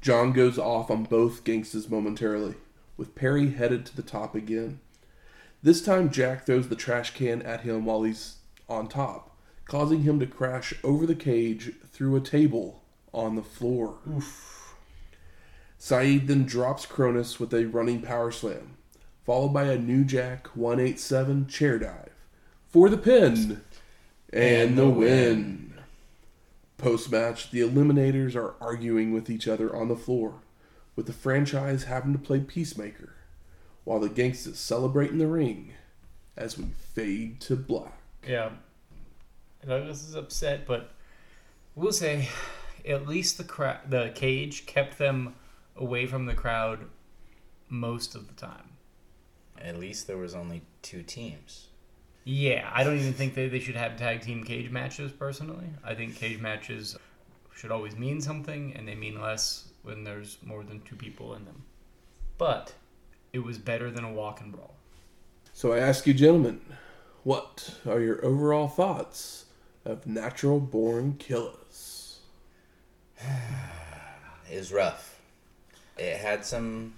John 0.00 0.32
goes 0.32 0.60
off 0.60 0.92
on 0.92 1.02
both 1.02 1.42
Gangstas 1.42 1.90
momentarily, 1.90 2.54
with 2.96 3.16
Perry 3.16 3.50
headed 3.50 3.84
to 3.86 3.96
the 3.96 4.02
top 4.02 4.36
again. 4.36 4.78
This 5.60 5.82
time, 5.82 6.08
Jack 6.08 6.46
throws 6.46 6.68
the 6.68 6.76
trash 6.76 7.10
can 7.14 7.42
at 7.42 7.62
him 7.62 7.84
while 7.84 8.04
he's 8.04 8.36
on 8.68 8.88
top, 8.88 9.36
causing 9.66 10.02
him 10.02 10.18
to 10.20 10.26
crash 10.26 10.74
over 10.82 11.06
the 11.06 11.14
cage 11.14 11.72
through 11.90 12.16
a 12.16 12.20
table 12.20 12.82
on 13.12 13.36
the 13.36 13.42
floor. 13.42 13.98
Saed 15.78 16.26
then 16.26 16.44
drops 16.44 16.86
Kronus 16.86 17.38
with 17.38 17.52
a 17.52 17.66
running 17.66 18.02
power 18.02 18.30
slam, 18.30 18.76
followed 19.24 19.52
by 19.52 19.64
a 19.64 19.78
New 19.78 20.04
Jack 20.04 20.48
187 20.56 21.46
chair 21.46 21.78
dive 21.78 22.10
for 22.68 22.88
the 22.88 22.98
pin 22.98 23.62
and, 24.32 24.68
And 24.68 24.78
the 24.78 24.82
the 24.82 24.90
win. 24.90 25.74
Post 26.76 27.10
match, 27.10 27.50
the 27.50 27.60
Eliminators 27.60 28.36
are 28.36 28.54
arguing 28.60 29.12
with 29.12 29.30
each 29.30 29.48
other 29.48 29.74
on 29.74 29.88
the 29.88 29.96
floor, 29.96 30.42
with 30.94 31.06
the 31.06 31.12
franchise 31.12 31.84
having 31.84 32.12
to 32.12 32.18
play 32.18 32.40
Peacemaker, 32.40 33.14
while 33.84 33.98
the 33.98 34.10
Gangstas 34.10 34.56
celebrate 34.56 35.10
in 35.10 35.16
the 35.18 35.26
ring 35.26 35.72
as 36.36 36.58
we 36.58 36.66
fade 36.92 37.40
to 37.40 37.56
black. 37.56 37.98
Yeah, 38.26 38.50
Douglas 39.66 40.02
is 40.08 40.14
upset, 40.14 40.66
but 40.66 40.90
we'll 41.74 41.92
say 41.92 42.28
at 42.86 43.06
least 43.06 43.38
the 43.38 43.44
cra- 43.44 43.80
the 43.88 44.12
cage 44.14 44.66
kept 44.66 44.98
them 44.98 45.34
away 45.76 46.06
from 46.06 46.26
the 46.26 46.34
crowd 46.34 46.86
most 47.68 48.14
of 48.14 48.28
the 48.28 48.34
time. 48.34 48.70
At 49.60 49.78
least 49.78 50.06
there 50.06 50.16
was 50.16 50.34
only 50.34 50.62
two 50.82 51.02
teams. 51.02 51.68
Yeah, 52.24 52.68
I 52.72 52.82
don't 52.82 52.98
even 52.98 53.12
think 53.12 53.34
that 53.34 53.50
they 53.52 53.60
should 53.60 53.76
have 53.76 53.96
tag 53.96 54.22
team 54.22 54.42
cage 54.44 54.70
matches 54.70 55.12
personally. 55.12 55.66
I 55.84 55.94
think 55.94 56.16
cage 56.16 56.40
matches 56.40 56.96
should 57.54 57.70
always 57.70 57.96
mean 57.96 58.20
something, 58.20 58.74
and 58.74 58.86
they 58.86 58.94
mean 58.94 59.20
less 59.20 59.68
when 59.82 60.04
there's 60.04 60.38
more 60.44 60.64
than 60.64 60.80
two 60.82 60.96
people 60.96 61.34
in 61.34 61.44
them. 61.44 61.62
But 62.36 62.74
it 63.32 63.38
was 63.38 63.58
better 63.58 63.90
than 63.90 64.04
a 64.04 64.12
walk 64.12 64.40
and 64.40 64.52
brawl. 64.52 64.74
So 65.52 65.72
I 65.72 65.78
ask 65.78 66.06
you, 66.06 66.12
gentlemen, 66.12 66.60
what 67.26 67.74
are 67.84 68.00
your 68.00 68.24
overall 68.24 68.68
thoughts 68.68 69.46
of 69.84 70.06
Natural 70.06 70.60
Born 70.60 71.16
Killaz? 71.18 72.18
It 74.48 74.58
was 74.58 74.72
rough. 74.72 75.20
It 75.98 76.18
had 76.18 76.44
some 76.44 76.94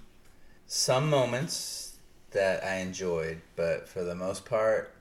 some 0.67 1.09
moments 1.09 1.95
that 2.29 2.63
I 2.63 2.75
enjoyed, 2.75 3.41
but 3.55 3.89
for 3.89 4.03
the 4.03 4.13
most 4.13 4.45
part, 4.45 4.93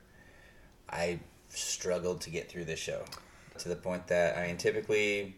I 0.88 1.18
struggled 1.50 2.22
to 2.22 2.30
get 2.30 2.48
through 2.48 2.64
the 2.64 2.76
show 2.76 3.04
to 3.58 3.68
the 3.68 3.76
point 3.76 4.06
that 4.06 4.38
I 4.38 4.46
mean, 4.46 4.56
typically, 4.56 5.36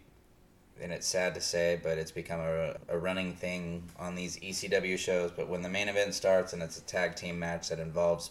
and 0.81 0.93
it's 0.93 1.07
sad 1.07 1.35
to 1.35 1.41
say, 1.41 1.81
but 1.83 1.99
it's 1.99 2.11
become 2.11 2.41
a, 2.41 2.77
a 2.89 2.99
running 2.99 3.35
thing 3.35 3.83
on 3.99 4.15
these 4.15 4.39
ECW 4.39 4.99
shows. 4.99 5.31
But 5.31 5.49
when 5.49 5.63
the 5.63 5.69
main 5.69 5.89
event 5.89 6.15
starts 6.15 6.53
and 6.53 6.63
it's 6.63 6.79
a 6.79 6.83
tag 6.83 7.17
team 7.17 7.39
match 7.39 7.69
that 7.69 7.79
involves 7.79 8.31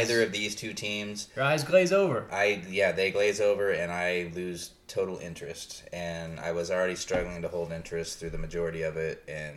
either 0.00 0.22
of 0.22 0.32
these 0.32 0.54
two 0.54 0.72
teams, 0.72 1.28
your 1.36 1.44
eyes 1.44 1.64
glaze 1.64 1.92
over. 1.92 2.26
I 2.32 2.62
yeah, 2.68 2.92
they 2.92 3.10
glaze 3.10 3.40
over 3.40 3.70
and 3.70 3.92
I 3.92 4.30
lose 4.34 4.70
total 4.88 5.18
interest. 5.18 5.84
And 5.92 6.40
I 6.40 6.52
was 6.52 6.70
already 6.70 6.96
struggling 6.96 7.42
to 7.42 7.48
hold 7.48 7.72
interest 7.72 8.18
through 8.18 8.30
the 8.30 8.38
majority 8.38 8.82
of 8.82 8.96
it 8.96 9.22
and 9.28 9.56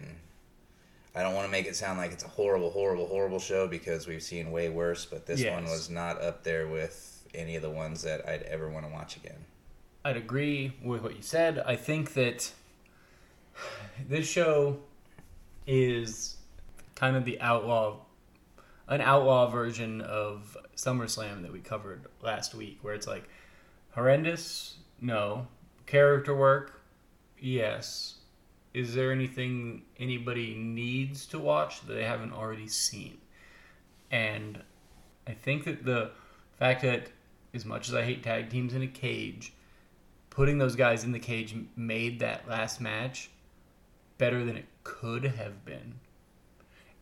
I 1.15 1.23
don't 1.23 1.33
want 1.33 1.47
to 1.47 1.51
make 1.51 1.65
it 1.65 1.75
sound 1.75 1.97
like 1.97 2.11
it's 2.11 2.23
a 2.23 2.27
horrible, 2.27 2.69
horrible, 2.69 3.07
horrible 3.07 3.39
show 3.39 3.67
because 3.67 4.07
we've 4.07 4.21
seen 4.21 4.51
way 4.51 4.69
worse, 4.69 5.05
but 5.05 5.25
this 5.25 5.43
one 5.43 5.63
was 5.65 5.89
not 5.89 6.21
up 6.21 6.43
there 6.43 6.67
with 6.67 7.27
any 7.33 7.55
of 7.55 7.61
the 7.61 7.69
ones 7.69 8.03
that 8.03 8.27
I'd 8.27 8.43
ever 8.43 8.69
want 8.69 8.85
to 8.85 8.91
watch 8.91 9.17
again. 9.17 9.45
I'd 10.03 10.15
agree 10.15 10.73
with 10.81 11.01
what 11.01 11.15
you 11.17 11.21
said. 11.21 11.59
I 11.65 11.75
think 11.75 12.13
that 12.13 12.53
this 14.07 14.27
show 14.29 14.79
is 15.67 16.37
kind 16.95 17.17
of 17.17 17.25
the 17.25 17.39
outlaw, 17.41 17.97
an 18.87 19.01
outlaw 19.01 19.47
version 19.47 19.99
of 20.01 20.55
SummerSlam 20.77 21.41
that 21.41 21.51
we 21.51 21.59
covered 21.59 22.05
last 22.21 22.55
week, 22.55 22.79
where 22.81 22.93
it's 22.93 23.07
like 23.07 23.27
horrendous, 23.91 24.77
no, 25.01 25.47
character 25.85 26.33
work, 26.33 26.81
yes. 27.37 28.15
Is 28.73 28.93
there 28.95 29.11
anything 29.11 29.83
anybody 29.99 30.55
needs 30.55 31.25
to 31.27 31.39
watch 31.39 31.81
that 31.81 31.93
they 31.93 32.05
haven't 32.05 32.31
already 32.31 32.69
seen? 32.69 33.17
And 34.11 34.63
I 35.27 35.33
think 35.33 35.65
that 35.65 35.83
the 35.83 36.11
fact 36.57 36.83
that, 36.83 37.09
as 37.53 37.65
much 37.65 37.89
as 37.89 37.95
I 37.95 38.03
hate 38.03 38.23
tag 38.23 38.49
teams 38.49 38.73
in 38.73 38.81
a 38.81 38.87
cage, 38.87 39.53
putting 40.39 40.57
those 40.57 40.77
guys 40.77 41.03
in 41.03 41.11
the 41.11 41.19
cage 41.19 41.53
made 41.75 42.21
that 42.21 42.47
last 42.47 42.79
match 42.79 43.29
better 44.17 44.45
than 44.45 44.55
it 44.55 44.65
could 44.85 45.25
have 45.25 45.65
been. 45.65 45.95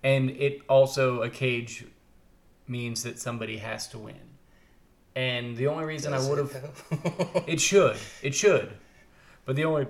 And 0.04 0.32
it 0.32 0.64
also, 0.68 1.22
a 1.22 1.30
cage 1.30 1.86
means 2.68 3.04
that 3.04 3.20
somebody 3.20 3.58
has 3.58 3.88
to 3.90 4.00
win. 4.00 4.16
And 5.16 5.56
the 5.56 5.68
only 5.68 5.86
reason 5.86 6.16
I 6.16 6.20
would 6.28 6.40
have. 6.40 7.44
It 7.48 7.62
should. 7.62 7.98
It 8.24 8.34
should. 8.34 8.72
But 9.46 9.56
the 9.56 9.66
only 9.66 9.86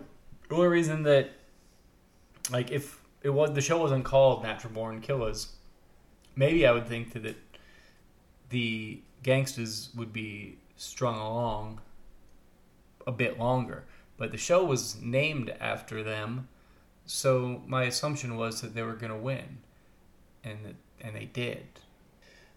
the 0.49 0.55
only 0.55 0.67
reason 0.67 1.03
that 1.03 1.29
like 2.51 2.69
if 2.69 2.99
it 3.23 3.29
was 3.29 3.53
the 3.53 3.61
show 3.61 3.77
wasn't 3.77 4.03
called 4.03 4.43
Natural 4.43 4.73
Born 4.73 4.99
Killaz, 4.99 5.53
maybe 6.35 6.67
I 6.67 6.73
would 6.73 6.87
think 6.87 7.13
that 7.13 7.25
it, 7.25 7.37
the 8.49 8.99
Gangstas 9.23 9.95
would 9.95 10.11
be 10.11 10.57
strung 10.75 11.15
along 11.15 11.79
a 13.07 13.11
bit 13.11 13.39
longer. 13.39 13.85
But 14.17 14.31
the 14.31 14.37
show 14.37 14.63
was 14.63 15.01
named 15.01 15.49
after 15.59 16.03
them, 16.03 16.47
so 17.05 17.61
my 17.67 17.83
assumption 17.85 18.35
was 18.37 18.61
that 18.61 18.75
they 18.75 18.83
were 18.83 18.93
going 18.95 19.11
to 19.11 19.17
win, 19.17 19.57
and 20.43 20.75
and 21.01 21.15
they 21.15 21.25
did. 21.25 21.67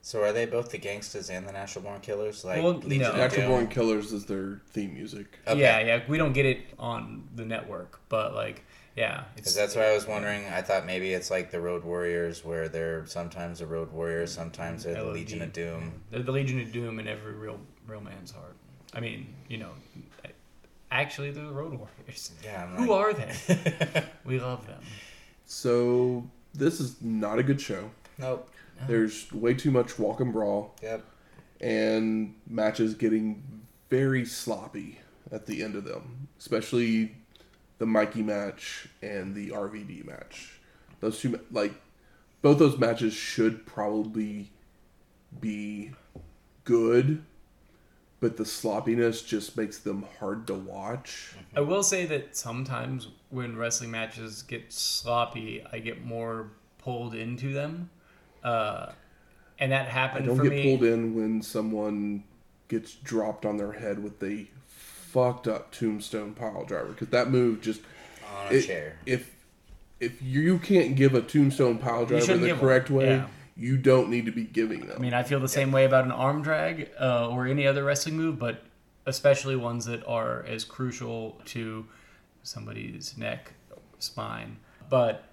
so 0.02 0.22
are 0.22 0.32
they 0.32 0.46
both 0.46 0.70
the 0.70 0.78
Gangstas 0.78 1.28
and 1.30 1.46
the 1.46 1.52
Natural 1.52 1.84
Born 1.84 2.00
Killers? 2.00 2.44
Like 2.44 2.62
Well, 2.62 2.78
Legion 2.78 3.12
no. 3.12 3.16
Natural 3.16 3.42
Doom? 3.42 3.50
Born 3.50 3.66
Killers 3.68 4.12
is 4.12 4.24
their 4.24 4.60
theme 4.72 4.94
music. 4.94 5.38
Okay. 5.46 5.60
Yeah, 5.60 5.78
yeah, 5.80 6.02
we 6.08 6.16
don't 6.16 6.32
get 6.32 6.46
it 6.46 6.60
on 6.78 7.28
the 7.34 7.44
network, 7.44 8.00
but 8.08 8.34
like, 8.34 8.64
yeah, 8.96 9.24
Because 9.36 9.54
that's 9.54 9.76
what 9.76 9.84
I 9.84 9.92
was 9.92 10.06
wondering. 10.06 10.46
I 10.46 10.62
thought 10.62 10.86
maybe 10.86 11.12
it's 11.12 11.30
like 11.30 11.50
the 11.50 11.60
Road 11.60 11.84
Warriors, 11.84 12.42
where 12.44 12.68
they're 12.70 13.04
sometimes 13.06 13.58
the 13.58 13.66
Road 13.66 13.92
Warriors, 13.92 14.32
sometimes 14.32 14.84
they're 14.84 14.94
the 14.94 15.04
Legion 15.04 15.42
of 15.42 15.52
Doom. 15.52 16.00
They're 16.10 16.22
the 16.22 16.32
Legion 16.32 16.60
of 16.60 16.72
Doom 16.72 16.98
in 16.98 17.06
every 17.06 17.34
real 17.34 17.60
real 17.86 18.00
man's 18.00 18.30
heart. 18.32 18.56
I 18.94 19.00
mean, 19.00 19.34
you 19.48 19.58
know, 19.58 19.70
actually, 20.90 21.30
they're 21.30 21.44
the 21.46 21.52
Road 21.52 21.72
Warriors. 21.74 22.30
Yeah, 22.44 22.64
I'm 22.64 22.76
Who 22.84 22.92
are 22.92 23.12
they? 23.12 23.32
we 24.24 24.40
love 24.40 24.66
them. 24.66 24.80
So 25.46 26.28
this 26.54 26.80
is 26.80 27.00
not 27.02 27.38
a 27.38 27.42
good 27.42 27.60
show. 27.60 27.90
Nope. 28.18 28.48
There's 28.86 29.30
way 29.32 29.52
too 29.54 29.70
much 29.70 29.98
walk 29.98 30.20
and 30.20 30.32
brawl, 30.32 30.74
Yep. 30.82 31.04
and 31.60 32.34
matches 32.46 32.94
getting 32.94 33.42
very 33.90 34.24
sloppy 34.24 34.98
at 35.30 35.44
the 35.46 35.62
end 35.62 35.74
of 35.76 35.84
them, 35.84 36.28
especially 36.38 37.14
the 37.78 37.84
Mikey 37.86 38.22
match 38.22 38.88
and 39.02 39.34
the 39.34 39.50
RVD 39.50 40.06
match. 40.06 40.60
Those 41.00 41.20
two, 41.20 41.38
like, 41.50 41.74
both 42.42 42.58
those 42.58 42.78
matches 42.78 43.12
should 43.12 43.66
probably 43.66 44.50
be 45.40 45.90
good, 46.64 47.22
but 48.20 48.36
the 48.36 48.44
sloppiness 48.44 49.22
just 49.22 49.56
makes 49.56 49.78
them 49.78 50.04
hard 50.18 50.46
to 50.46 50.54
watch. 50.54 51.32
I 51.56 51.60
will 51.60 51.82
say 51.82 52.04
that 52.06 52.36
sometimes 52.36 53.08
when 53.30 53.56
wrestling 53.56 53.90
matches 53.90 54.42
get 54.42 54.72
sloppy, 54.72 55.64
I 55.72 55.78
get 55.78 56.04
more 56.04 56.48
pulled 56.78 57.14
into 57.14 57.52
them, 57.52 57.90
uh, 58.44 58.92
and 59.58 59.72
that 59.72 59.86
I 59.86 59.90
happened 59.90 60.26
don't 60.26 60.42
get 60.42 60.50
me. 60.52 60.62
pulled 60.62 60.84
in 60.84 61.14
when 61.14 61.42
someone 61.42 62.24
gets 62.68 62.94
dropped 62.94 63.44
on 63.44 63.56
their 63.56 63.72
head 63.72 64.02
with 64.02 64.22
a 64.22 64.46
fucked 64.66 65.48
up 65.48 65.72
tombstone 65.72 66.34
pile 66.34 66.64
driver 66.64 66.90
because 66.90 67.08
that 67.08 67.30
move 67.30 67.60
just 67.60 67.80
On 68.38 68.52
a 68.52 68.56
it- 68.56 68.66
chair. 68.66 68.96
if 69.06 69.34
if 69.98 70.22
you 70.22 70.58
can't 70.58 70.94
give 70.96 71.14
a 71.14 71.20
tombstone 71.20 71.76
pile 71.78 72.06
driver 72.06 72.24
shouldn't 72.24 72.40
the 72.42 72.46
give 72.48 72.56
one, 72.58 72.66
correct 72.66 72.90
way, 72.90 73.06
yeah. 73.16 73.26
You 73.60 73.76
don't 73.76 74.08
need 74.08 74.24
to 74.24 74.32
be 74.32 74.44
giving 74.44 74.80
them. 74.86 74.96
I 74.96 74.98
mean, 75.00 75.12
I 75.12 75.22
feel 75.22 75.38
the 75.38 75.46
same 75.48 75.70
way 75.70 75.84
about 75.84 76.04
an 76.06 76.12
arm 76.12 76.40
drag 76.42 76.90
uh, 76.98 77.28
or 77.28 77.46
any 77.46 77.66
other 77.66 77.84
wrestling 77.84 78.16
move, 78.16 78.38
but 78.38 78.62
especially 79.04 79.54
ones 79.54 79.84
that 79.84 80.02
are 80.06 80.44
as 80.48 80.64
crucial 80.64 81.38
to 81.44 81.84
somebody's 82.42 83.16
neck, 83.18 83.52
spine. 83.98 84.56
But 84.88 85.24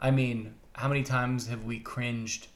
I 0.00 0.12
mean, 0.12 0.54
how 0.74 0.86
many 0.88 1.02
times 1.02 1.48
have 1.48 1.64
we 1.64 1.80
cringed 1.80 2.46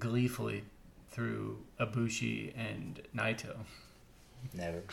gleefully 0.00 0.64
through 1.10 1.58
Ibushi 1.80 2.52
and 2.56 3.00
Naito? 3.16 3.54
Never. 4.52 4.82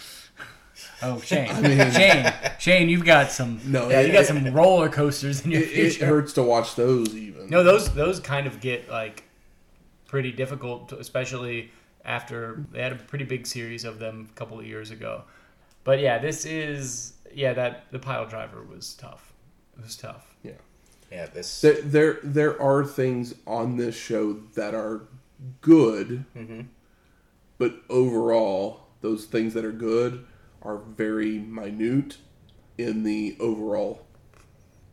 Oh, 1.04 1.20
Shane, 1.22 1.62
mean- 1.62 1.91
Shane, 1.91 2.34
Shane, 2.58 2.90
you've 2.90 3.06
got 3.06 3.30
some. 3.30 3.60
No, 3.64 3.90
yeah, 3.90 4.00
it- 4.02 4.08
you 4.08 4.12
got 4.12 4.26
some 4.26 4.44
roller 4.54 4.90
coasters 4.90 5.45
in 5.45 5.52
your 5.52 5.62
it, 5.62 5.70
it 5.72 5.95
hurts 6.02 6.34
to 6.34 6.41
watch 6.41 6.76
those 6.76 7.16
even. 7.16 7.48
No, 7.48 7.64
those 7.64 7.94
those 7.94 8.20
kind 8.20 8.48
of 8.48 8.60
get 8.60 8.90
like 8.90 9.24
pretty 10.14 10.31
difficult, 10.31 10.91
especially 10.91 11.72
after 12.06 12.64
they 12.72 12.80
had 12.80 12.91
a 12.91 12.95
pretty 12.95 13.26
big 13.26 13.48
series 13.48 13.84
of 13.84 13.98
them 13.98 14.30
a 14.31 14.38
couple 14.38 14.60
of 14.60 14.64
years 14.64 14.91
ago. 14.91 15.23
But 15.84 16.02
yeah, 16.02 16.19
this 16.19 16.45
is 16.45 17.14
yeah 17.34 17.53
that 17.53 17.85
the 17.90 17.98
pile 17.98 18.27
driver 18.27 18.61
was 18.61 18.94
tough. 18.94 19.34
It 19.76 19.81
was 19.81 19.95
tough. 19.95 20.35
Yeah, 20.44 20.52
yeah. 21.11 21.26
this. 21.26 21.61
There, 21.61 21.81
there, 21.81 22.19
there 22.22 22.61
are 22.61 22.85
things 22.85 23.34
on 23.48 23.77
this 23.77 23.95
show 23.95 24.34
that 24.53 24.76
are 24.76 25.07
good, 25.61 26.26
hmm 26.34 26.61
but 27.57 27.73
overall, 27.90 28.81
those 29.02 29.26
things 29.26 29.56
that 29.56 29.65
are 29.65 29.72
good 29.72 30.27
are 30.61 30.77
very 30.77 31.40
minute 31.40 32.18
in 32.77 33.02
the 33.02 33.35
overall 33.40 34.06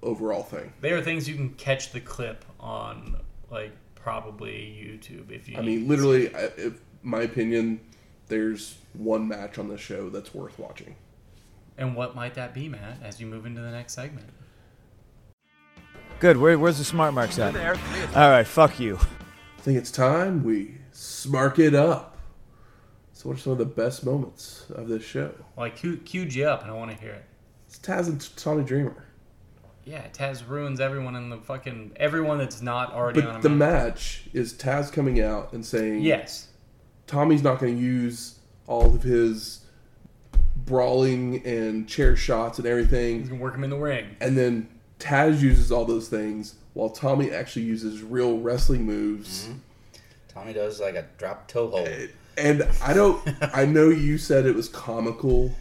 overall 0.02 0.44
thing. 0.44 0.72
There 0.80 0.97
are 0.97 1.02
things 1.02 1.28
you 1.28 1.34
can 1.34 1.51
catch 1.51 1.92
the 1.92 2.01
clip 2.01 2.42
on 2.59 3.16
like 3.51 3.72
probably 4.02 4.52
YouTube 4.52 5.31
if 5.31 5.48
you. 5.48 5.56
I 5.59 5.62
mean, 5.62 5.89
literally, 5.89 6.35
I- 6.35 6.51
if 6.56 6.81
my 7.02 7.22
opinion, 7.22 7.81
there's 8.28 8.77
one 8.93 9.27
match 9.28 9.59
on 9.59 9.68
this 9.68 9.81
show 9.81 10.09
that's 10.10 10.35
worth 10.35 10.59
watching. 10.59 10.97
And 11.78 11.94
what 11.97 12.14
might 12.14 12.35
that 12.35 12.52
be, 12.55 12.68
Matt? 12.68 12.98
As 13.02 13.20
you 13.20 13.27
move 13.27 13.47
into 13.47 13.60
the 13.60 13.70
next 13.70 13.94
segment. 13.94 14.27
Good. 16.18 16.36
Where, 16.36 16.59
where's 16.59 16.78
the 16.78 16.85
smart 16.85 17.14
marks 17.14 17.39
at? 17.39 17.56
All 18.14 18.31
right. 18.31 18.47
Fuck 18.47 18.78
you. 18.78 18.97
I 18.97 19.62
think 19.62 19.78
it's 19.78 19.90
time 19.90 20.43
we 20.44 20.74
smark 20.93 21.59
it 21.59 21.74
up. 21.74 22.18
So, 23.12 23.28
what 23.28 23.39
are 23.39 23.40
some 23.40 23.52
of 23.52 23.59
the 23.59 23.66
best 23.66 24.05
moments 24.05 24.64
of 24.70 24.89
this 24.89 25.02
show? 25.02 25.32
Well, 25.56 25.66
I 25.66 25.70
cu- 25.70 25.98
queued 25.98 26.35
you 26.35 26.47
up, 26.47 26.62
and 26.62 26.70
I 26.70 26.74
want 26.74 26.90
to 26.90 26.97
hear 26.97 27.12
it. 27.12 27.24
It's 27.66 27.78
Taz 27.78 28.09
and 28.09 28.36
Tommy 28.36 28.64
Dreamer. 28.64 29.05
Yeah, 29.85 30.02
Taz 30.12 30.47
ruins 30.48 30.78
everyone 30.81 31.16
in 31.16 31.31
the 31.31 31.39
fucking 31.39 31.93
everyone 31.97 32.39
that's 32.39 32.61
not 32.62 32.93
already 32.93 33.23
on 33.23 33.28
a 33.28 33.32
But 33.35 33.43
the 33.43 33.48
match. 33.48 34.23
match 34.24 34.24
is 34.32 34.52
Taz 34.52 34.93
coming 34.93 35.20
out 35.20 35.52
and 35.52 35.65
saying, 35.65 36.02
Yes. 36.02 36.48
Tommy's 37.07 37.43
not 37.43 37.59
going 37.59 37.77
to 37.77 37.82
use 37.82 38.39
all 38.66 38.94
of 38.94 39.02
his 39.02 39.65
brawling 40.57 41.44
and 41.44 41.89
chair 41.89 42.15
shots 42.16 42.59
and 42.59 42.66
everything. 42.66 42.90
He's 43.20 43.27
everything. 43.27 43.28
gonna 43.39 43.43
work 43.43 43.55
him 43.55 43.65
in 43.65 43.70
the 43.70 43.77
ring. 43.78 44.16
And 44.20 44.36
then 44.36 44.69
Taz 44.98 45.40
uses 45.40 45.73
all 45.73 45.85
those 45.85 46.09
things 46.09 46.55
while 46.74 46.90
Tommy 46.90 47.31
actually 47.32 47.62
uses 47.65 48.02
real 48.02 48.39
wrestling 48.39 48.85
moves. 48.85 49.47
Mm-hmm. 49.47 49.59
Tommy 50.28 50.52
does 50.52 50.81
like 50.81 50.94
a 50.94 51.07
drop 51.19 51.48
toe 51.48 51.69
hold. 51.70 51.89
And 52.39 52.62
I 52.82 52.93
don't, 52.93 53.20
I 53.55 53.65
know 53.65 53.89
you 53.89 54.19
said 54.19 54.47
it 54.47 54.55
was 54.55 54.69
comical, 54.69 55.52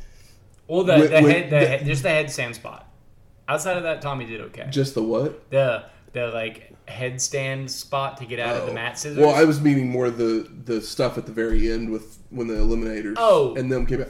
Well, 0.68 0.84
the, 0.84 1.00
With- 1.00 1.10
the 1.12 1.22
with 1.24 1.32
head, 1.32 1.46
the, 1.46 1.60
the- 1.60 1.68
head, 1.68 1.86
just 1.86 2.04
the 2.04 2.10
headstand 2.10 2.56
spot. 2.56 2.86
Outside 3.50 3.76
of 3.78 3.84
that, 3.84 4.02
Tommy 4.02 4.26
did 4.26 4.40
okay. 4.42 4.68
just 4.70 4.94
the 4.96 5.04
what? 5.04 5.50
the 5.50 5.84
the 6.14 6.28
like 6.28 6.74
headstand 6.88 7.70
spot 7.70 8.18
to 8.18 8.26
get 8.26 8.40
out 8.40 8.56
of 8.56 8.66
the 8.66 8.72
Oh. 8.72 8.76
mat 8.76 8.98
scissors. 8.98 9.18
Well, 9.18 9.36
I 9.36 9.44
was 9.44 9.60
meaning 9.60 9.90
more 9.90 10.10
the 10.10 10.48
the 10.66 10.82
stuff 10.82 11.18
at 11.18 11.26
the 11.26 11.32
very 11.32 11.72
end 11.72 11.90
with 11.92 12.20
when 12.30 12.48
the 12.48 12.54
eliminators 12.56 13.16
Oh. 13.18 13.56
and 13.56 13.72
them 13.72 13.86
came 13.86 14.02
out. 14.02 14.10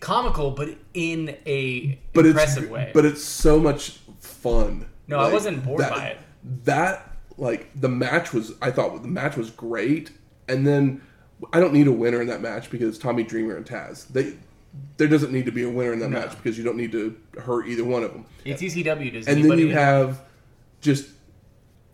comical, 0.00 0.50
but 0.52 0.70
in 0.94 1.36
a 1.46 1.98
But 2.14 2.26
impressive 2.26 2.64
it's 2.64 2.72
way. 2.72 2.90
but 2.94 3.04
it's 3.04 3.22
so 3.22 3.58
much 3.60 3.98
fun. 4.20 4.86
No, 5.08 5.18
I 5.18 5.32
wasn't 5.32 5.64
bored 5.64 5.80
that, 5.80 5.90
by 5.92 6.04
it. 6.06 6.18
That 6.64 7.12
like 7.36 7.68
the 7.80 7.88
match 7.88 8.32
was 8.32 8.54
I 8.62 8.70
thought 8.70 9.02
the 9.02 9.08
match 9.08 9.36
was 9.36 9.50
great, 9.50 10.10
and 10.48 10.66
then 10.66 11.00
I 11.52 11.60
don't 11.60 11.72
need 11.72 11.86
a 11.86 11.92
winner 11.92 12.20
in 12.20 12.26
that 12.28 12.40
match 12.40 12.70
because 12.70 12.98
Tommy 12.98 13.22
Dreamer 13.24 13.56
and 13.56 13.66
Taz 13.66 14.06
they. 14.08 14.34
There 14.96 15.08
doesn't 15.08 15.32
need 15.32 15.44
to 15.46 15.52
be 15.52 15.62
a 15.62 15.68
winner 15.70 15.92
in 15.92 15.98
that 16.00 16.10
No. 16.10 16.20
match 16.20 16.30
because 16.36 16.56
you 16.56 16.64
don't 16.64 16.76
need 16.76 16.92
to 16.92 17.14
hurt 17.42 17.68
either 17.68 17.84
one 17.84 18.02
of 18.02 18.12
them. 18.12 18.24
it's 18.44 18.62
ECW. 18.62 19.12
Does 19.12 19.26
and 19.28 19.36
then 19.38 19.44
anybody 19.44 19.62
you 19.62 19.70
have 19.70 20.20
just 20.80 21.08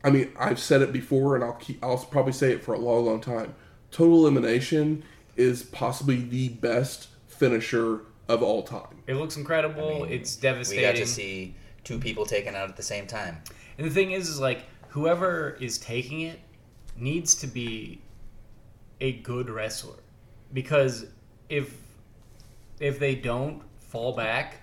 i 0.04 0.10
mean 0.10 0.30
i've 0.38 0.58
said 0.58 0.82
it 0.82 0.92
before 0.92 1.36
and 1.36 1.44
i'll 1.44 1.52
keep 1.54 1.82
i'll 1.84 1.96
probably 1.96 2.32
say 2.32 2.50
it 2.52 2.62
for 2.64 2.74
a 2.74 2.78
long 2.78 3.06
long 3.06 3.20
time 3.20 3.54
total 3.92 4.18
elimination 4.26 5.02
is 5.36 5.62
possibly 5.62 6.16
the 6.16 6.48
best 6.48 7.06
finisher 7.28 8.00
of 8.28 8.42
all 8.42 8.62
time 8.64 8.96
it 9.06 9.14
looks 9.14 9.36
incredible. 9.36 9.88
I 9.88 10.06
mean, 10.06 10.12
it's 10.12 10.36
We 10.36 10.42
devastating. 10.42 10.84
got 10.84 10.96
to 10.96 11.06
see 11.06 11.54
two 11.84 11.98
people 11.98 12.24
taken 12.26 12.54
out 12.54 12.68
at 12.68 12.76
the 12.76 12.82
same 12.84 13.06
time. 13.06 13.38
And 13.78 13.86
the 13.86 13.90
thing 13.92 14.12
is, 14.12 14.28
is 14.28 14.38
like 14.40 14.62
whoever 14.90 15.56
is 15.60 15.76
taking 15.78 16.20
it 16.20 16.38
needs 16.96 17.34
to 17.36 17.46
be 17.48 18.00
a 19.00 19.12
good 19.14 19.50
wrestler, 19.50 19.96
because 20.52 21.06
if 21.48 21.74
if 22.82 22.98
they 22.98 23.14
don't 23.14 23.62
fall 23.80 24.12
back, 24.14 24.56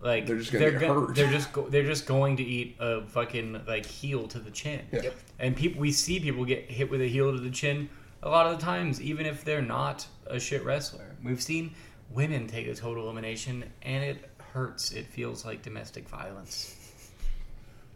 like 0.00 0.26
They're 0.26 0.38
just 0.38 0.52
gonna 0.52 0.70
get 0.70 0.80
go- 0.80 1.06
hurt. 1.06 1.14
They're 1.14 1.30
just 1.30 1.52
go- 1.52 1.68
they're 1.68 1.84
just 1.84 2.06
going 2.06 2.36
to 2.38 2.42
eat 2.42 2.76
a 2.80 3.02
fucking 3.06 3.62
like 3.66 3.86
heel 3.86 4.26
to 4.28 4.38
the 4.38 4.50
chin. 4.50 4.86
Yeah. 4.92 5.02
Yep. 5.02 5.14
And 5.38 5.56
people 5.56 5.80
we 5.80 5.92
see 5.92 6.18
people 6.20 6.44
get 6.44 6.70
hit 6.70 6.90
with 6.90 7.00
a 7.00 7.08
heel 7.08 7.32
to 7.32 7.38
the 7.38 7.50
chin 7.50 7.88
a 8.22 8.28
lot 8.28 8.46
of 8.46 8.58
the 8.58 8.64
times, 8.64 9.00
even 9.00 9.26
if 9.26 9.44
they're 9.44 9.62
not 9.62 10.06
a 10.26 10.40
shit 10.40 10.64
wrestler. 10.64 11.14
We've 11.22 11.40
seen 11.42 11.74
women 12.10 12.46
take 12.46 12.66
a 12.66 12.74
total 12.74 13.04
elimination, 13.04 13.64
and 13.82 14.04
it 14.04 14.30
hurts. 14.52 14.92
It 14.92 15.06
feels 15.06 15.44
like 15.44 15.62
domestic 15.62 16.08
violence. 16.08 16.74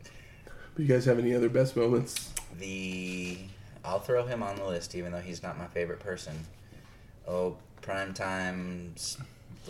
but 0.05 0.82
you 0.82 0.86
guys 0.86 1.05
have 1.07 1.19
any 1.19 1.35
other 1.35 1.48
best 1.48 1.77
moments 1.77 2.32
The 2.59 3.39
I'll 3.85 3.98
throw 4.01 4.24
him 4.27 4.43
on 4.43 4.57
the 4.57 4.65
list, 4.65 4.94
even 4.94 5.11
though 5.12 5.20
he's 5.20 5.43
not 5.43 5.57
my 5.59 5.66
favorite 5.69 6.01
person. 6.01 6.35
Oh, 7.27 7.57
prime 7.82 8.12
time's 8.12 9.16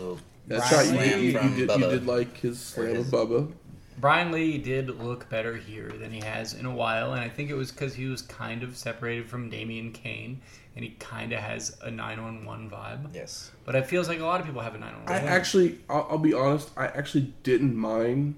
little 0.01 0.19
that's 0.47 0.71
Brian 0.71 0.97
right 0.97 1.07
you, 1.07 1.15
you, 1.15 1.41
you, 1.41 1.67
did, 1.67 1.81
you 1.81 1.91
did 1.91 2.07
like 2.07 2.37
his 2.39 2.61
slam 2.61 2.95
his- 2.95 3.13
of 3.13 3.29
bubba 3.29 3.53
Brian 4.01 4.33
Lee 4.33 4.57
did 4.57 4.89
look 5.03 5.29
better 5.29 5.57
here 5.57 5.91
than 5.91 6.11
he 6.11 6.21
has 6.21 6.55
in 6.55 6.65
a 6.65 6.75
while, 6.75 7.13
and 7.13 7.21
I 7.21 7.29
think 7.29 7.51
it 7.51 7.55
was 7.55 7.71
because 7.71 7.95
he 7.95 8.07
was 8.07 8.23
kind 8.23 8.63
of 8.63 8.75
separated 8.75 9.29
from 9.29 9.51
Damien 9.51 9.93
Kane, 9.93 10.41
and 10.75 10.83
he 10.83 10.93
kind 10.93 11.35
of 11.35 11.41
has 11.41 11.77
a 11.83 11.91
911 11.91 12.71
vibe. 12.71 13.15
Yes. 13.15 13.51
But 13.67 13.75
it 13.75 13.87
feels 13.87 14.09
like 14.09 14.21
a 14.21 14.25
lot 14.25 14.41
of 14.41 14.47
people 14.47 14.63
have 14.63 14.75
a 14.75 14.79
911. 14.79 15.29
i 15.29 15.31
actually 15.31 15.81
I'll, 15.91 16.07
I'll 16.11 16.19
be 16.19 16.33
honest 16.33 16.71
i 16.77 16.87
actually 16.87 17.35
didn't 17.43 17.77
mind 17.77 18.37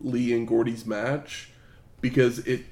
lee 0.00 0.32
and 0.32 0.46
gordy's 0.46 0.84
match 0.84 1.50
because 2.00 2.40
it 2.40 2.64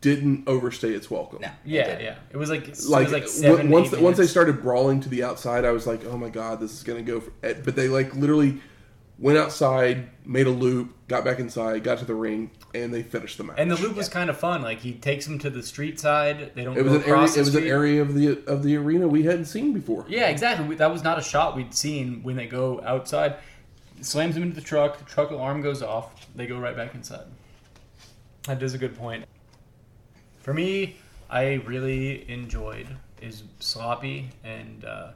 didn't 0.00 0.46
overstay 0.46 0.90
its 0.92 1.10
welcome 1.10 1.40
No. 1.40 1.48
yeah, 1.64 1.82
okay. 1.82 2.04
yeah. 2.04 2.14
It 2.30 2.36
was 2.36 2.50
like 2.50 2.68
it 2.68 2.78
like, 2.88 3.04
was 3.04 3.12
like 3.12 3.28
seven. 3.28 3.70
once 3.70 3.92
eight 3.92 4.02
once 4.02 4.18
they 4.18 4.26
started 4.26 4.60
brawling 4.62 5.00
to 5.00 5.08
the 5.08 5.22
outside, 5.24 5.64
I 5.64 5.70
was 5.70 5.86
like, 5.86 6.04
oh 6.04 6.18
my 6.18 6.28
god, 6.28 6.60
this 6.60 6.72
is 6.72 6.82
gonna 6.82 7.02
go. 7.02 7.20
For, 7.20 7.32
eh, 7.42 7.54
but 7.64 7.76
they 7.76 7.88
like 7.88 8.14
literally 8.14 8.60
went 9.18 9.38
outside, 9.38 10.08
made 10.26 10.46
a 10.46 10.50
loop, 10.50 10.94
got 11.08 11.24
back 11.24 11.38
inside, 11.38 11.82
got 11.84 11.98
to 11.98 12.04
the 12.04 12.14
ring, 12.14 12.50
and 12.74 12.92
they 12.92 13.02
finished 13.02 13.36
the 13.38 13.44
match. 13.44 13.56
and 13.58 13.70
the 13.70 13.76
loop 13.76 13.96
was 13.96 14.08
kind 14.08 14.28
of 14.30 14.36
fun. 14.38 14.60
Like 14.62 14.80
he 14.80 14.92
takes 14.92 15.24
them 15.26 15.38
to 15.40 15.48
the 15.50 15.62
street 15.62 15.98
side. 15.98 16.52
They 16.54 16.64
don't. 16.64 16.76
it 16.76 16.82
was 16.84 16.92
go 16.92 16.98
an 16.98 17.04
area. 17.04 17.22
It 17.24 17.38
was 17.38 17.54
an 17.54 17.66
area 17.66 18.02
of 18.02 18.14
the 18.14 18.44
of 18.46 18.62
the 18.62 18.76
arena 18.76 19.08
we 19.08 19.22
hadn't 19.22 19.46
seen 19.46 19.72
before. 19.72 20.04
Yeah, 20.08 20.28
exactly. 20.28 20.66
We- 20.66 20.74
That 20.76 20.92
was 20.92 21.02
not 21.02 21.18
a 21.18 21.22
shot 21.22 21.56
we'd 21.56 21.74
seen 21.74 22.22
when 22.22 22.36
they 22.36 22.46
go 22.46 22.82
outside. 22.84 23.36
Slams 24.02 24.34
them 24.34 24.42
into 24.44 24.54
the 24.56 24.62
truck. 24.62 24.98
The 24.98 25.04
truck 25.04 25.30
alarm 25.30 25.62
goes 25.62 25.82
off. 25.82 26.26
They 26.34 26.46
go 26.46 26.58
right 26.58 26.76
back 26.76 26.94
inside. 26.94 27.24
That 28.44 28.62
is 28.62 28.72
a 28.74 28.78
good 28.78 28.96
point. 28.96 29.24
For 30.40 30.54
me, 30.54 30.96
I 31.28 31.54
really 31.66 32.28
enjoyed 32.30 32.86
is 33.20 33.42
sloppy 33.58 34.30
and 34.42 34.84
uh, 34.84 35.10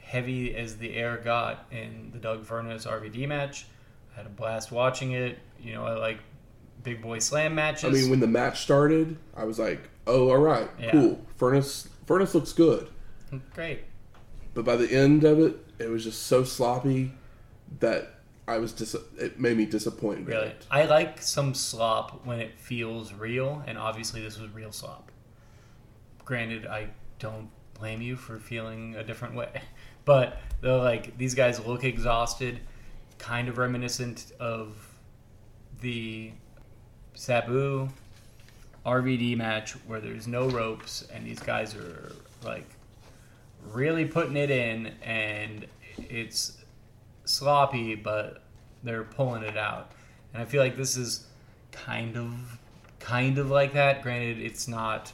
heavy 0.00 0.54
as 0.54 0.76
the 0.76 0.94
air 0.96 1.16
got 1.16 1.66
in 1.72 2.10
the 2.12 2.18
Doug 2.18 2.44
Furnas 2.46 2.86
RVD 2.86 3.26
match. 3.26 3.66
I 4.12 4.18
had 4.18 4.26
a 4.26 4.30
blast 4.30 4.70
watching 4.70 5.12
it. 5.12 5.38
You 5.60 5.74
know, 5.74 5.84
I 5.84 5.94
like 5.94 6.18
big 6.84 7.02
boy 7.02 7.18
slam 7.18 7.54
matches. 7.54 7.84
I 7.84 7.88
mean, 7.90 8.10
when 8.10 8.20
the 8.20 8.26
match 8.28 8.60
started, 8.62 9.16
I 9.36 9.44
was 9.44 9.58
like, 9.58 9.90
oh, 10.06 10.30
all 10.30 10.38
right, 10.38 10.68
Yeah. 10.78 10.92
cool. 10.92 11.20
Furnas 11.38 11.88
Furnas 12.06 12.34
looks 12.34 12.52
good, 12.52 12.88
great. 13.54 13.80
but 14.54 14.64
by 14.64 14.76
the 14.76 14.90
end 14.92 15.24
of 15.24 15.38
it, 15.38 15.56
it 15.78 15.88
was 15.88 16.04
just 16.04 16.22
so 16.24 16.42
sloppy 16.44 17.12
that 17.80 18.14
I 18.50 18.58
was 18.58 18.72
dis- 18.72 18.96
It 19.18 19.38
made 19.38 19.56
me 19.56 19.66
disappointed. 19.66 20.26
Really. 20.26 20.52
I 20.70 20.84
like 20.84 21.22
some 21.22 21.54
slop 21.54 22.26
when 22.26 22.40
it 22.40 22.58
feels 22.58 23.12
real, 23.12 23.62
and 23.66 23.78
obviously 23.78 24.20
this 24.20 24.38
was 24.38 24.50
real 24.50 24.72
slop. 24.72 25.10
Granted, 26.24 26.66
I 26.66 26.88
don't 27.18 27.50
blame 27.74 28.02
you 28.02 28.16
for 28.16 28.38
feeling 28.38 28.94
a 28.96 29.04
different 29.04 29.34
way, 29.34 29.62
but 30.04 30.40
the 30.60 30.76
like 30.76 31.16
these 31.16 31.34
guys 31.34 31.64
look 31.64 31.84
exhausted, 31.84 32.60
kind 33.18 33.48
of 33.48 33.58
reminiscent 33.58 34.32
of 34.40 34.76
the 35.80 36.32
Sabu 37.14 37.88
RVD 38.84 39.36
match 39.36 39.72
where 39.86 40.00
there's 40.00 40.26
no 40.26 40.48
ropes 40.48 41.06
and 41.12 41.26
these 41.26 41.38
guys 41.38 41.74
are 41.74 42.12
like 42.44 42.68
really 43.72 44.06
putting 44.06 44.36
it 44.36 44.50
in 44.50 44.92
and 45.02 45.66
it's 45.98 46.56
sloppy 47.30 47.94
but 47.94 48.42
they're 48.82 49.04
pulling 49.04 49.42
it 49.42 49.56
out. 49.56 49.92
And 50.32 50.42
i 50.42 50.44
feel 50.44 50.62
like 50.62 50.76
this 50.76 50.96
is 50.96 51.26
kind 51.72 52.16
of 52.16 52.58
kind 52.98 53.38
of 53.38 53.50
like 53.50 53.72
that. 53.74 54.02
Granted 54.02 54.38
it's 54.38 54.68
not 54.68 55.12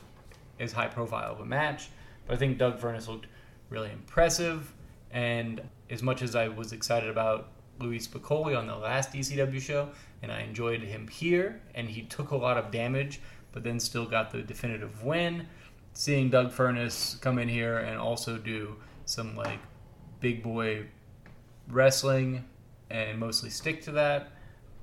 as 0.58 0.72
high 0.72 0.88
profile 0.88 1.32
of 1.32 1.40
a 1.40 1.44
match 1.44 1.88
but 2.26 2.34
i 2.34 2.36
think 2.36 2.58
doug 2.58 2.80
Furnas 2.80 3.08
looked 3.08 3.26
really 3.70 3.90
impressive. 3.90 4.72
And 5.10 5.62
as 5.90 6.02
much 6.02 6.22
as 6.22 6.34
i 6.34 6.48
was 6.48 6.72
excited 6.72 7.08
about 7.08 7.48
Louie 7.78 7.98
Spicolli 7.98 8.58
on 8.58 8.66
the 8.66 8.76
last 8.76 9.12
ecw 9.12 9.60
show 9.60 9.90
and 10.22 10.32
i 10.32 10.40
enjoyed 10.40 10.80
him 10.80 11.06
here 11.08 11.60
and 11.74 11.88
he 11.88 12.02
took 12.02 12.30
a 12.30 12.36
lot 12.36 12.56
of 12.56 12.70
damage 12.70 13.20
but 13.52 13.62
then 13.62 13.78
still 13.78 14.06
got 14.06 14.30
the 14.30 14.42
definitive 14.42 15.04
win 15.04 15.46
seeing 15.96 16.28
Doug 16.28 16.52
Furnas 16.52 17.18
come 17.22 17.38
in 17.38 17.48
here 17.48 17.78
and 17.78 17.98
also 17.98 18.36
do 18.36 18.76
some 19.06 19.34
like 19.34 19.58
big 20.20 20.42
boy 20.42 20.84
wrestling 21.68 22.44
and 22.90 23.18
mostly 23.18 23.50
stick 23.50 23.82
to 23.82 23.92
that 23.92 24.28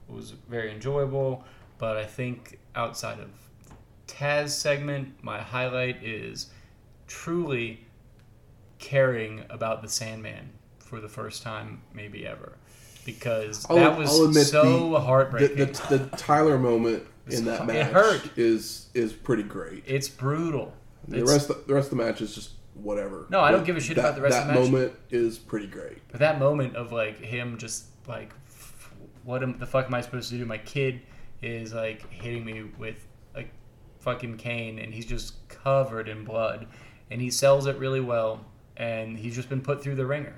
was 0.07 0.31
very 0.49 0.71
enjoyable. 0.71 1.43
But 1.77 1.97
I 1.97 2.05
think 2.05 2.59
outside 2.75 3.19
of 3.19 3.29
Taz 4.07 4.49
segment, 4.49 5.13
my 5.23 5.41
highlight 5.41 6.03
is 6.03 6.47
truly 7.07 7.85
caring 8.79 9.43
about 9.49 9.81
the 9.81 9.89
Sandman 9.89 10.49
for 10.79 10.99
the 10.99 11.09
first 11.09 11.41
time, 11.43 11.81
maybe 11.93 12.27
ever, 12.27 12.53
because 13.05 13.65
I'll- 13.69 13.77
that 13.77 13.97
was 13.97 14.09
so 14.11 14.27
the- 14.27 14.89
The, 14.91 14.99
heartbreaking. 14.99 15.57
the, 15.57 15.97
the 15.97 16.17
Tyler 16.17 16.57
moment 16.57 17.03
in 17.29 17.45
that 17.45 17.65
match 17.65 18.21
is 18.35 18.87
is 18.93 19.13
pretty 19.13 19.43
great. 19.43 19.83
it's 19.87 20.09
brutal. 20.09 20.73
The 21.07 21.19
It's- 21.21 21.31
rest 21.31 21.67
the 21.67 21.73
rest 21.73 21.91
of 21.91 21.97
the 21.97 22.03
match 22.03 22.21
is 22.21 22.35
just 22.35 22.51
whatever. 22.75 23.27
No, 23.29 23.39
I 23.39 23.51
don't 23.51 23.65
give 23.65 23.77
a 23.77 23.81
shit 23.81 23.95
that, 23.95 24.01
about 24.01 24.15
the 24.15 24.21
rest 24.21 24.37
that 24.37 24.41
of 24.41 24.47
the 24.47 24.59
match. 24.61 24.71
moment 24.71 24.93
is 25.09 25.37
pretty 25.37 25.67
great. 25.67 25.99
But 26.09 26.19
that 26.19 26.39
moment 26.39 26.75
of 26.75 26.91
like 26.91 27.19
him 27.19 27.57
just 27.57 27.85
like, 28.07 28.33
what 29.23 29.43
am, 29.43 29.57
the 29.59 29.65
fuck 29.65 29.85
am 29.85 29.93
I 29.93 30.01
supposed 30.01 30.29
to 30.31 30.37
do? 30.37 30.45
My 30.45 30.57
kid 30.57 31.01
is 31.41 31.73
like 31.73 32.09
hitting 32.11 32.43
me 32.43 32.63
with 32.77 33.05
a 33.35 33.45
fucking 33.99 34.37
cane, 34.37 34.79
and 34.79 34.93
he's 34.93 35.05
just 35.05 35.47
covered 35.47 36.07
in 36.07 36.23
blood, 36.23 36.67
and 37.11 37.21
he 37.21 37.29
sells 37.29 37.67
it 37.67 37.77
really 37.77 38.01
well, 38.01 38.45
and 38.77 39.17
he's 39.17 39.35
just 39.35 39.49
been 39.49 39.61
put 39.61 39.83
through 39.83 39.95
the 39.95 40.05
ringer. 40.05 40.35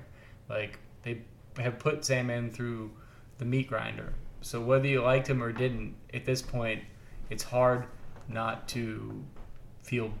Like 0.48 0.78
they 1.02 1.22
have 1.58 1.78
put 1.78 2.04
Sandman 2.04 2.50
through 2.50 2.90
the 3.38 3.44
meat 3.44 3.68
grinder. 3.68 4.14
So 4.42 4.60
whether 4.60 4.86
you 4.86 5.02
liked 5.02 5.28
him 5.28 5.42
or 5.42 5.52
didn't, 5.52 5.94
at 6.14 6.24
this 6.24 6.42
point, 6.42 6.82
it's 7.30 7.42
hard 7.42 7.86
not 8.28 8.68
to 8.68 9.24
feel 9.82 10.12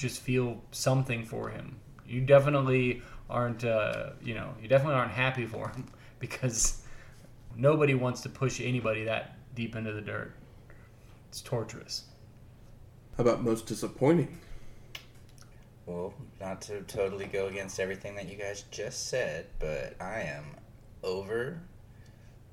just 0.00 0.20
feel 0.20 0.62
something 0.70 1.24
for 1.24 1.50
him. 1.50 1.78
You 2.06 2.20
definitely 2.22 3.02
aren't, 3.28 3.64
uh, 3.64 4.10
you 4.22 4.34
know, 4.34 4.54
you 4.60 4.68
definitely 4.68 4.94
aren't 4.94 5.12
happy 5.12 5.46
for 5.46 5.68
him 5.68 5.86
because 6.18 6.82
nobody 7.56 7.94
wants 7.94 8.20
to 8.22 8.28
push 8.28 8.60
anybody 8.60 9.04
that 9.04 9.36
deep 9.54 9.76
into 9.76 9.92
the 9.92 10.00
dirt. 10.00 10.34
It's 11.28 11.40
torturous. 11.40 12.04
How 13.16 13.22
about 13.22 13.42
most 13.42 13.66
disappointing? 13.66 14.38
Well, 15.86 16.14
not 16.40 16.60
to 16.62 16.82
totally 16.82 17.26
go 17.26 17.46
against 17.46 17.80
everything 17.80 18.14
that 18.16 18.28
you 18.28 18.36
guys 18.36 18.64
just 18.70 19.08
said, 19.08 19.46
but 19.58 19.94
I 20.00 20.20
am 20.22 20.44
over 21.02 21.60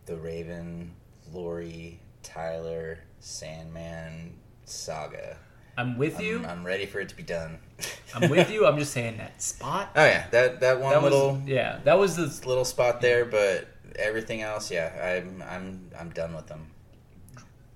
the 0.05 0.15
Raven, 0.15 0.93
Lori, 1.31 1.99
Tyler, 2.23 2.99
Sandman 3.19 4.33
saga. 4.65 5.37
I'm 5.77 5.97
with 5.97 6.17
I'm, 6.17 6.25
you. 6.25 6.45
I'm 6.45 6.65
ready 6.65 6.85
for 6.85 6.99
it 6.99 7.09
to 7.09 7.15
be 7.15 7.23
done. 7.23 7.59
I'm 8.15 8.29
with 8.29 8.49
you. 8.51 8.65
I'm 8.65 8.77
just 8.79 8.91
saying 8.93 9.17
that 9.17 9.41
spot. 9.41 9.91
Oh 9.95 10.03
yeah, 10.05 10.27
that 10.31 10.59
that 10.61 10.79
one 10.81 10.91
That 10.91 11.01
was 11.03 11.13
little 11.13 11.41
yeah. 11.45 11.79
That 11.83 11.99
was 11.99 12.15
the 12.15 12.25
little 12.47 12.65
spot 12.65 12.99
there, 13.01 13.25
but 13.25 13.67
everything 13.97 14.41
else, 14.41 14.71
yeah, 14.71 15.17
I'm 15.19 15.43
I'm 15.47 15.89
I'm 15.97 16.09
done 16.09 16.33
with 16.33 16.47
them. 16.47 16.67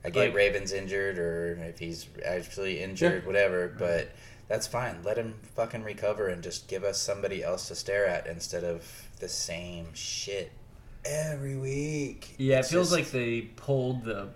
I 0.03 0.09
get 0.09 0.25
Like- 0.27 0.35
Raven's 0.35 0.73
injured, 0.73 1.19
or 1.19 1.59
if 1.63 1.77
he's 1.77 2.07
actually 2.25 2.81
injured, 2.81 3.25
whatever. 3.27 3.67
But 3.77 4.09
that's 4.47 4.65
fine. 4.65 4.97
Let 5.03 5.17
him 5.17 5.35
fucking 5.55 5.83
recover 5.83 6.27
and 6.27 6.41
just 6.41 6.67
give 6.67 6.83
us 6.83 6.99
somebody 6.99 7.43
else 7.43 7.67
to 7.67 7.75
stare 7.75 8.07
at 8.07 8.25
instead 8.25 8.63
of 8.63 8.83
the 9.19 9.29
same 9.29 9.93
shit 9.93 10.51
every 11.05 11.55
week. 11.55 12.33
Yeah, 12.39 12.59
it 12.59 12.65
feels 12.65 12.87
just- 12.89 12.91
like 12.91 13.11
they 13.11 13.41
pulled 13.41 14.03
the, 14.05 14.29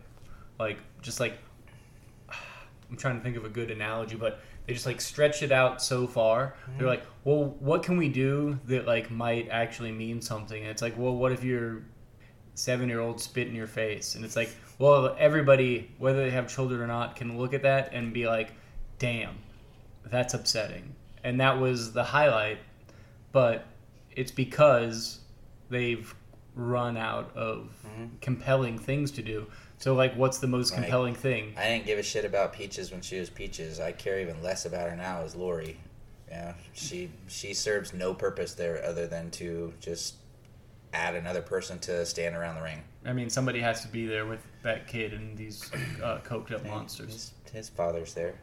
like, 0.59 0.77
just 1.01 1.19
like, 1.19 1.33
I'm 2.95 2.99
trying 2.99 3.17
to 3.17 3.23
think 3.23 3.35
of 3.35 3.43
a 3.43 3.49
good 3.49 3.71
analogy, 3.71 4.15
but 4.15 4.39
they 4.65 4.73
just 4.73 4.85
like 4.85 5.01
stretched 5.01 5.43
it 5.43 5.51
out 5.51 5.81
so 5.81 6.07
far. 6.07 6.55
Mm-hmm. 6.63 6.77
They're 6.77 6.87
like, 6.87 7.03
well, 7.25 7.57
what 7.59 7.83
can 7.83 7.97
we 7.97 8.07
do 8.07 8.57
that 8.67 8.87
like 8.87 9.11
might 9.11 9.49
actually 9.49 9.91
mean 9.91 10.21
something? 10.21 10.61
And 10.61 10.71
it's 10.71 10.81
like, 10.81 10.97
well, 10.97 11.13
what 11.13 11.33
if 11.33 11.43
your 11.43 11.83
seven 12.53 12.87
year 12.87 13.01
old 13.01 13.19
spit 13.19 13.47
in 13.47 13.53
your 13.53 13.67
face? 13.67 14.15
And 14.15 14.23
it's 14.23 14.37
like, 14.37 14.49
well, 14.79 15.13
everybody, 15.19 15.91
whether 15.97 16.23
they 16.23 16.31
have 16.31 16.47
children 16.47 16.79
or 16.79 16.87
not, 16.87 17.17
can 17.17 17.37
look 17.37 17.53
at 17.53 17.63
that 17.63 17.93
and 17.93 18.13
be 18.13 18.27
like, 18.27 18.53
damn, 18.97 19.35
that's 20.05 20.33
upsetting. 20.33 20.95
And 21.23 21.39
that 21.41 21.59
was 21.59 21.91
the 21.91 22.03
highlight, 22.03 22.59
but 23.33 23.65
it's 24.15 24.31
because 24.31 25.19
they've 25.69 26.15
run 26.55 26.95
out 26.95 27.35
of 27.35 27.69
compelling 28.21 28.79
things 28.79 29.11
to 29.11 29.21
do. 29.21 29.47
So, 29.77 29.93
like, 29.93 30.15
what's 30.15 30.37
the 30.39 30.47
most 30.47 30.71
Like- 30.71 30.81
compelling 30.81 31.15
thing? 31.15 31.53
I 31.57 31.65
didn't 31.65 31.85
give 31.85 31.99
a 31.99 32.03
shit 32.03 32.25
about 32.25 32.53
Peaches 32.53 32.91
when 32.91 33.01
she 33.01 33.19
was 33.19 33.29
Peaches. 33.29 33.79
I 33.79 33.91
care 33.91 34.19
even 34.19 34.41
less 34.41 34.65
about 34.65 34.89
her 34.89 34.95
now 34.95 35.21
as 35.23 35.35
Lori. 35.35 35.79
Yeah, 36.29 36.53
she 36.73 37.11
she 37.27 37.53
serves 37.53 37.93
no 37.93 38.13
purpose 38.13 38.53
there 38.55 38.83
other 38.83 39.05
than 39.07 39.29
to 39.31 39.73
just 39.79 40.15
add 40.93 41.13
another 41.15 41.41
person 41.41 41.77
to 41.79 42.05
stand 42.05 42.35
around 42.35 42.55
the 42.55 42.61
ring. 42.61 42.83
I 43.05 43.13
mean, 43.13 43.29
somebody 43.29 43.59
has 43.59 43.81
to 43.81 43.87
be 43.87 44.05
there 44.07 44.25
with 44.25 44.39
that 44.63 44.87
kid 44.87 45.13
and 45.13 45.37
these 45.37 45.69
uh, 46.01 46.19
coked 46.25 46.51
up 46.51 46.65
monsters. 46.65 47.31
His, 47.45 47.53
his 47.53 47.69
father's 47.69 48.13
there. 48.13 48.35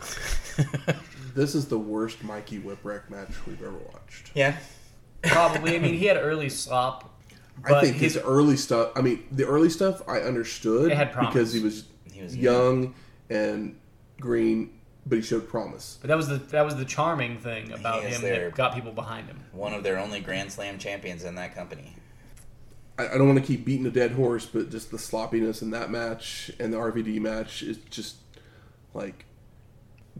This 1.34 1.54
is 1.54 1.66
the 1.66 1.78
worst 1.78 2.24
Mikey 2.24 2.60
Whipwreck 2.60 3.10
match 3.10 3.28
we've 3.46 3.60
ever 3.62 3.76
watched. 3.92 4.30
Yeah. 4.34 4.56
Probably. 5.22 5.76
I 5.76 5.78
mean, 5.78 5.92
he 5.98 6.06
had 6.06 6.16
early 6.20 6.48
slop. 6.48 7.12
I 7.64 7.80
think 7.80 7.96
his 7.96 8.14
his- 8.14 8.22
early 8.22 8.56
stuff. 8.56 8.92
I 8.96 9.00
mean, 9.00 9.24
the 9.32 9.46
early 9.46 9.70
stuff 9.70 10.02
I 10.08 10.20
understood 10.20 10.90
It 10.92 10.96
had 10.96 11.08
because 11.18 11.52
he 11.52 11.60
was, 11.60 11.84
He 12.12 12.22
was 12.22 12.36
young 12.36 12.94
and 13.30 13.78
green, 14.20 14.70
but 15.06 15.16
he 15.16 15.22
showed 15.22 15.48
promise. 15.48 15.98
But 16.00 16.08
that 16.08 16.16
was 16.16 16.28
the 16.28 16.36
that 16.36 16.64
was 16.64 16.76
the 16.76 16.84
charming 16.84 17.38
thing 17.38 17.72
about 17.72 18.02
him 18.04 18.20
there. 18.22 18.50
that 18.50 18.54
got 18.56 18.74
people 18.74 18.92
behind 18.92 19.28
him. 19.28 19.44
One 19.52 19.72
of 19.74 19.82
their 19.82 19.98
only 19.98 20.20
Grand 20.20 20.52
Slam 20.52 20.78
champions 20.78 21.24
in 21.24 21.34
that 21.36 21.54
company. 21.54 21.96
I, 22.98 23.08
I 23.08 23.18
don't 23.18 23.26
want 23.26 23.38
to 23.40 23.44
keep 23.44 23.64
beating 23.64 23.86
a 23.86 23.90
dead 23.90 24.12
horse, 24.12 24.46
but 24.46 24.70
just 24.70 24.90
the 24.90 24.98
sloppiness 24.98 25.62
in 25.62 25.70
that 25.70 25.90
match 25.90 26.50
and 26.58 26.72
the 26.72 26.78
RVD 26.78 27.20
match 27.20 27.62
is 27.62 27.78
just 27.90 28.16
like, 28.94 29.24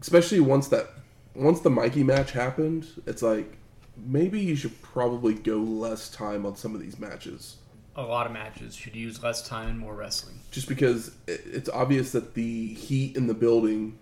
especially 0.01 0.39
once 0.39 0.67
that 0.69 0.89
once 1.33 1.59
the 1.61 1.69
Mikey 1.69 2.03
match 2.03 2.31
happened, 2.31 2.87
it's 3.05 3.21
like 3.21 3.57
maybe 4.05 4.39
you 4.39 4.55
should 4.55 4.81
probably 4.81 5.33
go 5.33 5.57
less 5.57 6.09
time 6.09 6.45
on 6.45 6.55
some 6.55 6.75
of 6.75 6.81
these 6.81 6.99
matches. 6.99 7.57
A 7.95 8.01
lot 8.01 8.27
of 8.27 8.31
matches 8.31 8.75
should 8.75 8.95
use 8.95 9.23
less 9.23 9.47
time 9.47 9.69
and 9.69 9.79
more 9.79 9.95
wrestling. 9.95 10.39
just 10.51 10.67
because 10.67 11.11
it's 11.27 11.69
obvious 11.69 12.11
that 12.11 12.35
the 12.35 12.73
heat 12.73 13.15
in 13.17 13.25
the 13.27 13.33
building 13.33 13.97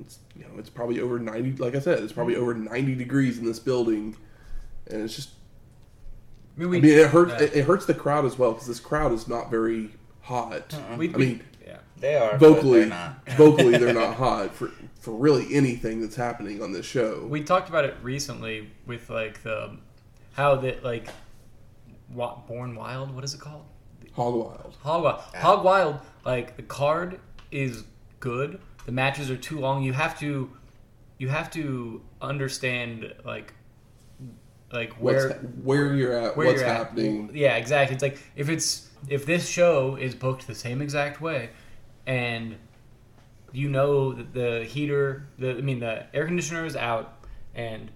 it's, 0.00 0.18
you 0.34 0.42
know 0.42 0.50
it's 0.58 0.70
probably 0.70 1.00
over 1.00 1.18
90 1.18 1.62
like 1.62 1.74
i 1.76 1.78
said 1.78 2.02
it's 2.02 2.12
probably 2.12 2.34
over 2.34 2.54
90 2.54 2.94
degrees 2.96 3.38
in 3.38 3.44
this 3.44 3.58
building 3.60 4.16
and 4.88 5.02
it's 5.02 5.14
just 5.14 5.30
I 6.56 6.60
mean, 6.60 6.68
i 6.68 6.72
mean 6.80 6.98
it 6.98 7.08
hurts 7.08 7.40
it, 7.40 7.54
it 7.54 7.64
hurts 7.64 7.86
the 7.86 7.94
crowd 7.94 8.24
as 8.24 8.38
well 8.38 8.52
because 8.52 8.66
this 8.66 8.80
crowd 8.80 9.12
is 9.12 9.28
not 9.28 9.50
very 9.50 9.90
hot 10.22 10.74
uh-uh. 10.74 10.96
we, 10.96 11.14
i 11.14 11.16
mean. 11.16 11.42
They 12.04 12.16
are 12.16 12.36
vocally 12.36 12.80
they're 12.80 12.88
not. 12.88 13.28
vocally 13.30 13.78
they're 13.78 13.94
not 13.94 14.16
hot 14.16 14.54
for 14.54 14.70
for 15.00 15.12
really 15.12 15.54
anything 15.54 16.02
that's 16.02 16.16
happening 16.16 16.62
on 16.62 16.70
this 16.70 16.84
show 16.84 17.26
We 17.26 17.42
talked 17.42 17.70
about 17.70 17.86
it 17.86 17.96
recently 18.02 18.70
with 18.86 19.08
like 19.08 19.42
the 19.42 19.78
how 20.34 20.56
that 20.56 20.84
like 20.84 21.08
wa- 22.12 22.36
Born 22.46 22.74
Wild. 22.74 23.14
What 23.14 23.24
is 23.24 23.32
it 23.32 23.40
called? 23.40 23.64
hog 24.12 24.34
wild 24.34 24.76
Hog 24.82 25.02
Wild. 25.02 25.20
Hog 25.34 25.64
Wild. 25.64 26.00
Like 26.26 26.56
the 26.56 26.62
card 26.62 27.20
is 27.50 27.84
good. 28.20 28.60
The 28.84 28.92
matches 28.92 29.30
are 29.30 29.38
too 29.38 29.58
long. 29.58 29.82
You 29.82 29.94
have 29.94 30.18
to, 30.20 30.50
you 31.16 31.28
have 31.30 31.50
to 31.52 32.02
understand 32.20 33.14
like, 33.24 33.54
like 34.70 34.92
where 34.94 35.28
ha- 35.30 35.34
where 35.62 35.94
you're 35.94 36.12
at 36.12 36.36
where 36.36 36.48
what's 36.48 36.60
you're 36.60 36.68
at. 36.68 36.76
happening 36.76 37.30
Yeah, 37.32 37.56
exactly. 37.56 37.94
It's 37.94 38.02
like 38.02 38.18
if 38.36 38.50
it's 38.50 38.90
if 39.08 39.24
this 39.24 39.48
show 39.48 39.96
is 39.96 40.14
booked 40.14 40.46
the 40.46 40.54
same 40.54 40.82
exact 40.82 41.22
way, 41.22 41.48
and 42.06 42.56
you 43.52 43.68
know 43.68 44.12
that 44.12 44.34
the 44.34 44.64
heater, 44.64 45.28
the 45.38 45.50
I 45.50 45.60
mean 45.60 45.80
the 45.80 46.06
air 46.14 46.26
conditioner 46.26 46.66
is 46.66 46.76
out, 46.76 47.24
and 47.54 47.90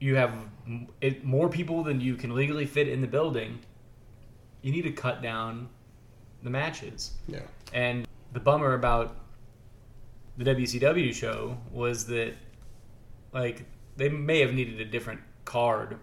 you 0.00 0.16
have 0.16 0.32
m- 0.66 0.88
it, 1.00 1.24
more 1.24 1.48
people 1.48 1.82
than 1.82 2.00
you 2.00 2.16
can 2.16 2.34
legally 2.34 2.66
fit 2.66 2.88
in 2.88 3.00
the 3.00 3.06
building. 3.06 3.58
You 4.62 4.72
need 4.72 4.82
to 4.82 4.92
cut 4.92 5.22
down 5.22 5.68
the 6.42 6.50
matches. 6.50 7.12
yeah 7.26 7.40
And 7.72 8.06
the 8.32 8.40
bummer 8.40 8.74
about 8.74 9.16
the 10.36 10.44
WCW 10.44 11.12
show 11.12 11.58
was 11.70 12.06
that, 12.06 12.34
like, 13.32 13.64
they 13.96 14.08
may 14.08 14.40
have 14.40 14.54
needed 14.54 14.80
a 14.80 14.84
different 14.84 15.20
card 15.44 15.98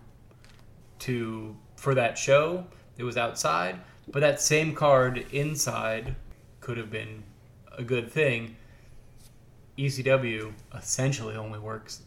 to 0.99 1.55
for 1.75 1.95
that 1.95 2.17
show. 2.17 2.65
It 2.97 3.03
was 3.03 3.17
outside, 3.17 3.79
but 4.11 4.19
that 4.19 4.41
same 4.41 4.75
card 4.75 5.25
inside 5.31 6.15
could 6.69 6.77
have 6.77 6.91
been 6.91 7.23
a 7.79 7.81
good 7.81 8.11
thing. 8.11 8.55
ECW 9.75 10.53
essentially 10.77 11.35
only 11.35 11.57
works 11.57 12.03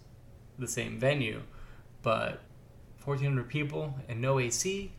the 0.57 0.69
same 0.69 1.01
venue, 1.01 1.41
but 2.03 2.39
1,400 3.05 3.49
people 3.49 3.99
and 4.09 4.21
no 4.21 4.39
AC. 4.39 4.93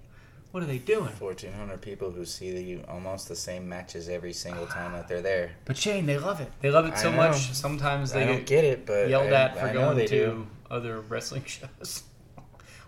What 0.52 0.64
are 0.64 0.66
they 0.66 0.80
doing? 0.80 1.14
1,400 1.18 1.82
people 1.82 2.12
who 2.12 2.26
see 2.26 2.52
the, 2.52 2.84
almost 2.90 3.30
the 3.30 3.38
same 3.38 3.70
matches 3.70 4.10
every 4.10 4.34
single 4.34 4.68
time 4.68 4.92
that 4.92 5.08
they're 5.08 5.22
there. 5.22 5.52
But 5.64 5.78
Shane, 5.78 6.08
they 6.08 6.18
love 6.18 6.42
it. 6.42 6.52
They 6.60 6.70
love 6.70 6.86
it 6.86 6.98
so 6.98 7.10
much. 7.10 7.54
Sometimes 7.54 8.12
they 8.12 8.24
I 8.24 8.26
don't 8.26 8.38
get 8.40 8.48
get 8.48 8.64
it, 8.66 8.86
but 8.86 9.08
yelled 9.08 9.32
I, 9.32 9.44
at 9.44 9.58
for 9.58 9.68
I 9.68 9.72
going 9.72 9.98
to 9.98 10.08
do. 10.08 10.46
other 10.70 11.00
wrestling 11.08 11.46
shows, 11.46 12.04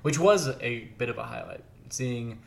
which 0.02 0.20
was 0.20 0.50
a 0.60 0.90
bit 0.98 1.08
of 1.08 1.18
a 1.18 1.24
highlight. 1.24 1.64
Seeing 1.90 2.40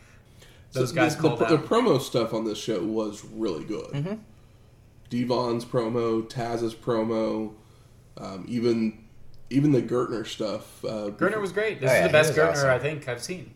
those 0.72 0.90
So 0.90 0.94
guys 0.94 1.16
the, 1.16 1.22
the, 1.22 1.28
called 1.28 1.40
the 1.40 1.58
out. 1.58 1.66
promo 1.66 2.00
stuff 2.00 2.32
on 2.34 2.44
this 2.44 2.58
show 2.58 2.82
was 2.82 3.24
really 3.24 3.64
good. 3.64 3.90
Mm-hmm. 3.92 4.14
Devon's 5.10 5.64
promo, 5.64 6.28
Taz's 6.28 6.74
promo, 6.74 7.54
um, 8.18 8.44
even 8.48 9.04
even 9.50 9.72
the 9.72 9.80
Gertner 9.82 10.26
stuff. 10.26 10.84
Uh, 10.84 11.08
Gertner 11.10 11.40
was 11.40 11.52
great. 11.52 11.80
This 11.80 11.90
Oh, 11.90 11.94
is 11.94 12.00
yeah, 12.00 12.06
the 12.06 12.12
best 12.12 12.28
was 12.30 12.36
Gertner 12.38 12.50
awesome. 12.52 12.70
I 12.70 12.78
think 12.78 13.08
I've 13.08 13.22
seen. 13.22 13.54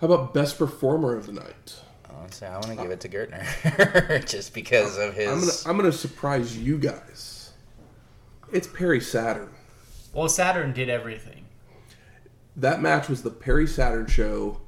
How 0.00 0.06
about 0.06 0.32
best 0.32 0.56
performer 0.58 1.16
of 1.16 1.26
the 1.26 1.32
night? 1.32 1.80
Honestly, 2.08 2.46
I 2.46 2.52
want 2.52 2.66
to 2.66 2.76
give 2.76 2.90
it 2.92 3.00
to 3.00 3.08
Gertner 3.08 4.24
just 4.28 4.54
because 4.54 4.96
of 4.96 5.14
his. 5.14 5.28
I'm 5.28 5.40
gonna 5.40 5.52
I'm 5.66 5.76
gonna 5.76 5.92
surprise 5.92 6.56
you 6.56 6.78
guys. 6.78 7.50
It's 8.52 8.66
Perry 8.68 9.00
Saturn. 9.00 9.50
Well, 10.12 10.28
Saturn 10.28 10.72
did 10.72 10.88
everything. 10.88 11.44
That 12.56 12.80
match 12.80 13.08
was 13.08 13.22
the 13.22 13.30
Perry 13.30 13.66
Saturn 13.66 14.06
show, 14.06 14.60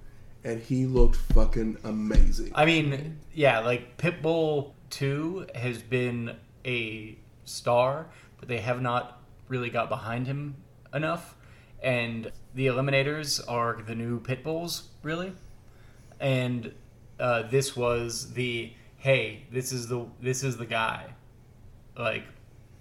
and 0.45 0.61
he 0.63 0.87
looked 0.87 1.17
fucking 1.17 1.79
amazing. 1.85 2.53
I 2.55 2.65
mean, 2.65 3.19
yeah, 3.35 3.59
like 3.61 3.97
Pitbull 3.99 4.73
2 4.91 5.47
has 5.55 5.83
been 5.83 6.37
a 6.65 7.17
star, 7.45 8.07
but 8.39 8.49
they 8.49 8.59
have 8.59 8.81
not 8.81 9.21
really 9.49 9.71
got 9.71 9.89
behind 9.89 10.27
him 10.27 10.55
enough. 10.95 11.37
And 11.83 12.31
the 12.55 12.67
Eliminators 12.67 13.41
are 13.49 13.81
the 13.87 13.95
new 13.95 14.21
Pitbulls, 14.21 14.83
really. 15.03 15.33
And 16.21 16.73
uh, 17.19 17.43
this 17.49 17.77
was 17.77 18.33
the 18.35 18.73
hey, 18.99 19.45
this 19.51 19.73
is 19.73 19.89
the 19.89 20.07
this 20.21 20.45
is 20.45 20.59
the 20.59 20.67
guy, 20.67 21.07
like 21.99 22.25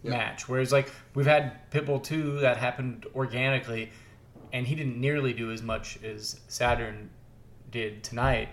Yeah. 0.03 0.11
match. 0.11 0.49
Whereas 0.49 0.71
like 0.73 0.91
we've 1.15 1.25
had 1.25 1.69
Pitbull 1.71 2.03
2 2.03 2.39
that 2.41 2.57
happened 2.57 3.05
organically, 3.15 3.91
and 4.51 4.67
he 4.67 4.75
didn't 4.75 4.99
nearly 4.99 5.33
do 5.33 5.51
as 5.51 5.61
much 5.61 6.01
as 6.03 6.39
Saturn 6.49 7.09
did 7.71 8.03
tonight. 8.03 8.49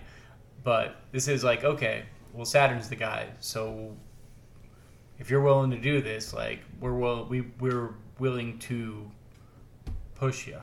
But 0.63 0.97
this 1.11 1.27
is 1.27 1.43
like, 1.43 1.63
okay, 1.63 2.03
well, 2.33 2.45
Saturn's 2.45 2.89
the 2.89 2.95
guy, 2.95 3.27
so 3.39 3.95
if 5.19 5.29
you're 5.29 5.41
willing 5.41 5.71
to 5.71 5.77
do 5.77 6.01
this, 6.01 6.33
like 6.33 6.59
we're 6.79 6.93
will 6.93 7.25
we 7.25 7.41
we're 7.59 7.95
willing 8.19 8.59
to 8.59 9.09
push 10.15 10.47
you. 10.47 10.57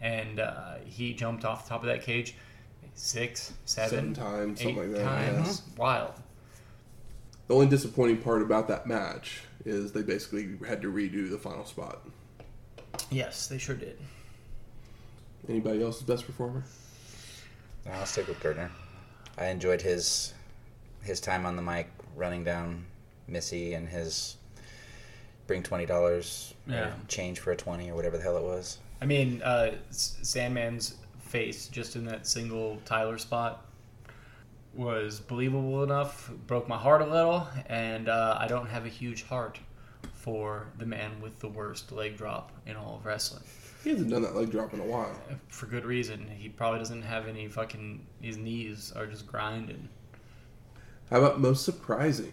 And 0.00 0.40
uh, 0.40 0.76
he 0.84 1.14
jumped 1.14 1.44
off 1.44 1.64
the 1.64 1.70
top 1.70 1.82
of 1.82 1.86
that 1.86 2.02
cage 2.02 2.34
six, 2.94 3.52
Seven 3.64 3.90
seven, 3.90 4.14
times, 4.14 4.60
eight 4.60 4.64
something 4.64 4.92
like 4.92 4.92
that, 4.92 5.04
times. 5.04 5.62
Wild. 5.76 6.14
The 7.48 7.54
only 7.54 7.66
disappointing 7.66 8.18
part 8.18 8.42
about 8.42 8.68
that 8.68 8.86
match 8.86 9.42
is 9.64 9.92
they 9.92 10.02
basically 10.02 10.56
had 10.66 10.82
to 10.82 10.92
redo 10.92 11.30
the 11.30 11.38
final 11.38 11.64
spot. 11.64 12.00
Yes, 13.10 13.46
they 13.46 13.58
sure 13.58 13.76
did. 13.76 13.98
Anybody 15.48 15.82
else's 15.82 16.02
best 16.02 16.24
performer? 16.24 16.64
I'll 17.90 18.06
stick 18.06 18.28
with 18.28 18.40
Gertner. 18.40 18.70
I 19.38 19.46
enjoyed 19.46 19.80
his 19.82 20.34
his 21.02 21.20
time 21.20 21.46
on 21.46 21.56
the 21.56 21.62
mic, 21.62 21.88
running 22.14 22.44
down 22.44 22.84
Missy 23.26 23.74
and 23.74 23.88
his 23.88 24.36
bring 25.46 25.62
twenty 25.62 25.86
dollars 25.86 26.54
Yeah. 26.66 26.92
change 27.08 27.40
for 27.40 27.52
a 27.52 27.56
twenty 27.56 27.90
or 27.90 27.94
whatever 27.94 28.16
the 28.16 28.22
hell 28.22 28.36
it 28.36 28.42
was. 28.44 28.78
I 29.00 29.06
mean, 29.06 29.42
uh, 29.42 29.72
Sandman's 29.90 30.94
face 31.20 31.66
just 31.68 31.96
in 31.96 32.04
that 32.04 32.26
single 32.26 32.78
Tyler 32.84 33.18
spot 33.18 33.66
was 34.74 35.18
believable 35.20 35.82
enough. 35.82 36.30
Broke 36.46 36.68
my 36.68 36.78
heart 36.78 37.02
a 37.02 37.06
little, 37.06 37.48
and 37.66 38.08
uh, 38.08 38.36
I 38.38 38.46
don't 38.46 38.68
have 38.68 38.86
a 38.86 38.88
huge 38.88 39.24
heart 39.24 39.58
for 40.14 40.68
the 40.78 40.86
man 40.86 41.20
with 41.20 41.40
the 41.40 41.48
worst 41.48 41.90
leg 41.90 42.16
drop 42.16 42.52
in 42.64 42.76
all 42.76 42.96
of 42.96 43.04
wrestling. 43.06 43.42
He 43.82 43.90
hasn't 43.90 44.10
done 44.10 44.22
that 44.22 44.36
leg 44.36 44.50
drop 44.50 44.72
in 44.74 44.80
a 44.80 44.84
while. 44.84 45.14
For 45.48 45.66
good 45.66 45.84
reason. 45.84 46.28
He 46.38 46.48
probably 46.48 46.78
doesn't 46.78 47.02
have 47.02 47.26
any 47.26 47.48
fucking. 47.48 48.06
His 48.20 48.36
knees 48.36 48.92
are 48.94 49.06
just 49.06 49.26
grinding. 49.26 49.88
How 51.10 51.18
about 51.18 51.40
most 51.40 51.64
surprising? 51.64 52.32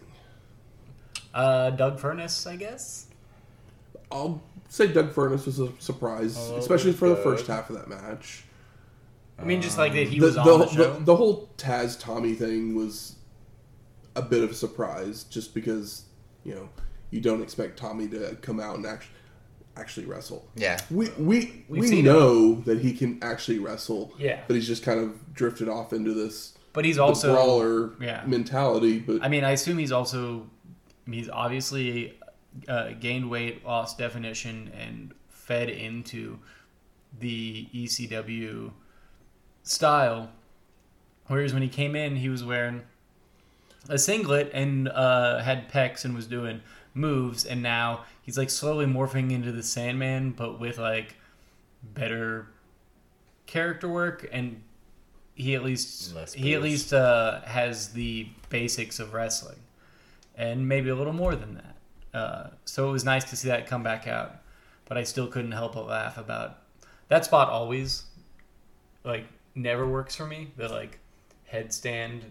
Uh, 1.33 1.71
Doug 1.71 1.99
Furnas, 1.99 2.47
I 2.49 2.55
guess. 2.55 3.07
I'll 4.11 4.41
say 4.69 4.87
Doug 4.87 5.13
Furnas 5.13 5.45
was 5.45 5.59
a 5.59 5.71
surprise, 5.79 6.35
Oh, 6.37 6.57
especially 6.57 6.93
for 6.93 7.09
the 7.09 7.15
first 7.17 7.47
half 7.47 7.69
of 7.69 7.75
that 7.75 7.87
match. 7.87 8.43
I 9.37 9.43
mean, 9.43 9.61
just 9.61 9.77
like 9.77 9.93
that 9.93 10.07
he 10.07 10.19
the, 10.19 10.25
was 10.25 10.37
on 10.37 10.45
the, 10.45 10.65
the 10.65 10.71
show. 10.73 10.99
the 10.99 11.15
whole 11.15 11.49
Taz 11.57 11.99
Tommy 11.99 12.33
thing 12.33 12.75
was 12.75 13.15
a 14.15 14.21
bit 14.21 14.43
of 14.43 14.51
a 14.51 14.53
surprise, 14.53 15.23
just 15.23 15.53
because 15.53 16.03
you 16.43 16.55
know 16.55 16.69
you 17.11 17.21
don't 17.21 17.41
expect 17.41 17.77
Tommy 17.77 18.07
to 18.09 18.37
come 18.41 18.59
out 18.59 18.75
and 18.75 18.85
actually 18.85 19.13
actually 19.79 20.05
wrestle. 20.05 20.47
Yeah. 20.55 20.79
We 20.91 21.09
we 21.17 21.63
We've 21.69 21.81
we 21.81 21.87
seen 21.87 22.05
know 22.05 22.55
that 22.61 22.79
he 22.79 22.93
can 22.93 23.19
actually 23.21 23.59
wrestle. 23.59 24.13
Yeah. 24.17 24.41
but 24.47 24.55
he's 24.55 24.67
just 24.67 24.83
kind 24.83 24.99
of 24.99 25.33
drifted 25.33 25.69
off 25.69 25.93
into 25.93 26.13
this 26.13 26.53
but 26.73 26.85
he's 26.85 26.97
the 26.97 27.03
also 27.03 27.33
brawler 27.33 27.93
yeah. 27.99 28.23
mentality. 28.25 28.99
But 28.99 29.23
I 29.23 29.27
mean, 29.27 29.43
I 29.43 29.51
assume 29.51 29.77
he's 29.77 29.91
also 29.91 30.47
he's 31.09 31.29
obviously 31.29 32.17
uh, 32.67 32.91
gained 32.99 33.29
weight, 33.29 33.65
lost 33.65 33.97
definition, 33.97 34.71
and 34.77 35.13
fed 35.29 35.69
into 35.69 36.39
the 37.19 37.67
ECW 37.73 38.71
style. 39.63 40.29
Whereas 41.27 41.53
when 41.53 41.61
he 41.61 41.69
came 41.69 41.95
in, 41.95 42.15
he 42.15 42.29
was 42.29 42.43
wearing 42.43 42.83
a 43.87 43.97
singlet 43.97 44.51
and 44.53 44.87
uh, 44.89 45.39
had 45.39 45.71
pecs 45.71 46.05
and 46.05 46.15
was 46.15 46.27
doing 46.27 46.61
moves, 46.93 47.45
and 47.45 47.61
now 47.61 48.05
he's 48.29 48.37
like 48.37 48.51
slowly 48.51 48.85
morphing 48.85 49.31
into 49.31 49.51
the 49.51 49.63
Sandman, 49.63 50.29
but 50.29 50.59
with 50.59 50.77
like 50.77 51.15
better 51.95 52.45
character 53.47 53.89
work 53.89 54.29
and 54.31 54.61
he 55.33 55.55
at 55.55 55.63
least 55.63 56.13
he 56.35 56.53
at 56.53 56.61
least 56.61 56.93
uh, 56.93 57.41
has 57.41 57.89
the 57.93 58.27
basics 58.49 58.99
of 58.99 59.13
wrestling 59.15 59.57
and 60.35 60.67
maybe 60.69 60.89
a 60.89 60.95
little 60.95 61.11
more 61.13 61.35
than 61.35 61.55
that. 61.55 61.75
Uh, 62.15 62.49
so 62.65 62.87
it 62.87 62.91
was 62.91 63.03
nice 63.03 63.23
to 63.23 63.35
see 63.35 63.47
that 63.47 63.65
come 63.65 63.81
back 63.81 64.07
out 64.07 64.35
but 64.87 64.97
i 64.97 65.03
still 65.03 65.27
couldn't 65.27 65.51
help 65.51 65.73
but 65.73 65.85
laugh 65.87 66.17
about 66.17 66.57
that 67.07 67.23
spot 67.25 67.49
always 67.49 68.03
like 69.03 69.25
never 69.55 69.87
works 69.87 70.15
for 70.15 70.25
me 70.25 70.51
the 70.57 70.67
like 70.69 70.97
headstand 71.51 72.21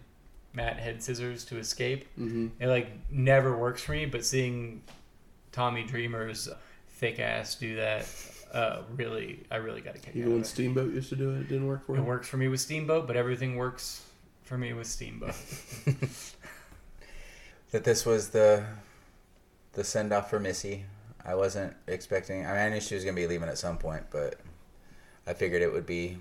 mat 0.53 0.79
head 0.79 1.01
scissors 1.03 1.45
to 1.45 1.59
escape. 1.59 2.07
Mhm. 2.19 2.51
it 2.61 2.67
like 2.69 2.89
never 3.11 3.57
works 3.57 3.83
for 3.83 3.93
me 3.93 4.05
but 4.07 4.25
seeing 4.25 4.83
tommy 5.53 5.85
dreamer's 5.85 6.49
thick 6.89 7.19
ass 7.21 7.55
do 7.55 7.77
that 7.77 8.07
uh, 8.53 8.83
really 8.97 9.45
i 9.51 9.57
really 9.57 9.81
got 9.81 9.95
to 9.95 10.01
kick 10.01 10.11
out 10.11 10.17
even 10.17 10.29
of 10.29 10.33
when 10.35 10.43
it. 10.43 10.47
Steamboat 10.47 10.93
used 10.95 11.09
to 11.11 11.17
do 11.17 11.31
it, 11.31 11.41
it 11.41 11.49
didn't 11.49 11.67
work 11.67 11.87
for 11.87 11.95
you. 11.97 12.03
It 12.03 12.05
works 12.05 12.29
for 12.29 12.37
me 12.39 12.49
with 12.49 12.61
Steamboat, 12.61 13.07
but 13.07 13.17
everything 13.17 13.57
works 13.57 14.03
for 14.45 14.57
me 14.59 14.73
with 14.73 14.87
Steamboat. 14.87 15.35
That 17.71 17.85
this 17.85 18.07
was 18.07 18.31
the 18.31 18.65
the 19.73 19.85
send 19.85 20.13
off 20.13 20.31
for 20.31 20.41
Missy. 20.41 20.85
I 21.25 21.35
wasn't 21.35 21.75
expecting. 21.87 22.47
I 22.47 22.51
mean, 22.53 22.59
I 22.61 22.69
knew 22.71 22.81
she 22.81 22.95
was 22.95 23.05
gonna 23.05 23.15
be 23.15 23.27
leaving 23.27 23.49
at 23.49 23.59
some 23.59 23.77
point, 23.77 24.05
but 24.11 24.37
I 25.27 25.35
figured 25.35 25.61
it 25.61 25.71
would 25.71 25.85
be 25.85 26.17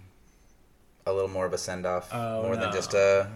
a 1.05 1.13
little 1.13 1.29
more 1.29 1.45
of 1.45 1.53
a 1.53 1.57
send 1.57 1.85
off, 1.85 2.09
Oh, 2.13 2.41
more 2.43 2.55
no. 2.55 2.59
than 2.61 2.73
just 2.73 2.93
a 2.93 3.29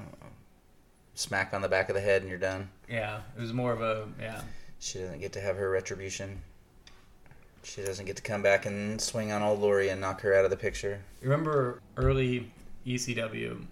smack 1.14 1.54
on 1.54 1.62
the 1.62 1.70
back 1.70 1.88
of 1.88 1.96
the 1.96 2.02
head 2.02 2.22
and 2.22 2.30
you're 2.30 2.38
done. 2.40 2.68
yeah, 2.90 3.22
it 3.38 3.40
was 3.42 3.54
more 3.54 3.72
of 3.72 3.82
a 3.82 4.08
yeah. 4.20 4.42
She 4.82 4.98
doesn't 5.00 5.20
get 5.20 5.32
to 5.34 5.40
have 5.42 5.56
her 5.58 5.70
retribution. 5.70 6.42
She 7.64 7.84
doesn't 7.84 8.06
get 8.08 8.16
to 8.16 8.24
come 8.24 8.42
back 8.42 8.66
and 8.66 9.00
swing 9.00 9.32
on 9.32 9.44
old 9.44 9.60
Lori 9.60 9.90
and 9.90 10.02
knock 10.02 10.22
her 10.22 10.34
out 10.34 10.44
of 10.44 10.50
the 10.50 10.58
picture. 10.58 11.00
Remember 11.22 11.80
early 11.98 12.52
ECW? 12.88 13.64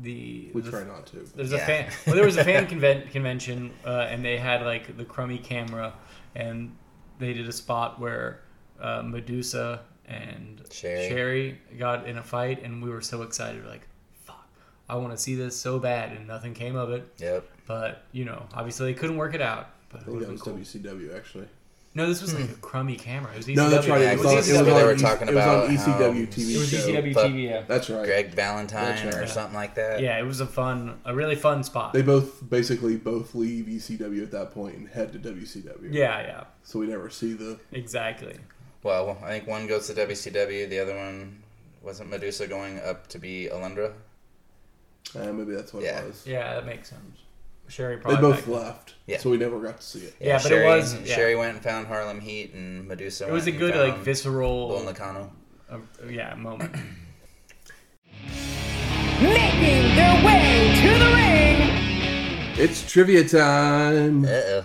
The 0.00 0.50
We 0.52 0.60
the- 0.60 0.70
try 0.72 0.82
not 0.82 1.06
to. 1.06 1.18
There's 1.36 1.52
a 1.52 1.58
fan. 1.60 1.92
Well, 2.04 2.16
there 2.16 2.24
was 2.24 2.36
a 2.36 2.42
fan 2.44 2.66
conven- 2.72 3.08
convention, 3.12 3.72
uh, 3.86 4.08
and 4.10 4.24
they 4.24 4.36
had 4.36 4.62
like 4.62 4.96
the 4.96 5.04
crummy 5.04 5.38
camera, 5.38 5.92
and 6.34 6.76
they 7.20 7.32
did 7.32 7.48
a 7.48 7.52
spot 7.52 8.00
where 8.00 8.40
uh, 8.80 9.02
Medusa 9.04 9.80
and 10.06 10.62
Sherri. 10.72 11.08
Sherri 11.08 11.58
got 11.78 12.08
in 12.08 12.18
a 12.18 12.22
fight, 12.24 12.62
and 12.64 12.82
we 12.82 12.90
were 12.90 13.00
so 13.00 13.22
excited, 13.22 13.62
we're 13.62 13.70
like, 13.70 13.86
"Fuck, 14.24 14.48
I 14.88 14.96
want 14.96 15.12
to 15.12 15.18
see 15.18 15.36
this 15.36 15.56
so 15.56 15.78
bad," 15.78 16.10
and 16.16 16.26
nothing 16.26 16.54
came 16.54 16.74
of 16.74 16.90
it. 16.90 17.08
Yep. 17.18 17.44
But 17.66 18.02
you 18.10 18.24
know, 18.24 18.46
obviously 18.54 18.92
they 18.92 18.98
couldn't 18.98 19.16
work 19.16 19.34
it 19.34 19.40
out. 19.42 19.68
But 19.90 20.00
I 20.00 20.04
think 20.04 20.16
would 20.16 20.26
that 20.26 20.32
was 20.32 20.42
cool. 20.42 20.54
WCW 20.54 21.16
actually. 21.16 21.48
No, 21.94 22.06
this 22.06 22.20
was 22.22 22.34
like 22.38 22.50
a 22.50 22.54
crummy 22.54 22.96
camera. 22.96 23.32
It 23.32 23.38
was 23.38 23.46
ECW. 23.48 23.56
No, 23.56 23.70
that's 23.70 23.88
right. 23.88 24.02
Yeah, 24.02 24.12
It 24.12 24.18
was 24.18 24.26
it 24.26 24.28
on, 24.28 24.36
was 24.36 24.48
ECW. 24.50 24.64
They 24.76 24.84
were 24.84 24.96
talking 24.96 25.28
it 25.28 25.34
was 25.34 25.44
on 25.44 25.68
ECW 25.68 25.78
how- 25.78 26.32
TV 26.32 26.54
It 26.54 26.58
was 26.58 26.68
show. 26.70 26.76
ECW 26.78 27.14
Fuck. 27.14 27.24
TV. 27.24 27.44
Yeah. 27.48 27.62
That's 27.66 27.90
right. 27.90 28.04
Greg 28.04 28.34
Valentine 28.34 28.84
That's 28.84 29.04
right. 29.16 29.24
or 29.24 29.26
something 29.26 29.54
like 29.54 29.74
that. 29.76 30.00
Yeah, 30.00 30.18
it 30.18 30.22
was 30.22 30.40
a 30.40 30.46
fun, 30.46 31.00
a 31.06 31.14
really 31.14 31.34
fun 31.34 31.64
spot. 31.64 31.94
They 31.94 32.02
both 32.02 32.48
basically 32.48 32.96
both 32.98 33.34
leave 33.34 33.64
ECW 33.66 34.22
at 34.22 34.30
that 34.32 34.52
point 34.52 34.76
and 34.76 34.88
head 34.88 35.12
to 35.14 35.18
WCW. 35.18 35.88
yeah, 35.90 36.20
yeah, 36.20 36.44
So 36.62 36.78
we 36.78 36.86
never 36.86 37.08
see 37.10 37.32
the. 37.32 37.58
exactly. 37.72 38.36
Well, 38.84 39.18
I 39.24 39.30
think 39.30 39.48
one 39.48 39.66
goes 39.66 39.88
to 39.88 39.94
WCW, 39.94 40.68
the 40.68 40.78
other 40.78 40.94
one 40.94 41.42
wasn't 41.82 42.10
Medusa 42.10 42.46
going 42.46 42.78
up 42.80 43.06
to 43.08 43.18
be 43.18 43.48
Alundra? 43.50 43.92
Uh, 45.18 45.32
maybe 45.32 45.52
that's 45.54 45.72
what 45.72 45.82
Yeah. 45.82 46.00
it 46.00 46.06
was. 46.08 46.24
Yeah, 46.26 46.54
that 46.54 46.66
makes 46.66 46.90
sense. 46.90 47.18
Sherri 47.68 47.96
They 47.96 48.02
probably. 48.02 48.20
both 48.20 48.36
back- 48.46 48.48
left, 48.48 48.94
Yeah. 49.06 49.18
so 49.18 49.30
we 49.30 49.36
never 49.36 49.58
got 49.60 49.80
to 49.80 49.86
see 49.86 50.00
it. 50.00 50.14
Yeah, 50.20 50.38
but 50.38 50.46
it 50.46 50.48
Sherri, 50.48 50.66
was- 50.66 50.94
yeah. 51.04 51.14
Sherri 51.14 51.36
went 51.36 51.54
and 51.54 51.62
found 51.62 51.86
Harlem 51.86 52.20
Heat, 52.20 52.52
and 52.54 52.86
Medusa. 52.88 53.26
It 53.28 53.32
was 53.32 53.46
a 53.46 53.50
went 53.50 53.62
and 53.62 53.72
good 53.72 53.76
like 53.76 53.92
found 53.94 54.04
visceral, 54.04 54.68
Bull 54.68 54.84
Nakano. 54.84 55.32
uh, 55.70 55.78
yeah, 56.08 56.34
moment. 56.34 56.74
making 59.20 59.94
their 59.96 60.24
way 60.24 60.72
to 60.80 60.88
the 60.98 61.10
ring. 61.14 62.54
It's 62.58 62.90
trivia 62.90 63.28
time. 63.28 64.24
Uh 64.24 64.28
oh. 64.28 64.64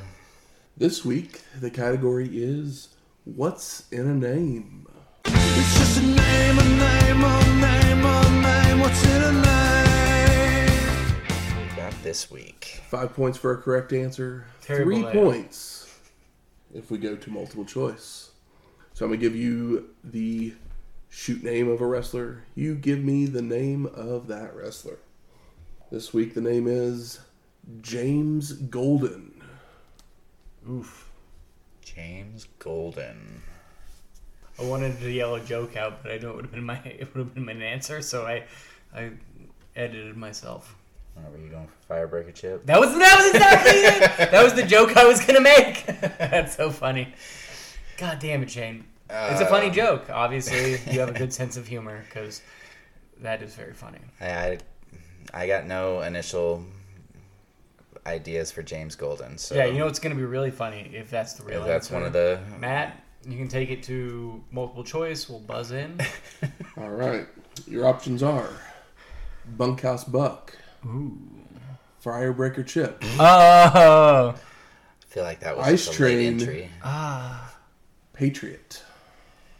This 0.78 1.04
week, 1.06 1.42
the 1.60 1.70
category 1.70 2.30
is 2.32 2.90
What's 3.26 3.88
in 3.92 4.08
a 4.08 4.14
Name? 4.16 4.88
It's 5.26 5.78
just 5.78 5.98
a 6.00 6.02
name, 6.02 6.60
a 6.60 6.64
name, 6.64 7.24
a 7.24 7.44
name, 7.62 8.06
a 8.06 8.42
name. 8.42 8.80
What's 8.80 9.06
in 9.06 9.22
a 9.24 9.32
name? 9.34 9.43
We've 12.04 12.10
got 12.10 12.10
this 12.10 12.32
week. 12.32 12.82
Five 12.90 13.14
points 13.14 13.38
for 13.38 13.54
a 13.54 13.58
correct 13.58 13.94
answer, 13.94 14.46
Terrible 14.62 14.86
three 14.92 15.04
layout. 15.04 15.14
points 15.14 16.00
if 16.74 16.92
we 16.92 16.98
go 16.98 17.16
to 17.16 17.30
multiple 17.30 17.66
choice. 17.66 18.32
So 18.94 19.06
I'm 19.06 19.12
going 19.12 19.20
to 19.22 19.26
give 19.26 19.36
you 19.36 19.90
the 20.04 20.54
shoot 21.10 21.44
name 21.44 21.70
of 21.70 21.82
a 21.82 21.88
wrestler. 21.88 22.44
You 22.56 22.76
give 22.76 23.00
me 23.00 23.26
the 23.26 23.42
name 23.42 23.86
of 23.86 24.28
that 24.28 24.54
wrestler. 24.56 24.98
This 25.92 26.14
week, 26.14 26.34
the 26.34 26.42
name 26.42 26.68
is 26.68 27.20
James 27.82 28.52
Golden. 28.54 29.42
Oof. 30.70 31.10
James 31.82 32.48
Golden. 32.60 33.42
I 34.60 34.64
wanted 34.64 35.00
to 35.00 35.12
yell 35.12 35.36
a 35.36 35.40
joke 35.40 35.78
out, 35.78 36.04
but 36.04 36.12
I 36.12 36.18
know 36.18 36.32
it 36.32 36.36
would 36.36 36.46
have 36.46 36.54
been 36.54 36.64
my 36.64 36.78
it 36.86 37.14
would 37.14 37.20
have 37.20 37.34
been 37.34 37.46
my 37.46 37.54
answer, 37.54 38.02
so 38.02 38.26
I 38.26 38.44
I 38.94 39.12
edited 39.76 40.18
myself. 40.18 40.76
Oh, 41.18 41.30
were 41.32 41.38
you 41.38 41.50
going 41.50 41.68
for 41.68 41.94
Firebreaker 41.94 42.34
Chip? 42.34 42.66
That 42.66 42.80
was 42.80 42.92
that 42.98 43.18
was 43.18 43.34
exactly 43.34 43.72
it. 43.72 44.32
That 44.32 44.44
was 44.44 44.54
the 44.54 44.64
joke 44.64 44.98
I 44.98 45.06
was 45.06 45.24
gonna 45.24 45.42
make. 45.42 45.86
That's 46.18 46.56
so 46.56 46.70
funny. 46.72 47.14
God 47.98 48.20
damn 48.20 48.42
it, 48.44 48.50
Shane. 48.50 48.86
It's 49.10 49.42
a 49.42 49.46
funny 49.46 49.68
Um, 49.68 49.74
joke. 49.74 50.10
Obviously, 50.10 50.72
you 50.92 51.00
have 51.00 51.10
a 51.10 51.14
good 51.14 51.32
sense 51.34 51.56
of 51.58 51.68
humor 51.68 52.04
because 52.10 52.42
that 53.22 53.44
is 53.44 53.54
very 53.54 53.74
funny. 53.74 54.00
I, 54.20 54.28
I, 54.28 54.58
I 55.34 55.48
got 55.48 55.68
no 55.68 56.02
initial 56.02 56.64
ideas 58.08 58.52
for 58.52 58.64
James 58.64 58.96
Golden. 58.96 59.38
So 59.38 59.56
Yeah, 59.56 59.66
you 59.66 59.78
know 59.78 59.88
it's 59.88 60.00
gonna 60.00 60.16
be 60.16 60.24
really 60.26 60.52
funny 60.52 60.92
if 60.94 61.10
that's 61.10 61.34
the 61.34 61.44
real 61.44 61.62
if 61.62 61.68
that's 61.68 61.88
answer. 61.88 61.94
one 61.96 62.04
of 62.04 62.14
the 62.14 62.40
Matt. 62.60 63.00
You 63.26 63.38
can 63.38 63.48
take 63.48 63.70
it 63.70 63.84
to 63.84 64.44
multiple 64.52 64.84
choice. 64.84 65.30
We'll 65.30 65.40
buzz 65.40 65.72
in. 65.72 65.98
All 66.76 66.90
right. 66.90 67.26
Your 67.68 67.86
options 67.88 68.22
are 68.22 68.50
Bunkhouse 69.58 70.04
Buck, 70.04 70.58
Firebreaker 72.04 72.66
Chip, 72.66 73.02
oh, 73.20 74.36
I 74.36 74.36
feel 75.08 75.24
like 75.24 75.40
that 75.42 75.56
was 75.58 75.68
Ice 75.68 75.86
just 75.86 76.00
a 76.00 76.04
late 76.04 76.16
Train. 76.16 76.40
entry. 76.42 76.70
Patriot. 78.14 78.84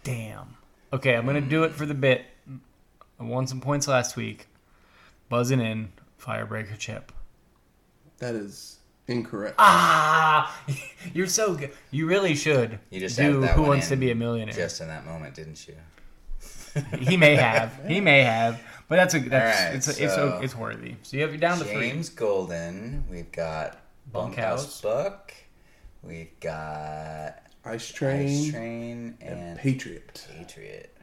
damn. 0.04 0.58
Okay, 0.92 1.16
I'm 1.16 1.26
gonna 1.26 1.42
do 1.42 1.64
it 1.64 1.72
for 1.72 1.86
the 1.86 1.94
bit. 1.96 2.26
I 3.20 3.24
won 3.24 3.48
some 3.48 3.62
points 3.62 3.88
last 3.88 4.16
week. 4.16 4.48
Buzzing 5.30 5.60
in. 5.62 5.92
Firebreaker 6.22 6.78
chip. 6.78 7.12
That 8.20 8.36
is 8.36 8.78
incorrect. 9.08 9.56
Ah, 9.58 10.56
you're 11.14 11.28
so 11.28 11.56
good. 11.56 11.72
You 11.92 12.06
really 12.06 12.36
should. 12.36 12.80
You 12.92 13.00
just 13.00 13.18
do 13.18 13.42
that 13.42 13.56
Who 13.56 13.64
Wants 13.64 13.90
to 13.90 13.96
Be 13.96 14.12
a 14.12 14.16
Millionaire? 14.16 14.54
Just 14.54 14.80
in 14.82 14.88
that 14.90 15.06
moment, 15.06 15.36
didn't 15.36 15.68
you? 15.68 15.76
He 17.00 17.18
may 17.18 17.36
have. 17.36 17.80
He 17.88 18.00
may 18.02 18.24
have. 18.24 18.62
But 18.90 18.98
that's 18.98 19.14
a 19.14 19.20
that's 19.20 19.60
All 19.60 19.66
right, 19.66 19.76
it's 19.76 19.88
a, 19.88 20.04
it's 20.04 20.16
so- 20.16 20.38
a, 20.40 20.42
it's 20.42 20.56
worthy. 20.56 20.96
So 21.04 21.18
you 21.18 21.24
have 21.24 21.32
you 21.32 21.38
down 21.40 21.58
to 21.60 21.64
three. 21.66 21.90
James 21.90 22.10
Golden. 22.10 23.06
We've 23.10 23.32
got 23.32 23.80
Bunkhouse. 24.12 24.82
Bunkhouse 24.82 24.82
Buck. 24.82 25.34
We've 26.04 26.38
got 26.42 27.42
Ice 27.66 27.88
Train, 27.90 28.28
Ice 28.28 28.52
Train 28.52 29.18
and 29.22 29.40
and 29.40 29.60
Patriot. 29.60 30.28
Patriot. 30.38 30.96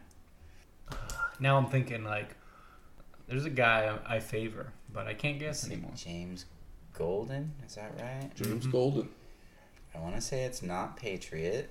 Now 1.41 1.57
I'm 1.57 1.67
thinking 1.67 2.05
like, 2.05 2.37
there's 3.29 3.47
a 3.47 3.51
guy 3.51 3.97
I 4.07 4.17
I 4.17 4.21
favor, 4.21 4.73
but 4.93 5.07
I 5.07 5.15
can't 5.15 5.39
guess 5.39 5.67
anymore. 5.67 5.93
James 5.97 6.45
Golden. 6.93 7.53
Is 7.67 7.77
that 7.77 7.93
right? 8.01 8.31
James 8.35 8.65
Mm-hmm. 8.65 8.71
Golden. 8.71 9.09
I 9.95 9.99
want 10.01 10.15
to 10.17 10.21
say 10.21 10.45
it's 10.45 10.63
not 10.63 10.97
Patriot. 10.97 11.71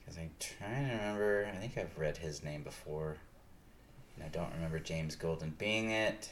Because 0.00 0.18
I'm 0.18 0.30
trying 0.40 0.88
to 0.88 0.94
remember. 0.94 1.48
I 1.52 1.56
think 1.56 1.76
I've 1.76 1.96
read 1.98 2.16
his 2.16 2.42
name 2.42 2.62
before. 2.62 3.16
And 4.16 4.24
I 4.24 4.28
don't 4.28 4.52
remember 4.54 4.78
James 4.78 5.14
Golden 5.16 5.50
being 5.58 5.90
it. 5.90 6.30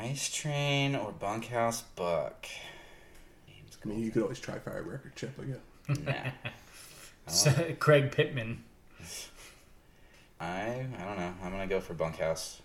Ice 0.00 0.28
Train 0.28 0.96
or 0.96 1.12
Bunkhouse 1.12 1.82
Buck. 1.94 2.46
James 3.48 3.78
I 3.84 3.88
mean, 3.88 4.00
you 4.00 4.10
could 4.10 4.22
always 4.22 4.40
try 4.40 4.58
Firebreaker 4.58 5.14
Chip 5.14 5.38
again. 5.38 5.60
Golden. 5.86 6.04
Nah. 6.04 6.12
So, 7.28 7.50
Craig 7.80 8.12
Pittman. 8.12 8.62
I 10.40 10.86
I 10.96 11.04
don't 11.04 11.18
know. 11.18 11.34
I'm 11.42 11.50
gonna 11.50 11.66
go 11.66 11.80
for 11.80 11.92
Bunkhouse. 11.92 12.60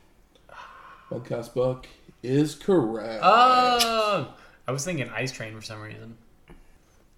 Bunkhouse 1.09 1.49
Buck 1.49 1.87
is 2.21 2.53
correct. 2.53 3.21
Oh, 3.23 4.33
I 4.67 4.71
was 4.71 4.85
thinking 4.85 5.09
Ice 5.09 5.31
Train 5.31 5.55
for 5.55 5.63
some 5.63 5.81
reason. 5.81 6.15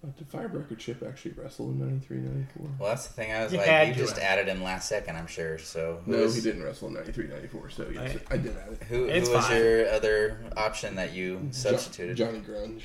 But 0.04 0.16
Did 0.18 0.30
Firebreaker 0.30 0.78
Chip 0.78 1.02
actually 1.06 1.32
wrestle 1.32 1.70
in 1.70 1.78
93, 1.80 2.18
94? 2.18 2.66
Well, 2.78 2.88
that's 2.90 3.06
the 3.06 3.14
thing. 3.14 3.32
I 3.32 3.44
was 3.44 3.52
You 3.52 3.58
like, 3.58 3.66
had 3.68 3.88
you 3.88 3.94
to 3.94 4.00
just 4.00 4.16
have. 4.18 4.38
added 4.38 4.48
him 4.48 4.62
last 4.62 4.88
second. 4.88 5.16
I'm 5.16 5.26
sure. 5.26 5.58
So 5.58 6.00
who 6.04 6.12
No, 6.12 6.18
was- 6.18 6.34
he 6.34 6.40
didn't 6.42 6.62
wrestle 6.62 6.88
in 6.88 6.94
93, 6.94 7.28
94, 7.28 7.70
so 7.70 7.86
yes, 7.90 7.96
Right. 8.14 8.22
I 8.30 8.36
did 8.36 8.56
add 8.56 8.72
it. 8.72 8.82
Who, 8.84 9.06
It's 9.06 9.28
who 9.28 9.34
was 9.34 9.46
fine. 9.46 9.56
your 9.60 9.88
other 9.88 10.38
option 10.56 10.96
that 10.96 11.12
you 11.14 11.36
Jo- 11.44 11.50
substituted? 11.52 12.16
Johnny 12.16 12.40
Grunge. 12.40 12.82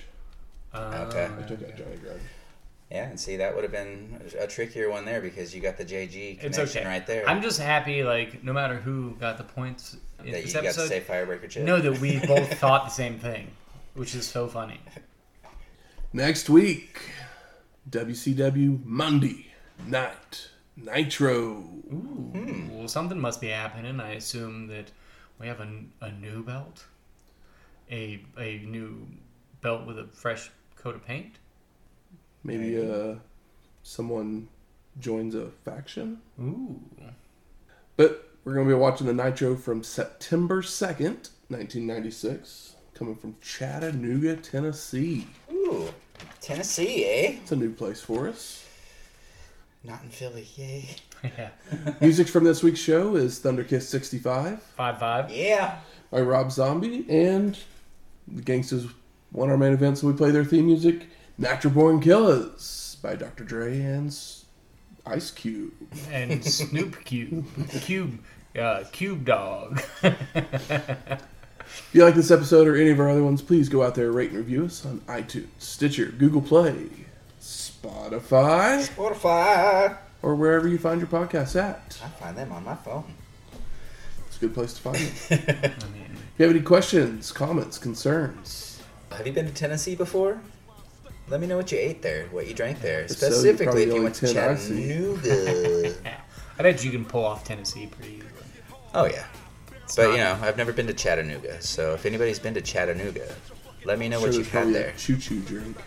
Uh, 0.73 1.05
Okay. 1.09 1.25
I 1.25 1.41
took 1.47 1.61
out 1.63 1.75
Johnny 1.75 1.97
Grunge. 1.97 2.19
Yeah, 2.91 3.09
and 3.09 3.19
see 3.19 3.37
that 3.37 3.53
would 3.53 3.63
have 3.63 3.71
been 3.71 4.19
a 4.39 4.47
trickier 4.47 4.89
one 4.89 5.05
there 5.05 5.21
because 5.21 5.53
you 5.53 5.61
got 5.61 5.77
the 5.77 5.85
JG 5.85 6.39
It's 6.41 6.55
connection 6.57 6.81
okay. 6.81 6.87
right 6.89 7.05
there. 7.05 7.27
I'm 7.29 7.41
just 7.41 7.59
happy, 7.59 8.03
like, 8.03 8.43
no 8.43 8.51
matter 8.53 8.75
who 8.77 9.11
got 9.19 9.37
the 9.37 9.43
points 9.43 9.95
in 10.23 10.31
that 10.31 10.43
this 10.43 10.47
you 10.47 10.53
got 10.53 10.61
to 10.61 10.67
episode, 10.69 10.87
say 10.87 11.01
Firebreaker 11.01 11.49
Chip. 11.49 11.63
know 11.63 11.79
that 11.81 11.99
we 11.99 12.17
both 12.25 12.51
thought 12.59 12.85
the 12.85 12.91
same 12.91 13.19
thing, 13.19 13.51
which 13.93 14.15
is 14.15 14.25
so 14.27 14.47
funny. 14.47 14.79
Next 16.11 16.49
week, 16.49 17.02
WCW 17.90 18.84
Monday 18.84 19.48
Night 19.86 20.49
Nitro. 20.76 21.64
Well, 21.91 22.88
something 22.88 23.19
must 23.19 23.40
be 23.40 23.49
happening. 23.49 23.99
I 23.99 24.14
assume 24.14 24.68
that 24.68 24.91
we 25.40 25.45
have 25.48 25.60
a, 25.60 25.69
a 26.02 26.11
new 26.11 26.44
belt, 26.44 26.86
a 27.91 28.23
a 28.40 28.57
new 28.60 29.07
belt 29.61 29.86
with 29.86 29.99
a 29.99 30.06
fresh 30.07 30.49
coat 30.76 30.95
of 30.95 31.06
paint. 31.06 31.36
Maybe 32.44 32.81
uh, 32.81 33.15
someone 33.84 34.48
joins 34.99 35.36
a 35.36 35.49
faction. 35.64 36.19
Ooh, 36.41 36.81
But 37.98 38.30
we're 38.44 38.56
going 38.56 38.68
to 38.68 38.73
be 38.73 38.80
watching 38.80 39.06
the 39.06 39.14
Nitro 39.14 39.56
from 39.56 39.84
September 39.84 40.61
2nd, 40.61 41.30
1996, 41.49 42.76
coming 42.94 43.15
from 43.15 43.36
Chattanooga, 43.41 44.38
Tennessee. 44.38 45.27
Ooh, 45.71 45.89
Tennessee, 46.41 47.05
eh? 47.05 47.35
It's 47.41 47.51
a 47.51 47.55
new 47.55 47.71
place 47.73 48.01
for 48.01 48.27
us. 48.27 48.65
Not 49.83 50.01
in 50.03 50.09
Philly, 50.09 50.45
yay. 50.55 50.89
yeah, 51.23 51.49
Music 52.01 52.27
from 52.27 52.43
this 52.43 52.61
week's 52.63 52.79
show 52.79 53.15
is 53.15 53.39
Thunderkiss 53.39 53.83
65 53.83 54.61
five 54.61 54.99
five. 54.99 55.31
Yeah. 55.31 55.77
by 56.11 56.21
Rob 56.21 56.51
Zombie, 56.51 57.05
and 57.09 57.57
the 58.27 58.41
Gangstas 58.41 58.89
won 59.31 59.49
our 59.49 59.57
main 59.57 59.73
event, 59.73 59.97
so 59.97 60.07
we 60.07 60.13
play 60.13 60.31
their 60.31 60.43
theme 60.43 60.65
music, 60.65 61.07
Natural 61.37 61.73
Born 61.73 62.01
Killaz 62.01 63.01
by 63.01 63.15
Dr. 63.15 63.43
Dre 63.45 63.79
and 63.79 64.17
Ice 65.05 65.31
Cube. 65.31 65.71
and 66.11 66.43
Snoop 66.43 67.03
Cube, 67.05 67.45
Cube, 67.81 68.19
uh, 68.59 68.83
Cube 68.91 69.23
Dog. 69.25 69.81
If 71.69 71.89
you 71.93 72.03
like 72.03 72.15
this 72.15 72.31
episode 72.31 72.67
or 72.67 72.75
any 72.75 72.89
of 72.89 72.99
our 72.99 73.09
other 73.09 73.23
ones, 73.23 73.41
please 73.41 73.69
go 73.69 73.83
out 73.83 73.95
there, 73.95 74.11
rate 74.11 74.29
and 74.29 74.37
review 74.37 74.65
us 74.65 74.85
on 74.85 74.99
iTunes, 75.01 75.47
Stitcher, 75.57 76.05
Google 76.07 76.41
Play, 76.41 76.87
Spotify, 77.41 78.87
Spotify. 78.87 79.97
or 80.21 80.35
wherever 80.35 80.67
you 80.67 80.77
find 80.77 80.99
your 80.99 81.07
podcasts 81.09 81.55
at. 81.59 81.99
I 82.03 82.09
find 82.09 82.37
them 82.37 82.51
on 82.51 82.63
my 82.63 82.75
phone. 82.75 83.05
It's 84.27 84.37
a 84.37 84.39
good 84.39 84.53
place 84.53 84.73
to 84.73 84.81
find 84.81 84.97
them. 84.97 85.13
if 85.29 85.73
you 86.37 86.45
have 86.45 86.55
any 86.55 86.63
questions, 86.63 87.31
comments, 87.31 87.77
concerns, 87.77 88.81
Have 89.11 89.25
you 89.25 89.33
been 89.33 89.47
to 89.47 89.53
Tennessee 89.53 89.95
before? 89.95 90.39
Let 91.29 91.41
me 91.41 91.47
know 91.47 91.57
what 91.57 91.71
you 91.71 91.77
ate 91.77 92.01
there, 92.01 92.25
what 92.31 92.47
you 92.47 92.53
drank 92.55 92.81
there. 92.81 93.07
so, 93.07 93.13
Specifically, 93.13 93.65
probably 93.65 93.81
if 93.83 93.87
you 93.89 93.93
only 93.93 94.03
went 94.05 94.15
to 94.15 94.33
10 94.33 94.57
Chattanooga. 94.57 95.95
I 96.59 96.63
bet 96.63 96.83
you 96.83 96.91
can 96.91 97.05
pull 97.05 97.23
off 97.23 97.43
Tennessee 97.43 97.85
pretty 97.87 98.15
easily. 98.15 98.31
oh, 98.95 99.05
yeah. 99.05 99.25
But, 99.95 100.03
not- 100.07 100.11
you 100.11 100.17
know, 100.17 100.39
I've 100.41 100.57
never 100.57 100.71
been 100.73 100.87
to 100.87 100.93
Chattanooga. 100.93 101.61
So 101.61 101.93
if 101.93 102.05
anybody's 102.05 102.39
been 102.39 102.53
to 102.53 102.61
Chattanooga, 102.61 103.33
let 103.85 103.97
me 103.99 104.07
know 104.09 104.17
sure 104.19 104.27
what 104.27 104.33
there's 104.33 104.37
you've 104.37 104.51
had 104.51 104.73
there. 104.73 104.93
choo-choo 104.97 105.39
drink. 105.41 105.77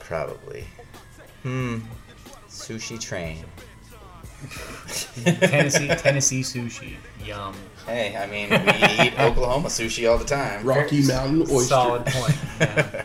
Probably. 0.00 0.64
Hmm. 1.42 1.78
Sushi 2.48 3.00
train. 3.00 3.44
Tennessee 5.24 5.88
Tennessee 5.96 6.40
sushi. 6.42 6.94
Yum. 7.24 7.54
Hey, 7.86 8.16
I 8.16 8.26
mean, 8.26 8.50
we 8.50 9.06
eat 9.06 9.12
Oklahoma 9.20 9.68
sushi 9.68 10.10
all 10.10 10.18
the 10.18 10.24
time. 10.24 10.64
Rocky 10.64 11.02
Mountain 11.06 11.42
oyster. 11.50 11.68
Solid 11.68 12.06
point. 12.06 12.36
Yeah. 12.60 13.04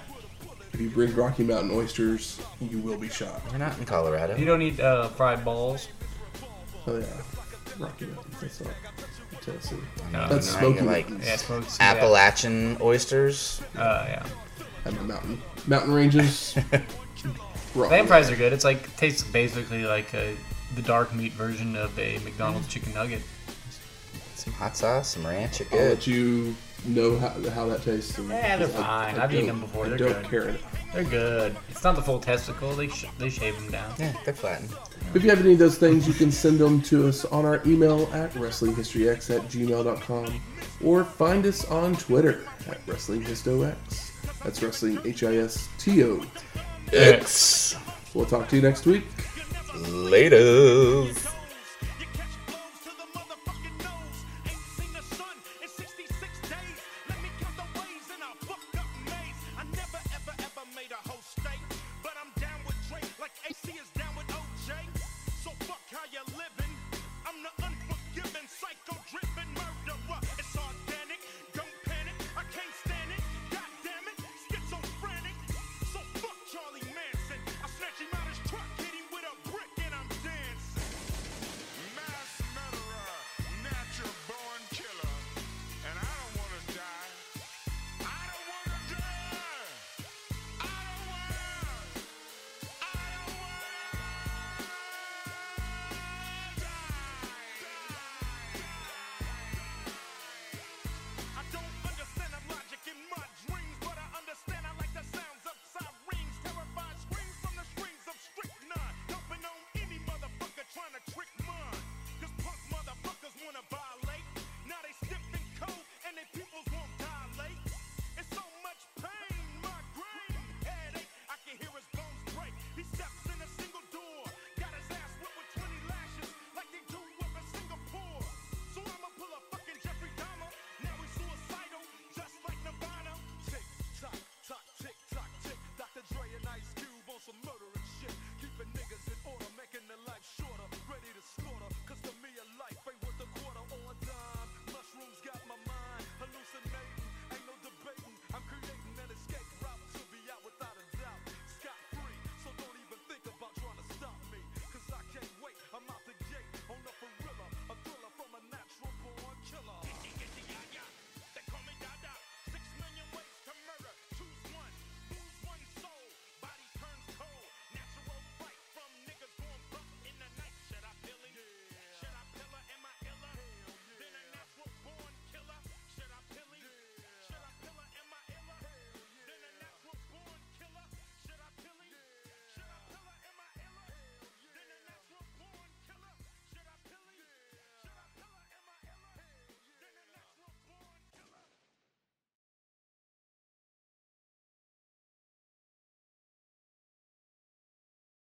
If 0.73 0.80
you 0.81 0.89
bring 0.89 1.15
Rocky 1.15 1.43
Mountain 1.43 1.71
oysters, 1.71 2.39
you 2.59 2.80
will 2.80 2.97
be 2.97 3.09
shot. 3.09 3.41
We're 3.51 3.57
not 3.59 3.77
in 3.80 3.85
Colorado. 3.85 4.35
You 4.38 4.45
don't 4.45 4.61
eat 4.61 4.80
uh, 4.80 5.07
fried 5.09 5.43
balls. 5.45 5.88
Oh 6.88 6.97
yeah, 6.99 7.05
Rocky 7.80 8.05
Mountain. 8.05 8.31
That's 8.41 8.61
not 8.61 8.73
Tennessee. 9.45 9.76
No, 10.11 10.20
uh, 10.20 10.28
That's 10.30 10.53
no, 10.53 10.60
Smoky 10.60 10.82
like- 10.82 11.10
Mountains. 11.10 11.28
Yeah, 11.28 11.36
smoked 11.38 11.78
Appalachian 11.80 12.78
oysters. 12.82 13.61
Uh, 13.76 14.06
yeah. 14.07 14.26
I'm 14.86 14.98
a 14.98 15.03
mountain. 15.03 15.41
Mountain 15.68 15.94
ranges. 15.94 16.57
Wrong. 17.76 17.90
Lamb 17.90 18.07
fries 18.07 18.30
are 18.30 18.36
good. 18.36 18.53
It's 18.53 18.65
like 18.65 18.95
tastes 18.98 19.24
basically 19.24 19.86
like 19.86 20.14
a, 20.14 20.36
the 20.76 20.82
dark 20.82 21.14
meat 21.15 21.32
version 21.34 21.76
of 21.76 21.98
a 21.98 22.20
McDonald's 22.20 22.68
mm. 22.68 22.72
chicken 22.72 22.94
nugget. 22.94 23.22
Some 24.36 24.53
hot 24.53 24.76
sauce, 24.76 25.10
some 25.10 25.26
ranch, 25.26 25.61
you're 25.61 25.82
I'll 25.82 25.90
let 25.90 26.06
you 26.06 26.53
know 26.86 27.18
how, 27.18 27.30
how 27.52 27.65
that 27.68 27.82
tastes. 27.84 28.18
Yeah, 28.20 28.57
they're 28.57 28.68
fine. 28.68 29.18
I 29.18 29.24
I've 29.24 29.34
eaten 29.34 29.48
them 29.48 29.61
before. 29.61 29.86
I 29.86 29.90
They're 29.90 29.98
don't 29.98 30.22
good. 30.24 30.30
care. 30.30 30.57
They're 30.94 31.03
good. 31.03 31.56
It's 31.70 31.84
not 31.84 31.95
the 31.95 32.02
full 32.02 32.20
testicle. 32.20 32.74
They 32.74 32.90
sh- 32.90 33.07
they 33.18 33.30
shave 33.30 33.56
them 33.56 33.72
down. 33.72 33.94
Yeah, 33.98 34.14
they're 34.26 34.34
flattened. 34.34 34.72
If 35.15 35.23
you 35.23 35.30
have 35.30 35.41
any 35.41 35.53
of 35.53 35.60
those 35.60 35.77
things, 35.77 36.07
you 36.07 36.14
can 36.14 36.31
send 36.31 36.57
them 36.57 36.81
to 36.84 37.07
us 37.07 37.23
on 37.26 37.45
our 37.45 37.61
email 37.68 38.10
at 38.14 38.31
wrestlinghistoryx 38.34 39.35
at 39.35 39.44
gmail.com 39.44 40.41
or 40.84 41.03
find 41.03 41.45
us 41.45 41.65
on 41.69 41.95
Twitter 41.95 42.45
at 42.68 42.84
wrestlinghistox. 42.88 44.11
That's 44.44 44.61
wrestling 44.64 44.99
H 45.06 45.23
I 45.23 45.35
S 45.35 45.69
T 45.77 46.03
O. 46.03 46.26
X. 46.91 47.76
We'll 48.14 48.26
talk 48.26 48.49
to 48.49 48.56
you 48.56 48.61
next 48.61 48.85
week. 48.85 49.06
Later. 49.76 51.07